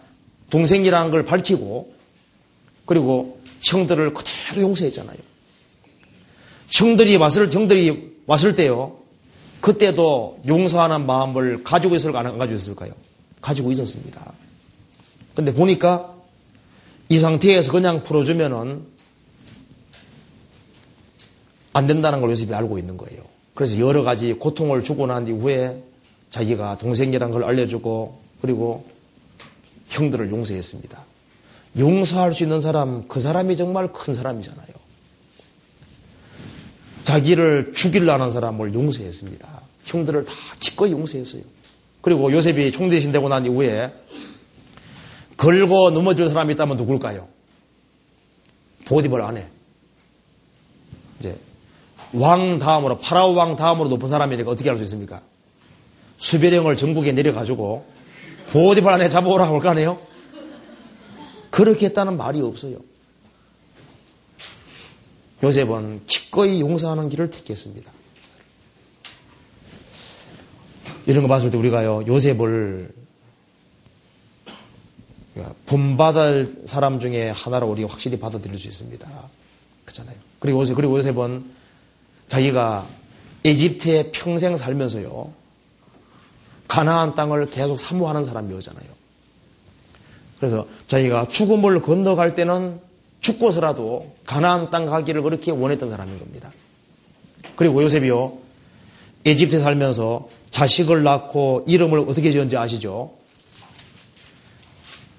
동생이라는 0.50 1.10
걸 1.10 1.24
밝히고 1.24 1.92
그리고 2.86 3.40
형들을 3.64 4.14
그대로 4.14 4.62
용서했잖아요. 4.62 5.16
형들이 6.70 7.16
왔을 7.16 7.52
형들이 7.52 8.14
왔을 8.26 8.54
때요. 8.54 8.98
그때도 9.60 10.42
용서하는 10.46 11.06
마음을 11.06 11.64
가지고 11.64 11.96
있을까 11.96 12.20
안 12.20 12.38
가지고 12.38 12.56
있을까요? 12.56 12.92
가지고 13.40 13.72
있었습니다. 13.72 14.34
근데 15.34 15.52
보니까 15.52 16.14
이 17.08 17.18
상태에서 17.18 17.72
그냥 17.72 18.04
풀어주면은 18.04 18.86
안 21.72 21.86
된다는 21.88 22.20
걸 22.20 22.30
요셉이 22.30 22.54
알고 22.54 22.78
있는 22.78 22.96
거예요. 22.96 23.24
그래서 23.54 23.80
여러 23.80 24.04
가지 24.04 24.34
고통을 24.34 24.84
주고 24.84 25.08
난 25.08 25.26
이후에 25.26 25.82
자기가 26.30 26.78
동생이라는 26.78 27.32
걸 27.34 27.42
알려주고 27.42 28.20
그리고 28.40 28.93
형들을 29.94 30.30
용서했습니다. 30.30 31.04
용서할 31.78 32.32
수 32.32 32.42
있는 32.42 32.60
사람, 32.60 33.06
그 33.08 33.20
사람이 33.20 33.56
정말 33.56 33.92
큰 33.92 34.14
사람이잖아요. 34.14 34.68
자기를 37.04 37.72
죽일라는 37.74 38.30
사람을 38.30 38.74
용서했습니다. 38.74 39.62
형들을 39.84 40.24
다 40.24 40.32
기꺼이 40.58 40.92
용서했어요. 40.92 41.42
그리고 42.00 42.32
요셉이 42.32 42.72
총대신 42.72 43.12
되고 43.12 43.28
난 43.28 43.44
이후에 43.46 43.92
걸고 45.36 45.90
넘어질 45.90 46.28
사람이 46.28 46.54
있다면 46.54 46.76
누굴까요? 46.76 47.28
보디벌 48.86 49.22
안에. 49.22 49.48
이제 51.18 51.36
왕 52.12 52.58
다음으로 52.58 52.98
파라오 52.98 53.34
왕 53.34 53.56
다음으로 53.56 53.88
높은 53.88 54.08
사람이니까 54.08 54.50
어떻게 54.50 54.68
할 54.68 54.78
수 54.78 54.84
있습니까? 54.84 55.22
수배령을 56.16 56.76
전국에 56.76 57.12
내려가지고 57.12 57.93
보디발 58.52 58.94
안에 58.94 59.08
잡아오라 59.08 59.48
고할거 59.48 59.70
아니에요? 59.70 60.00
그렇게 61.50 61.86
했다는 61.86 62.16
말이 62.16 62.40
없어요. 62.40 62.78
요셉은 65.42 66.06
기꺼이 66.06 66.60
용서하는 66.60 67.08
길을 67.08 67.30
택했습니다. 67.30 67.92
이런 71.06 71.22
거 71.22 71.28
봤을 71.28 71.50
때 71.50 71.58
우리가요, 71.58 72.04
요셉을 72.06 72.92
본받을 75.66 76.62
사람 76.66 76.98
중에 76.98 77.30
하나로 77.30 77.68
우리가 77.68 77.88
확실히 77.88 78.18
받아들일 78.18 78.58
수 78.58 78.68
있습니다. 78.68 79.30
요셉, 80.40 80.74
그리고 80.74 80.96
요셉은 80.96 81.44
자기가 82.28 82.86
에집트에 83.44 84.12
평생 84.12 84.56
살면서요. 84.56 85.43
가나안 86.74 87.14
땅을 87.14 87.50
계속 87.50 87.78
사모하는 87.78 88.24
사람이었잖아요. 88.24 88.84
그래서 90.38 90.66
자기가 90.88 91.28
죽음을 91.28 91.80
건너갈 91.82 92.34
때는 92.34 92.80
죽고서라도 93.20 94.12
가나안 94.26 94.72
땅 94.72 94.86
가기를 94.86 95.22
그렇게 95.22 95.52
원했던 95.52 95.88
사람인 95.88 96.18
겁니다. 96.18 96.50
그리고 97.54 97.80
요셉이요. 97.80 98.38
에집트에 99.24 99.60
살면서 99.60 100.28
자식을 100.50 101.04
낳고 101.04 101.64
이름을 101.68 102.00
어떻게 102.00 102.32
지은지 102.32 102.56
아시죠? 102.56 103.12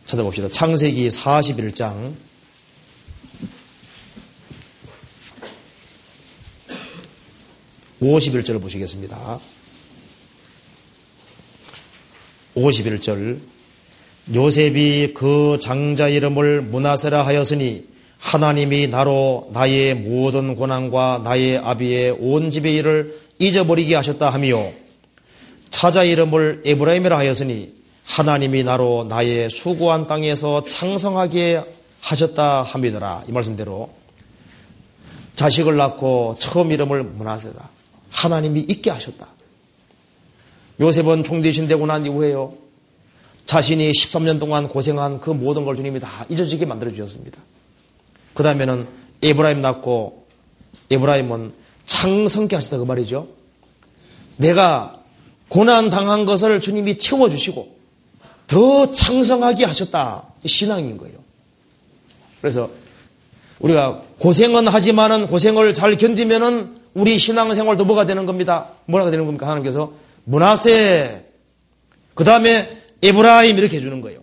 찾아봅시다. 0.08 0.50
창세기 0.50 1.08
41장 1.08 2.14
51절을 8.02 8.62
보시겠습니다. 8.62 9.40
51절 12.56 13.40
요셉이 14.34 15.14
그 15.14 15.60
장자 15.62 16.08
이름을 16.10 16.62
문하세라 16.62 17.26
하였으니 17.26 17.86
하나님이 18.18 18.88
나로 18.88 19.50
나의 19.54 19.94
모든 19.94 20.56
고난과 20.56 21.22
나의 21.24 21.58
아비의 21.58 22.18
온 22.20 22.50
집의 22.50 22.76
일을 22.76 23.20
잊어버리게 23.38 23.96
하셨다 23.96 24.30
하며 24.30 24.72
차자 25.70 26.04
이름을 26.04 26.64
에브라임이라 26.66 27.18
하였으니 27.18 27.74
하나님이 28.06 28.64
나로 28.64 29.06
나의 29.10 29.50
수고한 29.50 30.08
땅에서 30.08 30.64
창성하게 30.64 31.64
하셨다 32.00 32.64
함이더라. 32.64 33.24
이 33.28 33.32
말씀대로 33.32 33.90
자식을 35.36 35.76
낳고 35.76 36.38
처음 36.40 36.72
이름을 36.72 37.04
문하세다. 37.04 37.70
하나님이 38.10 38.62
있게 38.62 38.90
하셨다. 38.90 39.35
요셉은 40.80 41.24
총대신 41.24 41.68
되고 41.68 41.86
난 41.86 42.06
이후에요. 42.06 42.54
자신이 43.46 43.92
13년 43.92 44.40
동안 44.40 44.68
고생한 44.68 45.22
그 45.22 45.30
모든 45.30 45.66
걸 45.66 45.76
주님이 45.76 46.00
다 46.00 46.26
잊어지게 46.30 46.66
만들어 46.66 46.92
주셨습니다. 46.92 47.42
그 48.34 48.44
다음에는 48.44 48.88
에브라임 49.22 49.62
낳고 49.62 50.26
에브라임은 50.90 51.54
창성케 51.86 52.56
하셨다 52.56 52.78
그 52.78 52.84
말이죠. 52.84 53.28
내가 54.38 55.00
고난 55.48 55.90
당한 55.90 56.26
것을 56.26 56.60
주님이 56.60 56.98
채워 56.98 57.30
주시고 57.30 57.76
더 58.48 58.92
창성하게 58.92 59.66
하셨다. 59.66 60.34
신앙인 60.46 60.98
거예요. 60.98 61.18
그래서 62.42 62.70
우리가 63.60 64.02
고생은 64.20 64.68
하지만은 64.68 65.28
고생을 65.28 65.74
잘 65.74 65.96
견디면은 65.98 66.76
우리 66.94 67.18
신앙생활도 67.18 67.86
뭐가 67.86 68.06
되는 68.06 68.26
겁니다. 68.26 68.70
뭐라고 68.86 69.12
되는 69.12 69.26
겁니까? 69.26 69.48
하나님께서 69.48 69.94
문하세 70.26 71.26
그 72.14 72.24
다음에 72.24 72.70
에브라임 73.04 73.58
이렇게 73.58 73.78
해주는 73.78 74.02
거예요. 74.02 74.20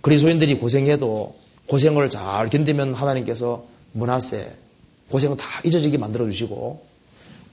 그리스도인들이 0.00 0.56
고생해도 0.56 1.36
고생을 1.66 2.10
잘 2.10 2.50
견디면 2.50 2.94
하나님께서 2.94 3.64
문하세 3.92 4.52
고생을 5.08 5.36
다 5.36 5.46
잊어지게 5.64 5.98
만들어 5.98 6.24
주시고 6.26 6.84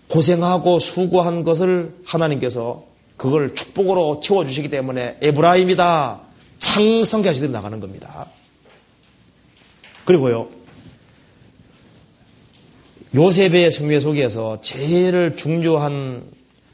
고생하고 0.07 0.79
수고한 0.79 1.43
것을 1.43 1.93
하나님께서 2.03 2.85
그걸 3.17 3.53
축복으로 3.53 4.21
채워 4.21 4.45
주시기 4.45 4.69
때문에 4.69 5.17
에브라임이다. 5.21 6.21
창성케 6.57 7.27
하시듯 7.27 7.51
나가는 7.51 7.79
겁니다. 7.79 8.29
그리고요. 10.05 10.49
요셉의 13.13 13.71
성회 13.71 13.99
속에서 13.99 14.59
제일 14.61 15.35
중요한 15.35 16.23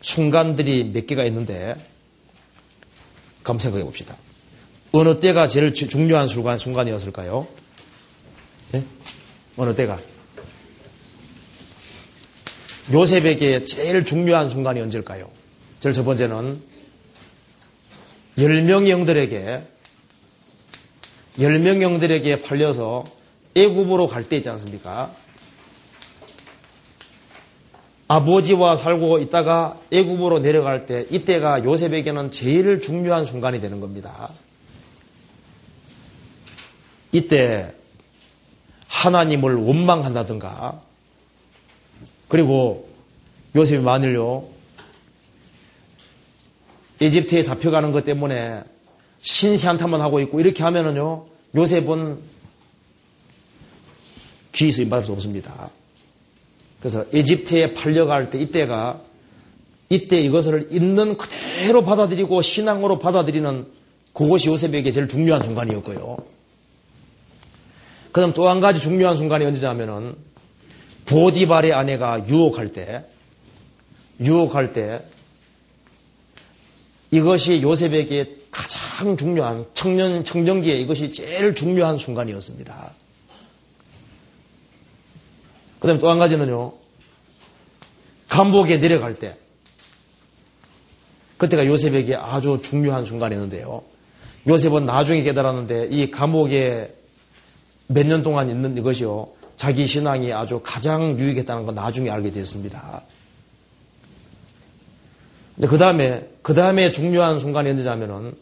순간들이 0.06 0.91
몇 0.93 1.08
개가 1.08 1.24
있는데 1.26 1.76
한번 3.43 3.60
생각해 3.60 3.84
봅시다. 3.84 4.16
어느 4.91 5.20
때가 5.20 5.47
제일 5.47 5.74
중요한 5.74 6.28
순간, 6.28 6.60
순간이었을까요? 6.60 7.47
네? 8.72 8.84
어느 9.58 9.74
때가? 9.74 9.99
요셉에게 12.93 13.66
제일 13.66 14.06
중요한 14.06 14.47
순간이 14.47 14.80
언제일까요? 14.80 15.28
제일 15.80 15.93
첫 15.93 16.03
번째는 16.06 16.62
10명의 18.38 18.89
영들에게 18.89 19.64
10명의 21.39 21.82
영들에게 21.82 22.43
팔려서 22.43 23.06
애굽으로 23.56 24.08
갈 24.08 24.30
때 24.30 24.38
있지 24.38 24.49
않습니까? 24.49 25.16
아버지와 28.08 28.78
살고 28.78 29.20
있다가 29.20 29.80
애굽으로 29.91 30.39
내려갈 30.39 30.86
때 30.86 31.06
이때가 31.10 31.64
요셉에게는 31.64 32.32
제일 32.32 32.80
중요한 32.80 33.26
순간이 33.26 33.60
되는 33.60 33.80
겁니다. 33.80 34.30
이때 37.12 37.74
하나님을 38.88 39.56
원망한다든가 39.56 40.82
그리고 42.28 42.89
요셉이 43.56 43.84
만일요 43.84 44.47
이집트에 47.01 47.43
잡혀가는 47.43 47.91
것 47.91 48.06
때문에 48.06 48.64
신세 49.20 49.68
한탄만 49.68 50.01
하고 50.01 50.20
있고 50.22 50.39
이렇게 50.39 50.64
하면은요 50.64 51.26
요셉은 51.56 52.20
귀 54.51 54.72
쓰임 54.72 54.89
받을 54.89 55.06
수 55.06 55.12
없습니다. 55.14 55.70
그래서 56.86 57.03
이집트에 57.11 57.73
팔려갈 57.73 58.29
때 58.29 58.39
이때가 58.39 59.01
이때 59.89 60.21
이것을 60.21 60.67
있는 60.69 61.17
그대로 61.17 61.83
받아들이고 61.83 62.43
신앙으로 62.43 62.99
받아들이는 62.99 63.65
그것이 64.13 64.49
요셉에게 64.49 64.91
제일 64.91 65.07
중요한 65.07 65.41
순간이었고요. 65.41 66.17
그다음 68.11 68.33
또한 68.33 68.61
가지 68.61 68.79
중요한 68.79 69.17
순간이 69.17 69.45
언제냐면은 69.45 70.13
보디발의 71.07 71.73
아내가 71.73 72.23
유혹할 72.29 72.71
때 72.71 73.03
유혹할 74.19 74.71
때 74.71 75.01
이것이 77.09 77.63
요셉에게 77.63 78.38
가장 78.51 79.17
중요한 79.17 79.65
청년 79.73 80.23
청정기에 80.23 80.75
이것이 80.81 81.11
제일 81.11 81.55
중요한 81.55 81.97
순간이었습니다. 81.97 82.93
그 85.86 85.88
다음에 85.88 85.99
또 85.99 86.10
한 86.10 86.18
가지는요. 86.18 86.74
감옥에 88.28 88.80
내려갈 88.80 89.20
때 89.20 89.38
그때가 91.38 91.68
요셉에게 91.68 92.16
아주 92.16 92.60
중요한 92.64 93.06
순간이었는데요. 93.06 93.84
요셉은 94.48 94.88
나중에 94.88 95.22
깨달았는데 95.22 95.90
이 95.91 96.10
감옥에 96.10 96.91
몇 97.86 98.07
년 98.07 98.24
동안 98.24 98.49
있는 98.49 98.76
이것이요. 98.76 99.28
자기 99.57 99.86
신앙이 99.86 100.34
아주 100.34 100.60
가장 100.64 101.20
유익했다는 101.20 101.68
건 101.68 101.76
나중에 101.76 102.10
알게 102.10 102.32
되었습니다. 102.32 103.03
그 105.70 105.78
다음에, 105.78 106.28
그 106.41 106.56
다음에 106.56 106.91
중요한 106.91 107.40
순간이 107.40 107.70
언제냐면은 107.70 108.36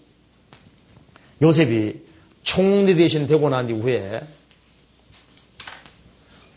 요셉이 1.41 2.06
총리 2.44 2.95
대신 2.95 3.28
되고 3.28 3.49
난 3.49 3.70
이후에 3.70 4.22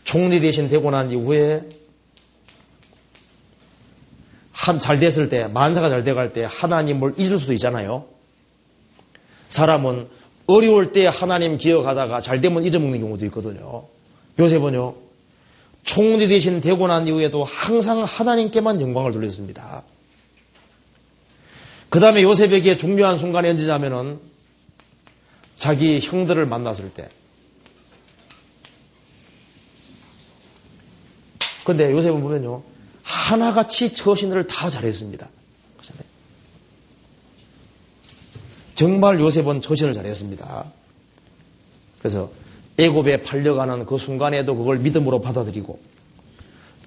총리 0.07 0.39
대신 0.39 0.69
되고 0.69 0.89
난 0.89 1.11
이후에 1.11 1.67
한 4.53 4.79
잘 4.79 4.99
됐을 4.99 5.27
때 5.27 5.47
만사가 5.47 5.89
잘 5.89 6.03
돼갈 6.03 6.31
때 6.31 6.47
하나님을 6.49 7.15
잊을 7.17 7.37
수도 7.37 7.51
있잖아요. 7.53 8.05
사람은 9.49 10.07
어려울 10.47 10.93
때 10.93 11.07
하나님 11.07 11.57
기억하다가 11.57 12.21
잘 12.21 12.39
되면 12.39 12.63
잊어먹는 12.63 12.99
경우도 13.01 13.25
있거든요. 13.25 13.83
요셉은요 14.39 14.95
총리 15.83 16.27
대신 16.27 16.61
되고 16.61 16.87
난 16.87 17.07
이후에도 17.07 17.43
항상 17.43 18.03
하나님께만 18.03 18.79
영광을 18.79 19.11
돌렸습니다. 19.11 19.83
그 21.89 21.99
다음에 21.99 22.23
요셉에게 22.23 22.77
중요한 22.77 23.17
순간이 23.17 23.49
언제냐면은 23.49 24.19
자기 25.55 25.99
형들을 25.99 26.45
만났을 26.45 26.91
때. 26.91 27.09
근데 31.67 31.91
요셉은 31.91 32.21
보면요. 32.21 32.63
하나같이 33.03 33.91
처신을 33.91 34.47
다 34.47 34.69
잘했습니다. 34.69 35.29
정말 38.73 39.19
요셉은 39.19 39.59
처신을 39.59 39.91
잘했습니다. 39.91 40.71
그래서 41.99 42.31
애굽에 42.77 43.23
팔려가는 43.23 43.85
그 43.85 43.97
순간에도 43.97 44.55
그걸 44.55 44.79
믿음으로 44.79 45.19
받아들이고 45.19 45.77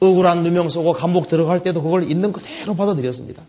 억울한 0.01 0.45
누명 0.45 0.71
쏘고 0.71 0.95
감옥 0.95 1.29
들어갈 1.29 1.63
때도 1.63 1.83
그걸 1.83 2.05
있는 2.05 2.33
그대로 2.33 2.75
받아들였습니다. 2.75 3.45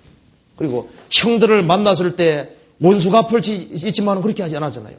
그리고 0.58 0.90
형들을 1.12 1.64
만났을 1.64 2.18
때 2.18 2.50
원수가 2.82 3.28
펼치 3.28 3.56
있지만 3.56 4.22
그렇게 4.22 4.44
하지 4.44 4.58
않았잖아요. 4.58 4.98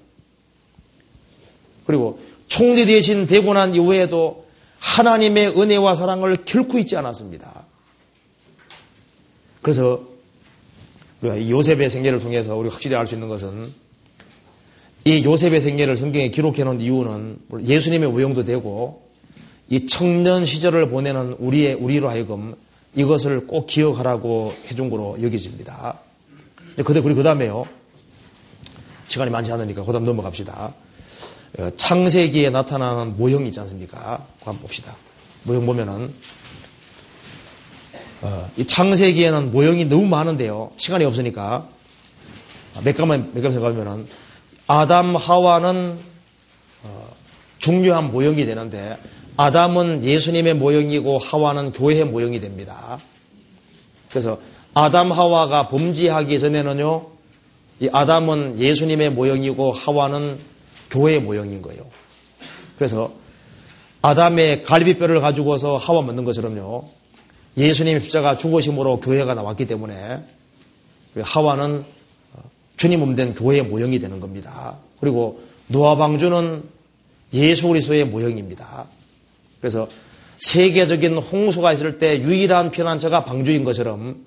그리고 1.85 2.21
총리 2.49 2.87
대신 2.87 3.27
되고 3.27 3.53
난 3.53 3.75
이후에도 3.75 4.43
하나님의 4.83 5.59
은혜와 5.59 5.95
사랑을 5.95 6.37
결코 6.45 6.79
잊지 6.79 6.97
않았습니다. 6.97 7.67
그래서 9.63 10.03
우리가 11.23 11.49
요셉의 11.49 11.89
생애를 11.89 12.19
통해서 12.19 12.57
우리가 12.57 12.75
확실히 12.75 12.97
알 12.97 13.07
수 13.07 13.15
있는 13.15 13.29
것은 13.29 13.73
이 15.05 15.25
요셉의 15.25 15.61
생애를 15.61 15.97
성경에 15.97 16.29
기록해 16.29 16.65
놓은 16.65 16.81
이유는 16.81 17.39
예수님의 17.65 18.15
외형도 18.15 18.43
되고 18.45 19.09
이 19.71 19.87
청년 19.87 20.45
시절을 20.45 20.89
보내는 20.89 21.37
우리의 21.39 21.75
우리로 21.75 22.11
하여금 22.11 22.57
이것을 22.95 23.47
꼭 23.47 23.67
기억하라고 23.67 24.53
해준 24.69 24.91
거로 24.91 25.17
여겨집니다. 25.23 26.01
그대 26.85 26.99
우리 26.99 27.15
그 27.15 27.23
다음에요. 27.23 27.67
시간이 29.07 29.31
많지 29.31 29.53
않으니까 29.53 29.85
그 29.85 29.93
다음 29.93 30.05
넘어갑시다. 30.05 30.75
어, 31.59 31.71
창세기에 31.77 32.51
나타나는 32.51 33.17
모형이 33.17 33.49
있지 33.49 33.61
않습니까? 33.61 34.27
한번 34.45 34.63
봅시다. 34.63 34.97
모형 35.45 35.67
보면은 35.67 36.15
어, 38.23 38.51
이 38.57 38.67
창세기에는 38.67 39.51
모형이 39.51 39.87
너무 39.87 40.07
많은데요. 40.07 40.73
시간이 40.77 41.05
없으니까 41.05 41.67
몇 42.85 42.97
가만 42.97 43.31
몇 43.35 43.43
가만 43.43 43.53
생각하면은 43.53 44.09
아담 44.67 45.17
하와는 45.17 45.99
어, 46.85 47.09
중요한 47.59 48.11
모형이 48.11 48.47
되는데 48.47 48.97
아담은 49.37 50.05
예수님의 50.05 50.55
모형이고 50.55 51.19
하와는 51.19 51.73
교회의 51.73 52.05
모형이 52.07 52.41
됩니다. 52.41 52.99
그래서 54.11 54.39
아담 54.75 55.11
하와가 55.11 55.69
범죄하기 55.69 56.39
전에는요, 56.39 57.07
이 57.81 57.89
아담은 57.93 58.59
예수님의 58.59 59.11
모형이고 59.11 59.73
하와는 59.73 60.39
교회의 60.93 61.21
모형인 61.21 61.63
거예요. 61.63 61.83
그래서 62.77 63.13
아담의 64.03 64.63
갈비뼈를 64.63 65.21
가지고서 65.21 65.77
하와 65.77 66.03
만든 66.03 66.25
것처럼요, 66.25 66.89
예수님의 67.57 68.01
십자가 68.01 68.37
죽으심으로 68.37 69.01
교회가 69.01 69.35
나왔기 69.35 69.67
때문에 69.67 70.23
하와는 71.21 71.85
주님 72.77 73.01
몸된 73.01 73.35
교회의 73.35 73.65
모형이 73.65 73.99
되는 73.99 74.21
겁니다. 74.21 74.79
그리고 75.01 75.43
노아 75.69 75.97
방주는 75.97 76.63
예수 77.35 77.69
그리스도의 77.69 78.07
모형입니다. 78.07 78.87
그래서 79.61 79.89
세계적인 80.39 81.19
홍수가 81.19 81.73
있을 81.75 81.99
때 81.99 82.21
유일한 82.21 82.71
피난처가 82.71 83.25
방주인 83.25 83.65
것처럼 83.65 84.25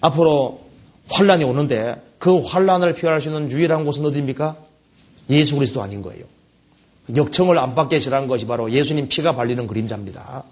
앞으로 0.00 0.60
환란이 1.08 1.44
오는데 1.44 1.96
그 2.18 2.40
환란을 2.40 2.94
피할 2.94 3.20
수 3.20 3.28
있는 3.28 3.50
유일한 3.50 3.84
곳은 3.84 4.04
어디입니까? 4.04 4.56
예수 5.30 5.56
그리스도 5.56 5.82
아닌 5.82 6.02
거예요. 6.02 6.24
역청을 7.14 7.58
안 7.58 7.74
받게 7.74 8.00
지란 8.00 8.28
것이 8.28 8.46
바로 8.46 8.70
예수님 8.70 9.08
피가 9.08 9.34
발리는 9.34 9.66
그림자입니다. 9.66 10.44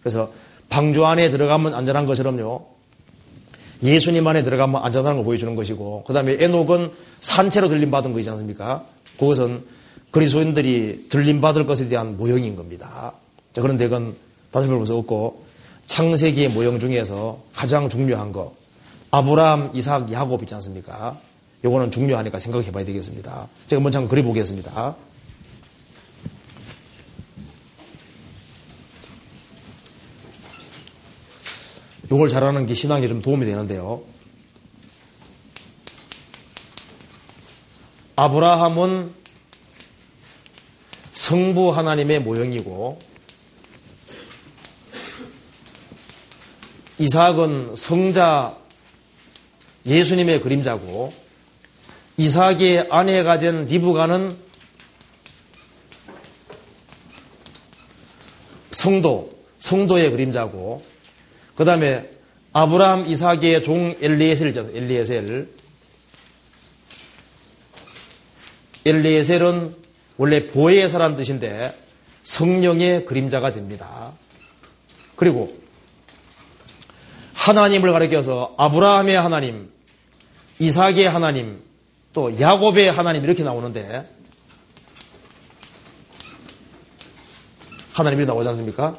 그래서 0.00 0.32
방주 0.68 1.04
안에 1.06 1.30
들어가면 1.30 1.74
안전한 1.74 2.06
것처럼요. 2.06 2.66
예수님 3.82 4.26
안에 4.26 4.42
들어가면 4.42 4.82
안전한 4.82 5.16
걸 5.16 5.24
보여주는 5.24 5.54
것이고, 5.56 6.04
그 6.06 6.12
다음에 6.12 6.36
에녹은 6.38 6.90
산채로 7.20 7.68
들림받은 7.68 8.12
거이지 8.12 8.30
않습니까? 8.30 8.86
그것은 9.18 9.64
그리스도인들이 10.10 11.06
들림받을 11.08 11.66
것에 11.66 11.88
대한 11.88 12.16
모형인 12.16 12.56
겁니다. 12.56 13.14
자, 13.52 13.60
그런데 13.60 13.88
그건 13.88 14.16
다시 14.50 14.68
별로서 14.68 14.96
없고 14.98 15.44
창세기의 15.86 16.50
모형 16.50 16.78
중에서 16.78 17.42
가장 17.52 17.88
중요한 17.88 18.32
거 18.32 18.54
아브라함, 19.10 19.72
이삭, 19.74 20.12
야곱 20.12 20.42
있지 20.42 20.54
않습니까? 20.54 21.18
요거는 21.64 21.90
중요하니까 21.90 22.38
생각해 22.38 22.70
봐야 22.72 22.84
되겠습니다. 22.84 23.48
제가 23.68 23.80
먼저 23.80 23.98
한번 23.98 24.10
그려보겠습니다. 24.10 24.96
요걸 32.12 32.28
잘하는 32.28 32.66
게 32.66 32.74
신앙에 32.74 33.08
좀 33.08 33.22
도움이 33.22 33.46
되는데요. 33.46 34.02
아브라함은 38.16 39.12
성부 41.12 41.70
하나님의 41.70 42.20
모형이고 42.20 42.98
이삭은 46.98 47.74
성자 47.74 48.56
예수님의 49.86 50.42
그림자고 50.42 51.23
이삭의 52.16 52.88
아내가 52.90 53.38
된 53.38 53.66
리브가는 53.66 54.36
성도, 58.70 59.38
성도의 59.58 60.10
그림자고 60.10 60.84
그 61.56 61.64
다음에 61.64 62.10
아브라함 62.52 63.06
이삭의 63.06 63.62
종 63.62 63.96
엘리에셀이죠. 64.00 64.70
엘리에셀. 64.74 65.48
엘리에셀은 68.86 69.74
원래 70.16 70.46
보혜사란 70.46 71.16
뜻인데 71.16 71.76
성령의 72.22 73.06
그림자가 73.06 73.52
됩니다. 73.52 74.12
그리고 75.16 75.56
하나님을 77.32 77.92
가리켜서 77.92 78.54
아브라함의 78.56 79.16
하나님, 79.16 79.70
이삭의 80.58 81.08
하나님, 81.08 81.62
또 82.14 82.40
야곱의 82.40 82.92
하나님 82.92 83.24
이렇게 83.24 83.42
나오는데 83.42 84.08
하나님이 87.92 88.24
나오지 88.24 88.48
않습니까? 88.50 88.96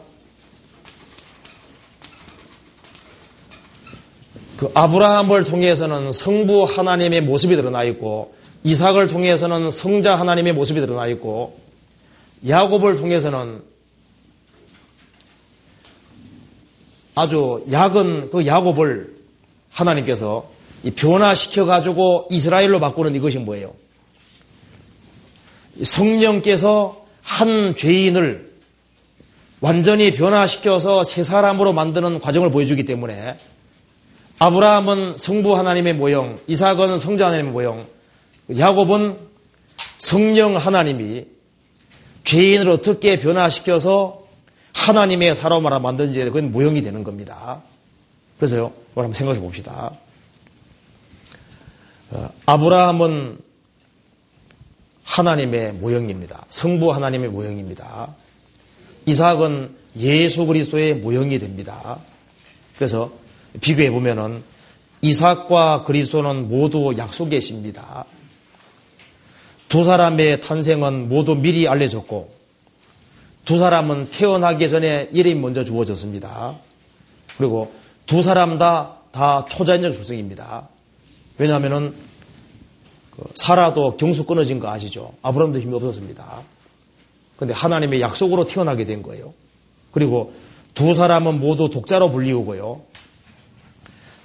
그 4.57 4.69
아브라함을 4.73 5.45
통해서는 5.45 6.11
성부 6.11 6.63
하나님의 6.63 7.21
모습이 7.21 7.55
드러나 7.55 7.83
있고 7.83 8.35
이삭을 8.63 9.07
통해서는 9.07 9.71
성자 9.71 10.15
하나님의 10.15 10.53
모습이 10.53 10.79
드러나 10.81 11.07
있고 11.07 11.59
야곱을 12.47 12.97
통해서는 12.97 13.63
아주 17.15 17.65
약은 17.71 18.29
그 18.31 18.45
야곱을 18.45 19.15
하나님께서 19.71 20.55
변화시켜 20.91 21.66
가지고 21.66 22.28
이스라엘로 22.30 22.80
바꾸는 22.80 23.16
이것이 23.16 23.40
뭐예요? 23.40 23.74
성령께서 25.84 27.06
한 27.22 27.76
죄인을 27.76 28.53
완전히 29.62 30.12
변화시켜서 30.12 31.03
새 31.03 31.24
사람으로 31.24 31.74
만드는 31.74 32.20
과정을 32.20 32.52
보여주기 32.52 32.86
때문에 32.86 33.38
아브라함은 34.38 35.16
성부 35.18 35.57
하나님의 35.57 35.94
모형, 35.94 36.40
이삭은 36.48 36.99
성자 36.99 37.28
하나님의 37.28 37.52
모형, 37.52 37.88
야곱은 38.56 39.18
성령 39.98 40.57
하나님이 40.57 41.26
죄인을 42.26 42.70
어떻게 42.70 43.20
변화시켜서 43.20 44.24
하나님의 44.74 45.36
사람을 45.36 45.80
만든지 45.80 46.20
그건 46.26 46.52
모형이 46.52 46.82
되는 46.82 47.03
겁니다. 47.03 47.64
그래서요, 48.38 48.74
한번 48.94 49.14
생각해 49.14 49.40
봅시다. 49.40 49.94
어, 52.11 52.30
아브라함은 52.45 53.40
하나님의 55.03 55.73
모형입니다. 55.73 56.45
성부 56.49 56.94
하나님의 56.94 57.30
모형입니다. 57.30 58.15
이삭은 59.06 59.76
예수 59.98 60.45
그리스도의 60.45 60.95
모형이 60.95 61.40
됩니다. 61.40 61.99
그래서 62.76 63.11
비교해 63.61 63.91
보면은 63.91 64.44
이삭과 65.02 65.84
그리스도는 65.84 66.49
모두 66.49 66.95
약속의 66.98 67.41
시입니다. 67.41 68.06
두 69.69 69.84
사람의 69.84 70.41
탄생은 70.41 71.07
모두 71.07 71.36
미리 71.36 71.68
알려졌고 71.68 72.34
두 73.45 73.60
사람은 73.60 74.10
태어나기 74.10 74.69
전에 74.69 75.10
이름이 75.11 75.36
먼저 75.36 75.64
주어졌습니다. 75.64 76.57
그리고 77.38 77.72
두 78.07 78.23
사람 78.23 78.57
다, 78.57 78.98
다 79.11 79.45
초자연적 79.45 79.94
출생입니다. 79.94 80.69
왜냐하면은, 81.38 81.94
그 83.12 83.24
사라도 83.36 83.98
경수 83.98 84.26
끊어진 84.26 84.60
거 84.60 84.70
아시죠? 84.70 85.14
아브라함도 85.22 85.60
힘이 85.60 85.76
없었습니다. 85.76 86.44
근데 87.38 87.53
하나님의 87.53 88.02
약속으로 88.02 88.45
태어나게 88.45 88.86
된 88.86 89.03
거예요. 89.03 89.34
그리고 89.91 90.34
두 90.74 90.94
사람은 90.94 91.40
모두 91.40 91.70
독자로 91.70 92.12
불리우고요. 92.12 92.82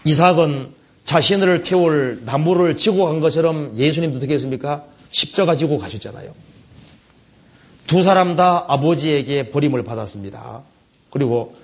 이삭은 0.05 0.75
자신을 1.05 1.63
태울 1.63 2.23
나무를 2.25 2.77
지고 2.77 3.07
간 3.07 3.21
것처럼 3.21 3.77
예수님도 3.77 4.25
했습니까? 4.27 4.85
십자가 5.09 5.57
지고 5.57 5.79
가셨잖아요. 5.79 6.33
두 7.87 8.03
사람 8.03 8.37
다 8.37 8.65
아버지에게 8.69 9.51
버림을 9.51 9.83
받았습니다. 9.83 10.63
그리고 11.11 11.57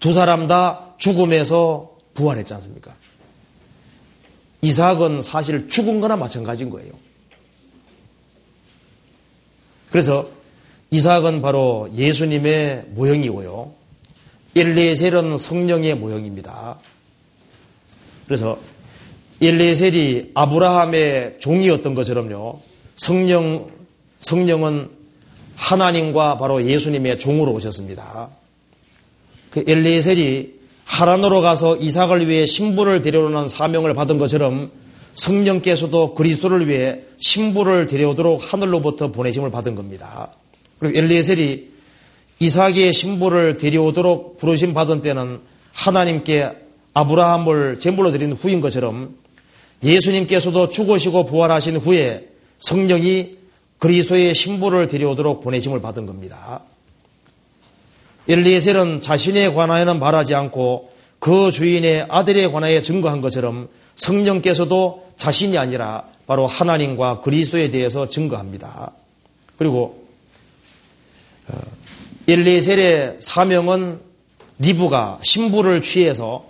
두 0.00 0.12
사람 0.12 0.46
다 0.46 0.94
죽음에서 0.98 1.96
부활했지 2.14 2.52
않습니까? 2.54 2.94
이삭은 4.62 5.22
사실 5.22 5.68
죽은 5.68 6.00
거나 6.00 6.16
마찬가지인 6.16 6.70
거예요. 6.70 6.92
그래서 9.90 10.30
이삭은 10.90 11.42
바로 11.42 11.90
예수님의 11.94 12.86
모형이고요. 12.90 13.74
엘리에셀은 14.54 15.38
성령의 15.38 15.96
모형입니다. 15.96 16.78
그래서 18.26 18.58
엘리에셀이 19.40 20.30
아브라함의 20.34 21.36
종이었던 21.40 21.94
것처럼요. 21.94 22.60
성령 22.94 23.70
성령은 24.20 24.90
하나님과 25.56 26.38
바로 26.38 26.64
예수님의 26.64 27.18
종으로 27.18 27.52
오셨습니다. 27.52 28.30
그 29.50 29.64
엘리에셀이 29.66 30.61
하란으로 30.92 31.40
가서 31.40 31.76
이삭을 31.76 32.28
위해 32.28 32.44
신부를 32.44 33.00
데려오는 33.00 33.48
사명을 33.48 33.94
받은 33.94 34.18
것처럼 34.18 34.70
성령께서도 35.14 36.14
그리스도를 36.14 36.68
위해 36.68 37.00
신부를 37.18 37.86
데려오도록 37.86 38.52
하늘로부터 38.52 39.10
보내심을 39.10 39.50
받은 39.50 39.74
겁니다. 39.74 40.30
그리고 40.78 40.98
엘리에셀이 40.98 41.68
이삭의 42.40 42.92
신부를 42.92 43.56
데려오도록 43.56 44.36
부르심 44.36 44.74
받은 44.74 45.00
때는 45.00 45.40
하나님께 45.72 46.50
아브라함을 46.92 47.80
제물로 47.80 48.10
드린 48.10 48.32
후인 48.32 48.60
것처럼 48.60 49.16
예수님께서도 49.82 50.68
죽으시고 50.68 51.24
부활하신 51.24 51.78
후에 51.78 52.28
성령이 52.58 53.38
그리스도의 53.78 54.34
신부를 54.34 54.88
데려오도록 54.88 55.40
보내심을 55.40 55.80
받은 55.80 56.04
겁니다. 56.04 56.64
엘리에셀은 58.28 59.02
자신에 59.02 59.52
관하여는 59.52 59.98
말하지 59.98 60.34
않고 60.34 60.92
그 61.18 61.50
주인의 61.50 62.06
아들에 62.08 62.48
관하여 62.48 62.82
증거한 62.82 63.20
것처럼 63.20 63.68
성령께서도 63.94 65.12
자신이 65.16 65.58
아니라 65.58 66.04
바로 66.26 66.46
하나님과 66.46 67.20
그리스도에 67.20 67.70
대해서 67.70 68.08
증거합니다. 68.08 68.92
그리고 69.56 70.06
어, 71.48 71.58
엘리에셀의 72.28 73.18
사명은 73.20 74.00
리브가 74.58 75.20
신부를 75.22 75.82
취해서 75.82 76.48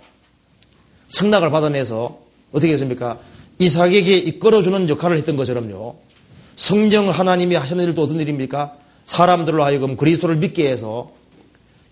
성낙을 1.09 1.49
받아내서 1.51 2.19
어떻게 2.51 2.73
했습니까? 2.73 3.19
이삭에게 3.59 4.17
이끌어주는 4.17 4.89
역할을 4.89 5.17
했던 5.17 5.35
것처럼요. 5.35 5.95
성령 6.55 7.09
하나님이 7.09 7.55
하시는 7.55 7.83
일도 7.83 8.03
어떤 8.03 8.19
일입니까? 8.19 8.73
사람들로 9.05 9.63
하여금 9.63 9.97
그리스도를 9.97 10.37
믿게 10.37 10.69
해서 10.69 11.11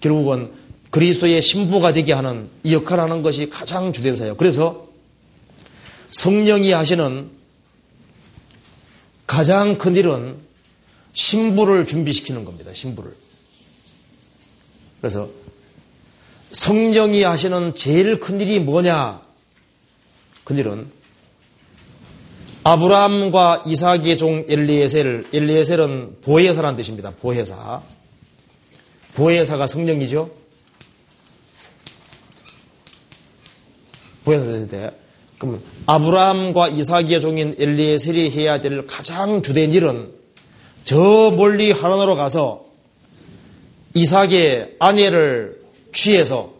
결국은 0.02 0.52
그리스도의 0.90 1.42
신부가 1.42 1.94
되게 1.94 2.12
하는 2.12 2.50
이 2.64 2.74
역할을 2.74 3.04
하는 3.04 3.24
것이 3.24 3.50
가장 3.50 3.94
주된 3.94 4.16
사역. 4.16 4.38
그래서 4.38 4.88
성령이 6.12 6.74
하시는 6.74 7.30
가장 9.26 9.78
큰 9.78 9.96
일은 9.96 10.38
신부를 11.14 11.88
준비시키는 11.88 12.44
겁니다. 12.44 12.74
신부를. 12.74 13.12
그래서 15.00 15.30
성령이 16.52 17.24
하시는 17.24 17.74
제일 17.76 18.20
큰 18.20 18.42
일이 18.42 18.60
뭐냐? 18.60 19.22
큰 20.44 20.58
일은 20.58 20.92
아브라함과 22.64 23.64
이삭의 23.66 24.18
종 24.18 24.46
엘리에셀, 24.48 25.28
엘리에셀은 25.34 26.18
보혜사라는 26.22 26.78
뜻입니다. 26.78 27.12
보혜사. 27.12 27.82
보혜사가 29.16 29.68
성령이죠. 29.68 30.30
보혜사인데, 34.24 34.92
그럼 35.38 35.62
아브라함과 35.88 36.70
이삭의 36.70 37.22
종인 37.22 37.56
엘리에셀이 37.58 38.30
해야 38.32 38.62
될 38.62 38.86
가장 38.86 39.42
주된 39.42 39.74
일은 39.74 40.12
저 40.84 41.34
멀리 41.36 41.72
하나으로 41.72 42.16
가서 42.16 42.66
이삭의 43.94 44.76
아내를 44.80 45.62
취해서 45.94 46.54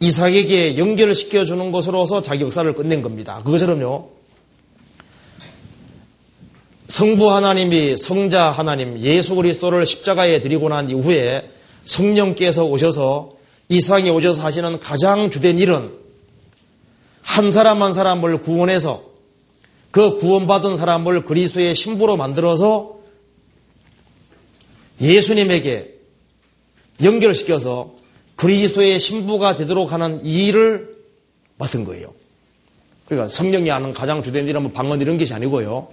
이삭에게 0.00 0.78
연결을 0.78 1.14
시켜주는 1.14 1.72
것으로서 1.72 2.22
자기 2.22 2.44
역사를 2.44 2.72
끝낸 2.72 3.02
겁니다. 3.02 3.42
그것처럼요. 3.44 4.17
성부 6.88 7.30
하나님이 7.30 7.98
성자 7.98 8.50
하나님 8.50 8.98
예수 9.00 9.34
그리스도를 9.34 9.84
십자가에 9.84 10.40
드리고 10.40 10.70
난 10.70 10.88
이후에 10.88 11.48
성령께서 11.84 12.64
오셔서 12.64 13.36
이 13.68 13.80
세상에 13.80 14.08
오셔서 14.08 14.42
하시는 14.42 14.80
가장 14.80 15.30
주된 15.30 15.58
일은 15.58 15.92
한 17.22 17.52
사람 17.52 17.82
한 17.82 17.92
사람을 17.92 18.38
구원해서 18.40 19.02
그 19.90 20.18
구원받은 20.18 20.76
사람을 20.76 21.24
그리스도의 21.26 21.74
신부로 21.74 22.16
만들어서 22.16 22.96
예수님에게 25.00 25.94
연결시켜서 27.02 27.94
그리스도의 28.36 28.98
신부가 28.98 29.56
되도록 29.56 29.92
하는 29.92 30.24
이 30.24 30.46
일을 30.46 30.96
맡은 31.58 31.84
거예요. 31.84 32.14
그러니까 33.06 33.28
성령이 33.28 33.68
하는 33.68 33.92
가장 33.92 34.22
주된 34.22 34.48
일은 34.48 34.62
뭐 34.62 34.72
방언 34.72 35.00
이런 35.00 35.18
것이 35.18 35.34
아니고요. 35.34 35.88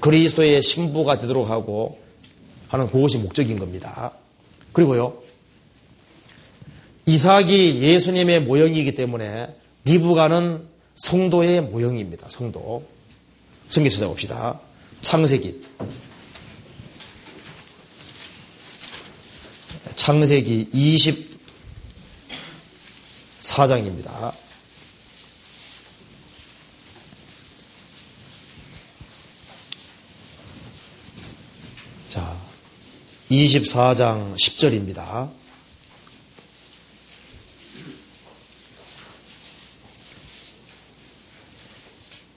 그리스도의 0.00 0.62
신부가 0.62 1.18
되도록 1.18 1.50
하고 1.50 1.98
하는 2.68 2.86
그것이 2.90 3.18
목적인 3.18 3.58
겁니다. 3.58 4.14
그리고요. 4.72 5.22
이삭이 7.06 7.80
예수님의 7.80 8.42
모형이기 8.42 8.94
때문에 8.94 9.48
리브가는 9.84 10.68
성도의 10.94 11.62
모형입니다. 11.62 12.28
성도. 12.28 12.86
성경 13.68 13.90
찾아봅시다. 13.90 14.60
창세기. 15.00 15.62
창세기 19.96 20.68
24장입니다. 23.40 24.32
24장 33.46 34.34
10절입니다. 34.34 35.28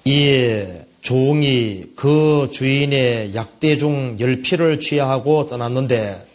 이에 0.06 0.86
종이 1.02 1.86
그 1.95 2.49
주인의 2.52 3.34
약대 3.34 3.78
중 3.78 4.18
열필을 4.19 4.80
취하고 4.80 5.48
떠났는데 5.48 6.28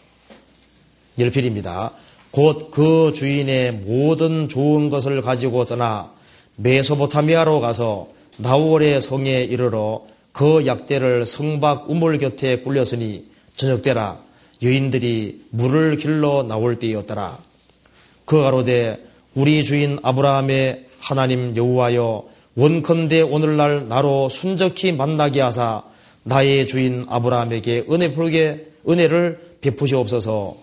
열필입니다. 1.17 1.93
곧 2.31 2.69
그 2.71 3.13
주인의 3.15 3.71
모든 3.71 4.49
좋은 4.49 4.89
것을 4.89 5.21
가지고 5.21 5.65
떠나 5.65 6.13
메소포타미아로 6.57 7.61
가서 7.61 8.09
나홀의 8.37 9.01
성에 9.01 9.43
이르러 9.43 10.03
그 10.31 10.67
약대를 10.67 11.25
성박 11.25 11.89
우물 11.89 12.17
곁에 12.19 12.59
굴렸으니 12.59 13.25
저녁 13.55 13.81
때라 13.81 14.26
여인들이 14.61 15.41
물을 15.51 15.97
길러 15.97 16.43
나올 16.43 16.77
때였더라. 16.77 17.37
그 18.25 18.41
가 18.41 18.49
로되 18.51 19.03
우리 19.35 19.63
주인 19.63 19.99
아브라함의 20.03 20.85
하나님 20.99 21.55
여호와여 21.55 22.23
원컨대 22.55 23.21
오늘날 23.21 23.87
나로 23.87 24.29
순적히 24.29 24.91
만나게 24.91 25.41
하사 25.41 25.83
나의 26.23 26.65
주인 26.67 27.05
아브라함에게 27.07 27.85
은혜 27.91 28.13
풀게 28.13 28.71
은혜를 28.89 29.57
베푸시옵소서. 29.61 30.55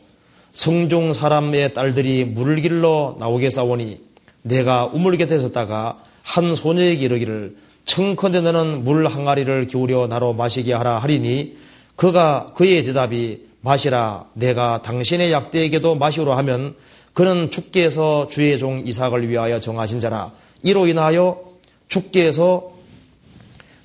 성종 0.52 1.12
사람의 1.12 1.74
딸들이 1.74 2.24
물을 2.24 2.60
길러 2.60 3.16
나오게 3.18 3.50
싸우니 3.50 4.00
내가 4.42 4.86
우물 4.86 5.16
곁에 5.16 5.38
섰다가 5.38 6.02
한 6.22 6.54
소녀에게 6.54 7.04
이르기를 7.04 7.56
청컨대 7.84 8.40
너는 8.40 8.84
물 8.84 9.06
항아리를 9.06 9.66
기울여 9.66 10.06
나로 10.06 10.32
마시게 10.32 10.72
하라 10.72 10.98
하리니 10.98 11.56
그가 11.96 12.48
그의 12.54 12.84
대답이 12.84 13.46
마시라 13.64 14.26
내가 14.34 14.82
당신의 14.82 15.32
약대에게도 15.32 15.94
마시오라 15.94 16.36
하면 16.38 16.76
그는 17.14 17.50
주께서 17.50 18.28
주의 18.28 18.58
종 18.58 18.86
이삭을 18.86 19.28
위하여 19.28 19.58
정하신 19.58 20.00
자라 20.00 20.32
이로 20.62 20.86
인하여 20.86 21.42
주께서 21.88 22.72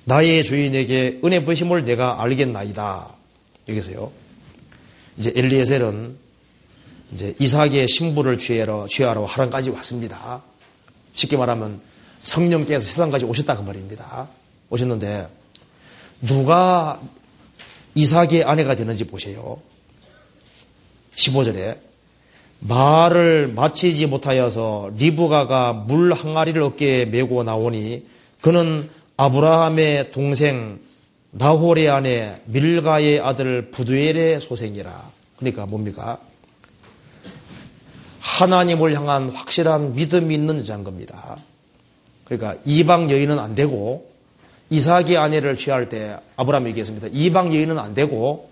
나의 0.04 0.44
주인에게 0.44 1.22
은혜 1.24 1.46
부심을 1.46 1.84
내가 1.84 2.22
알겠나이다. 2.22 3.10
여기서요. 3.70 4.12
이제 5.18 5.32
엘리에셀은 5.36 6.18
이제 7.14 7.36
이삭의 7.40 7.88
신부를 7.88 8.38
취하러 8.38 8.88
취하러 8.88 9.26
하란까지 9.26 9.70
왔습니다. 9.70 10.44
쉽게 11.14 11.38
말하면 11.38 11.80
성령께서 12.20 12.84
세상까지 12.84 13.26
오셨다 13.26 13.56
그 13.56 13.62
말입니다. 13.62 14.28
오셨는데 14.70 15.28
누가 16.22 17.00
이삭의 17.96 18.44
아내가 18.44 18.76
되는지 18.76 19.06
보세요. 19.06 19.62
15절에 21.20 21.78
말을 22.60 23.50
마치지 23.50 24.08
못하여서 24.08 24.90
리브가가 24.98 25.74
물 25.74 26.14
항아리를 26.14 26.62
어깨에 26.62 27.06
메고 27.06 27.44
나오니 27.44 28.06
그는 28.42 28.90
아브라함의 29.18 30.12
동생 30.12 30.80
나홀의 31.32 31.90
아내 31.90 32.42
밀가의 32.46 33.20
아들 33.20 33.70
부두엘의 33.72 34.42
소생이라. 34.42 35.12
그러니까 35.38 35.66
뭡니까? 35.66 36.20
하나님을 38.20 38.96
향한 38.96 39.30
확실한 39.30 39.94
믿음이 39.94 40.34
있는 40.34 40.60
여자인 40.60 40.84
겁니다. 40.84 41.38
그러니까 42.26 42.56
이방 42.66 43.12
여인은 43.12 43.40
안 43.40 43.56
되고 43.56 44.10
이삭의 44.70 45.18
아내를 45.18 45.56
취할 45.56 45.90
때 45.90 46.18
아브라함이 46.36 46.70
얘기했습니다. 46.70 47.08
이방 47.12 47.54
여인은 47.54 47.78
안 47.78 47.94
되고 47.94 48.50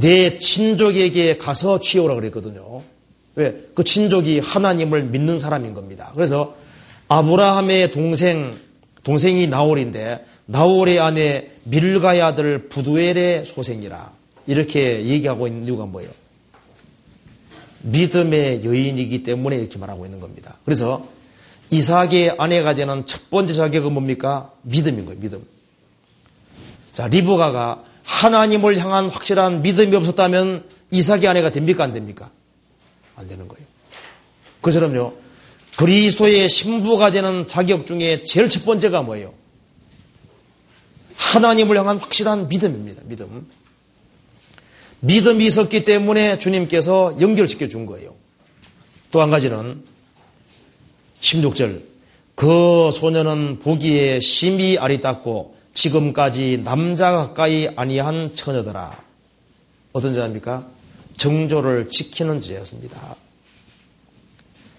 내 0.00 0.38
친족에게 0.38 1.36
가서 1.36 1.80
취해오라 1.80 2.14
그랬거든요. 2.14 2.82
왜? 3.34 3.54
그 3.74 3.84
친족이 3.84 4.40
하나님을 4.40 5.04
믿는 5.04 5.38
사람인 5.38 5.74
겁니다. 5.74 6.12
그래서 6.14 6.56
아브라함의 7.08 7.92
동생, 7.92 8.58
동생이 9.04 9.46
나홀인데 9.46 10.24
나홀의 10.46 10.98
아내 10.98 11.50
밀가의 11.64 12.22
아들 12.22 12.68
부두엘의 12.68 13.46
소생이라 13.46 14.12
이렇게 14.46 15.04
얘기하고 15.04 15.46
있는 15.46 15.66
이유가 15.66 15.86
뭐예요? 15.86 16.10
믿음의 17.82 18.64
여인이기 18.64 19.22
때문에 19.22 19.56
이렇게 19.56 19.78
말하고 19.78 20.04
있는 20.04 20.20
겁니다. 20.20 20.58
그래서 20.64 21.06
이삭의 21.70 22.36
아내가 22.38 22.74
되는 22.74 23.04
첫 23.06 23.30
번째 23.30 23.52
자격은 23.52 23.92
뭡니까? 23.92 24.52
믿음인 24.62 25.04
거예요, 25.04 25.20
믿음. 25.20 25.46
자, 26.92 27.06
리브가가 27.06 27.84
하나님을 28.08 28.78
향한 28.78 29.10
확실한 29.10 29.60
믿음이 29.60 29.94
없었다면 29.94 30.64
이삭의 30.90 31.28
아내가 31.28 31.50
됩니까? 31.50 31.84
안 31.84 31.92
됩니까? 31.92 32.30
안 33.16 33.28
되는 33.28 33.46
거예요. 33.46 33.66
그처럼요, 34.62 35.12
그리스도의 35.76 36.48
신부가 36.48 37.10
되는 37.10 37.46
자격 37.46 37.86
중에 37.86 38.22
제일 38.24 38.48
첫 38.48 38.64
번째가 38.64 39.02
뭐예요? 39.02 39.34
하나님을 41.16 41.76
향한 41.76 41.98
확실한 41.98 42.48
믿음입니다. 42.48 43.02
믿음. 43.04 43.46
믿음이 45.00 45.46
있었기 45.46 45.84
때문에 45.84 46.38
주님께서 46.38 47.18
연결시켜 47.20 47.68
준 47.68 47.84
거예요. 47.86 48.16
또 49.10 49.20
한 49.20 49.30
가지는 49.30 49.84
16절. 51.20 51.82
그 52.34 52.90
소녀는 52.94 53.58
보기에 53.58 54.20
심히 54.20 54.78
아리따고 54.78 55.57
지금까지 55.74 56.62
남자 56.64 57.12
가까이 57.12 57.68
아니한 57.76 58.34
처녀더라. 58.34 59.02
어떤 59.92 60.14
자입니까? 60.14 60.66
정조를 61.16 61.88
지키는 61.88 62.40
자였습니다. 62.42 63.16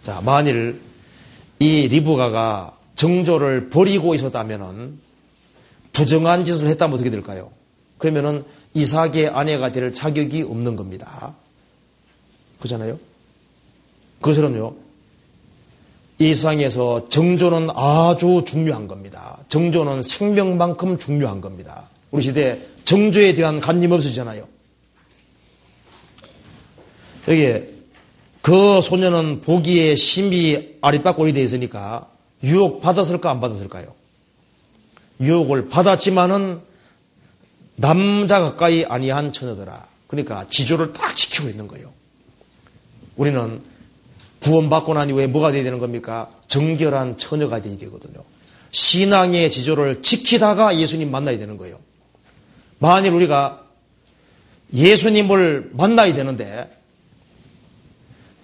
자, 0.04 0.22
만일 0.22 0.82
이 1.60 1.88
리브가가 1.88 2.78
정조를 2.96 3.70
버리고 3.70 4.16
있었다면 4.16 5.00
부정한 5.94 6.46
짓을 6.46 6.68
했다면 6.68 6.94
어떻게 6.96 7.10
될까요? 7.10 7.52
그러면은 7.98 8.46
이삭의 8.74 9.30
아내가 9.30 9.72
될 9.72 9.94
자격이 9.94 10.44
없는 10.44 10.76
겁니다. 10.76 11.36
그렇잖아요? 12.60 13.00
그것처럼요. 14.22 14.89
이 16.22 16.36
세상에서 16.36 17.08
정조는 17.08 17.70
아주 17.74 18.44
중요한 18.46 18.90
겁니다. 18.90 19.40
정조는 19.48 20.04
생명만큼 20.04 21.00
중요한 21.00 21.40
겁니다. 21.40 21.90
우리 22.12 22.24
시대에 22.24 22.60
정조에 22.84 23.34
대한 23.36 23.62
간님 23.62 23.94
없으시잖아요. 23.94 24.46
여기에 27.28 27.70
그 28.42 28.82
소녀는 28.82 29.42
보기에 29.42 29.96
심히 29.96 30.78
아리따꼴이 30.82 31.32
되어 31.32 31.44
있으니까 31.44 32.10
유혹 32.44 32.82
받았을까 32.82 33.30
안 33.32 33.40
받았을까요? 33.40 33.94
유혹을 35.22 35.70
받았지만은 35.70 36.60
남자 37.78 38.42
가까이 38.42 38.84
아니한 38.84 39.32
처녀더라. 39.32 39.88
그러니까 40.08 40.48
지조를 40.50 40.92
딱 40.92 41.16
지키고 41.16 41.48
있는 41.48 41.68
거예요. 41.68 41.94
우리는 43.16 43.62
구원받고 44.42 44.94
난 44.94 45.10
이후에 45.10 45.28
뭐가 45.28 45.52
돼야 45.52 45.64
되는 45.64 45.80
겁니까? 45.80 46.30
정결한 46.48 47.18
처녀가 47.18 47.62
돼야 47.62 47.78
되거든요. 47.78 48.24
신앙의 48.72 49.52
지조를 49.52 50.02
지키다가 50.02 50.78
예수님 50.78 51.12
만나야 51.12 51.38
되는 51.38 51.58
거예요. 51.58 51.80
만일 52.80 53.14
우리가 53.14 53.66
예수님을 54.74 55.72
만나야 55.74 56.14
되는데 56.14 56.70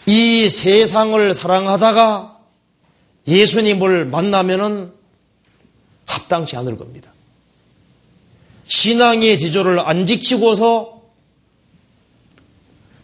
이 0.08 0.50
세상을 0.50 1.34
사랑하다가 1.34 2.40
예수님을 3.28 4.06
만나면은 4.06 4.94
합당치 6.06 6.58
않을 6.58 6.78
겁니다. 6.78 7.12
신앙의 8.68 9.38
지조를 9.38 9.80
안 9.80 10.06
지키고서 10.06 11.02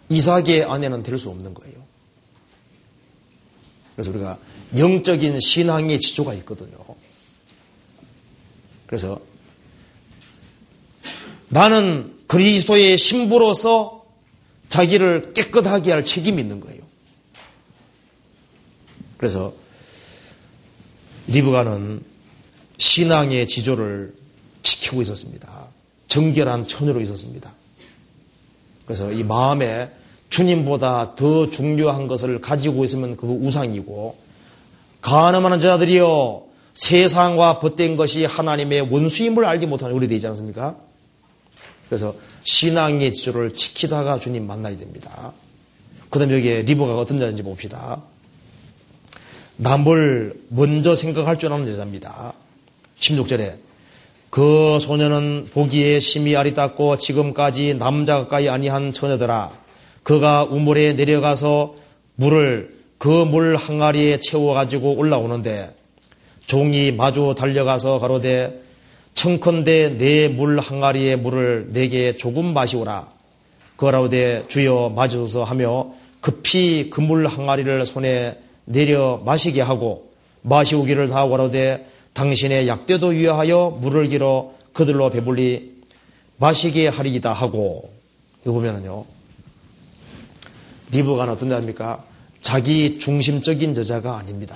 이삭의 0.10 0.66
아내는 0.66 1.04
될 1.04 1.18
수 1.18 1.30
없는 1.30 1.54
거예요. 1.54 1.81
그래서 4.02 4.12
우리가 4.12 4.40
영적인 4.78 5.40
신앙의 5.40 6.00
지조가 6.00 6.34
있거든요. 6.36 6.78
그래서 8.88 9.22
나는 11.50 12.18
그리스도의 12.28 12.98
신부로서 12.98 14.04
자기를 14.70 15.34
깨끗하게 15.34 15.92
할 15.92 16.06
책임이 16.06 16.42
있는 16.42 16.62
거예요. 16.62 16.82
그래서 19.18 19.54
리브가는 21.28 22.04
신앙의 22.78 23.48
지조를 23.48 24.16
지키고 24.64 25.04
있었습니다. 25.04 25.68
정결한 26.08 26.68
처녀로 26.68 27.02
있었습니다. 27.02 27.54
그래서 28.86 29.12
이 29.12 29.24
마음에 29.24 29.92
주님보다 30.32 31.14
더 31.16 31.52
중요한 31.52 32.08
것을 32.08 32.42
가지고 32.42 32.84
있으면 32.86 33.16
그거 33.18 33.34
우상이고 33.34 34.16
가늠하는 35.02 35.60
자들이여 35.60 36.44
세상과 36.74 37.60
벗된 37.60 37.98
것이 37.98 38.26
하나님의 38.26 38.90
원수임을 38.90 39.46
알지 39.46 39.68
못하는 39.68 39.94
우리 39.94 40.08
되지 40.08 40.26
않습니까? 40.28 40.78
그래서 41.90 42.16
신앙의 42.44 43.14
지조를 43.14 43.54
지키다가 43.54 44.20
주님 44.20 44.48
만나야 44.48 44.78
됩니다. 44.78 45.34
그 46.10 46.18
다음에 46.18 46.34
여기에 46.36 46.62
리버가 46.64 46.96
어떤 46.98 47.20
자인지 47.20 47.44
봅시다. 47.44 48.02
남을 49.58 50.46
먼저 50.48 50.96
생각할 50.96 51.38
줄 51.38 51.52
아는 51.52 51.68
여자입니다. 51.68 52.34
16절에 53.00 53.58
그 54.30 54.80
소녀는 54.80 55.50
보기에 55.54 56.00
심히 56.00 56.38
아리따고 56.38 56.98
지금까지 56.98 57.74
남자 57.78 58.16
가까이 58.20 58.48
아니한 58.48 58.94
처녀더라. 58.94 59.61
그가 60.04 60.44
우물에 60.46 60.94
내려가서 60.94 61.76
물을 62.16 62.80
그 62.98 63.26
물 63.26 63.56
항아리에 63.56 64.20
채워가지고 64.20 64.96
올라오는데 64.96 65.76
종이 66.46 66.92
마주 66.92 67.34
달려가서 67.38 68.00
가로되 68.00 68.62
청컨대 69.14 69.98
내 69.98 70.28
물 70.30 70.60
항아리의 70.60 71.18
물을 71.18 71.68
내게 71.72 72.16
조금 72.16 72.54
마시오라. 72.54 73.10
그라우되 73.78 74.46
주여 74.48 74.94
마주서 74.96 75.44
하며 75.44 75.92
급히 76.22 76.90
그 76.92 77.02
물 77.02 77.26
항아리를 77.28 77.86
손에 77.86 78.38
내려 78.66 79.22
마시게 79.26 79.62
하고 79.62 80.12
마시오기를 80.44 81.10
다 81.10 81.26
와로되 81.26 81.88
당신의 82.14 82.68
약대도 82.68 83.08
위하여 83.08 83.76
물을 83.82 84.08
길어 84.10 84.52
그들로 84.74 85.10
배불리 85.10 85.72
마시게 86.38 86.88
하리이다 86.88 87.32
하고 87.34 87.90
이거 88.44 88.54
보면은요 88.54 89.06
리브가는 90.92 91.34
어떤 91.34 91.50
자입니까? 91.50 92.04
자기 92.42 93.00
중심적인 93.00 93.76
여자가 93.78 94.18
아닙니다. 94.18 94.56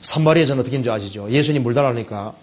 산마리아전 0.00 0.58
어떻게 0.58 0.76
인지 0.76 0.90
아시죠? 0.90 1.30
예수님 1.30 1.62
물 1.62 1.74
달라니까 1.74 2.34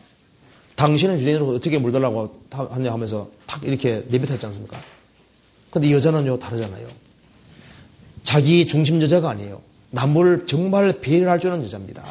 당신은 0.75 1.19
유대인으로 1.19 1.49
어떻게 1.49 1.77
물 1.77 1.91
달라고 1.91 2.41
하냐 2.51 2.91
하면서 2.91 3.29
탁 3.45 3.63
이렇게 3.63 4.03
내뱉었지 4.07 4.45
않습니까? 4.45 4.79
근데 5.69 5.91
여자는요 5.91 6.39
다르잖아요. 6.39 6.87
자기 8.23 8.65
중심 8.67 9.01
여자가 9.01 9.29
아니에요. 9.29 9.61
남을 9.91 10.45
정말 10.47 10.99
배려할 11.01 11.39
줄 11.39 11.51
아는 11.51 11.65
여자입니다. 11.65 12.03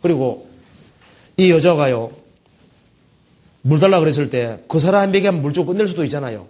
그리고 0.00 0.48
이 1.36 1.50
여자가요, 1.50 2.12
물 3.62 3.78
달라 3.78 4.00
그랬을 4.00 4.30
때 4.30 4.64
그 4.68 4.80
사람에게 4.80 5.30
물좀 5.30 5.66
끝낼 5.66 5.86
수도 5.86 6.04
있잖아요. 6.04 6.46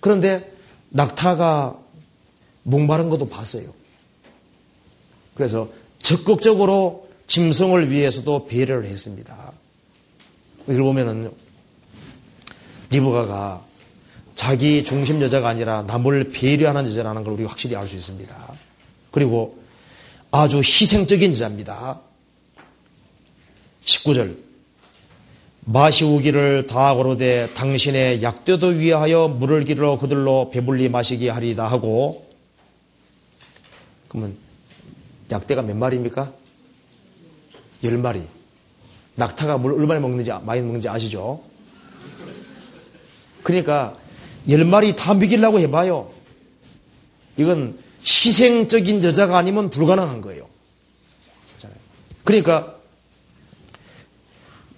그런데 0.00 0.52
낙타가 0.90 1.78
목마른 2.68 3.08
것도 3.08 3.28
봤어요. 3.28 3.72
그래서 5.34 5.70
적극적으로 5.98 7.08
짐승을 7.26 7.90
위해서도 7.90 8.46
배려를 8.46 8.86
했습니다. 8.86 9.52
이걸 10.64 10.82
보면은 10.82 11.30
리브가가 12.90 13.64
자기 14.34 14.84
중심 14.84 15.20
여자가 15.22 15.48
아니라 15.48 15.82
남을 15.82 16.30
배려하는 16.30 16.86
여자라는 16.90 17.24
걸 17.24 17.34
우리가 17.34 17.50
확실히 17.50 17.74
알 17.76 17.88
수 17.88 17.96
있습니다. 17.96 18.54
그리고 19.10 19.58
아주 20.30 20.58
희생적인 20.58 21.32
여자입니다. 21.32 22.00
19절. 23.84 24.36
마시우기를 25.64 26.66
다 26.66 26.94
고르되 26.94 27.50
당신의 27.54 28.22
약대도 28.22 28.68
위하여 28.68 29.28
물을 29.28 29.64
길러 29.64 29.98
그들로 29.98 30.50
배불리 30.50 30.88
마시게 30.88 31.28
하리다 31.28 31.66
하고 31.66 32.27
그러면 34.08 34.36
약대가 35.30 35.62
몇 35.62 35.76
마리입니까? 35.76 36.32
열 37.84 37.98
마리. 37.98 38.22
낙타가 39.16 39.58
물 39.58 39.72
얼마나 39.72 40.00
먹는지 40.00 40.30
많이 40.44 40.60
먹는지 40.62 40.88
아시죠? 40.88 41.42
그러니까 43.42 43.96
열 44.48 44.64
마리 44.64 44.96
다 44.96 45.14
먹이려고 45.14 45.58
해봐요. 45.60 46.12
이건 47.36 47.78
희생적인 48.02 49.02
여자가 49.04 49.36
아니면 49.36 49.70
불가능한 49.70 50.20
거예요. 50.20 50.48
그러니까 52.24 52.76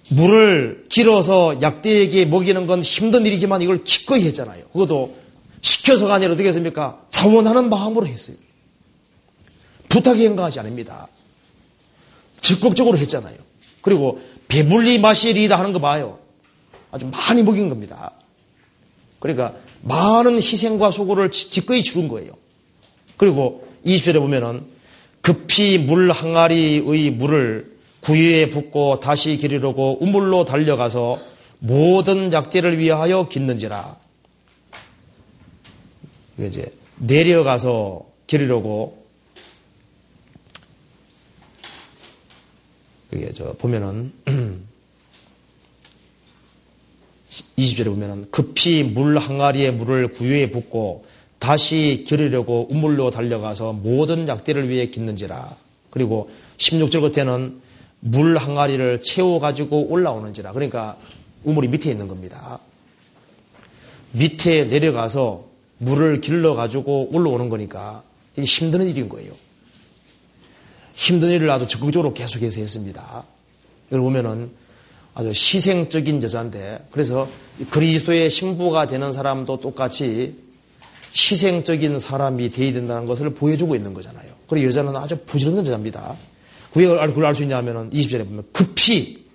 물을 0.09 0.83
길어서 0.89 1.61
약대에게 1.61 2.25
먹이는 2.25 2.67
건 2.67 2.81
힘든 2.81 3.25
일이지만 3.25 3.61
이걸 3.61 3.83
기꺼이 3.83 4.25
했잖아요. 4.25 4.65
그것도 4.73 5.17
시켜서가 5.61 6.15
아니라 6.15 6.33
어떻게 6.33 6.49
했습니까? 6.49 7.01
자원하는 7.09 7.69
마음으로 7.69 8.07
했어요. 8.07 8.35
부탁이 9.91 10.25
행가하지 10.25 10.59
않습니다. 10.61 11.09
적극적으로 12.39 12.97
했잖아요. 12.97 13.35
그리고 13.81 14.21
배불리 14.47 14.99
마시리다 14.99 15.59
하는 15.59 15.73
거 15.73 15.79
봐요. 15.79 16.19
아주 16.91 17.09
많이 17.11 17.43
먹인 17.43 17.69
겁니다. 17.69 18.13
그러니까 19.19 19.53
많은 19.81 20.39
희생과 20.39 20.91
소고를 20.91 21.29
기꺼이 21.29 21.83
주는 21.83 22.07
거예요. 22.07 22.31
그리고 23.17 23.67
20절에 23.85 24.19
보면은 24.19 24.65
급히 25.21 25.77
물 25.77 26.09
항아리의 26.11 27.11
물을 27.11 27.77
구유에 27.99 28.49
붓고 28.49 28.99
다시 28.99 29.37
기르려고 29.37 29.97
우물로 30.01 30.45
달려가서 30.45 31.19
모든 31.59 32.33
약대를 32.33 32.79
위하여 32.79 33.27
깃는지라. 33.27 33.99
이제 36.39 36.73
내려가서 36.97 38.01
기르려고 38.25 39.00
이게 43.13 43.31
저 43.33 43.53
보면은 43.53 44.11
20절에 47.57 47.85
보면은 47.85 48.29
급히 48.31 48.83
물 48.83 49.17
항아리에 49.17 49.71
물을 49.71 50.07
구유에 50.09 50.51
붓고 50.51 51.05
다시 51.39 52.03
기르려고 52.07 52.67
우물로 52.69 53.09
달려가서 53.09 53.73
모든 53.73 54.27
약대를 54.27 54.69
위해 54.69 54.87
깃는지라. 54.87 55.55
그리고 55.89 56.29
16절 56.57 57.13
끝에는 57.13 57.59
물 58.01 58.37
항아리를 58.37 59.01
채워가지고 59.01 59.87
올라오는지라. 59.87 60.53
그러니까 60.53 60.97
우물이 61.43 61.69
밑에 61.69 61.89
있는 61.89 62.07
겁니다. 62.07 62.59
밑에 64.11 64.65
내려가서 64.65 65.45
물을 65.77 66.21
길러가지고 66.21 67.09
올라오는 67.11 67.49
거니까 67.49 68.03
이게 68.35 68.45
힘든 68.45 68.87
일인 68.87 69.09
거예요. 69.09 69.33
힘든 70.93 71.29
일을 71.29 71.49
아주 71.49 71.67
적극적으로 71.67 72.13
계속해서 72.13 72.59
했습니다. 72.59 73.23
여기 73.91 74.01
보면은 74.01 74.51
아주 75.13 75.29
희생적인 75.29 76.23
여자인데 76.23 76.87
그래서 76.91 77.27
그리스도의 77.69 78.29
신부가 78.29 78.87
되는 78.87 79.11
사람도 79.11 79.59
똑같이 79.59 80.35
희생적인 81.13 81.99
사람이 81.99 82.51
되어야 82.51 82.73
된다는 82.73 83.05
것을 83.05 83.31
보여주고 83.31 83.75
있는 83.75 83.93
거잖아요. 83.93 84.31
그리고 84.47 84.67
여자는 84.67 84.95
아주 84.95 85.17
부지런한 85.25 85.65
여자입니다. 85.65 86.15
왜 86.75 86.87
그걸 86.87 87.25
알 87.25 87.35
수 87.35 87.43
있냐면은 87.43 87.89
20절에 87.89 88.25
보면 88.25 88.45
급히 88.53 89.25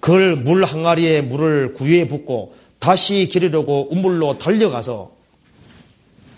그걸 0.00 0.36
물 0.36 0.64
항아리에 0.64 1.20
물을 1.20 1.74
구유에 1.74 2.08
붓고 2.08 2.54
다시 2.78 3.28
기르려고 3.28 3.88
우물로 3.90 4.38
달려가서 4.38 5.12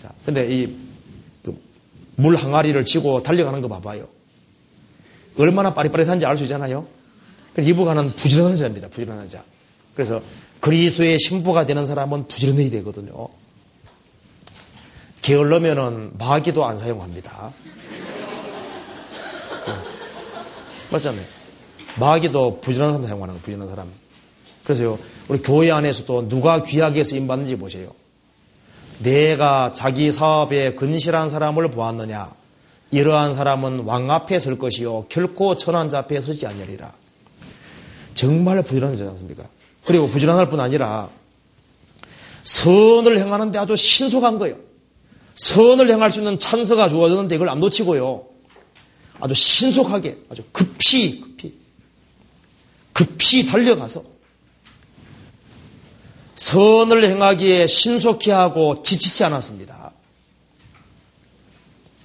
자, 0.01 0.11
근데 0.25 0.53
이 0.53 0.67
물그 2.15 2.41
항아리를 2.41 2.85
쥐고 2.85 3.23
달려가는 3.23 3.61
거 3.61 3.67
봐봐요. 3.67 4.07
얼마나 5.37 5.73
빠릿빠릿한지 5.73 6.25
알 6.25 6.37
수 6.37 6.43
있잖아요. 6.43 6.87
이부가는 7.59 8.13
부지런한 8.13 8.57
자입니다. 8.57 8.89
부지런한 8.89 9.29
자. 9.29 9.43
그래서 9.95 10.21
그리스도의 10.59 11.19
신부가 11.19 11.65
되는 11.65 11.85
사람은 11.85 12.27
부지런해야 12.27 12.69
되거든요. 12.71 13.29
게을러면은 15.21 16.17
마귀도 16.17 16.65
안 16.65 16.79
사용합니다. 16.79 17.51
맞잖아요. 20.91 21.25
마귀도 21.99 22.61
부지런한 22.61 22.93
사람 22.95 23.07
사용하는 23.07 23.33
거예요. 23.33 23.41
부지런한 23.41 23.69
사람. 23.69 23.91
그래서요. 24.63 24.99
우리 25.27 25.41
교회 25.41 25.71
안에서도 25.71 26.29
누가 26.29 26.63
귀하게 26.63 27.03
쓰임 27.03 27.27
받는지 27.27 27.55
보세요. 27.55 27.89
내가 29.03 29.73
자기 29.75 30.11
사업에 30.11 30.73
근실한 30.75 31.29
사람을 31.29 31.69
보았느냐? 31.71 32.33
이러한 32.91 33.33
사람은 33.33 33.81
왕 33.81 34.09
앞에 34.11 34.39
설 34.39 34.57
것이요. 34.57 35.07
결코 35.09 35.57
천한자 35.57 35.99
앞에 35.99 36.21
서지 36.21 36.45
아니하리라. 36.45 36.93
정말 38.13 38.61
부지런하지 38.61 39.03
않습니까? 39.03 39.47
그리고 39.85 40.07
부지런할 40.07 40.49
뿐 40.49 40.59
아니라 40.59 41.09
선을 42.43 43.19
행하는데 43.19 43.57
아주 43.57 43.75
신속한 43.75 44.39
거예요. 44.39 44.57
선을 45.35 45.89
행할 45.89 46.11
수 46.11 46.19
있는 46.19 46.39
찬스가 46.39 46.89
주어졌는데 46.89 47.35
이걸 47.35 47.49
안 47.49 47.59
놓치고요. 47.59 48.25
아주 49.19 49.33
신속하게, 49.33 50.17
아주 50.29 50.43
급히, 50.51 51.21
급히, 51.21 51.53
급히 52.93 53.45
달려가서 53.47 54.12
선을 56.43 57.05
행하기에 57.05 57.67
신속히 57.67 58.29
하고 58.31 58.83
지치지 58.83 59.23
않았습니다. 59.23 59.93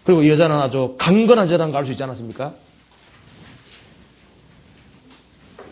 그리고 0.05 0.23
이 0.23 0.31
여자는 0.31 0.57
아주 0.57 0.95
강건한 0.97 1.47
여자라는 1.47 1.73
걸 1.73 1.81
알 1.81 1.85
수 1.85 1.91
있지 1.93 2.03
않았습니까? 2.05 2.55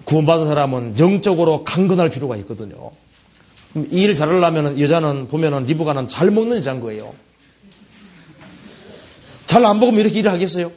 구원받은 0.05 0.47
사람은 0.49 0.99
영적으로 0.99 1.63
강건할 1.65 2.11
필요가 2.11 2.37
있거든요. 2.39 2.91
이 3.77 4.03
일을 4.03 4.15
잘하려면 4.17 4.81
여자는 4.81 5.29
보면은 5.29 5.65
리브가는 5.65 6.09
잘 6.09 6.31
먹는 6.33 6.59
여자인 6.59 6.81
거예요. 6.81 7.15
잘 9.47 9.65
안 9.65 9.79
먹으면 9.79 10.01
이렇게 10.01 10.19
일을 10.19 10.33
하겠어요? 10.33 10.73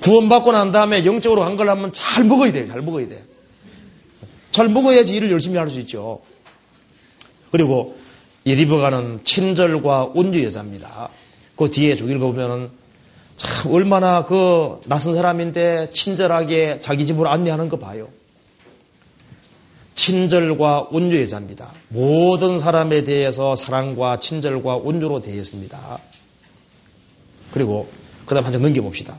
구원받고 0.00 0.52
난 0.52 0.72
다음에 0.72 1.04
영적으로 1.04 1.42
강건하면 1.42 1.92
잘 1.92 2.24
먹어야 2.24 2.50
돼요. 2.50 2.66
잘 2.68 2.80
먹어야 2.80 3.08
돼. 3.08 3.33
잘 4.54 4.68
먹어야지 4.68 5.16
일을 5.16 5.30
열심히 5.32 5.56
할 5.58 5.68
수 5.68 5.80
있죠. 5.80 6.20
그리고 7.50 7.96
이 8.44 8.54
리버가는 8.54 9.24
친절과 9.24 10.12
온유 10.14 10.44
여자입니다. 10.44 11.08
그 11.56 11.70
뒤에 11.70 11.96
쭉 11.96 12.08
읽어보면은 12.10 12.68
참 13.36 13.72
얼마나 13.72 14.24
그 14.24 14.80
낯선 14.86 15.14
사람인데 15.14 15.90
친절하게 15.90 16.78
자기 16.82 17.04
집으로 17.06 17.28
안내하는 17.30 17.68
거 17.68 17.78
봐요. 17.78 18.08
친절과 19.96 20.88
온유 20.92 21.20
여자입니다. 21.22 21.72
모든 21.88 22.58
사람에 22.58 23.04
대해서 23.04 23.56
사랑과 23.56 24.20
친절과 24.20 24.76
온유로 24.76 25.20
대했습니다. 25.22 25.98
그리고 27.52 27.88
그 28.26 28.34
다음 28.34 28.44
한 28.44 28.52
장 28.52 28.62
넘겨봅시다. 28.62 29.18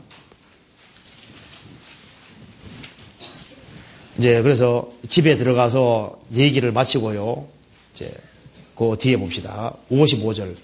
이제 4.18 4.40
그래서 4.42 4.88
집에 5.08 5.36
들어가서 5.36 6.18
얘기를 6.34 6.72
마치고요. 6.72 7.46
이제 7.94 8.10
그 8.74 8.96
뒤에 8.98 9.16
봅시다. 9.16 9.74
55절. 9.90 10.54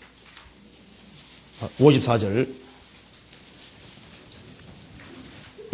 54절. 1.81 2.49
아, 2.49 2.63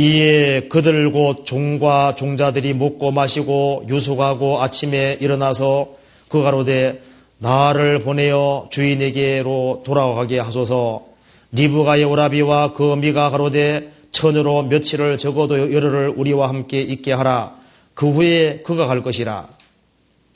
이에 0.00 0.68
그들 0.68 1.10
곧 1.10 1.44
종과 1.44 2.14
종자들이 2.14 2.74
먹고 2.74 3.10
마시고 3.10 3.86
유숙하고 3.88 4.62
아침에 4.62 5.18
일어나서 5.20 5.94
그 6.28 6.42
가로되 6.42 7.02
나를 7.38 8.02
보내어 8.02 8.68
주인에게로 8.70 9.82
돌아가게 9.84 10.38
하소서 10.38 11.04
리브가의 11.50 12.04
오라비와 12.04 12.74
그 12.74 12.94
미가 12.94 13.30
가로되 13.30 13.90
처녀로 14.12 14.64
며칠을 14.64 15.18
적어도 15.18 15.72
열흘을 15.72 16.14
우리와 16.16 16.48
함께 16.48 16.80
있게 16.80 17.12
하라 17.12 17.58
그 17.98 18.08
후에 18.08 18.60
그가 18.64 18.86
갈 18.86 19.02
것이라 19.02 19.48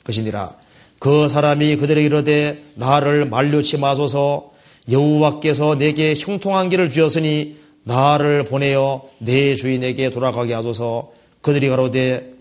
것이니라. 0.03 0.53
그 0.99 1.29
사람이 1.29 1.77
그들에게 1.77 2.05
이르되 2.05 2.61
나를 2.75 3.23
말려치 3.23 3.77
마소서. 3.77 4.51
여호와께서 4.91 5.77
내게 5.77 6.13
형통한 6.13 6.67
길을 6.67 6.89
주었으니 6.89 7.55
나를 7.83 8.43
보내어 8.43 9.03
내 9.19 9.55
주인에게 9.55 10.09
돌아가게 10.09 10.53
하소서. 10.53 11.13
그들이 11.41 11.69
가로되 11.69 12.33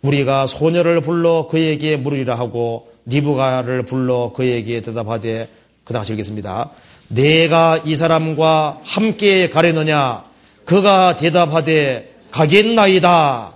우리가 0.00 0.46
소녀를 0.46 1.02
불러 1.02 1.46
그에게 1.46 1.98
물으리라 1.98 2.34
하고 2.34 2.90
리브가를 3.04 3.82
불러 3.82 4.32
그에게 4.34 4.80
대답하되 4.80 5.46
그다 5.84 5.98
같이 5.98 6.12
읽겠습니다. 6.12 6.70
내가 7.08 7.82
이 7.84 7.94
사람과 7.94 8.80
함께 8.82 9.50
가려느냐? 9.50 10.24
그가 10.64 11.18
대답하되 11.18 12.14
가겠나이다 12.30 13.53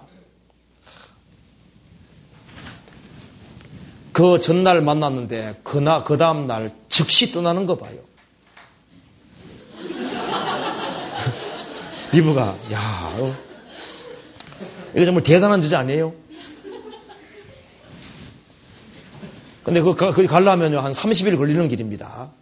그 4.18 4.40
전날 4.40 4.80
만났는데 4.80 5.60
그나 5.62 6.02
그 6.02 6.18
다음 6.18 6.48
날 6.48 6.72
즉시 6.88 7.30
떠나는 7.30 7.66
거 7.66 7.78
봐요. 7.78 8.00
리브가 12.12 12.58
야 12.72 13.12
어? 13.16 13.32
이거 14.96 15.04
정말 15.04 15.22
대단한 15.22 15.62
주제 15.62 15.76
아니에요? 15.76 16.12
근데 19.62 19.80
그, 19.82 19.94
그 19.94 20.26
가려면요, 20.26 20.80
한 20.80 20.92
30일 20.92 21.36
걸리는 21.36 21.68
길입니다. 21.68 22.32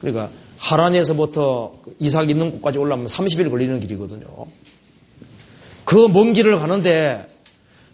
그러니까, 0.00 0.30
하란에서부터 0.58 1.76
이삭 2.00 2.28
있는 2.28 2.50
곳까지 2.50 2.78
올라오면 2.78 3.06
30일 3.06 3.50
걸리는 3.50 3.78
길이거든요. 3.78 4.26
그 5.84 6.08
먼 6.08 6.32
길을 6.32 6.58
가는데, 6.58 7.24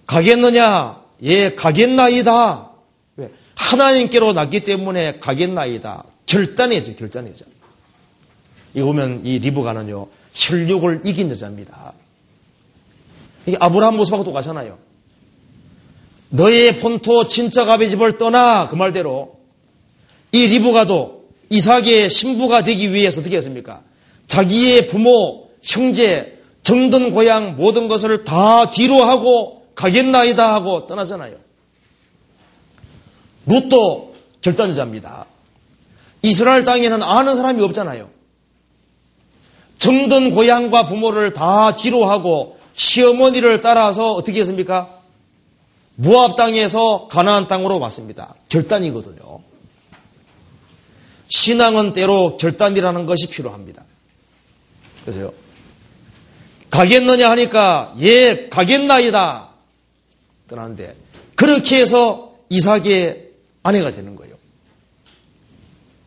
가겠느냐? 0.06 0.99
예, 1.22 1.54
가겠나이다. 1.54 2.70
왜? 3.16 3.30
하나님께로 3.54 4.32
났기 4.32 4.60
때문에 4.60 5.20
가겠나이다. 5.20 6.04
결단이죠, 6.26 6.96
결단이죠. 6.96 7.44
이거 8.74 8.86
보면 8.86 9.22
이 9.24 9.38
리브가는요, 9.38 10.06
혈육을 10.32 11.02
이긴 11.04 11.30
여자입니다. 11.30 11.92
이게 13.46 13.56
아브라함 13.58 13.96
모습하고 13.96 14.24
똑같잖아요. 14.24 14.78
너의 16.30 16.78
본토 16.78 17.26
친척 17.26 17.68
아비 17.68 17.90
집을 17.90 18.16
떠나 18.16 18.68
그 18.68 18.76
말대로 18.76 19.40
이 20.32 20.46
리브가도 20.46 21.24
이삭의 21.50 22.08
신부가 22.10 22.62
되기 22.62 22.92
위해서 22.92 23.20
어떻게 23.20 23.36
했습니까? 23.36 23.82
자기의 24.28 24.86
부모, 24.86 25.48
형제, 25.62 26.38
정든 26.62 27.10
고향 27.10 27.56
모든 27.56 27.88
것을 27.88 28.24
다 28.24 28.70
뒤로 28.70 29.02
하고 29.02 29.59
가겠나이다 29.80 30.52
하고 30.54 30.86
떠나잖아요. 30.86 31.36
룻도 33.46 34.14
결단자입니다. 34.42 35.24
이스라엘 36.22 36.66
땅에는 36.66 37.02
아는 37.02 37.34
사람이 37.34 37.62
없잖아요. 37.62 38.10
정든 39.78 40.34
고향과 40.34 40.86
부모를 40.86 41.32
다 41.32 41.74
뒤로 41.74 42.04
하고 42.04 42.58
시어머니를 42.74 43.62
따라서 43.62 44.12
어떻게 44.12 44.40
했습니까? 44.40 45.00
무압 45.94 46.36
땅에서 46.36 47.08
가나안 47.10 47.48
땅으로 47.48 47.80
왔습니다. 47.80 48.34
결단이거든요. 48.50 49.40
신앙은 51.28 51.94
때로 51.94 52.36
결단이라는 52.36 53.06
것이 53.06 53.28
필요합니다. 53.28 53.84
그래서요. 55.04 55.32
가겠느냐 56.68 57.30
하니까 57.30 57.94
예 58.00 58.48
가겠나이다 58.50 59.49
떠나는데 60.50 60.96
그렇게 61.36 61.80
해서 61.80 62.34
이삭의 62.50 63.30
아내가 63.62 63.92
되는 63.92 64.16
거예요. 64.16 64.34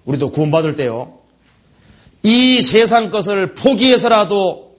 우리도 0.06 0.32
구원받을 0.32 0.76
때요. 0.76 1.20
이 2.24 2.62
세상 2.62 3.10
것을 3.10 3.56
포기해서라도 3.56 4.78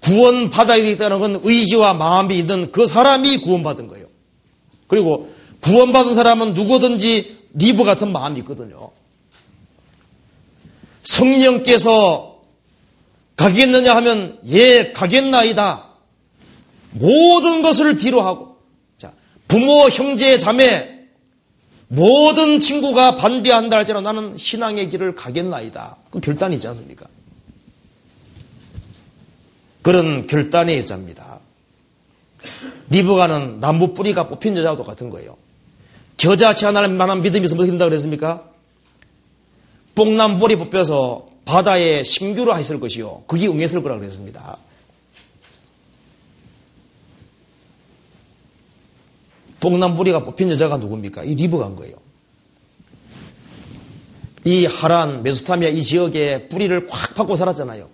구원받아야 0.00 0.82
되겠다는 0.82 1.20
건 1.20 1.40
의지와 1.42 1.94
마음이 1.94 2.36
있는 2.36 2.72
그 2.72 2.86
사람이 2.86 3.38
구원받은 3.38 3.88
거예요. 3.88 4.06
그리고 4.88 5.32
구원받은 5.60 6.14
사람은 6.14 6.54
누구든지 6.54 7.48
리브 7.54 7.84
같은 7.84 8.12
마음이 8.12 8.40
있거든요. 8.40 8.90
성령께서 11.04 12.40
가겠느냐 13.36 13.94
하면 13.96 14.38
예 14.48 14.92
가겠나이다. 14.92 15.88
모든 16.92 17.62
것을 17.62 17.96
뒤로 17.96 18.22
하고 18.22 18.49
자 18.49 18.49
부모 19.50 19.88
형제 19.88 20.38
자매 20.38 21.00
모든 21.88 22.60
친구가 22.60 23.16
반대한다 23.16 23.78
할지라도 23.78 24.00
나는 24.00 24.38
신앙의 24.38 24.90
길을 24.90 25.16
가겠나이다. 25.16 25.96
그 26.12 26.20
결단이지 26.20 26.68
않습니까? 26.68 27.06
그런 29.82 30.28
결단의 30.28 30.78
여자입니다. 30.78 31.40
리브가는 32.90 33.58
나무 33.58 33.92
뿌리가 33.92 34.28
뽑힌 34.28 34.56
여자와 34.56 34.76
똑같은 34.76 35.10
거예요. 35.10 35.36
겨자치 36.16 36.64
하나를 36.64 36.90
만한 36.90 37.20
믿음이 37.22 37.44
있으면 37.44 37.66
된다 37.66 37.86
그랬습니까? 37.86 38.44
뽕나무뿌리 39.96 40.56
뽑혀서 40.56 41.28
바다에 41.44 42.04
심규를 42.04 42.56
했을 42.56 42.78
것이요. 42.78 43.24
그게 43.26 43.48
응했을 43.48 43.82
거라 43.82 43.98
그랬습니다. 43.98 44.58
뽕나무뿌리가 49.60 50.24
뽑힌 50.24 50.50
여자가 50.50 50.78
누굽니까? 50.78 51.24
이 51.24 51.34
리브가인 51.34 51.76
거예요. 51.76 51.96
이 54.44 54.64
하란, 54.66 55.22
메소타미아 55.22 55.68
이 55.68 55.82
지역에 55.82 56.48
뿌리를 56.48 56.86
콱 56.86 57.14
파고 57.14 57.36
살았잖아요. 57.36 57.88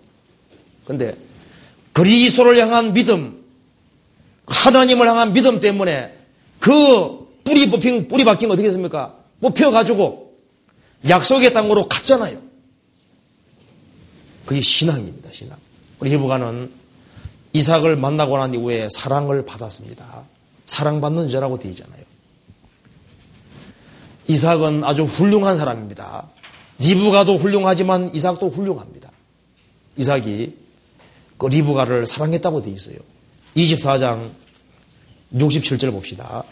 근데 0.87 1.17
그리스도를 1.93 2.57
향한 2.59 2.93
믿음, 2.93 3.45
하나님을 4.47 5.09
향한 5.09 5.33
믿음 5.33 5.61
때문에 5.61 6.17
그 6.61 7.27
뿌리 7.43 7.69
뽑힌, 7.71 8.09
뿌리 8.09 8.25
박힌 8.25 8.49
거 8.49 8.55
어떻게 8.55 8.69
했습니까? 8.69 9.17
뽑혀가지고 9.41 10.35
약속의 11.09 11.53
땅으로 11.53 11.89
갔잖아요. 11.89 12.41
그게 14.45 14.61
신앙입니다, 14.61 15.31
신앙. 15.33 15.59
우리 15.99 16.13
히브가는 16.13 16.71
이삭을 17.53 17.97
만나고 17.97 18.37
난 18.39 18.55
이후에 18.55 18.89
사랑을 18.91 19.45
받았습니다. 19.45 20.27
사랑받는 20.67 21.29
자라고 21.29 21.59
되어 21.59 21.71
있잖아요. 21.71 22.03
이삭은 24.29 24.85
아주 24.85 25.05
훌륭한 25.05 25.57
사람입니다. 25.57 26.29
리브가도 26.79 27.37
훌륭하지만 27.37 28.11
이삭도 28.13 28.49
훌륭합니다. 28.51 29.11
이삭이 29.97 30.55
그 31.39 31.47
리브가를 31.47 32.07
사랑했다고 32.07 32.63
되어 32.63 32.75
있어요. 32.75 32.97
24장 33.57 34.31
67절 35.35 35.93
봅시다. 35.93 36.45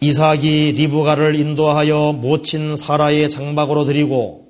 이삭이 0.00 0.72
리브가를 0.72 1.34
인도하여 1.34 2.12
모친 2.12 2.76
사라의 2.76 3.28
장막으로 3.30 3.84
드리고 3.84 4.46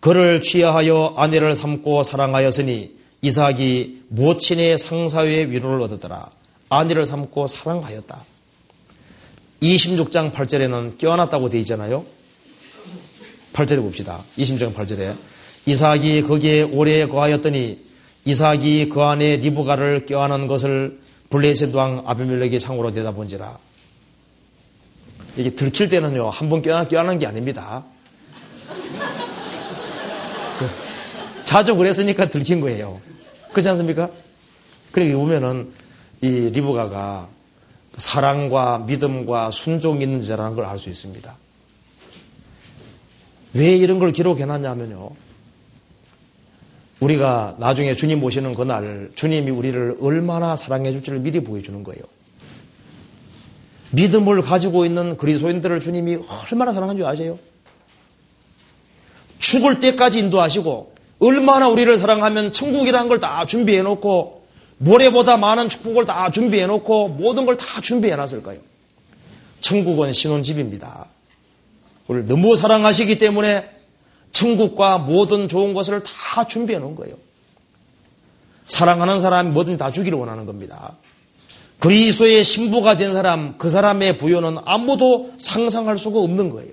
그를 0.00 0.40
취하여 0.40 1.12
아내를 1.16 1.54
삼고 1.56 2.04
사랑하였으니 2.04 2.97
이삭이 3.22 4.04
모친의 4.08 4.78
상사의 4.78 5.50
위로를 5.50 5.80
얻었더라. 5.82 6.30
아내를 6.68 7.06
삼고 7.06 7.46
사랑하였다. 7.46 8.24
26장 9.60 10.32
8절에는 10.32 10.98
껴안았다고 10.98 11.48
되어 11.48 11.60
있잖아요. 11.60 12.04
8절에 13.52 13.82
봅시다. 13.82 14.22
26장 14.36 14.72
8절에 14.72 15.16
이삭이 15.66 16.22
거기에 16.22 16.62
오래 16.62 17.06
거하였더니 17.06 17.84
이삭이 18.24 18.88
그 18.90 19.02
안에 19.02 19.36
리브가를 19.36 20.06
껴안은 20.06 20.46
것을 20.46 21.00
블레셋 21.30 21.74
왕 21.74 22.02
아비멜렉의 22.06 22.60
창으로 22.60 22.90
내다본지라. 22.90 23.58
이게 25.36 25.50
들킬 25.50 25.88
때는요, 25.88 26.30
한 26.30 26.48
번 26.48 26.62
껴안, 26.62 26.88
껴안은 26.88 27.18
게 27.18 27.26
아닙니다. 27.26 27.84
자주 31.48 31.76
그랬으니까 31.76 32.28
들킨 32.28 32.60
거예요. 32.60 33.00
그렇지 33.52 33.70
않습니까? 33.70 34.10
그러게 34.92 35.14
보면은 35.14 35.72
이 36.20 36.28
리브가가 36.28 37.30
사랑과 37.96 38.80
믿음과 38.80 39.50
순종이 39.50 40.04
있는 40.04 40.22
자라는 40.22 40.54
걸 40.56 40.66
알 40.66 40.78
수 40.78 40.90
있습니다. 40.90 41.38
왜 43.54 43.74
이런 43.78 43.98
걸 43.98 44.12
기록해놨냐면요. 44.12 45.08
우리가 47.00 47.56
나중에 47.58 47.94
주님 47.94 48.20
모시는 48.20 48.54
그날 48.54 49.10
주님이 49.14 49.50
우리를 49.50 49.96
얼마나 50.02 50.54
사랑해 50.54 50.92
줄지를 50.92 51.20
미리 51.20 51.40
보여주는 51.42 51.82
거예요. 51.82 52.02
믿음을 53.92 54.42
가지고 54.42 54.84
있는 54.84 55.16
그리스도인들을 55.16 55.80
주님이 55.80 56.18
얼마나 56.52 56.74
사랑한 56.74 56.98
줄 56.98 57.06
아세요? 57.06 57.38
죽을 59.38 59.80
때까지 59.80 60.18
인도하시고 60.18 60.97
얼마나 61.20 61.68
우리를 61.68 61.98
사랑하면 61.98 62.52
천국이라는 62.52 63.08
걸 63.08 63.20
다 63.20 63.44
준비해 63.46 63.82
놓고 63.82 64.46
모래보다 64.78 65.36
많은 65.36 65.68
축복을 65.68 66.04
다 66.06 66.30
준비해 66.30 66.66
놓고 66.66 67.08
모든 67.08 67.44
걸 67.46 67.56
다 67.56 67.80
준비해 67.80 68.14
놨을까요? 68.14 68.58
천국은 69.60 70.12
신혼집입니다. 70.12 71.08
우리를 72.06 72.28
너무 72.28 72.56
사랑하시기 72.56 73.18
때문에 73.18 73.68
천국과 74.32 74.98
모든 74.98 75.48
좋은 75.48 75.74
것을 75.74 76.02
다 76.04 76.46
준비해 76.46 76.78
놓은 76.78 76.94
거예요. 76.94 77.16
사랑하는 78.62 79.20
사람이 79.20 79.50
뭐든 79.50 79.78
다 79.78 79.90
주기를 79.90 80.18
원하는 80.18 80.46
겁니다. 80.46 80.96
그리스도의 81.80 82.44
신부가 82.44 82.96
된 82.96 83.12
사람, 83.12 83.56
그 83.58 83.70
사람의 83.70 84.18
부여는 84.18 84.58
아무도 84.64 85.32
상상할 85.38 85.98
수가 85.98 86.18
없는 86.20 86.50
거예요. 86.50 86.72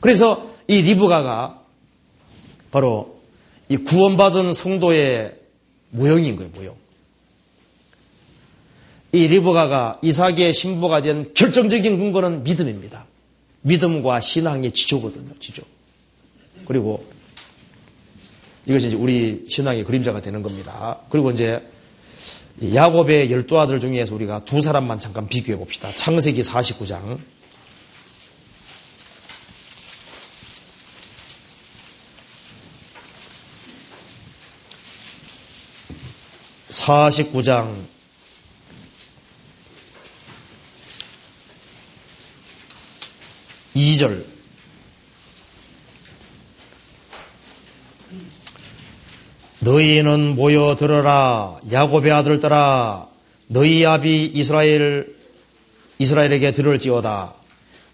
그래서 0.00 0.46
이 0.68 0.82
리브가가 0.82 1.60
바로 2.70 3.13
이 3.68 3.76
구원받은 3.76 4.52
성도의 4.52 5.34
모형인 5.90 6.36
거예요, 6.36 6.50
모형. 6.54 6.76
이 9.12 9.28
리브가가 9.28 10.00
이삭의 10.02 10.52
신부가 10.52 11.02
된 11.02 11.32
결정적인 11.34 11.98
근거는 11.98 12.42
믿음입니다. 12.42 13.06
믿음과 13.62 14.20
신앙의 14.20 14.72
지조거든요, 14.72 15.38
지조. 15.38 15.62
그리고 16.66 17.06
이것이 18.66 18.88
이제 18.88 18.96
우리 18.96 19.46
신앙의 19.48 19.84
그림자가 19.84 20.20
되는 20.20 20.42
겁니다. 20.42 21.00
그리고 21.10 21.30
이제 21.30 21.62
야곱의 22.74 23.30
열두 23.30 23.58
아들 23.58 23.80
중에서 23.80 24.14
우리가 24.14 24.44
두 24.44 24.60
사람만 24.60 25.00
잠깐 25.00 25.28
비교해 25.28 25.58
봅시다. 25.58 25.92
창세기 25.94 26.42
49장. 26.42 27.18
49장. 36.74 37.72
2절. 43.76 44.24
너희는 49.60 50.34
모여 50.34 50.76
들어라 50.76 51.58
야곱의 51.72 52.12
아들들아 52.12 53.08
너희 53.46 53.86
아비 53.86 54.26
이스라엘 54.34 55.16
이스라엘에게 55.98 56.52
들을지어다. 56.52 57.34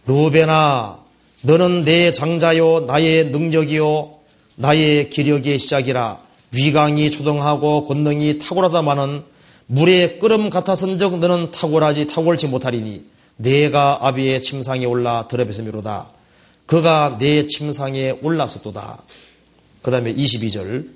루베나 0.07 1.05
너는 1.43 1.85
내 1.85 2.13
장자요 2.13 2.81
나의 2.81 3.27
능력이요 3.27 4.19
나의 4.57 5.11
기력의 5.11 5.59
시작이라 5.59 6.30
위강이 6.53 7.11
초등하고 7.11 7.85
권능이 7.85 8.39
탁월하다마는 8.39 9.23
물에 9.67 10.19
끓음 10.19 10.51
같아선적 10.51 11.19
너는 11.19 11.53
탁월하지 11.53 12.09
탁월치 12.09 12.49
못하리니 12.49 13.05
내가 13.37 13.99
아비의 14.07 14.43
침상에 14.43 14.85
올라 14.85 15.29
드러베스미로다. 15.29 16.11
그가 16.67 17.17
내 17.19 17.47
침상에 17.47 18.11
올랐었도다. 18.23 19.03
그 19.83 19.91
다음에 19.91 20.13
22절. 20.15 20.89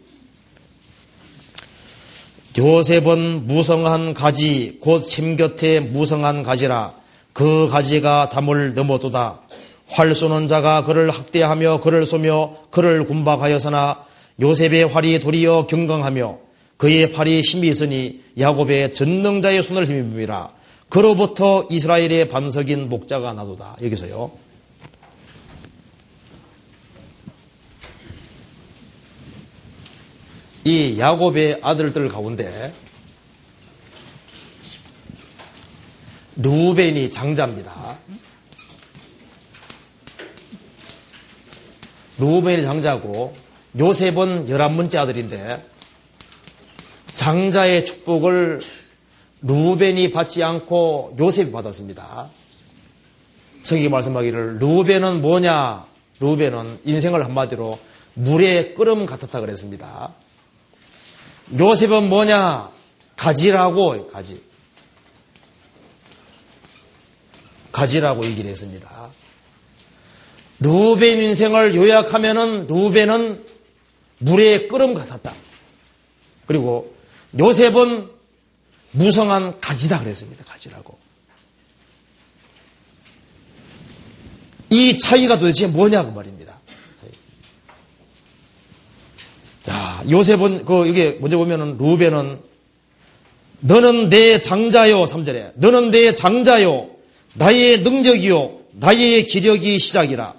요셉은 2.57 3.47
무성한 3.47 4.15
가지 4.15 4.79
곧 4.81 5.03
샘 5.05 5.37
곁에 5.37 5.81
무성한 5.81 6.43
가지라 6.45 6.95
그 7.33 7.69
가지가 7.69 8.29
담을 8.29 8.75
넘어도다. 8.75 9.41
활 9.89 10.15
쏘는 10.15 10.47
자가 10.47 10.85
그를 10.85 11.11
학대하며 11.11 11.81
그를 11.81 12.07
쏘며 12.07 12.57
그를 12.71 13.05
군박하여서나 13.07 14.05
요셉의 14.41 14.89
활이 14.89 15.19
도리어 15.21 15.67
경강하며 15.67 16.39
그의 16.77 17.13
팔이 17.13 17.41
힘이 17.43 17.69
있으니 17.69 18.23
야곱의 18.39 18.95
전능자의 18.95 19.63
손을 19.63 19.87
힘입니다. 19.87 20.53
그로부터 20.89 21.67
이스라엘의 21.71 22.29
반석인 22.29 22.89
목자가 22.89 23.33
나도다. 23.33 23.77
여기서요. 23.83 24.33
이 30.65 30.99
야곱의 30.99 31.61
아들들 31.63 32.09
가운데 32.09 32.73
루벤이 36.37 37.11
장자입니다. 37.11 37.99
루벤이 42.19 42.63
장자고 42.63 43.44
요셉은 43.79 44.49
열한 44.49 44.77
번째 44.77 44.99
아들인데 44.99 45.67
장자의 47.15 47.85
축복을 47.85 48.61
루벤이 49.43 50.11
받지 50.13 50.43
않고 50.43 51.17
요셉이 51.19 51.53
받았습니다. 51.53 52.31
성경이 53.63 53.89
말씀하기를 53.89 54.59
루벤은 54.59 55.21
뭐냐? 55.21 55.87
루벤은 56.21 56.81
인생을 56.85 57.25
한마디로 57.25 57.79
물에 58.15 58.75
끓음 58.75 59.07
같았다 59.07 59.41
그랬습니다. 59.41 60.15
요셉은 61.59 62.09
뭐냐? 62.09 62.71
가지라고 63.17 64.09
가지. 64.09 64.43
가지라고 67.73 68.25
얘기를 68.25 68.51
했습니다. 68.51 69.09
루벤 70.61 71.21
인생을 71.21 71.75
요약하면은 71.75 72.67
루벤은 72.69 73.54
물에 74.19 74.67
끓음 74.69 74.95
같았다. 74.95 75.35
그리고 76.47 76.95
요셉은 77.39 78.09
무성한 78.93 79.61
가지다 79.61 80.01
그랬습니다. 80.01 80.45
가지라고. 80.45 80.99
이 84.71 84.99
차이가 84.99 85.39
도대체 85.39 85.67
뭐냐고 85.67 86.13
말입니다. 86.13 86.59
자, 89.63 90.05
요셉은 90.11 90.65
그 90.65 90.89
여기 90.89 91.17
먼저 91.21 91.39
보면은 91.39 91.79
루벤은 91.79 92.41
너는 93.61 94.11
내 94.11 94.41
장자요 94.41 95.07
3절에 95.07 95.53
너는 95.55 95.91
내 95.91 96.15
장자요 96.15 96.91
나의 97.33 97.81
능력이요 97.81 98.59
나의 98.73 99.27
기력이 99.27 99.79
시작이라 99.79 100.35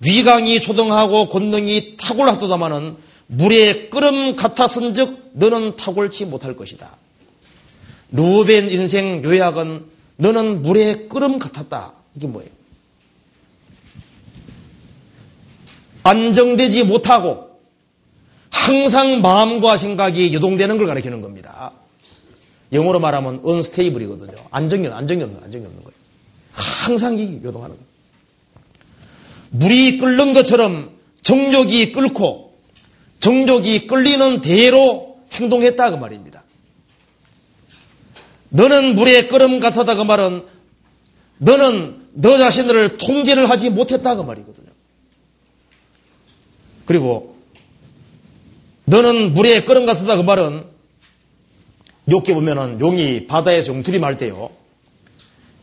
위강이 0.00 0.60
초등하고 0.60 1.28
권능이 1.28 1.96
탁월하도다마는 1.98 2.96
물에 3.26 3.88
끓음 3.88 4.36
같아선즉 4.36 5.30
너는 5.32 5.76
탁월치 5.76 6.26
못할 6.26 6.56
것이다. 6.56 6.96
루벤 8.12 8.70
인생 8.70 9.24
요약은 9.24 9.86
너는 10.16 10.62
물에 10.62 11.08
끓음 11.08 11.38
같았다. 11.38 11.94
이게 12.14 12.26
뭐예요? 12.26 12.50
안정되지 16.04 16.84
못하고 16.84 17.58
항상 18.50 19.20
마음과 19.22 19.76
생각이 19.76 20.32
유동되는 20.32 20.78
걸 20.78 20.86
가리키는 20.86 21.20
겁니다. 21.22 21.72
영어로 22.72 23.00
말하면 23.00 23.40
unstable이거든요. 23.44 24.36
안정이, 24.50 24.88
안정이 24.88 25.22
없는, 25.22 25.42
안정이 25.42 25.64
없는 25.64 25.82
거예요. 25.82 25.94
항상 26.52 27.18
요동하는 27.18 27.76
거예요. 27.76 27.88
물이 29.50 29.98
끓는 29.98 30.34
것처럼 30.34 30.90
정욕이 31.22 31.92
끓고 31.92 32.43
정욕이 33.24 33.86
끌리는 33.86 34.42
대로 34.42 35.18
행동했다 35.32 35.92
그 35.92 35.96
말입니다. 35.96 36.44
너는 38.50 38.94
물에 38.94 39.28
끓음 39.28 39.60
같았다 39.60 39.94
그 39.94 40.02
말은 40.02 40.44
너는 41.38 42.02
너 42.12 42.36
자신을 42.36 42.98
통제를 42.98 43.48
하지 43.48 43.70
못했다 43.70 44.14
그 44.16 44.20
말이거든요. 44.20 44.68
그리고 46.84 47.38
너는 48.84 49.32
물에 49.32 49.64
끓음 49.64 49.86
같았다 49.86 50.16
그 50.16 50.20
말은 50.20 50.62
욕게 52.10 52.34
보면은 52.34 52.78
용이 52.78 53.26
바다에서 53.26 53.72
용투리 53.72 54.00
말 54.00 54.18
때요. 54.18 54.50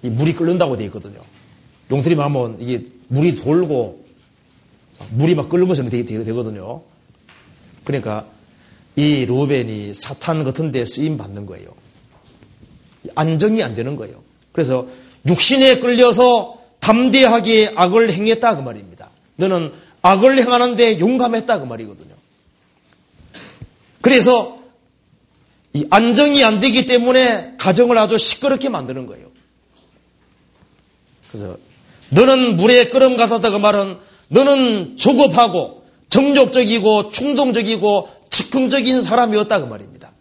이 0.02 0.10
물이 0.10 0.34
끓는다고 0.34 0.78
되어 0.78 0.88
있거든요. 0.88 1.22
용투리 1.92 2.16
하면 2.16 2.58
이게 2.60 2.88
물이 3.10 3.36
돌고 3.36 4.04
물이 5.12 5.36
막 5.36 5.48
끓는 5.48 5.68
것처럼 5.68 5.92
되거든요. 5.92 6.90
그러니까 7.84 8.26
이 8.96 9.26
루벤이 9.26 9.94
사탄 9.94 10.44
같은 10.44 10.72
데 10.72 10.86
쓰임 10.86 11.18
받는 11.18 11.46
거예요. 11.46 11.74
안정이 13.16 13.64
안 13.64 13.76
되는 13.76 13.96
거예요. 13.96 14.22
그래서 14.52 14.88
육신에 15.28 15.80
끌려서 15.80 16.60
담대하게 16.80 17.74
악을 17.76 18.12
행했다 18.12 18.56
그 18.56 18.62
말입니다. 18.62 19.10
너는 19.38 19.72
악을 20.02 20.38
행하는데 20.38 21.00
용감했다 21.00 21.60
그 21.60 21.66
말이거든요. 21.66 22.14
그래서 24.02 24.60
이 25.74 25.86
안정이 25.90 26.44
안 26.44 26.60
되기 26.60 26.86
때문에 26.86 27.56
가정을 27.58 27.98
아주 27.98 28.18
시끄럽게 28.18 28.70
만드는 28.70 29.08
거예요. 29.08 29.32
그래서 31.32 31.58
너는 32.10 32.58
물에 32.58 32.90
끓음 32.90 33.16
갔었다 33.16 33.52
그 33.52 33.58
말은 33.58 33.98
너는 34.28 34.98
조급하고 34.98 35.81
정적적이고 36.12 37.12
충동적이고 37.12 38.10
즉흥적인 38.30 39.02
사람이었다 39.02 39.60
그 39.62 39.66
말입니다. 39.66 40.12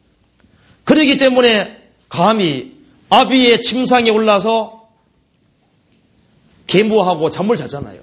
그러기 0.84 1.18
때문에 1.18 1.90
감히 2.08 2.76
아비의 3.10 3.60
침상에 3.60 4.10
올라서 4.10 4.88
계무하고 6.66 7.30
잠을 7.30 7.56
잤잖아요. 7.56 8.02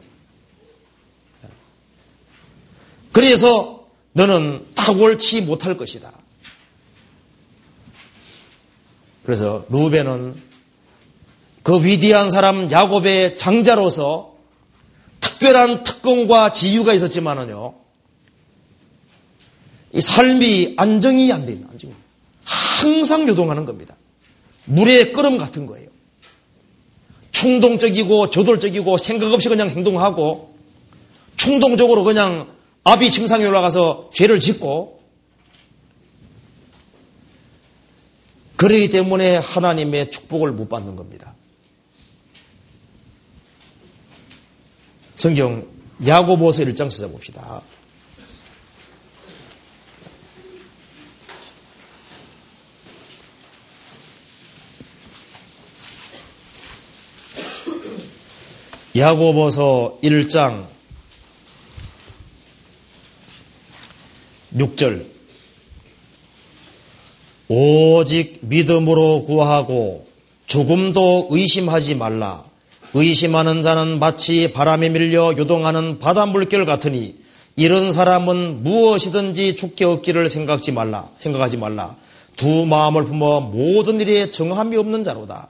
그래서 3.14 3.88
너는 4.12 4.68
탁월치 4.76 5.42
못할 5.42 5.78
것이다. 5.78 6.12
그래서 9.24 9.66
루벤은 9.70 10.36
그 11.64 11.84
위대한 11.84 12.30
사람 12.32 12.70
야곱의 12.70 13.38
장자로서 13.38 14.27
특별한 15.38 15.84
특권과 15.84 16.52
지유가 16.52 16.94
있었지만은요, 16.94 17.74
이 19.94 20.02
삶이 20.02 20.74
안정이 20.78 21.32
안 21.32 21.46
돼 21.46 21.54
있는, 21.54 21.70
안정이. 21.70 21.94
항상 22.44 23.28
요동하는 23.28 23.66
겁니다. 23.66 23.96
물의 24.66 25.14
끓음 25.14 25.38
같은 25.38 25.66
거예요. 25.66 25.88
충동적이고 27.32 28.30
저돌적이고 28.32 28.98
생각 28.98 29.32
없이 29.32 29.48
그냥 29.48 29.70
행동하고 29.70 30.56
충동적으로 31.36 32.04
그냥 32.04 32.52
아비 32.84 33.12
침상에 33.12 33.46
올라가서 33.46 34.10
죄를 34.14 34.40
짓고 34.40 35.02
그러기 38.56 38.90
때문에 38.90 39.38
하나님의 39.38 40.10
축복을 40.10 40.52
못 40.52 40.68
받는 40.68 40.96
겁니다. 40.96 41.36
성경 45.18 45.68
야고보서 46.06 46.62
1장 46.64 46.92
찾아봅시다. 46.92 47.64
야고보서 58.96 59.98
1장 60.04 60.68
6절 64.54 65.04
오직 67.48 68.40
믿음으로 68.42 69.26
구하고 69.26 70.08
조금도 70.46 71.30
의심하지 71.32 71.96
말라. 71.96 72.46
의심하는 72.94 73.62
자는 73.62 74.00
마치 74.00 74.52
바람에 74.54 74.90
밀려 74.90 75.34
요동하는 75.38 76.00
바닷물결 76.00 76.66
같으니 76.66 77.16
이런 77.56 77.92
사람은 77.92 78.64
무엇이든지 78.64 79.56
죽게 79.56 79.86
얻기를 79.86 80.30
생각지 80.30 80.72
말라. 80.72 81.10
생각하지 81.18 81.58
말라. 81.58 81.96
두 82.36 82.66
마음을 82.66 83.04
품어 83.06 83.42
모든 83.42 84.00
일에 84.00 84.30
정함이 84.30 84.78
없는 84.78 85.04
자로다. 85.04 85.50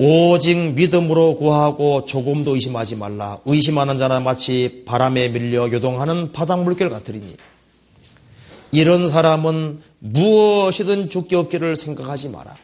오직 0.00 0.56
믿음으로 0.74 1.36
구하고 1.36 2.06
조금도 2.06 2.54
의심하지 2.54 2.96
말라. 2.96 3.38
의심하는 3.44 3.98
자는 3.98 4.22
마치 4.22 4.84
바람에 4.86 5.28
밀려 5.28 5.70
요동하는 5.70 6.32
바닥 6.32 6.62
물결 6.62 6.88
같으리니. 6.88 7.36
이런 8.70 9.08
사람은 9.08 9.82
무엇이든 10.00 11.10
죽기 11.10 11.34
없기를 11.36 11.76
생각하지 11.76 12.28
마라. 12.30 12.56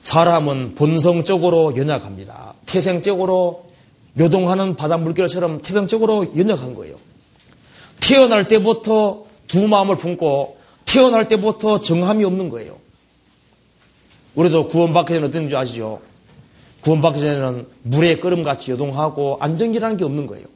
사람은 0.00 0.74
본성적으로 0.74 1.76
연약합니다. 1.76 2.54
태생적으로 2.66 3.66
요동하는 4.18 4.76
바닥 4.76 5.02
물결처럼 5.02 5.60
태생적으로 5.60 6.32
연약한 6.36 6.74
거예요. 6.74 6.98
태어날 8.00 8.48
때부터 8.48 9.26
두 9.48 9.68
마음을 9.68 9.96
품고 9.96 10.58
태어날 10.84 11.28
때부터 11.28 11.80
정함이 11.80 12.24
없는 12.24 12.48
거예요. 12.48 12.78
우리도 14.36 14.68
구원받기 14.68 15.14
전에 15.14 15.30
줄 15.30 15.56
아시죠? 15.56 16.00
구원받기 16.82 17.20
전에는 17.20 17.66
물에 17.82 18.16
끓음같이 18.16 18.70
요동하고 18.70 19.38
안정기라는 19.40 19.96
게 19.96 20.04
없는 20.04 20.26
거예요. 20.26 20.46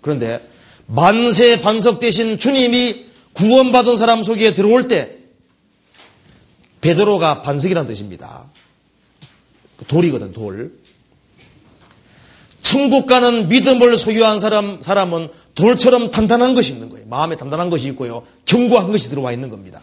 그런데 0.00 0.40
만세 0.86 1.60
반석 1.60 1.98
대신 1.98 2.38
주님이 2.38 3.11
구원받은 3.34 3.96
사람 3.96 4.22
속에 4.22 4.54
들어올 4.54 4.88
때 4.88 5.18
베드로가 6.80 7.42
반석이라는 7.42 7.88
뜻입니다. 7.88 8.50
돌이거든, 9.88 10.32
돌. 10.32 10.72
천국 12.60 13.06
가는 13.06 13.48
믿음을 13.48 13.98
소유한 13.98 14.40
사람, 14.40 14.82
사람은 14.82 15.28
돌처럼 15.54 16.10
단단한 16.10 16.54
것이 16.54 16.72
있는 16.72 16.88
거예요. 16.88 17.06
마음에 17.06 17.36
단단한 17.36 17.70
것이 17.70 17.88
있고요. 17.88 18.26
견고한 18.46 18.90
것이 18.90 19.08
들어와 19.08 19.32
있는 19.32 19.50
겁니다. 19.50 19.82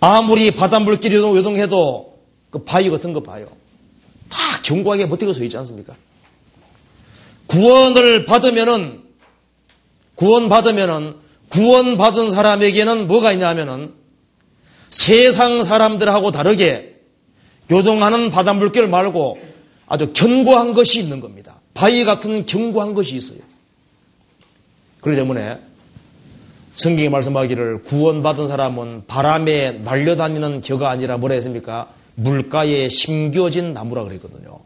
아무리 0.00 0.50
바닷물길이 0.50 1.14
요동해도 1.14 2.18
그 2.50 2.64
바위 2.64 2.90
같은 2.90 3.12
거 3.12 3.22
봐요. 3.22 3.48
다 4.28 4.38
견고하게 4.62 5.08
버티고 5.08 5.32
서 5.32 5.42
있지 5.44 5.56
않습니까? 5.56 5.96
구원을 7.46 8.26
받으면은 8.26 9.03
구원 10.14 10.48
받으면은 10.48 11.14
구원 11.48 11.96
받은 11.96 12.30
사람에게는 12.30 13.08
뭐가 13.08 13.32
있냐면은 13.32 13.94
세상 14.88 15.62
사람들하고 15.62 16.30
다르게 16.30 17.00
요동하는 17.70 18.30
바닷물길 18.30 18.88
말고 18.88 19.38
아주 19.86 20.12
견고한 20.12 20.74
것이 20.74 21.00
있는 21.00 21.20
겁니다. 21.20 21.60
바위 21.74 22.04
같은 22.04 22.46
견고한 22.46 22.94
것이 22.94 23.16
있어요. 23.16 23.38
그렇기 25.00 25.18
때문에 25.18 25.58
성경이 26.76 27.08
말씀하기를 27.08 27.82
구원받은 27.82 28.48
사람은 28.48 29.04
바람에 29.06 29.72
날려다니는 29.84 30.60
겨가 30.60 30.90
아니라 30.90 31.16
뭐라 31.16 31.34
했습니까? 31.36 31.90
물가에 32.16 32.88
심겨진 32.88 33.74
나무라 33.74 34.04
그랬거든요. 34.04 34.58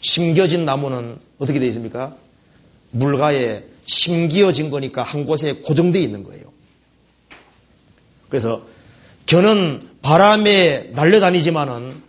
심겨진 0.00 0.64
나무는 0.64 1.18
어떻게 1.38 1.58
되어 1.60 1.68
있습니까? 1.68 2.16
물가에 2.90 3.62
심기어진 3.84 4.70
거니까 4.70 5.02
한 5.02 5.24
곳에 5.24 5.54
고정되어 5.54 6.00
있는 6.00 6.24
거예요. 6.24 6.44
그래서 8.28 8.62
겨는 9.26 9.82
바람에 10.02 10.90
날려다니지만은 10.92 12.02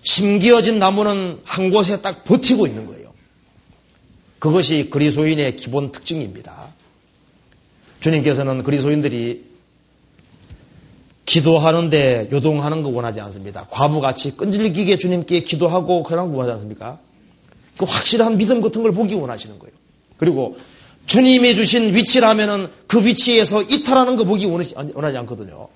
심기어진 0.00 0.78
나무는 0.78 1.40
한 1.44 1.70
곳에 1.70 2.00
딱 2.00 2.24
버티고 2.24 2.66
있는 2.66 2.86
거예요. 2.86 3.12
그것이 4.38 4.88
그리스도인의 4.90 5.56
기본 5.56 5.90
특징입니다. 5.90 6.72
주님께서는 8.00 8.62
그리스도인들이 8.62 9.48
기도하는데 11.26 12.28
요동하는 12.32 12.82
거 12.82 12.88
원하지 12.88 13.20
않습니다. 13.20 13.66
과부같이 13.70 14.36
끈질기게 14.36 14.96
주님께 14.96 15.40
기도하고 15.40 16.02
그런 16.04 16.30
거 16.30 16.38
원하지 16.38 16.54
않습니까? 16.54 17.00
그 17.76 17.84
확실한 17.84 18.38
믿음 18.38 18.62
같은 18.62 18.82
걸 18.82 18.92
보기 18.92 19.14
원하시는 19.14 19.58
거예요. 19.58 19.77
그리고 20.18 20.58
주님이 21.06 21.56
주신 21.56 21.94
위치라면은 21.94 22.68
그 22.86 23.04
위치에서 23.04 23.62
이탈하는 23.62 24.16
거 24.16 24.24
보기 24.24 24.44
원하지, 24.44 24.74
않거든요. 24.76 25.68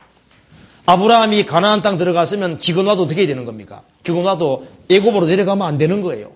아브라함이 0.84 1.46
가나안 1.46 1.80
땅 1.80 1.96
들어갔으면 1.96 2.58
기근 2.58 2.86
와도 2.86 3.04
어떻게 3.04 3.26
되는 3.26 3.44
겁니까? 3.44 3.82
기근 4.02 4.24
와도 4.24 4.66
애굽으로 4.90 5.26
내려가면 5.26 5.66
안 5.66 5.78
되는 5.78 6.02
거예요. 6.02 6.32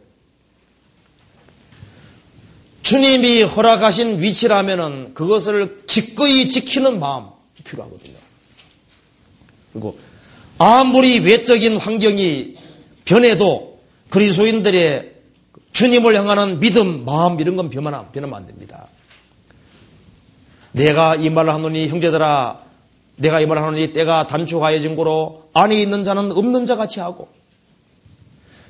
주님이 2.83 3.43
허락하신 3.43 4.23
위치라면은 4.23 5.13
그것을 5.13 5.83
기꺼이 5.87 6.49
지키는 6.49 7.01
마음 7.01 7.27
필요하거든요. 7.65 8.15
그리고 9.73 9.99
아무리 10.57 11.19
외적인 11.19 11.77
환경이 11.77 12.55
변해도 13.05 13.81
그리스도인들의 14.09 15.16
주님을 15.77 16.15
향하는 16.15 16.59
믿음, 16.59 17.05
마음 17.05 17.39
이런 17.39 17.55
건 17.57 17.69
변하면, 17.69 18.11
변하면 18.11 18.35
안 18.35 18.47
됩니다. 18.47 18.89
내가 20.73 21.15
이 21.17 21.29
말을 21.29 21.53
하노니 21.53 21.89
형제들아 21.89 22.61
내가 23.17 23.41
이 23.41 23.47
말을 23.47 23.63
하노니 23.63 23.93
때가 23.93 24.27
단축하여진 24.27 24.97
거로 24.97 25.51
안에 25.53 25.77
있는 25.79 26.03
자는 26.03 26.33
없는 26.33 26.65
자 26.65 26.77
같이 26.77 27.01
하고 27.01 27.29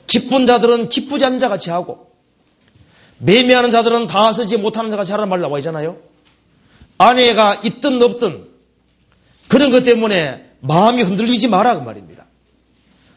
기쁜 0.09 0.47
자들은 0.47 0.89
기쁘지 0.89 1.25
않은 1.25 1.39
자 1.39 1.49
같이 1.49 1.71
하고 1.71 2.11
매매하는 3.19 3.71
자들은 3.71 4.09
다 4.09 4.33
쓰지 4.33 4.57
못하는 4.57 4.91
자가 4.91 5.05
잘하는 5.05 5.29
말 5.29 5.41
나와 5.41 5.59
있잖아요. 5.61 5.99
아내가 6.99 7.55
있든 7.65 8.03
없든 8.03 8.49
그런 9.47 9.71
것 9.71 9.85
때문에 9.85 10.45
마음이 10.59 11.03
흔들리지 11.03 11.47
마라 11.49 11.79
그 11.79 11.85
말입니다. 11.85 12.27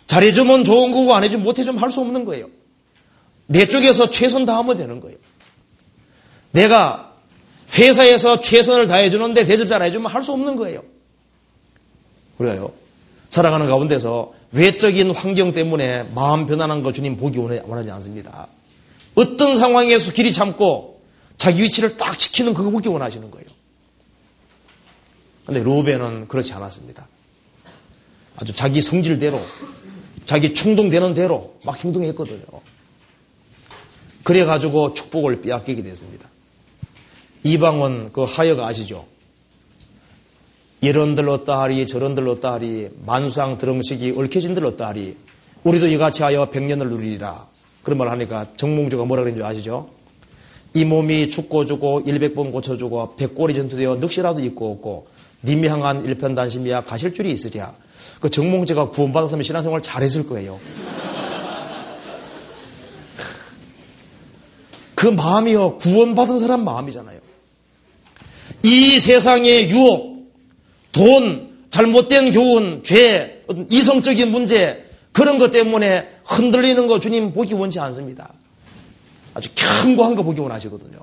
잘해주면 0.06 0.64
좋은 0.64 0.91
거고 0.91 1.16
안 1.16 1.24
해주면 1.24 1.44
못해주면 1.44 1.82
할 1.82 1.90
수 1.90 2.02
없는 2.02 2.26
거예요. 2.26 2.59
내 3.51 3.67
쪽에서 3.67 4.11
최선 4.11 4.45
다하면 4.45 4.77
되는 4.77 4.99
거예요. 4.99 5.17
내가 6.51 7.15
회사에서 7.73 8.39
최선을 8.39 8.85
다해주는데 8.88 9.45
대접잘 9.45 9.81
안 9.81 9.88
해주면 9.88 10.11
할 10.11 10.21
수 10.21 10.31
없는 10.34 10.55
거예요. 10.55 10.84
그래요. 12.38 12.71
살아가는 13.30 13.67
가운데서 13.67 14.34
외적인 14.51 15.11
환경 15.11 15.51
때문에 15.53 16.03
마음 16.13 16.45
변하는 16.45 16.84
거 16.84 16.93
주님 16.93 17.17
보기 17.17 17.39
원하지 17.39 17.89
않습니다. 17.89 18.47
어떤 19.15 19.57
상황에서 19.57 20.11
길이 20.13 20.31
참고 20.31 21.01
자기 21.38 21.63
위치를 21.63 21.97
딱 21.97 22.19
지키는 22.19 22.53
그거 22.53 22.69
보기 22.69 22.88
원하시는 22.88 23.31
거예요. 23.31 23.47
근데 25.45 25.63
로벤은 25.63 26.27
그렇지 26.27 26.53
않았습니다. 26.53 27.07
아주 28.38 28.53
자기 28.53 28.81
성질대로, 28.81 29.41
자기 30.27 30.53
충동되는 30.53 31.15
대로 31.15 31.55
막 31.63 31.84
행동했거든요. 31.84 32.43
그래가지고 34.24 34.94
축복을 34.94 35.41
빼앗기게 35.41 35.84
됐습니다. 35.84 36.30
이방은 37.44 38.12
그 38.12 38.24
하여가 38.24 38.68
아시죠? 38.68 39.06
이런들 40.82 41.28
얻다 41.28 41.62
하리, 41.62 41.86
저런들 41.88 42.28
얻다 42.28 42.54
하리, 42.54 42.90
만수상 43.06 43.58
드렁식이 43.58 44.16
얽혀진들 44.18 44.66
얻다 44.66 44.88
하리, 44.88 45.18
우리도 45.64 45.88
이같이 45.88 46.24
하여 46.24 46.50
백년을 46.50 46.90
누리리라. 46.90 47.48
그런 47.84 47.98
말 47.98 48.10
하니까 48.10 48.48
정몽주가 48.56 49.06
뭐라 49.06 49.24
그랬는지 49.24 49.46
아시죠? 49.46 49.90
이 50.74 50.86
몸이 50.86 51.30
죽고 51.30 51.66
주고 51.66 52.02
일백 52.06 52.36
번 52.36 52.52
고쳐주고 52.52 53.16
백골이 53.16 53.56
전투되어 53.56 53.96
늑시라도 53.96 54.41
있고 54.46 54.72
없고 54.72 55.08
님이 55.44 55.68
향한 55.68 56.06
일편단심이야 56.06 56.84
가실 56.84 57.14
줄이 57.14 57.32
있으랴. 57.32 57.74
그 58.20 58.30
정몽재가 58.30 58.90
구원받았으면 58.90 59.44
신앙생활 59.44 59.82
잘했을 59.82 60.28
거예요. 60.28 60.60
그 64.99 65.07
마음이요 65.07 65.77
구원받은 65.77 66.39
사람 66.39 66.65
마음이잖아요. 66.65 67.21
이 68.63 68.99
세상의 68.99 69.69
유혹, 69.69 70.30
돈, 70.91 71.47
잘못된 71.69 72.31
교훈, 72.31 72.84
죄, 72.84 73.41
이성적인 73.69 74.30
문제 74.30 74.89
그런 75.13 75.39
것 75.39 75.51
때문에 75.51 76.05
흔들리는 76.26 76.85
거 76.88 76.99
주님 76.99 77.31
보기 77.34 77.53
원치 77.53 77.80
않습니다. 77.80 78.34
아주 79.34 79.47
견고한 79.55 80.15
거 80.15 80.23
보기 80.23 80.41
원하시거든요. 80.41 80.99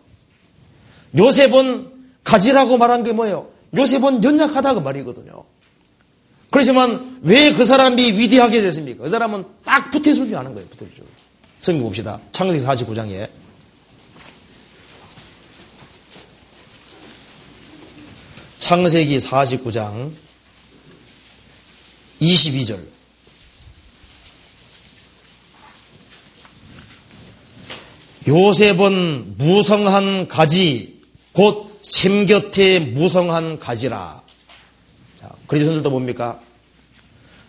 요셉은 1.16 1.90
가지라고 2.22 2.76
말한 2.76 3.02
게 3.02 3.12
뭐예요? 3.12 3.48
요셉은 3.74 4.22
연약하다 4.22 4.74
그 4.74 4.80
말이거든요. 4.80 5.42
그렇지만 6.50 7.18
왜 7.22 7.54
그 7.54 7.64
사람이 7.64 8.02
위대하게 8.12 8.60
됐습니까? 8.60 9.04
그 9.04 9.08
사람은 9.08 9.44
딱 9.64 9.90
붙어주지 9.90 10.36
않은 10.36 10.52
거예요. 10.52 10.68
붙어주죠. 10.68 11.02
성경 11.60 11.84
봅시다. 11.84 12.20
창세기 12.32 12.62
49장에 12.62 13.45
창세기 18.58 19.18
49장 19.18 20.10
22절 22.20 22.84
요셉은 28.26 29.36
무성한 29.38 30.28
가지 30.28 31.00
곧 31.32 31.66
샘 31.86 32.26
곁에 32.26 32.80
무성한 32.80 33.60
가지라. 33.60 34.20
자, 35.20 35.30
그리스도들도 35.46 35.88
뭡니까? 35.88 36.40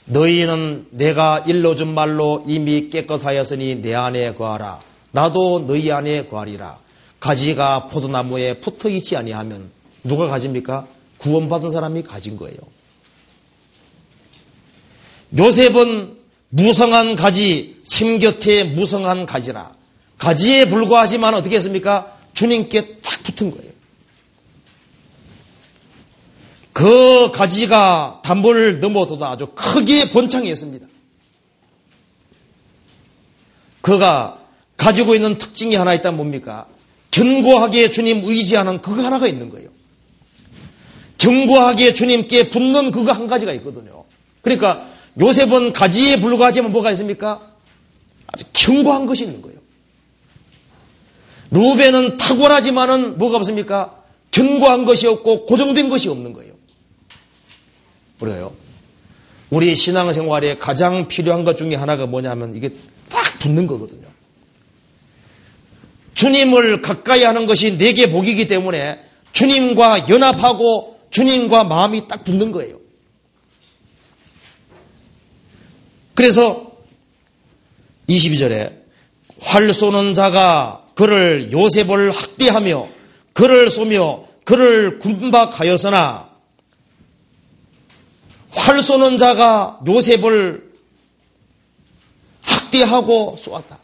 너희는 0.06 0.90
내가 0.92 1.44
일러준 1.48 1.92
말로 1.92 2.44
이미 2.46 2.90
깨끗하였으니 2.92 3.82
내 3.82 3.96
안에 3.96 4.36
거하라. 4.36 4.80
나도 5.12 5.66
너희 5.66 5.92
안에 5.92 6.28
거하리라. 6.28 6.78
가지가 7.20 7.88
포도나무에 7.88 8.60
붙어 8.60 8.90
있지 8.90 9.18
아니하면 9.18 9.72
누가 10.04 10.28
가집니까? 10.28 10.86
구원받은 11.18 11.72
사람이 11.72 12.04
가진 12.04 12.38
거예요. 12.38 12.58
요셉은 15.38 16.18
무성한 16.50 17.16
가지, 17.16 17.82
샘곁에 17.84 18.64
무성한 18.64 19.26
가지라. 19.26 19.76
가지에 20.18 20.70
불과하지만 20.70 21.34
어떻게 21.34 21.58
했습니까? 21.58 22.18
주님께 22.34 23.00
탁 23.00 23.24
붙은 23.24 23.52
거예요. 23.52 23.72
그 26.72 27.32
가지가 27.32 28.22
담보를 28.24 28.80
넘어도 28.80 29.24
아주 29.26 29.48
크게 29.56 30.12
번창했습니다. 30.12 30.88
그가 33.82 34.40
가지고 34.76 35.16
있는 35.16 35.38
특징이 35.38 35.76
하나 35.76 35.94
있다면 35.94 36.18
뭡니까? 36.18 36.68
견고하게 37.10 37.90
주님 37.90 38.24
의지하는 38.26 38.82
그거 38.82 39.02
하나가 39.02 39.28
있는 39.28 39.50
거예요. 39.50 39.70
견고하게 41.18 41.94
주님께 41.94 42.50
붙는 42.50 42.92
그거 42.92 43.12
한 43.12 43.28
가지가 43.28 43.52
있거든요. 43.54 44.06
그러니까 44.42 44.88
요셉은 45.20 45.74
가지에 45.74 46.20
불과하지만 46.20 46.72
뭐가 46.72 46.92
있습니까? 46.92 47.52
아주 48.28 48.46
견고한 48.54 49.06
것이 49.06 49.24
있는 49.24 49.42
거예요. 49.42 49.58
루벤은 51.52 52.18
탁월하지만은 52.18 53.18
뭐가 53.18 53.38
없습니까? 53.38 54.04
견고한 54.32 54.86
것이 54.86 55.08
없고 55.08 55.46
고정된 55.46 55.90
것이 55.90 56.10
없는 56.10 56.34
거예요. 56.34 56.54
그래요. 58.20 58.54
우리 59.50 59.76
신앙생활에 59.76 60.58
가장 60.58 61.08
필요한 61.08 61.46
것 61.46 61.58
중에 61.58 61.76
하나가 61.76 62.06
뭐냐면 62.06 62.54
이게 62.56 62.70
딱 63.10 63.40
붙는 63.40 63.66
거거든요. 63.66 64.08
주님을 66.16 66.82
가까이 66.82 67.24
하는 67.24 67.46
것이 67.46 67.78
내게 67.78 68.12
복이기 68.12 68.48
때문에 68.48 69.00
주님과 69.32 70.10
연합하고 70.10 70.97
주님과 71.10 71.64
마음이 71.64 72.08
딱 72.08 72.24
붙는 72.24 72.52
거예요. 72.52 72.80
그래서 76.14 76.72
22절에 78.10 78.74
활 79.40 79.74
쏘는 79.74 80.14
자가 80.14 80.84
그를 80.96 81.52
요셉을 81.52 82.12
학대하며 82.12 82.88
그를 83.34 83.70
쏘며 83.70 84.24
그를 84.44 84.98
군박하였으나 85.00 86.30
활 88.50 88.82
쏘는 88.82 89.18
자가 89.18 89.80
요셉을 89.86 90.72
학대하고 92.42 93.38
쏘았다. 93.40 93.78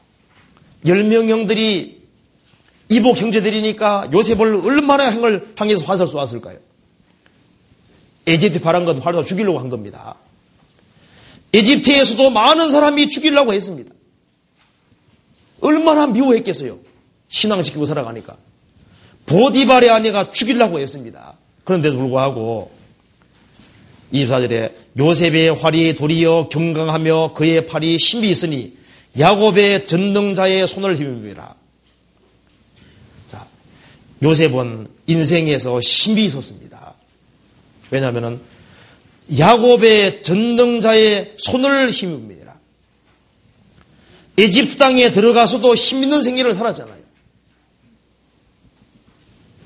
열명 0.86 1.30
형들이 1.30 2.02
이복 2.90 3.18
형제들이니까 3.18 4.10
요셉을 4.12 4.56
얼마나 4.66 5.06
행을 5.10 5.54
향해서 5.58 5.86
화살 5.86 6.08
쏘았을까요? 6.08 6.58
에집트 8.26 8.62
파란 8.62 8.86
건 8.86 9.00
활로 9.00 9.24
죽이려고 9.24 9.60
한 9.60 9.70
겁니다. 9.70 10.16
에집트에서도 11.54 12.30
많은 12.32 12.72
사람이 12.72 13.10
죽이려고 13.10 13.54
했습니다. 13.54 13.94
얼마나 15.62 16.08
미워했겠어요. 16.08 16.80
신앙 17.28 17.64
지키고 17.64 17.86
살아가니까. 17.86 18.38
보디발의 19.26 19.90
아내가 19.90 20.32
죽이려고 20.32 20.80
했습니다. 20.80 21.38
그런데도 21.64 21.98
불구하고 21.98 22.72
24절에 24.14 24.74
요셉의 24.98 25.56
활이 25.56 25.96
도리어 25.96 26.50
경강하며 26.50 27.34
그의 27.34 27.66
팔이 27.68 27.98
힘이 27.98 28.30
있으니 28.30 28.78
야곱의 29.18 29.88
전능자의 29.88 30.68
손을 30.68 30.96
힘입니다. 30.96 31.56
자, 33.28 33.48
요셉은 34.22 34.88
인생에서 35.08 35.80
힘이 35.80 36.26
있었습니다. 36.26 36.73
왜냐하면 37.92 38.42
야곱의 39.38 40.24
전능자의 40.24 41.36
손을 41.38 41.92
힘입니다. 41.92 42.60
에집트 44.38 44.78
땅에 44.78 45.12
들어가서도 45.12 45.76
힘 45.76 46.04
있는 46.04 46.24
생애를 46.24 46.56
살았잖아요. 46.56 47.04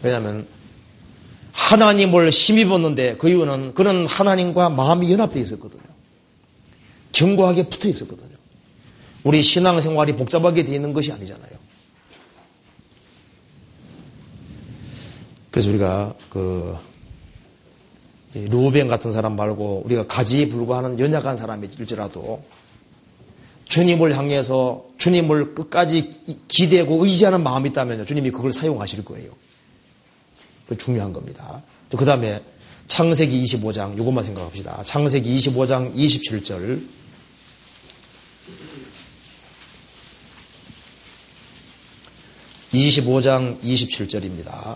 왜냐하면 0.03 0.47
하나님을 1.53 2.29
힘입었는데 2.29 3.17
그 3.17 3.29
이유는 3.29 3.73
그는 3.73 4.05
하나님과 4.05 4.69
마음이 4.69 5.11
연합되어 5.11 5.41
있었거든요. 5.41 5.81
견고하게 7.13 7.63
붙어 7.69 7.87
있었거든요. 7.87 8.37
우리 9.23 9.41
신앙생활이 9.41 10.15
복잡하게 10.15 10.63
되어 10.63 10.75
있는 10.75 10.93
것이 10.93 11.11
아니잖아요. 11.11 11.51
그래서 15.49 15.69
우리가 15.69 16.13
그 16.29 16.77
루벤 18.45 18.87
같은 18.87 19.11
사람 19.11 19.35
말고 19.35 19.83
우리가 19.85 20.07
가지에 20.07 20.49
불과하는 20.49 20.99
연약한 20.99 21.37
사람일지라도 21.37 22.41
주님을 23.65 24.17
향해서 24.17 24.85
주님을 24.97 25.53
끝까지 25.55 26.09
기대고 26.47 27.05
의지하는 27.05 27.43
마음이 27.43 27.69
있다면 27.69 28.05
주님이 28.05 28.31
그걸 28.31 28.53
사용하실 28.53 29.03
거예요. 29.05 29.31
그 30.67 30.77
중요한 30.77 31.13
겁니다. 31.13 31.63
그 31.95 32.05
다음에 32.05 32.41
창세기 32.87 33.43
25장, 33.43 33.99
이것만 33.99 34.23
생각합시다. 34.23 34.83
창세기 34.83 35.35
25장 35.37 35.93
27절. 35.93 36.81
(25장 42.73 43.59
27절입니다) 43.61 44.75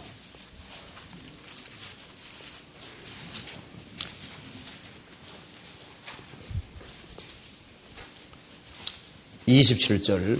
(27절) 9.59 10.39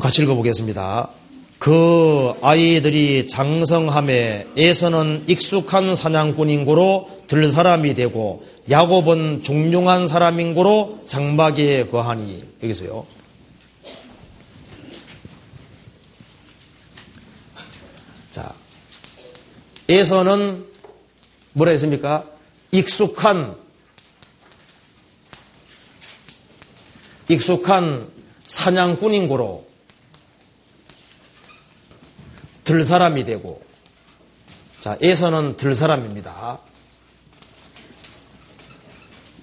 같이 0.00 0.22
읽어보겠습니다. 0.22 1.10
그 1.58 2.32
아이들이 2.42 3.28
장성함에 3.28 4.48
에서는 4.56 5.24
익숙한 5.28 5.94
사냥꾼인고로 5.94 7.22
들 7.28 7.48
사람이 7.48 7.94
되고 7.94 8.44
야곱은 8.68 9.42
종용한 9.42 10.08
사람인고로 10.08 11.04
장막에 11.06 11.86
거하니 11.86 12.42
여기서요. 12.62 13.06
자, 18.32 18.52
에서는 19.88 20.64
뭐라 21.52 21.72
했습니까? 21.72 22.24
익숙한 22.72 23.61
익숙한 27.32 28.10
사냥꾼인 28.46 29.28
고로 29.28 29.66
들 32.64 32.84
사람이 32.84 33.24
되고 33.24 33.62
자 34.80 34.96
에서는 35.00 35.56
들 35.56 35.74
사람입니다. 35.74 36.60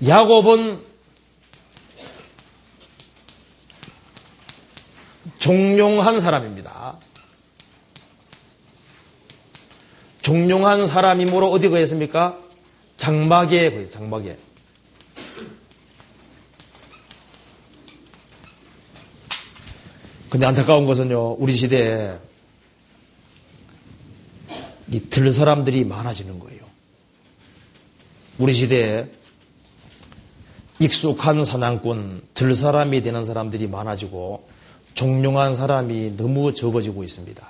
야곱은 0.07 0.79
종용한 5.39 6.19
사람입니다. 6.19 6.97
종용한 10.21 10.87
사람이므로 10.87 11.49
어디 11.49 11.69
거했습니까? 11.69 12.37
장막에 12.97 13.71
거했 13.71 13.91
장막에. 13.91 14.37
근데 20.29 20.45
안타까운 20.45 20.85
것은요, 20.85 21.33
우리 21.39 21.53
시대에 21.53 22.15
이들 24.91 25.31
사람들이 25.31 25.85
많아지는 25.85 26.39
거예요. 26.39 26.61
우리 28.37 28.53
시대에 28.53 29.07
익숙한 30.79 31.43
사냥꾼, 31.43 32.21
들 32.33 32.55
사람이 32.55 33.01
되는 33.01 33.25
사람들이 33.25 33.67
많아지고 33.67 34.47
종용한 34.93 35.55
사람이 35.55 36.15
너무 36.15 36.53
적어지고 36.53 37.03
있습니다. 37.03 37.47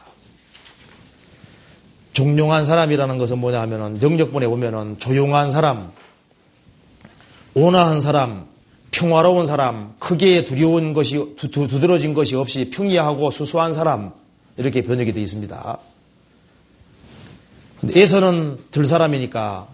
종용한 2.14 2.66
사람이라는 2.66 3.18
것은 3.18 3.38
뭐냐 3.38 3.62
하면은 3.62 4.02
영역본에 4.02 4.48
보면은 4.48 5.00
조용한 5.00 5.52
사람, 5.52 5.92
온화한 7.54 8.02
사람, 8.02 8.49
평화로운 8.92 9.46
사람, 9.46 9.94
크게 10.00 10.46
두려운 10.46 10.94
것이 10.94 11.36
두, 11.38 11.50
두, 11.50 11.68
두드러진 11.68 12.14
것이 12.14 12.36
없이 12.36 12.70
평이하고 12.70 13.32
수수한 13.32 13.74
사람 13.74 14.12
이렇게 14.58 14.82
번역이 14.82 15.14
되어 15.14 15.24
있습니다. 15.24 15.80
에서는 17.96 18.58
들 18.72 18.86
사람이니까 18.86 19.68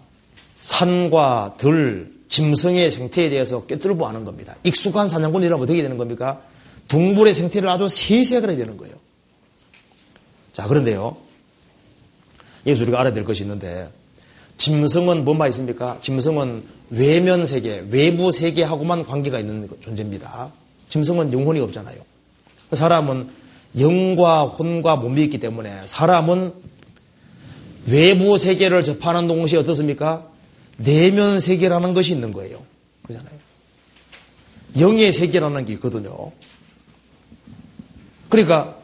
산과 0.60 1.54
들, 1.58 2.12
짐승의 2.28 2.90
생태에 2.90 3.30
대해서 3.30 3.66
꿰뚫고 3.66 4.06
아는 4.06 4.24
겁니다. 4.24 4.56
익숙한 4.64 5.08
사냥꾼이라면 5.08 5.62
어떻게 5.62 5.82
되는 5.82 5.96
겁니까? 5.96 6.42
동물의 6.88 7.34
생태를 7.34 7.68
아주 7.68 7.88
세세하게 7.88 8.56
되는 8.56 8.76
거예요. 8.76 8.94
자, 10.52 10.66
그런데요. 10.66 11.16
여기서 12.66 12.82
우리가 12.84 13.00
알아야 13.00 13.12
될 13.12 13.24
것이 13.24 13.42
있는데, 13.42 13.88
짐승은 14.58 15.24
뭐만 15.24 15.50
있습니까? 15.50 15.98
짐승은 16.00 16.62
외면 16.90 17.46
세계, 17.46 17.84
외부 17.90 18.32
세계하고만 18.32 19.04
관계가 19.04 19.38
있는 19.38 19.68
존재입니다. 19.80 20.52
짐승은 20.88 21.32
영혼이 21.32 21.60
없잖아요. 21.60 21.98
사람은 22.72 23.28
영과 23.78 24.44
혼과 24.44 24.96
몸이 24.96 25.22
있기 25.24 25.38
때문에 25.38 25.82
사람은 25.86 26.54
외부 27.86 28.38
세계를 28.38 28.82
접하는 28.82 29.28
동시에 29.28 29.58
어떻습니까? 29.58 30.28
내면 30.78 31.40
세계라는 31.40 31.94
것이 31.94 32.12
있는 32.12 32.32
거예요. 32.32 32.62
그러잖아요. 33.02 33.36
영의 34.78 35.12
세계라는 35.12 35.64
게 35.64 35.74
있거든요. 35.74 36.32
그러니까 38.28 38.76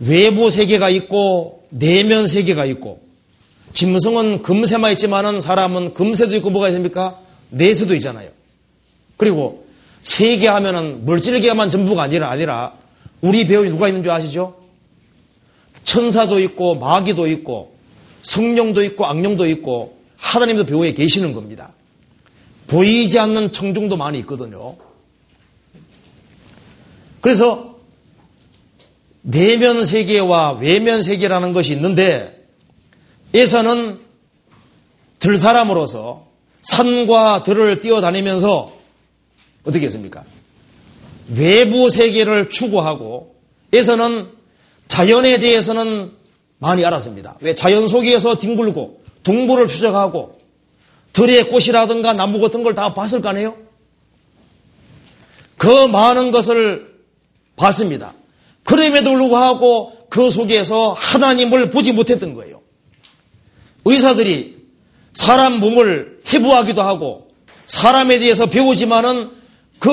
외부 0.00 0.50
세계가 0.50 0.90
있고 0.90 1.66
내면 1.70 2.26
세계가 2.26 2.64
있고 2.66 3.07
짐승은 3.72 4.42
금세만 4.42 4.92
있지만은 4.92 5.40
사람은 5.40 5.94
금세도 5.94 6.34
있고 6.36 6.50
뭐가 6.50 6.68
있습니까? 6.68 7.18
내세도 7.50 7.94
있잖아요. 7.96 8.30
그리고 9.16 9.66
세계 10.00 10.48
하면은 10.48 11.04
물질계만 11.04 11.70
전부가 11.70 12.02
아니라 12.02 12.30
아니라 12.30 12.74
우리 13.20 13.46
배우에 13.46 13.68
누가 13.68 13.88
있는 13.88 14.02
줄 14.02 14.12
아시죠? 14.12 14.56
천사도 15.82 16.40
있고 16.40 16.76
마귀도 16.76 17.26
있고 17.28 17.74
성령도 18.22 18.82
있고 18.84 19.06
악령도 19.06 19.48
있고 19.48 19.98
하나님도 20.16 20.66
배우에 20.66 20.92
계시는 20.92 21.32
겁니다. 21.32 21.72
보이지 22.66 23.18
않는 23.18 23.52
청중도 23.52 23.96
많이 23.96 24.18
있거든요. 24.20 24.76
그래서 27.20 27.76
내면 29.22 29.84
세계와 29.84 30.52
외면 30.52 31.02
세계라는 31.02 31.52
것이 31.52 31.72
있는데 31.72 32.37
에서는 33.34 34.00
들 35.18 35.38
사람으로서 35.38 36.26
산과 36.62 37.42
들을 37.42 37.80
뛰어다니면서 37.80 38.72
어떻게 39.64 39.86
했습니까? 39.86 40.24
외부 41.34 41.90
세계를 41.90 42.48
추구하고 42.48 43.34
에서는 43.72 44.28
자연에 44.88 45.38
대해서는 45.38 46.12
많이 46.58 46.84
알았습니다. 46.84 47.36
왜 47.40 47.54
자연 47.54 47.86
속에서 47.86 48.36
뒹굴고 48.36 49.02
동물을 49.22 49.68
추적하고 49.68 50.38
들의 51.12 51.44
꽃이라든가 51.48 52.12
나무 52.14 52.40
같은 52.40 52.62
걸 52.62 52.74
다 52.74 52.94
봤을 52.94 53.20
거 53.20 53.28
아니에요? 53.28 53.56
그 55.56 55.66
많은 55.88 56.30
것을 56.30 56.98
봤습니다. 57.56 58.14
그럼에도 58.64 59.12
불구하고 59.12 60.06
그 60.08 60.30
속에서 60.30 60.92
하나님을 60.92 61.70
보지 61.70 61.92
못했던 61.92 62.34
거예요. 62.34 62.57
의사들이 63.88 64.56
사람 65.14 65.60
몸을 65.60 66.20
해부하기도 66.32 66.82
하고 66.82 67.28
사람에 67.66 68.18
대해서 68.18 68.46
배우지만은 68.46 69.30
그 69.78 69.90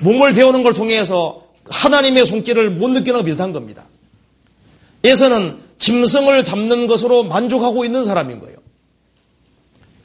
몸을 0.00 0.34
배우는 0.34 0.62
걸 0.62 0.74
통해서 0.74 1.44
하나님의 1.66 2.26
손길을 2.26 2.70
못 2.70 2.90
느끼는 2.90 3.20
거 3.20 3.24
비슷한 3.24 3.52
겁니다. 3.52 3.86
에서는 5.04 5.56
짐승을 5.78 6.44
잡는 6.44 6.86
것으로 6.88 7.22
만족하고 7.22 7.84
있는 7.84 8.04
사람인 8.04 8.40
거예요. 8.40 8.56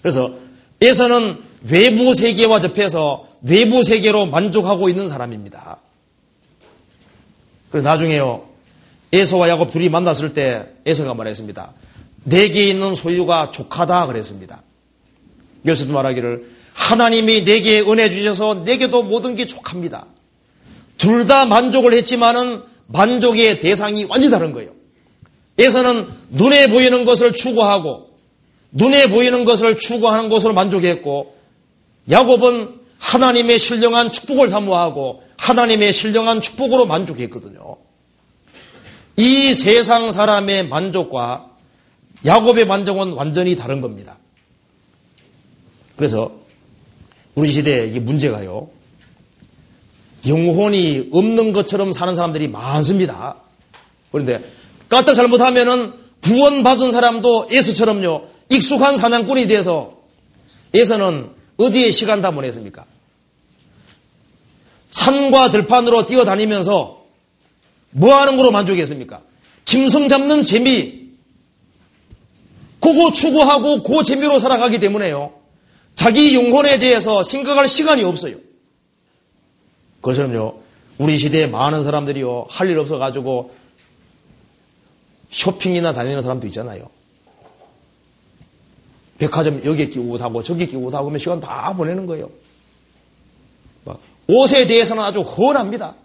그래서 0.01 0.35
에서는 0.81 1.37
외부 1.67 2.13
세계와 2.13 2.59
접해서 2.59 3.27
외부 3.41 3.83
세계로 3.83 4.27
만족하고 4.27 4.89
있는 4.89 5.09
사람입니다. 5.09 5.81
그래서 7.71 7.89
나중에요. 7.89 8.47
에서와 9.11 9.49
야곱 9.49 9.71
둘이 9.71 9.89
만났을 9.89 10.33
때 10.33 10.67
에서가 10.85 11.13
말했습니다. 11.13 11.73
내게 12.25 12.65
있는 12.65 12.95
소유가 12.95 13.51
족하다 13.51 14.07
그랬습니다. 14.07 14.63
여기서도 15.65 15.93
말하기를 15.93 16.51
하나님이 16.73 17.45
내게 17.45 17.79
은혜 17.81 18.09
주셔서 18.09 18.63
내게도 18.65 19.03
모든 19.03 19.35
게 19.35 19.45
족합니다. 19.45 20.07
둘 20.97 21.27
다 21.27 21.45
만족을 21.45 21.93
했지만은 21.93 22.61
만족의 22.87 23.59
대상이 23.59 24.05
완전히 24.05 24.31
다른 24.31 24.53
거예요. 24.53 24.71
에서는 25.57 26.07
눈에 26.29 26.67
보이는 26.67 27.05
것을 27.05 27.31
추구하고 27.31 28.09
눈에 28.71 29.09
보이는 29.09 29.45
것을 29.45 29.77
추구하는 29.77 30.29
것으로 30.29 30.53
만족했고 30.53 31.35
야곱은 32.09 32.75
하나님의 32.99 33.59
신령한 33.59 34.11
축복을 34.11 34.49
사모하고 34.49 35.23
하나님의 35.37 35.93
신령한 35.93 36.41
축복으로 36.41 36.85
만족했거든요. 36.85 37.77
이 39.17 39.53
세상 39.53 40.11
사람의 40.11 40.67
만족과 40.67 41.54
야곱의 42.25 42.65
만족은 42.65 43.13
완전히 43.13 43.55
다른 43.55 43.81
겁니다. 43.81 44.17
그래서 45.95 46.31
우리 47.35 47.51
시대에 47.51 47.87
이 47.87 47.99
문제가요. 47.99 48.69
영혼이 50.27 51.09
없는 51.11 51.53
것처럼 51.53 51.93
사는 51.93 52.15
사람들이 52.15 52.47
많습니다. 52.47 53.35
그런데 54.11 54.39
까딱 54.89 55.15
잘못하면은 55.15 55.93
구원받은 56.21 56.91
사람도 56.91 57.49
예수처럼요. 57.51 58.27
익숙한 58.49 58.97
사냥꾼이 58.97 59.47
돼서 59.47 60.01
예서는 60.73 61.29
어디에 61.57 61.91
시간 61.91 62.21
다 62.21 62.31
보냈습니까? 62.31 62.85
산과 64.89 65.51
들판으로 65.51 66.07
뛰어다니면서 66.07 67.05
뭐 67.91 68.15
하는 68.15 68.37
거로 68.37 68.51
만족했습니까? 68.51 69.21
짐승 69.65 70.09
잡는 70.09 70.43
재미, 70.43 71.04
그거 72.85 73.11
추구하고 73.11 73.81
그 73.81 74.03
재미로 74.03 74.37
살아가기 74.37 74.79
때문에요. 74.79 75.33
자기 75.95 76.35
영혼에 76.35 76.77
대해서 76.77 77.23
생각할 77.23 77.67
시간이 77.67 78.03
없어요. 78.03 78.35
그것처럼요, 80.01 80.61
우리 80.99 81.17
시대에 81.17 81.47
많은 81.47 81.83
사람들이요, 81.83 82.45
할 82.47 82.69
일 82.69 82.77
없어가지고 82.77 83.55
쇼핑이나 85.31 85.93
다니는 85.93 86.21
사람도 86.21 86.45
있잖아요. 86.47 86.87
백화점 89.17 89.65
여기에 89.65 89.87
끼고 89.87 90.17
하고 90.19 90.43
저기 90.43 90.67
끼고 90.67 90.91
하고 90.91 91.07
하면 91.07 91.19
시간 91.19 91.39
다 91.39 91.73
보내는 91.75 92.05
거예요. 92.05 92.29
옷에 94.27 94.67
대해서는 94.67 95.01
아주 95.01 95.21
훤합니다. 95.21 95.95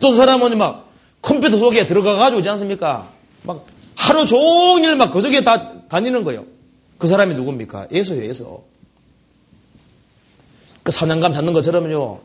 또 0.00 0.12
사람은 0.12 0.58
막 0.58 0.88
컴퓨터 1.22 1.56
속에 1.56 1.86
들어가가지고 1.86 2.40
오지 2.40 2.48
않습니까? 2.48 3.12
막 3.44 3.64
하루 3.96 4.26
종일 4.26 4.96
막그 4.96 5.20
속에 5.20 5.42
다 5.42 5.86
다니는 5.88 6.24
거예요. 6.24 6.46
그 6.98 7.06
사람이 7.06 7.34
누굽니까? 7.34 7.88
예서예요, 7.92 8.24
예서. 8.24 8.62
그 10.82 10.92
사냥감 10.92 11.32
잡는 11.32 11.52
것처럼요. 11.52 12.20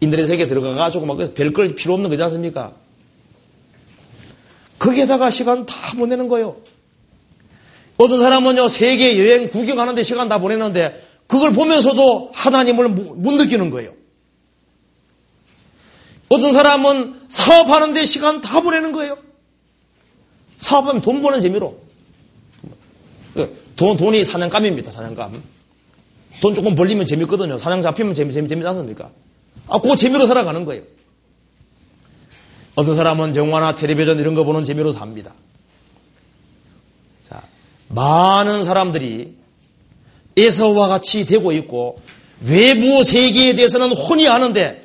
인터넷 0.00 0.26
세계에 0.26 0.46
들어가가지고 0.46 1.06
막 1.06 1.34
별걸 1.34 1.74
필요 1.74 1.94
없는 1.94 2.10
거지 2.10 2.22
않습니까? 2.22 2.74
거기에다가 4.78 5.30
시간 5.30 5.64
다 5.64 5.74
보내는 5.96 6.28
거예요. 6.28 6.56
어떤 7.98 8.18
사람은요, 8.18 8.68
세계 8.68 9.18
여행 9.18 9.48
구경하는데 9.48 10.02
시간 10.02 10.28
다 10.28 10.38
보내는데, 10.38 11.08
그걸 11.28 11.52
보면서도 11.52 12.32
하나님을 12.34 12.88
못 12.88 13.32
느끼는 13.34 13.70
거예요. 13.70 13.92
어떤 16.28 16.52
사람은 16.52 17.22
사업하는데 17.28 18.04
시간 18.06 18.40
다 18.40 18.60
보내는 18.60 18.92
거예요. 18.92 19.18
사업하면 20.62 21.02
돈 21.02 21.20
버는 21.20 21.40
재미로. 21.40 21.78
돈, 23.76 23.96
돈이 23.96 24.24
사냥감입니다, 24.24 24.90
사냥감. 24.90 25.42
돈 26.40 26.54
조금 26.54 26.74
벌리면 26.74 27.04
재밌거든요. 27.04 27.58
사냥 27.58 27.82
잡히면 27.82 28.14
재미, 28.14 28.32
재미, 28.32 28.48
재미지 28.48 28.66
않습니까? 28.68 29.10
아, 29.68 29.80
그거 29.80 29.96
재미로 29.96 30.26
살아가는 30.26 30.64
거예요. 30.64 30.82
어떤 32.74 32.96
사람은 32.96 33.36
영화나 33.36 33.74
텔레비전 33.74 34.18
이런 34.18 34.34
거 34.34 34.44
보는 34.44 34.64
재미로 34.64 34.92
삽니다. 34.92 35.34
자, 37.28 37.42
많은 37.88 38.64
사람들이 38.64 39.34
에서와 40.36 40.88
같이 40.88 41.26
되고 41.26 41.52
있고 41.52 42.00
외부 42.40 43.04
세계에 43.04 43.54
대해서는 43.54 43.92
혼이 43.92 44.26
하는데 44.26 44.81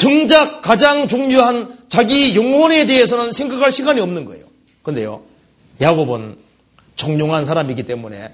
정작 0.00 0.62
가장 0.62 1.08
중요한 1.08 1.76
자기 1.90 2.34
영혼에 2.34 2.86
대해서는 2.86 3.34
생각할 3.34 3.70
시간이 3.70 4.00
없는 4.00 4.24
거예요. 4.24 4.46
근데요, 4.82 5.20
야곱은 5.78 6.38
종용한 6.96 7.44
사람이기 7.44 7.82
때문에 7.82 8.32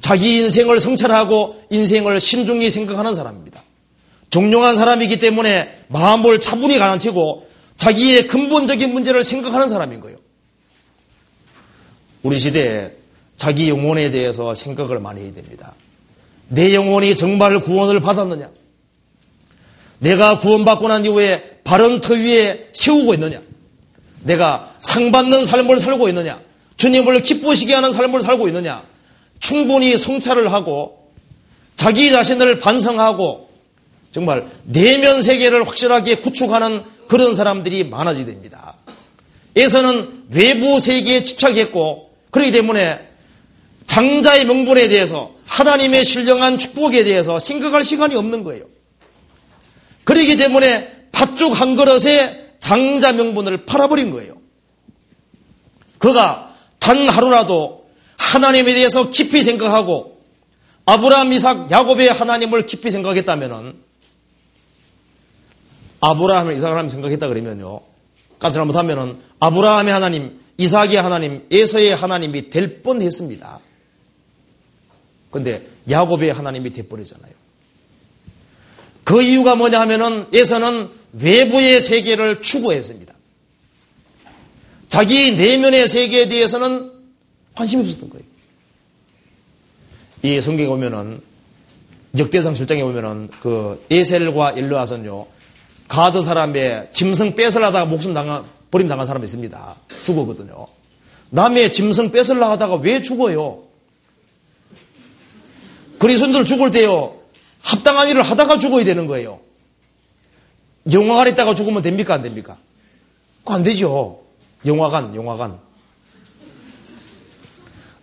자기 0.00 0.36
인생을 0.36 0.78
성찰하고 0.78 1.60
인생을 1.70 2.20
신중히 2.20 2.70
생각하는 2.70 3.16
사람입니다. 3.16 3.64
종용한 4.30 4.76
사람이기 4.76 5.18
때문에 5.18 5.86
마음을 5.88 6.38
차분히 6.38 6.78
가라앉히고 6.78 7.48
자기의 7.76 8.28
근본적인 8.28 8.92
문제를 8.92 9.24
생각하는 9.24 9.68
사람인 9.68 10.00
거예요. 10.00 10.18
우리 12.22 12.38
시대에 12.38 12.92
자기 13.36 13.68
영혼에 13.68 14.12
대해서 14.12 14.54
생각을 14.54 15.00
많이 15.00 15.22
해야 15.22 15.32
됩니다. 15.32 15.74
내 16.46 16.76
영혼이 16.76 17.16
정말 17.16 17.58
구원을 17.58 17.98
받았느냐? 17.98 18.57
내가 19.98 20.38
구원받고 20.38 20.88
난 20.88 21.04
이후에 21.04 21.60
바른 21.64 22.00
터 22.00 22.14
위에 22.14 22.68
세우고 22.72 23.14
있느냐? 23.14 23.40
내가 24.22 24.74
상받는 24.80 25.44
삶을 25.44 25.80
살고 25.80 26.08
있느냐? 26.08 26.40
주님을 26.76 27.22
기쁘시게 27.22 27.74
하는 27.74 27.92
삶을 27.92 28.22
살고 28.22 28.48
있느냐? 28.48 28.82
충분히 29.40 29.96
성찰을 29.96 30.52
하고 30.52 31.10
자기 31.76 32.10
자신을 32.10 32.58
반성하고 32.58 33.48
정말 34.12 34.46
내면 34.64 35.22
세계를 35.22 35.66
확실하게 35.66 36.16
구축하는 36.16 36.82
그런 37.08 37.34
사람들이 37.34 37.84
많아지게 37.84 38.26
됩니다. 38.26 38.74
에서는 39.56 40.24
외부 40.30 40.80
세계에 40.80 41.22
집착했고 41.22 42.10
그렇기 42.30 42.52
때문에 42.52 43.00
장자의 43.86 44.44
명분에 44.46 44.88
대해서 44.88 45.32
하나님의 45.46 46.04
신령한 46.04 46.58
축복에 46.58 47.04
대해서 47.04 47.38
생각할 47.40 47.84
시간이 47.84 48.14
없는 48.14 48.44
거예요. 48.44 48.64
그러기 50.08 50.38
때문에 50.38 51.10
팥죽 51.12 51.60
한 51.60 51.76
그릇에 51.76 52.54
장자 52.60 53.12
명분을 53.12 53.66
팔아버린 53.66 54.10
거예요. 54.10 54.40
그가 55.98 56.56
단 56.78 57.06
하루라도 57.10 57.90
하나님에 58.16 58.72
대해서 58.72 59.10
깊이 59.10 59.42
생각하고 59.42 60.22
아브라함, 60.86 61.34
이삭, 61.34 61.70
야곱의 61.70 62.10
하나님을 62.10 62.64
깊이 62.64 62.90
생각했다면은 62.90 63.74
아브라함을 66.00 66.56
이삭을 66.56 66.72
하나님 66.72 66.88
생각했다 66.88 67.28
그러면요. 67.28 67.82
깜짝 68.38 68.60
잘못하면은 68.60 69.20
아브라함의 69.40 69.92
하나님, 69.92 70.40
이삭의 70.56 70.96
하나님, 70.96 71.46
에서의 71.52 71.94
하나님이 71.94 72.48
될 72.48 72.82
뻔했습니다. 72.82 73.60
근데 75.30 75.68
야곱의 75.90 76.32
하나님이 76.32 76.72
돼버리잖아요. 76.72 77.37
그 79.08 79.22
이유가 79.22 79.56
뭐냐 79.56 79.80
하면은 79.80 80.26
에서는 80.34 80.90
외부의 81.14 81.80
세계를 81.80 82.42
추구했습니다. 82.42 83.14
자기 84.90 85.32
내면의 85.32 85.88
세계에 85.88 86.28
대해서는 86.28 86.92
관심이 87.54 87.84
없었던 87.84 88.10
거예요. 88.10 88.26
이 90.24 90.42
성경에 90.42 90.68
보면은 90.68 91.22
역대상 92.18 92.54
실장에 92.54 92.82
보면은 92.82 93.30
그 93.40 93.82
에셀과 93.90 94.52
일르아선요 94.52 95.26
가드 95.88 96.22
사람의 96.22 96.90
짐승 96.92 97.34
뺏으려다가 97.34 97.86
목숨 97.86 98.12
당한 98.12 98.44
버림 98.70 98.88
당한 98.88 99.06
사람이 99.06 99.24
있습니다. 99.24 99.76
죽었거든요. 100.04 100.66
남의 101.30 101.72
짐승 101.72 102.10
뺏으려 102.10 102.50
하다가 102.50 102.74
왜 102.74 103.00
죽어요? 103.00 103.62
그리스도인들 105.98 106.44
죽을 106.44 106.70
때요 106.70 107.17
합당한 107.62 108.08
일을 108.08 108.22
하다가 108.22 108.58
죽어야 108.58 108.84
되는 108.84 109.06
거예요. 109.06 109.40
영화관에 110.90 111.30
있다가 111.30 111.54
죽으면 111.54 111.82
됩니까 111.82 112.14
안 112.14 112.22
됩니까? 112.22 112.56
안 113.44 113.62
되죠. 113.62 114.22
영화관, 114.66 115.14
영화관. 115.14 115.58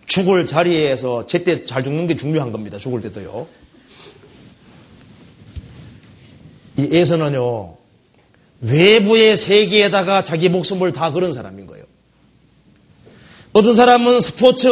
죽을 0.06 0.46
자리에서 0.46 1.26
제때 1.26 1.64
잘 1.64 1.82
죽는 1.82 2.06
게 2.06 2.16
중요한 2.16 2.52
겁니다. 2.52 2.78
죽을 2.78 3.00
때도요. 3.02 3.46
이 6.78 6.88
에서는요, 6.92 7.76
외부의 8.60 9.36
세계에다가 9.36 10.22
자기 10.22 10.48
목숨을 10.48 10.92
다 10.92 11.12
걸은 11.12 11.32
사람인 11.32 11.66
거예요. 11.66 11.84
어떤 13.52 13.74
사람은 13.74 14.20
스포츠, 14.20 14.68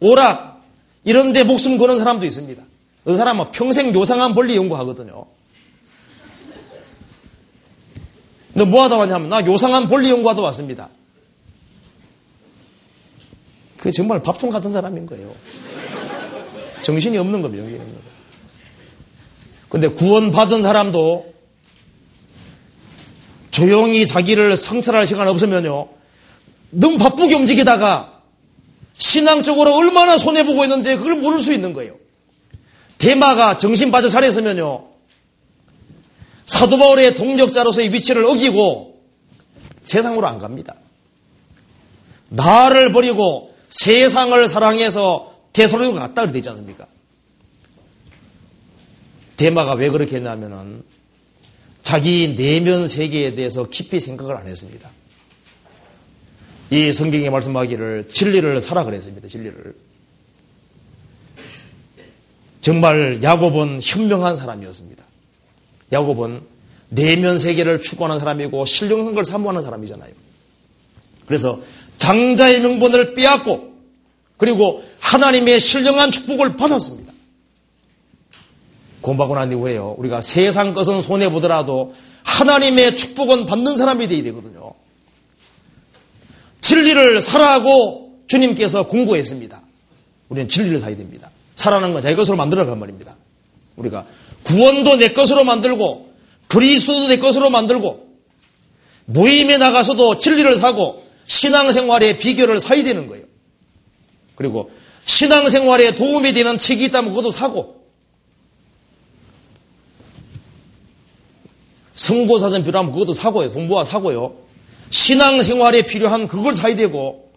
오락, 0.00 0.62
이런 1.04 1.32
데 1.32 1.44
목숨 1.44 1.78
거는 1.78 1.98
사람도 1.98 2.26
있습니다. 2.26 2.62
어떤 3.02 3.16
사람은 3.16 3.50
평생 3.50 3.94
요상한 3.94 4.34
권리 4.34 4.56
연구하거든요. 4.56 5.26
너 8.54 8.66
뭐 8.66 8.82
하다 8.84 8.96
왔냐면, 8.96 9.28
나 9.30 9.44
요상한 9.46 9.88
권리 9.88 10.10
연구하다 10.10 10.42
왔습니다. 10.42 10.88
그 13.78 13.90
정말 13.90 14.22
밥통 14.22 14.50
같은 14.50 14.70
사람인 14.70 15.06
거예요. 15.06 15.34
정신이 16.82 17.16
없는 17.18 17.42
겁니다. 17.42 17.64
근데 19.68 19.88
구원받은 19.88 20.62
사람도 20.62 21.32
조용히 23.50 24.06
자기를 24.06 24.56
성찰할 24.56 25.06
시간 25.06 25.26
없으면요. 25.28 25.88
너무 26.70 26.98
바쁘게 26.98 27.34
움직이다가 27.34 28.20
신앙적으로 28.94 29.74
얼마나 29.74 30.18
손해보고 30.18 30.62
있는데 30.64 30.96
그걸 30.96 31.16
모를 31.16 31.40
수 31.40 31.52
있는 31.52 31.72
거예요. 31.72 31.96
대마가 33.02 33.58
정신 33.58 33.90
빠져 33.90 34.08
잘했으면요. 34.08 34.86
사도 36.46 36.78
바울의 36.78 37.16
동력자로서의 37.16 37.92
위치를 37.92 38.24
어기고 38.24 39.02
세상으로 39.82 40.24
안 40.28 40.38
갑니다. 40.38 40.76
나를 42.28 42.92
버리고 42.92 43.56
세상을 43.70 44.46
사랑해서 44.46 45.36
대소로가 45.52 45.98
갔다 45.98 46.26
그러지 46.26 46.48
않습니까? 46.48 46.86
대마가 49.36 49.72
왜 49.72 49.90
그렇게 49.90 50.16
했냐면은 50.16 50.84
자기 51.82 52.36
내면 52.36 52.86
세계에 52.86 53.34
대해서 53.34 53.68
깊이 53.68 53.98
생각을 53.98 54.36
안 54.36 54.46
했습니다. 54.46 54.88
이 56.70 56.92
성경에 56.92 57.30
말씀하기를 57.30 58.10
진리를 58.10 58.62
살아 58.62 58.84
그랬습니다. 58.84 59.26
진리를. 59.26 59.91
정말 62.62 63.22
야곱은 63.22 63.80
현명한 63.82 64.36
사람이었습니다. 64.36 65.04
야곱은 65.92 66.40
내면 66.88 67.38
세계를 67.38 67.82
추구하는 67.82 68.18
사람이고 68.18 68.64
신령한 68.64 69.14
걸 69.14 69.24
사모하는 69.24 69.62
사람이잖아요. 69.62 70.12
그래서 71.26 71.60
장자의 71.98 72.60
명분을 72.60 73.14
빼앗고 73.14 73.72
그리고 74.36 74.82
하나님의 75.00 75.58
신령한 75.60 76.10
축복을 76.12 76.56
받았습니다. 76.56 77.12
공부하고 79.00 79.34
난 79.34 79.50
이후에요. 79.50 79.96
우리가 79.98 80.22
세상 80.22 80.72
것은 80.72 81.02
손해보더라도 81.02 81.94
하나님의 82.22 82.96
축복은 82.96 83.46
받는 83.46 83.76
사람이 83.76 84.06
되어야 84.06 84.22
되거든요. 84.22 84.72
진리를 86.60 87.20
살아하고 87.20 88.20
주님께서 88.28 88.86
공부했습니다. 88.86 89.60
우리는 90.28 90.48
진리를 90.48 90.78
사야 90.78 90.96
됩니다. 90.96 91.31
살아는 91.54 91.92
건 91.92 92.02
자기 92.02 92.16
것으로 92.16 92.36
만들어간 92.36 92.78
말입니다. 92.78 93.16
우리가 93.76 94.06
구원도 94.44 94.96
내 94.96 95.12
것으로 95.12 95.44
만들고 95.44 96.12
그리스도도 96.48 97.08
내 97.08 97.18
것으로 97.18 97.50
만들고 97.50 98.08
모임에 99.06 99.58
나가서도 99.58 100.18
진리를 100.18 100.56
사고 100.56 101.04
신앙생활의 101.26 102.18
비결을 102.18 102.60
사야 102.60 102.82
되는 102.82 103.08
거예요. 103.08 103.24
그리고 104.34 104.70
신앙생활에 105.04 105.94
도움이 105.94 106.32
되는 106.32 106.58
책이 106.58 106.84
있다면 106.86 107.10
그것도 107.10 107.30
사고 107.30 107.82
성고사전 111.94 112.64
필요하면 112.64 112.92
그것도 112.92 113.14
사고요. 113.14 113.50
공부와 113.50 113.84
사고요. 113.84 114.34
신앙생활에 114.90 115.82
필요한 115.82 116.26
그걸 116.26 116.54
사야 116.54 116.74
되고 116.74 117.30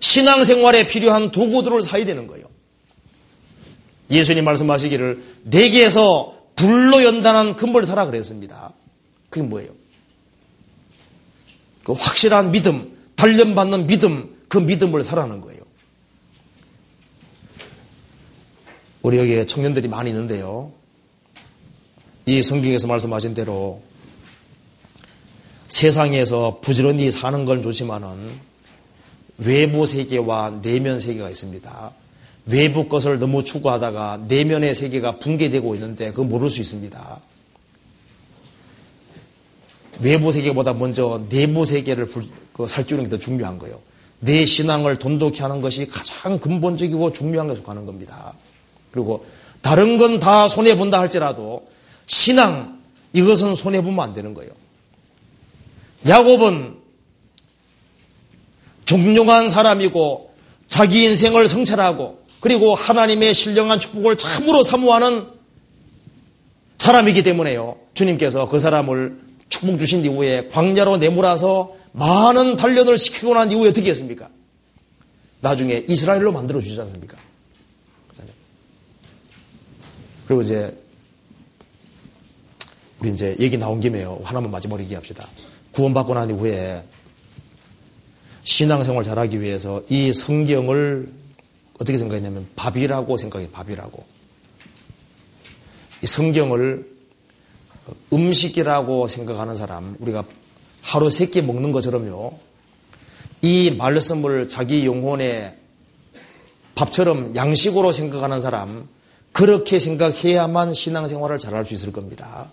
신앙생활에 0.00 0.86
필요한 0.86 1.30
도구들을 1.30 1.82
사야 1.82 2.04
되는 2.04 2.26
거예요. 2.26 2.46
예수님 4.10 4.44
말씀하시기를 4.44 5.22
내게에서 5.44 6.36
불로 6.54 7.04
연단한 7.04 7.56
금을 7.56 7.84
사라 7.84 8.06
그랬습니다. 8.06 8.72
그게 9.30 9.46
뭐예요? 9.46 9.70
그 11.84 11.92
확실한 11.92 12.50
믿음, 12.50 12.96
단련받는 13.16 13.86
믿음, 13.86 14.36
그 14.48 14.58
믿음을 14.58 15.02
사라는 15.02 15.40
거예요. 15.40 15.60
우리 19.02 19.18
여기에 19.18 19.46
청년들이 19.46 19.86
많이 19.88 20.10
있는데요. 20.10 20.72
이 22.26 22.42
성경에서 22.42 22.88
말씀하신 22.88 23.34
대로 23.34 23.82
세상에서 25.68 26.58
부지런히 26.60 27.10
사는 27.12 27.44
건 27.44 27.62
좋지만은 27.62 28.40
외부 29.38 29.86
세계와 29.86 30.60
내면 30.62 30.98
세계가 30.98 31.30
있습니다. 31.30 31.92
외부 32.46 32.88
것을 32.88 33.18
너무 33.18 33.42
추구하다가 33.44 34.24
내면의 34.28 34.74
세계가 34.74 35.18
붕괴되고 35.18 35.74
있는데 35.74 36.10
그거 36.10 36.24
모를 36.24 36.48
수 36.48 36.60
있습니다. 36.60 37.20
외부 40.00 40.32
세계보다 40.32 40.74
먼저 40.74 41.24
내부 41.28 41.64
세계를 41.64 42.10
그 42.52 42.66
살찌우는 42.68 43.04
게 43.04 43.10
더 43.10 43.18
중요한 43.18 43.58
거예요. 43.58 43.80
내 44.20 44.46
신앙을 44.46 44.96
돈독히 44.96 45.40
하는 45.42 45.60
것이 45.60 45.86
가장 45.86 46.38
근본적이고 46.38 47.12
중요한 47.12 47.48
것으로 47.48 47.64
가는 47.64 47.84
겁니다. 47.84 48.34
그리고 48.92 49.26
다른 49.60 49.98
건 49.98 50.20
다 50.20 50.48
손해본다 50.48 50.98
할지라도 51.00 51.66
신앙, 52.06 52.80
이것은 53.12 53.56
손해보면 53.56 54.00
안 54.00 54.14
되는 54.14 54.32
거예요. 54.34 54.52
야곱은 56.06 56.76
종용한 58.84 59.50
사람이고 59.50 60.34
자기 60.66 61.04
인생을 61.04 61.48
성찰하고 61.48 62.25
그리고 62.46 62.76
하나님의 62.76 63.34
신령한 63.34 63.80
축복을 63.80 64.16
참으로 64.16 64.62
사모하는 64.62 65.26
사람이기 66.78 67.24
때문에요. 67.24 67.76
주님께서 67.94 68.48
그 68.48 68.60
사람을 68.60 69.18
축복 69.48 69.80
주신 69.80 70.04
이후에 70.04 70.46
광야로 70.52 70.98
내몰아서 70.98 71.74
많은 71.90 72.54
단련을 72.54 72.98
시키고 72.98 73.34
난 73.34 73.50
이후에 73.50 73.70
어떻게 73.70 73.90
했습니까? 73.90 74.28
나중에 75.40 75.86
이스라엘로 75.88 76.30
만들어 76.30 76.60
주지 76.60 76.80
않습니까? 76.80 77.16
그리고 80.28 80.42
이제 80.42 80.72
우리 83.00 83.10
이제 83.10 83.34
얘기 83.40 83.58
나온 83.58 83.80
김에요. 83.80 84.20
하나만 84.22 84.52
마지막으로 84.52 84.84
얘기합시다. 84.84 85.28
구원받고 85.72 86.14
난 86.14 86.30
이후에 86.30 86.84
신앙생활 88.44 89.02
잘하기 89.02 89.40
위해서 89.40 89.82
이 89.88 90.12
성경을 90.12 91.25
어떻게 91.78 91.98
생각했냐면 91.98 92.48
밥이라고 92.56 93.18
생각해 93.18 93.50
밥이라고. 93.50 94.04
이 96.02 96.06
성경을 96.06 96.90
음식이라고 98.12 99.08
생각하는 99.08 99.56
사람, 99.56 99.96
우리가 100.00 100.24
하루 100.82 101.10
세 101.10 101.26
끼 101.26 101.42
먹는 101.42 101.72
것처럼요. 101.72 102.38
이 103.42 103.74
말씀을 103.76 104.48
자기 104.48 104.86
영혼의 104.86 105.54
밥처럼 106.74 107.34
양식으로 107.34 107.92
생각하는 107.92 108.40
사람, 108.40 108.88
그렇게 109.32 109.78
생각해야만 109.78 110.74
신앙생활을 110.74 111.38
잘할 111.38 111.66
수 111.66 111.74
있을 111.74 111.92
겁니다. 111.92 112.50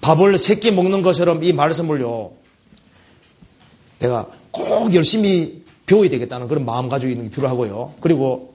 밥을 0.00 0.38
세 0.38 0.56
끼 0.60 0.70
먹는 0.70 1.02
것처럼 1.02 1.42
이 1.44 1.52
말씀을요, 1.52 2.32
내가 3.98 4.30
꼭 4.50 4.94
열심히 4.94 5.61
배워야 5.86 6.08
되겠다는 6.08 6.48
그런 6.48 6.64
마음 6.64 6.88
가지고 6.88 7.10
있는 7.10 7.28
게 7.28 7.34
필요하고요. 7.34 7.94
그리고 8.00 8.54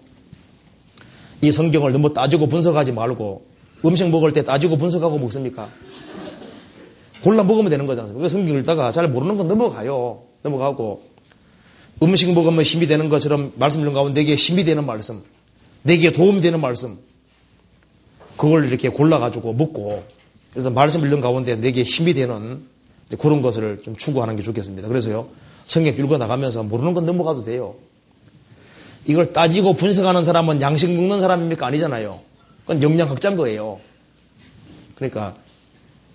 이 1.41 1.51
성경을 1.51 1.91
너무 1.91 2.13
따지고 2.13 2.47
분석하지 2.47 2.93
말고 2.93 3.45
음식 3.85 4.09
먹을 4.09 4.33
때 4.33 4.43
따지고 4.43 4.77
분석하고 4.77 5.19
먹습니까? 5.19 5.69
골라 7.23 7.43
먹으면 7.43 7.69
되는 7.69 7.85
거잖아요. 7.85 8.29
성경 8.29 8.57
읽다가 8.57 8.91
잘 8.91 9.07
모르는 9.09 9.37
건 9.37 9.47
넘어가요. 9.47 10.23
넘어가고 10.43 11.03
음식 12.03 12.31
먹으면 12.33 12.63
힘이 12.63 12.87
되는 12.87 13.09
것처럼 13.09 13.53
말씀 13.55 13.81
읽는 13.81 13.93
가운데 13.93 14.21
내게 14.21 14.35
힘이 14.35 14.63
되는 14.63 14.85
말씀, 14.85 15.21
내게 15.83 16.11
도움이 16.11 16.41
되는 16.41 16.61
말씀, 16.61 16.97
그걸 18.37 18.67
이렇게 18.67 18.89
골라가지고 18.89 19.53
먹고 19.53 20.03
그래서 20.53 20.69
말씀 20.69 21.01
읽는 21.01 21.21
가운데 21.21 21.55
내게 21.55 21.83
힘이 21.83 22.13
되는 22.13 22.61
그런 23.19 23.41
것을 23.41 23.81
좀 23.83 23.95
추구하는 23.95 24.35
게 24.35 24.41
좋겠습니다. 24.41 24.87
그래서요, 24.87 25.27
성경 25.67 25.93
읽어 25.93 26.17
나가면서 26.17 26.63
모르는 26.63 26.93
건 26.93 27.05
넘어가도 27.05 27.43
돼요. 27.43 27.75
이걸 29.05 29.31
따지고 29.33 29.73
분석하는 29.73 30.25
사람은 30.25 30.61
양식 30.61 30.89
먹는 30.89 31.19
사람입니까? 31.19 31.65
아니잖아요. 31.67 32.19
그건 32.61 32.81
영양학자인 32.81 33.37
거예요. 33.37 33.79
그러니까 34.95 35.35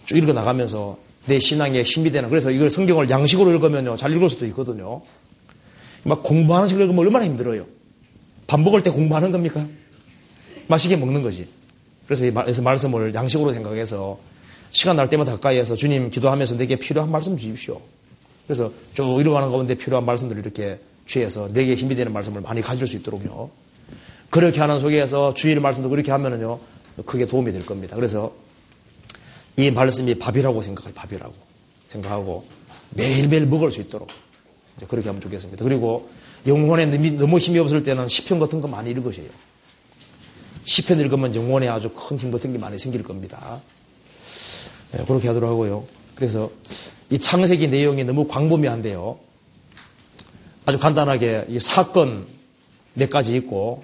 쭉 0.05 0.17
읽어 0.19 0.33
나가면서 0.33 0.99
내 1.27 1.39
신앙에 1.39 1.83
힘이 1.83 2.11
되는 2.11 2.29
그래서 2.29 2.51
이걸 2.51 2.71
성경을 2.71 3.09
양식으로 3.09 3.53
읽으면요 3.53 3.97
잘 3.97 4.13
읽을 4.13 4.29
수도 4.29 4.45
있거든요. 4.47 5.03
막 6.03 6.23
공부하는 6.23 6.69
식으로 6.69 6.85
읽으면 6.85 7.07
얼마나 7.07 7.25
힘들어요. 7.25 7.67
밥 8.47 8.61
먹을 8.61 8.83
때 8.83 8.91
공부하는 8.91 9.31
겁니까? 9.31 9.67
맛있게 10.67 10.97
먹는 10.97 11.23
거지. 11.23 11.47
그래서 12.07 12.27
이 12.27 12.31
말씀을 12.31 13.15
양식으로 13.15 13.53
생각해서 13.53 14.19
시간 14.71 14.97
날 14.97 15.09
때마다 15.09 15.33
가까이에서 15.33 15.77
주님 15.77 16.11
기도하면서 16.11 16.57
내게 16.57 16.77
필요한 16.77 17.11
말씀 17.11 17.37
주십시오. 17.37 17.81
그래서 18.47 18.73
쭉 18.95 19.21
이루어가는 19.21 19.51
가운데 19.51 19.75
필요한 19.75 20.05
말씀들을 20.05 20.43
이렇게 20.43 20.81
취해서 21.07 21.49
내게 21.53 21.75
힘이 21.75 21.95
되는 21.95 22.13
말씀을 22.13 22.41
많이 22.41 22.61
가질 22.61 22.87
수 22.87 22.97
있도록요. 22.97 23.51
그렇게 24.31 24.61
하는 24.61 24.81
속에서 24.81 25.35
주일 25.35 25.61
말씀도 25.61 25.91
그렇게 25.91 26.11
하면은요, 26.11 26.59
크게 27.05 27.27
도움이 27.27 27.53
될 27.53 27.67
겁니다. 27.67 27.97
그래서 27.97 28.35
이 29.57 29.71
말씀이 29.71 30.15
밥이라고 30.15 30.63
생각해요. 30.63 30.95
밥이라고 30.95 31.35
생각하고 31.89 32.47
매일매일 32.91 33.47
먹을 33.47 33.71
수 33.71 33.81
있도록 33.81 34.09
그렇게 34.89 35.09
하면 35.09 35.21
좋겠습니다. 35.21 35.65
그리고 35.65 36.11
영혼에 36.47 36.87
너무 36.87 37.39
힘이 37.39 37.59
없을 37.59 37.83
때는 37.83 38.09
시편 38.09 38.39
같은 38.39 38.61
거 38.61 38.69
많이 38.69 38.91
읽으세요. 38.91 39.29
시편 40.65 41.01
읽으면 41.01 41.35
영혼에 41.35 41.69
아주 41.69 41.91
큰힘 41.91 42.31
같은 42.31 42.53
게 42.53 42.59
많이 42.59 42.79
생길 42.79 43.03
겁니다. 43.03 43.61
네, 44.93 45.05
그렇게 45.07 45.29
하도록 45.29 45.49
하고요. 45.49 45.85
그래서 46.23 46.53
이 47.11 47.19
창세기 47.19 47.67
내용이 47.67 48.05
너무 48.05 48.29
광범위한데요. 48.29 49.19
아주 50.65 50.79
간단하게 50.79 51.47
이 51.49 51.59
사건 51.59 52.29
몇 52.95 53.11
가지 53.11 53.35
있고 53.35 53.83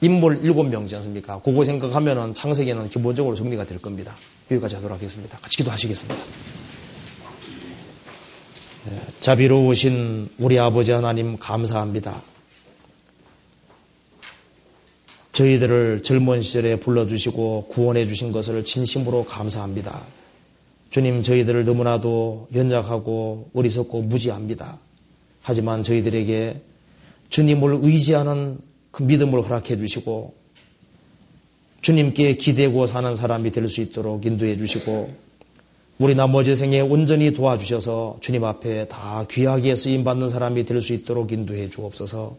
인물 0.00 0.38
일곱 0.44 0.68
명이지 0.68 0.94
않습니까? 0.94 1.40
그거 1.40 1.64
생각하면은 1.64 2.32
창세기는 2.32 2.90
기본적으로 2.90 3.34
정리가 3.34 3.64
될 3.66 3.82
겁니다. 3.82 4.14
여기까지 4.52 4.76
하도록 4.76 4.96
하겠습니다. 4.96 5.36
같이 5.38 5.56
기도하시겠습니다. 5.56 6.24
네, 8.84 9.00
자비로우신 9.20 10.28
우리 10.38 10.60
아버지 10.60 10.92
하나님 10.92 11.38
감사합니다. 11.38 12.22
저희들을 15.32 16.04
젊은 16.04 16.42
시절에 16.42 16.78
불러주시고 16.78 17.66
구원해 17.66 18.06
주신 18.06 18.30
것을 18.30 18.62
진심으로 18.64 19.24
감사합니다. 19.24 20.19
주님, 20.90 21.22
저희들을 21.22 21.64
너무나도 21.64 22.48
연약하고 22.54 23.50
어리석고 23.54 24.02
무지합니다. 24.02 24.78
하지만 25.42 25.84
저희들에게 25.84 26.60
주님을 27.30 27.78
의지하는 27.82 28.58
그 28.90 29.04
믿음을 29.04 29.40
허락해 29.42 29.76
주시고 29.76 30.34
주님께 31.80 32.34
기대고 32.36 32.86
사는 32.88 33.16
사람이 33.16 33.52
될 33.52 33.68
수 33.68 33.80
있도록 33.80 34.26
인도해 34.26 34.56
주시고 34.56 35.10
우리 35.98 36.14
나머지 36.14 36.56
생에 36.56 36.80
온전히 36.80 37.32
도와주셔서 37.32 38.18
주님 38.20 38.44
앞에 38.44 38.88
다 38.88 39.24
귀하게 39.30 39.76
쓰임 39.76 40.02
받는 40.02 40.28
사람이 40.28 40.64
될 40.64 40.82
수 40.82 40.92
있도록 40.92 41.30
인도해 41.30 41.68
주옵소서. 41.68 42.36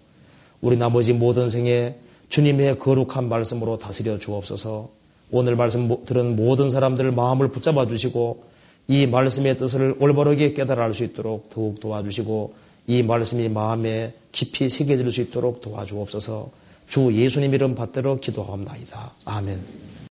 우리 0.61 0.77
나머지 0.77 1.13
모든 1.13 1.49
생에 1.49 1.95
주님의 2.29 2.79
거룩한 2.79 3.29
말씀으로 3.29 3.77
다스려 3.77 4.17
주옵소서. 4.17 4.89
오늘 5.31 5.55
말씀 5.55 6.05
들은 6.05 6.35
모든 6.35 6.69
사람들 6.69 7.11
마음을 7.11 7.47
붙잡아 7.49 7.87
주시고 7.87 8.43
이 8.87 9.07
말씀의 9.07 9.55
뜻을 9.57 9.95
올바르게 9.99 10.53
깨달아 10.53 10.83
알 10.83 10.93
수 10.93 11.03
있도록 11.03 11.49
더욱 11.49 11.79
도와주시고 11.79 12.53
이 12.87 13.03
말씀이 13.03 13.47
마음에 13.49 14.13
깊이 14.31 14.67
새겨질 14.69 15.09
수 15.11 15.21
있도록 15.21 15.61
도와주옵소서. 15.61 16.49
주 16.87 17.13
예수님 17.13 17.53
이름 17.53 17.75
받들어 17.75 18.19
기도하옵나이다. 18.19 19.13
아멘. 19.23 19.90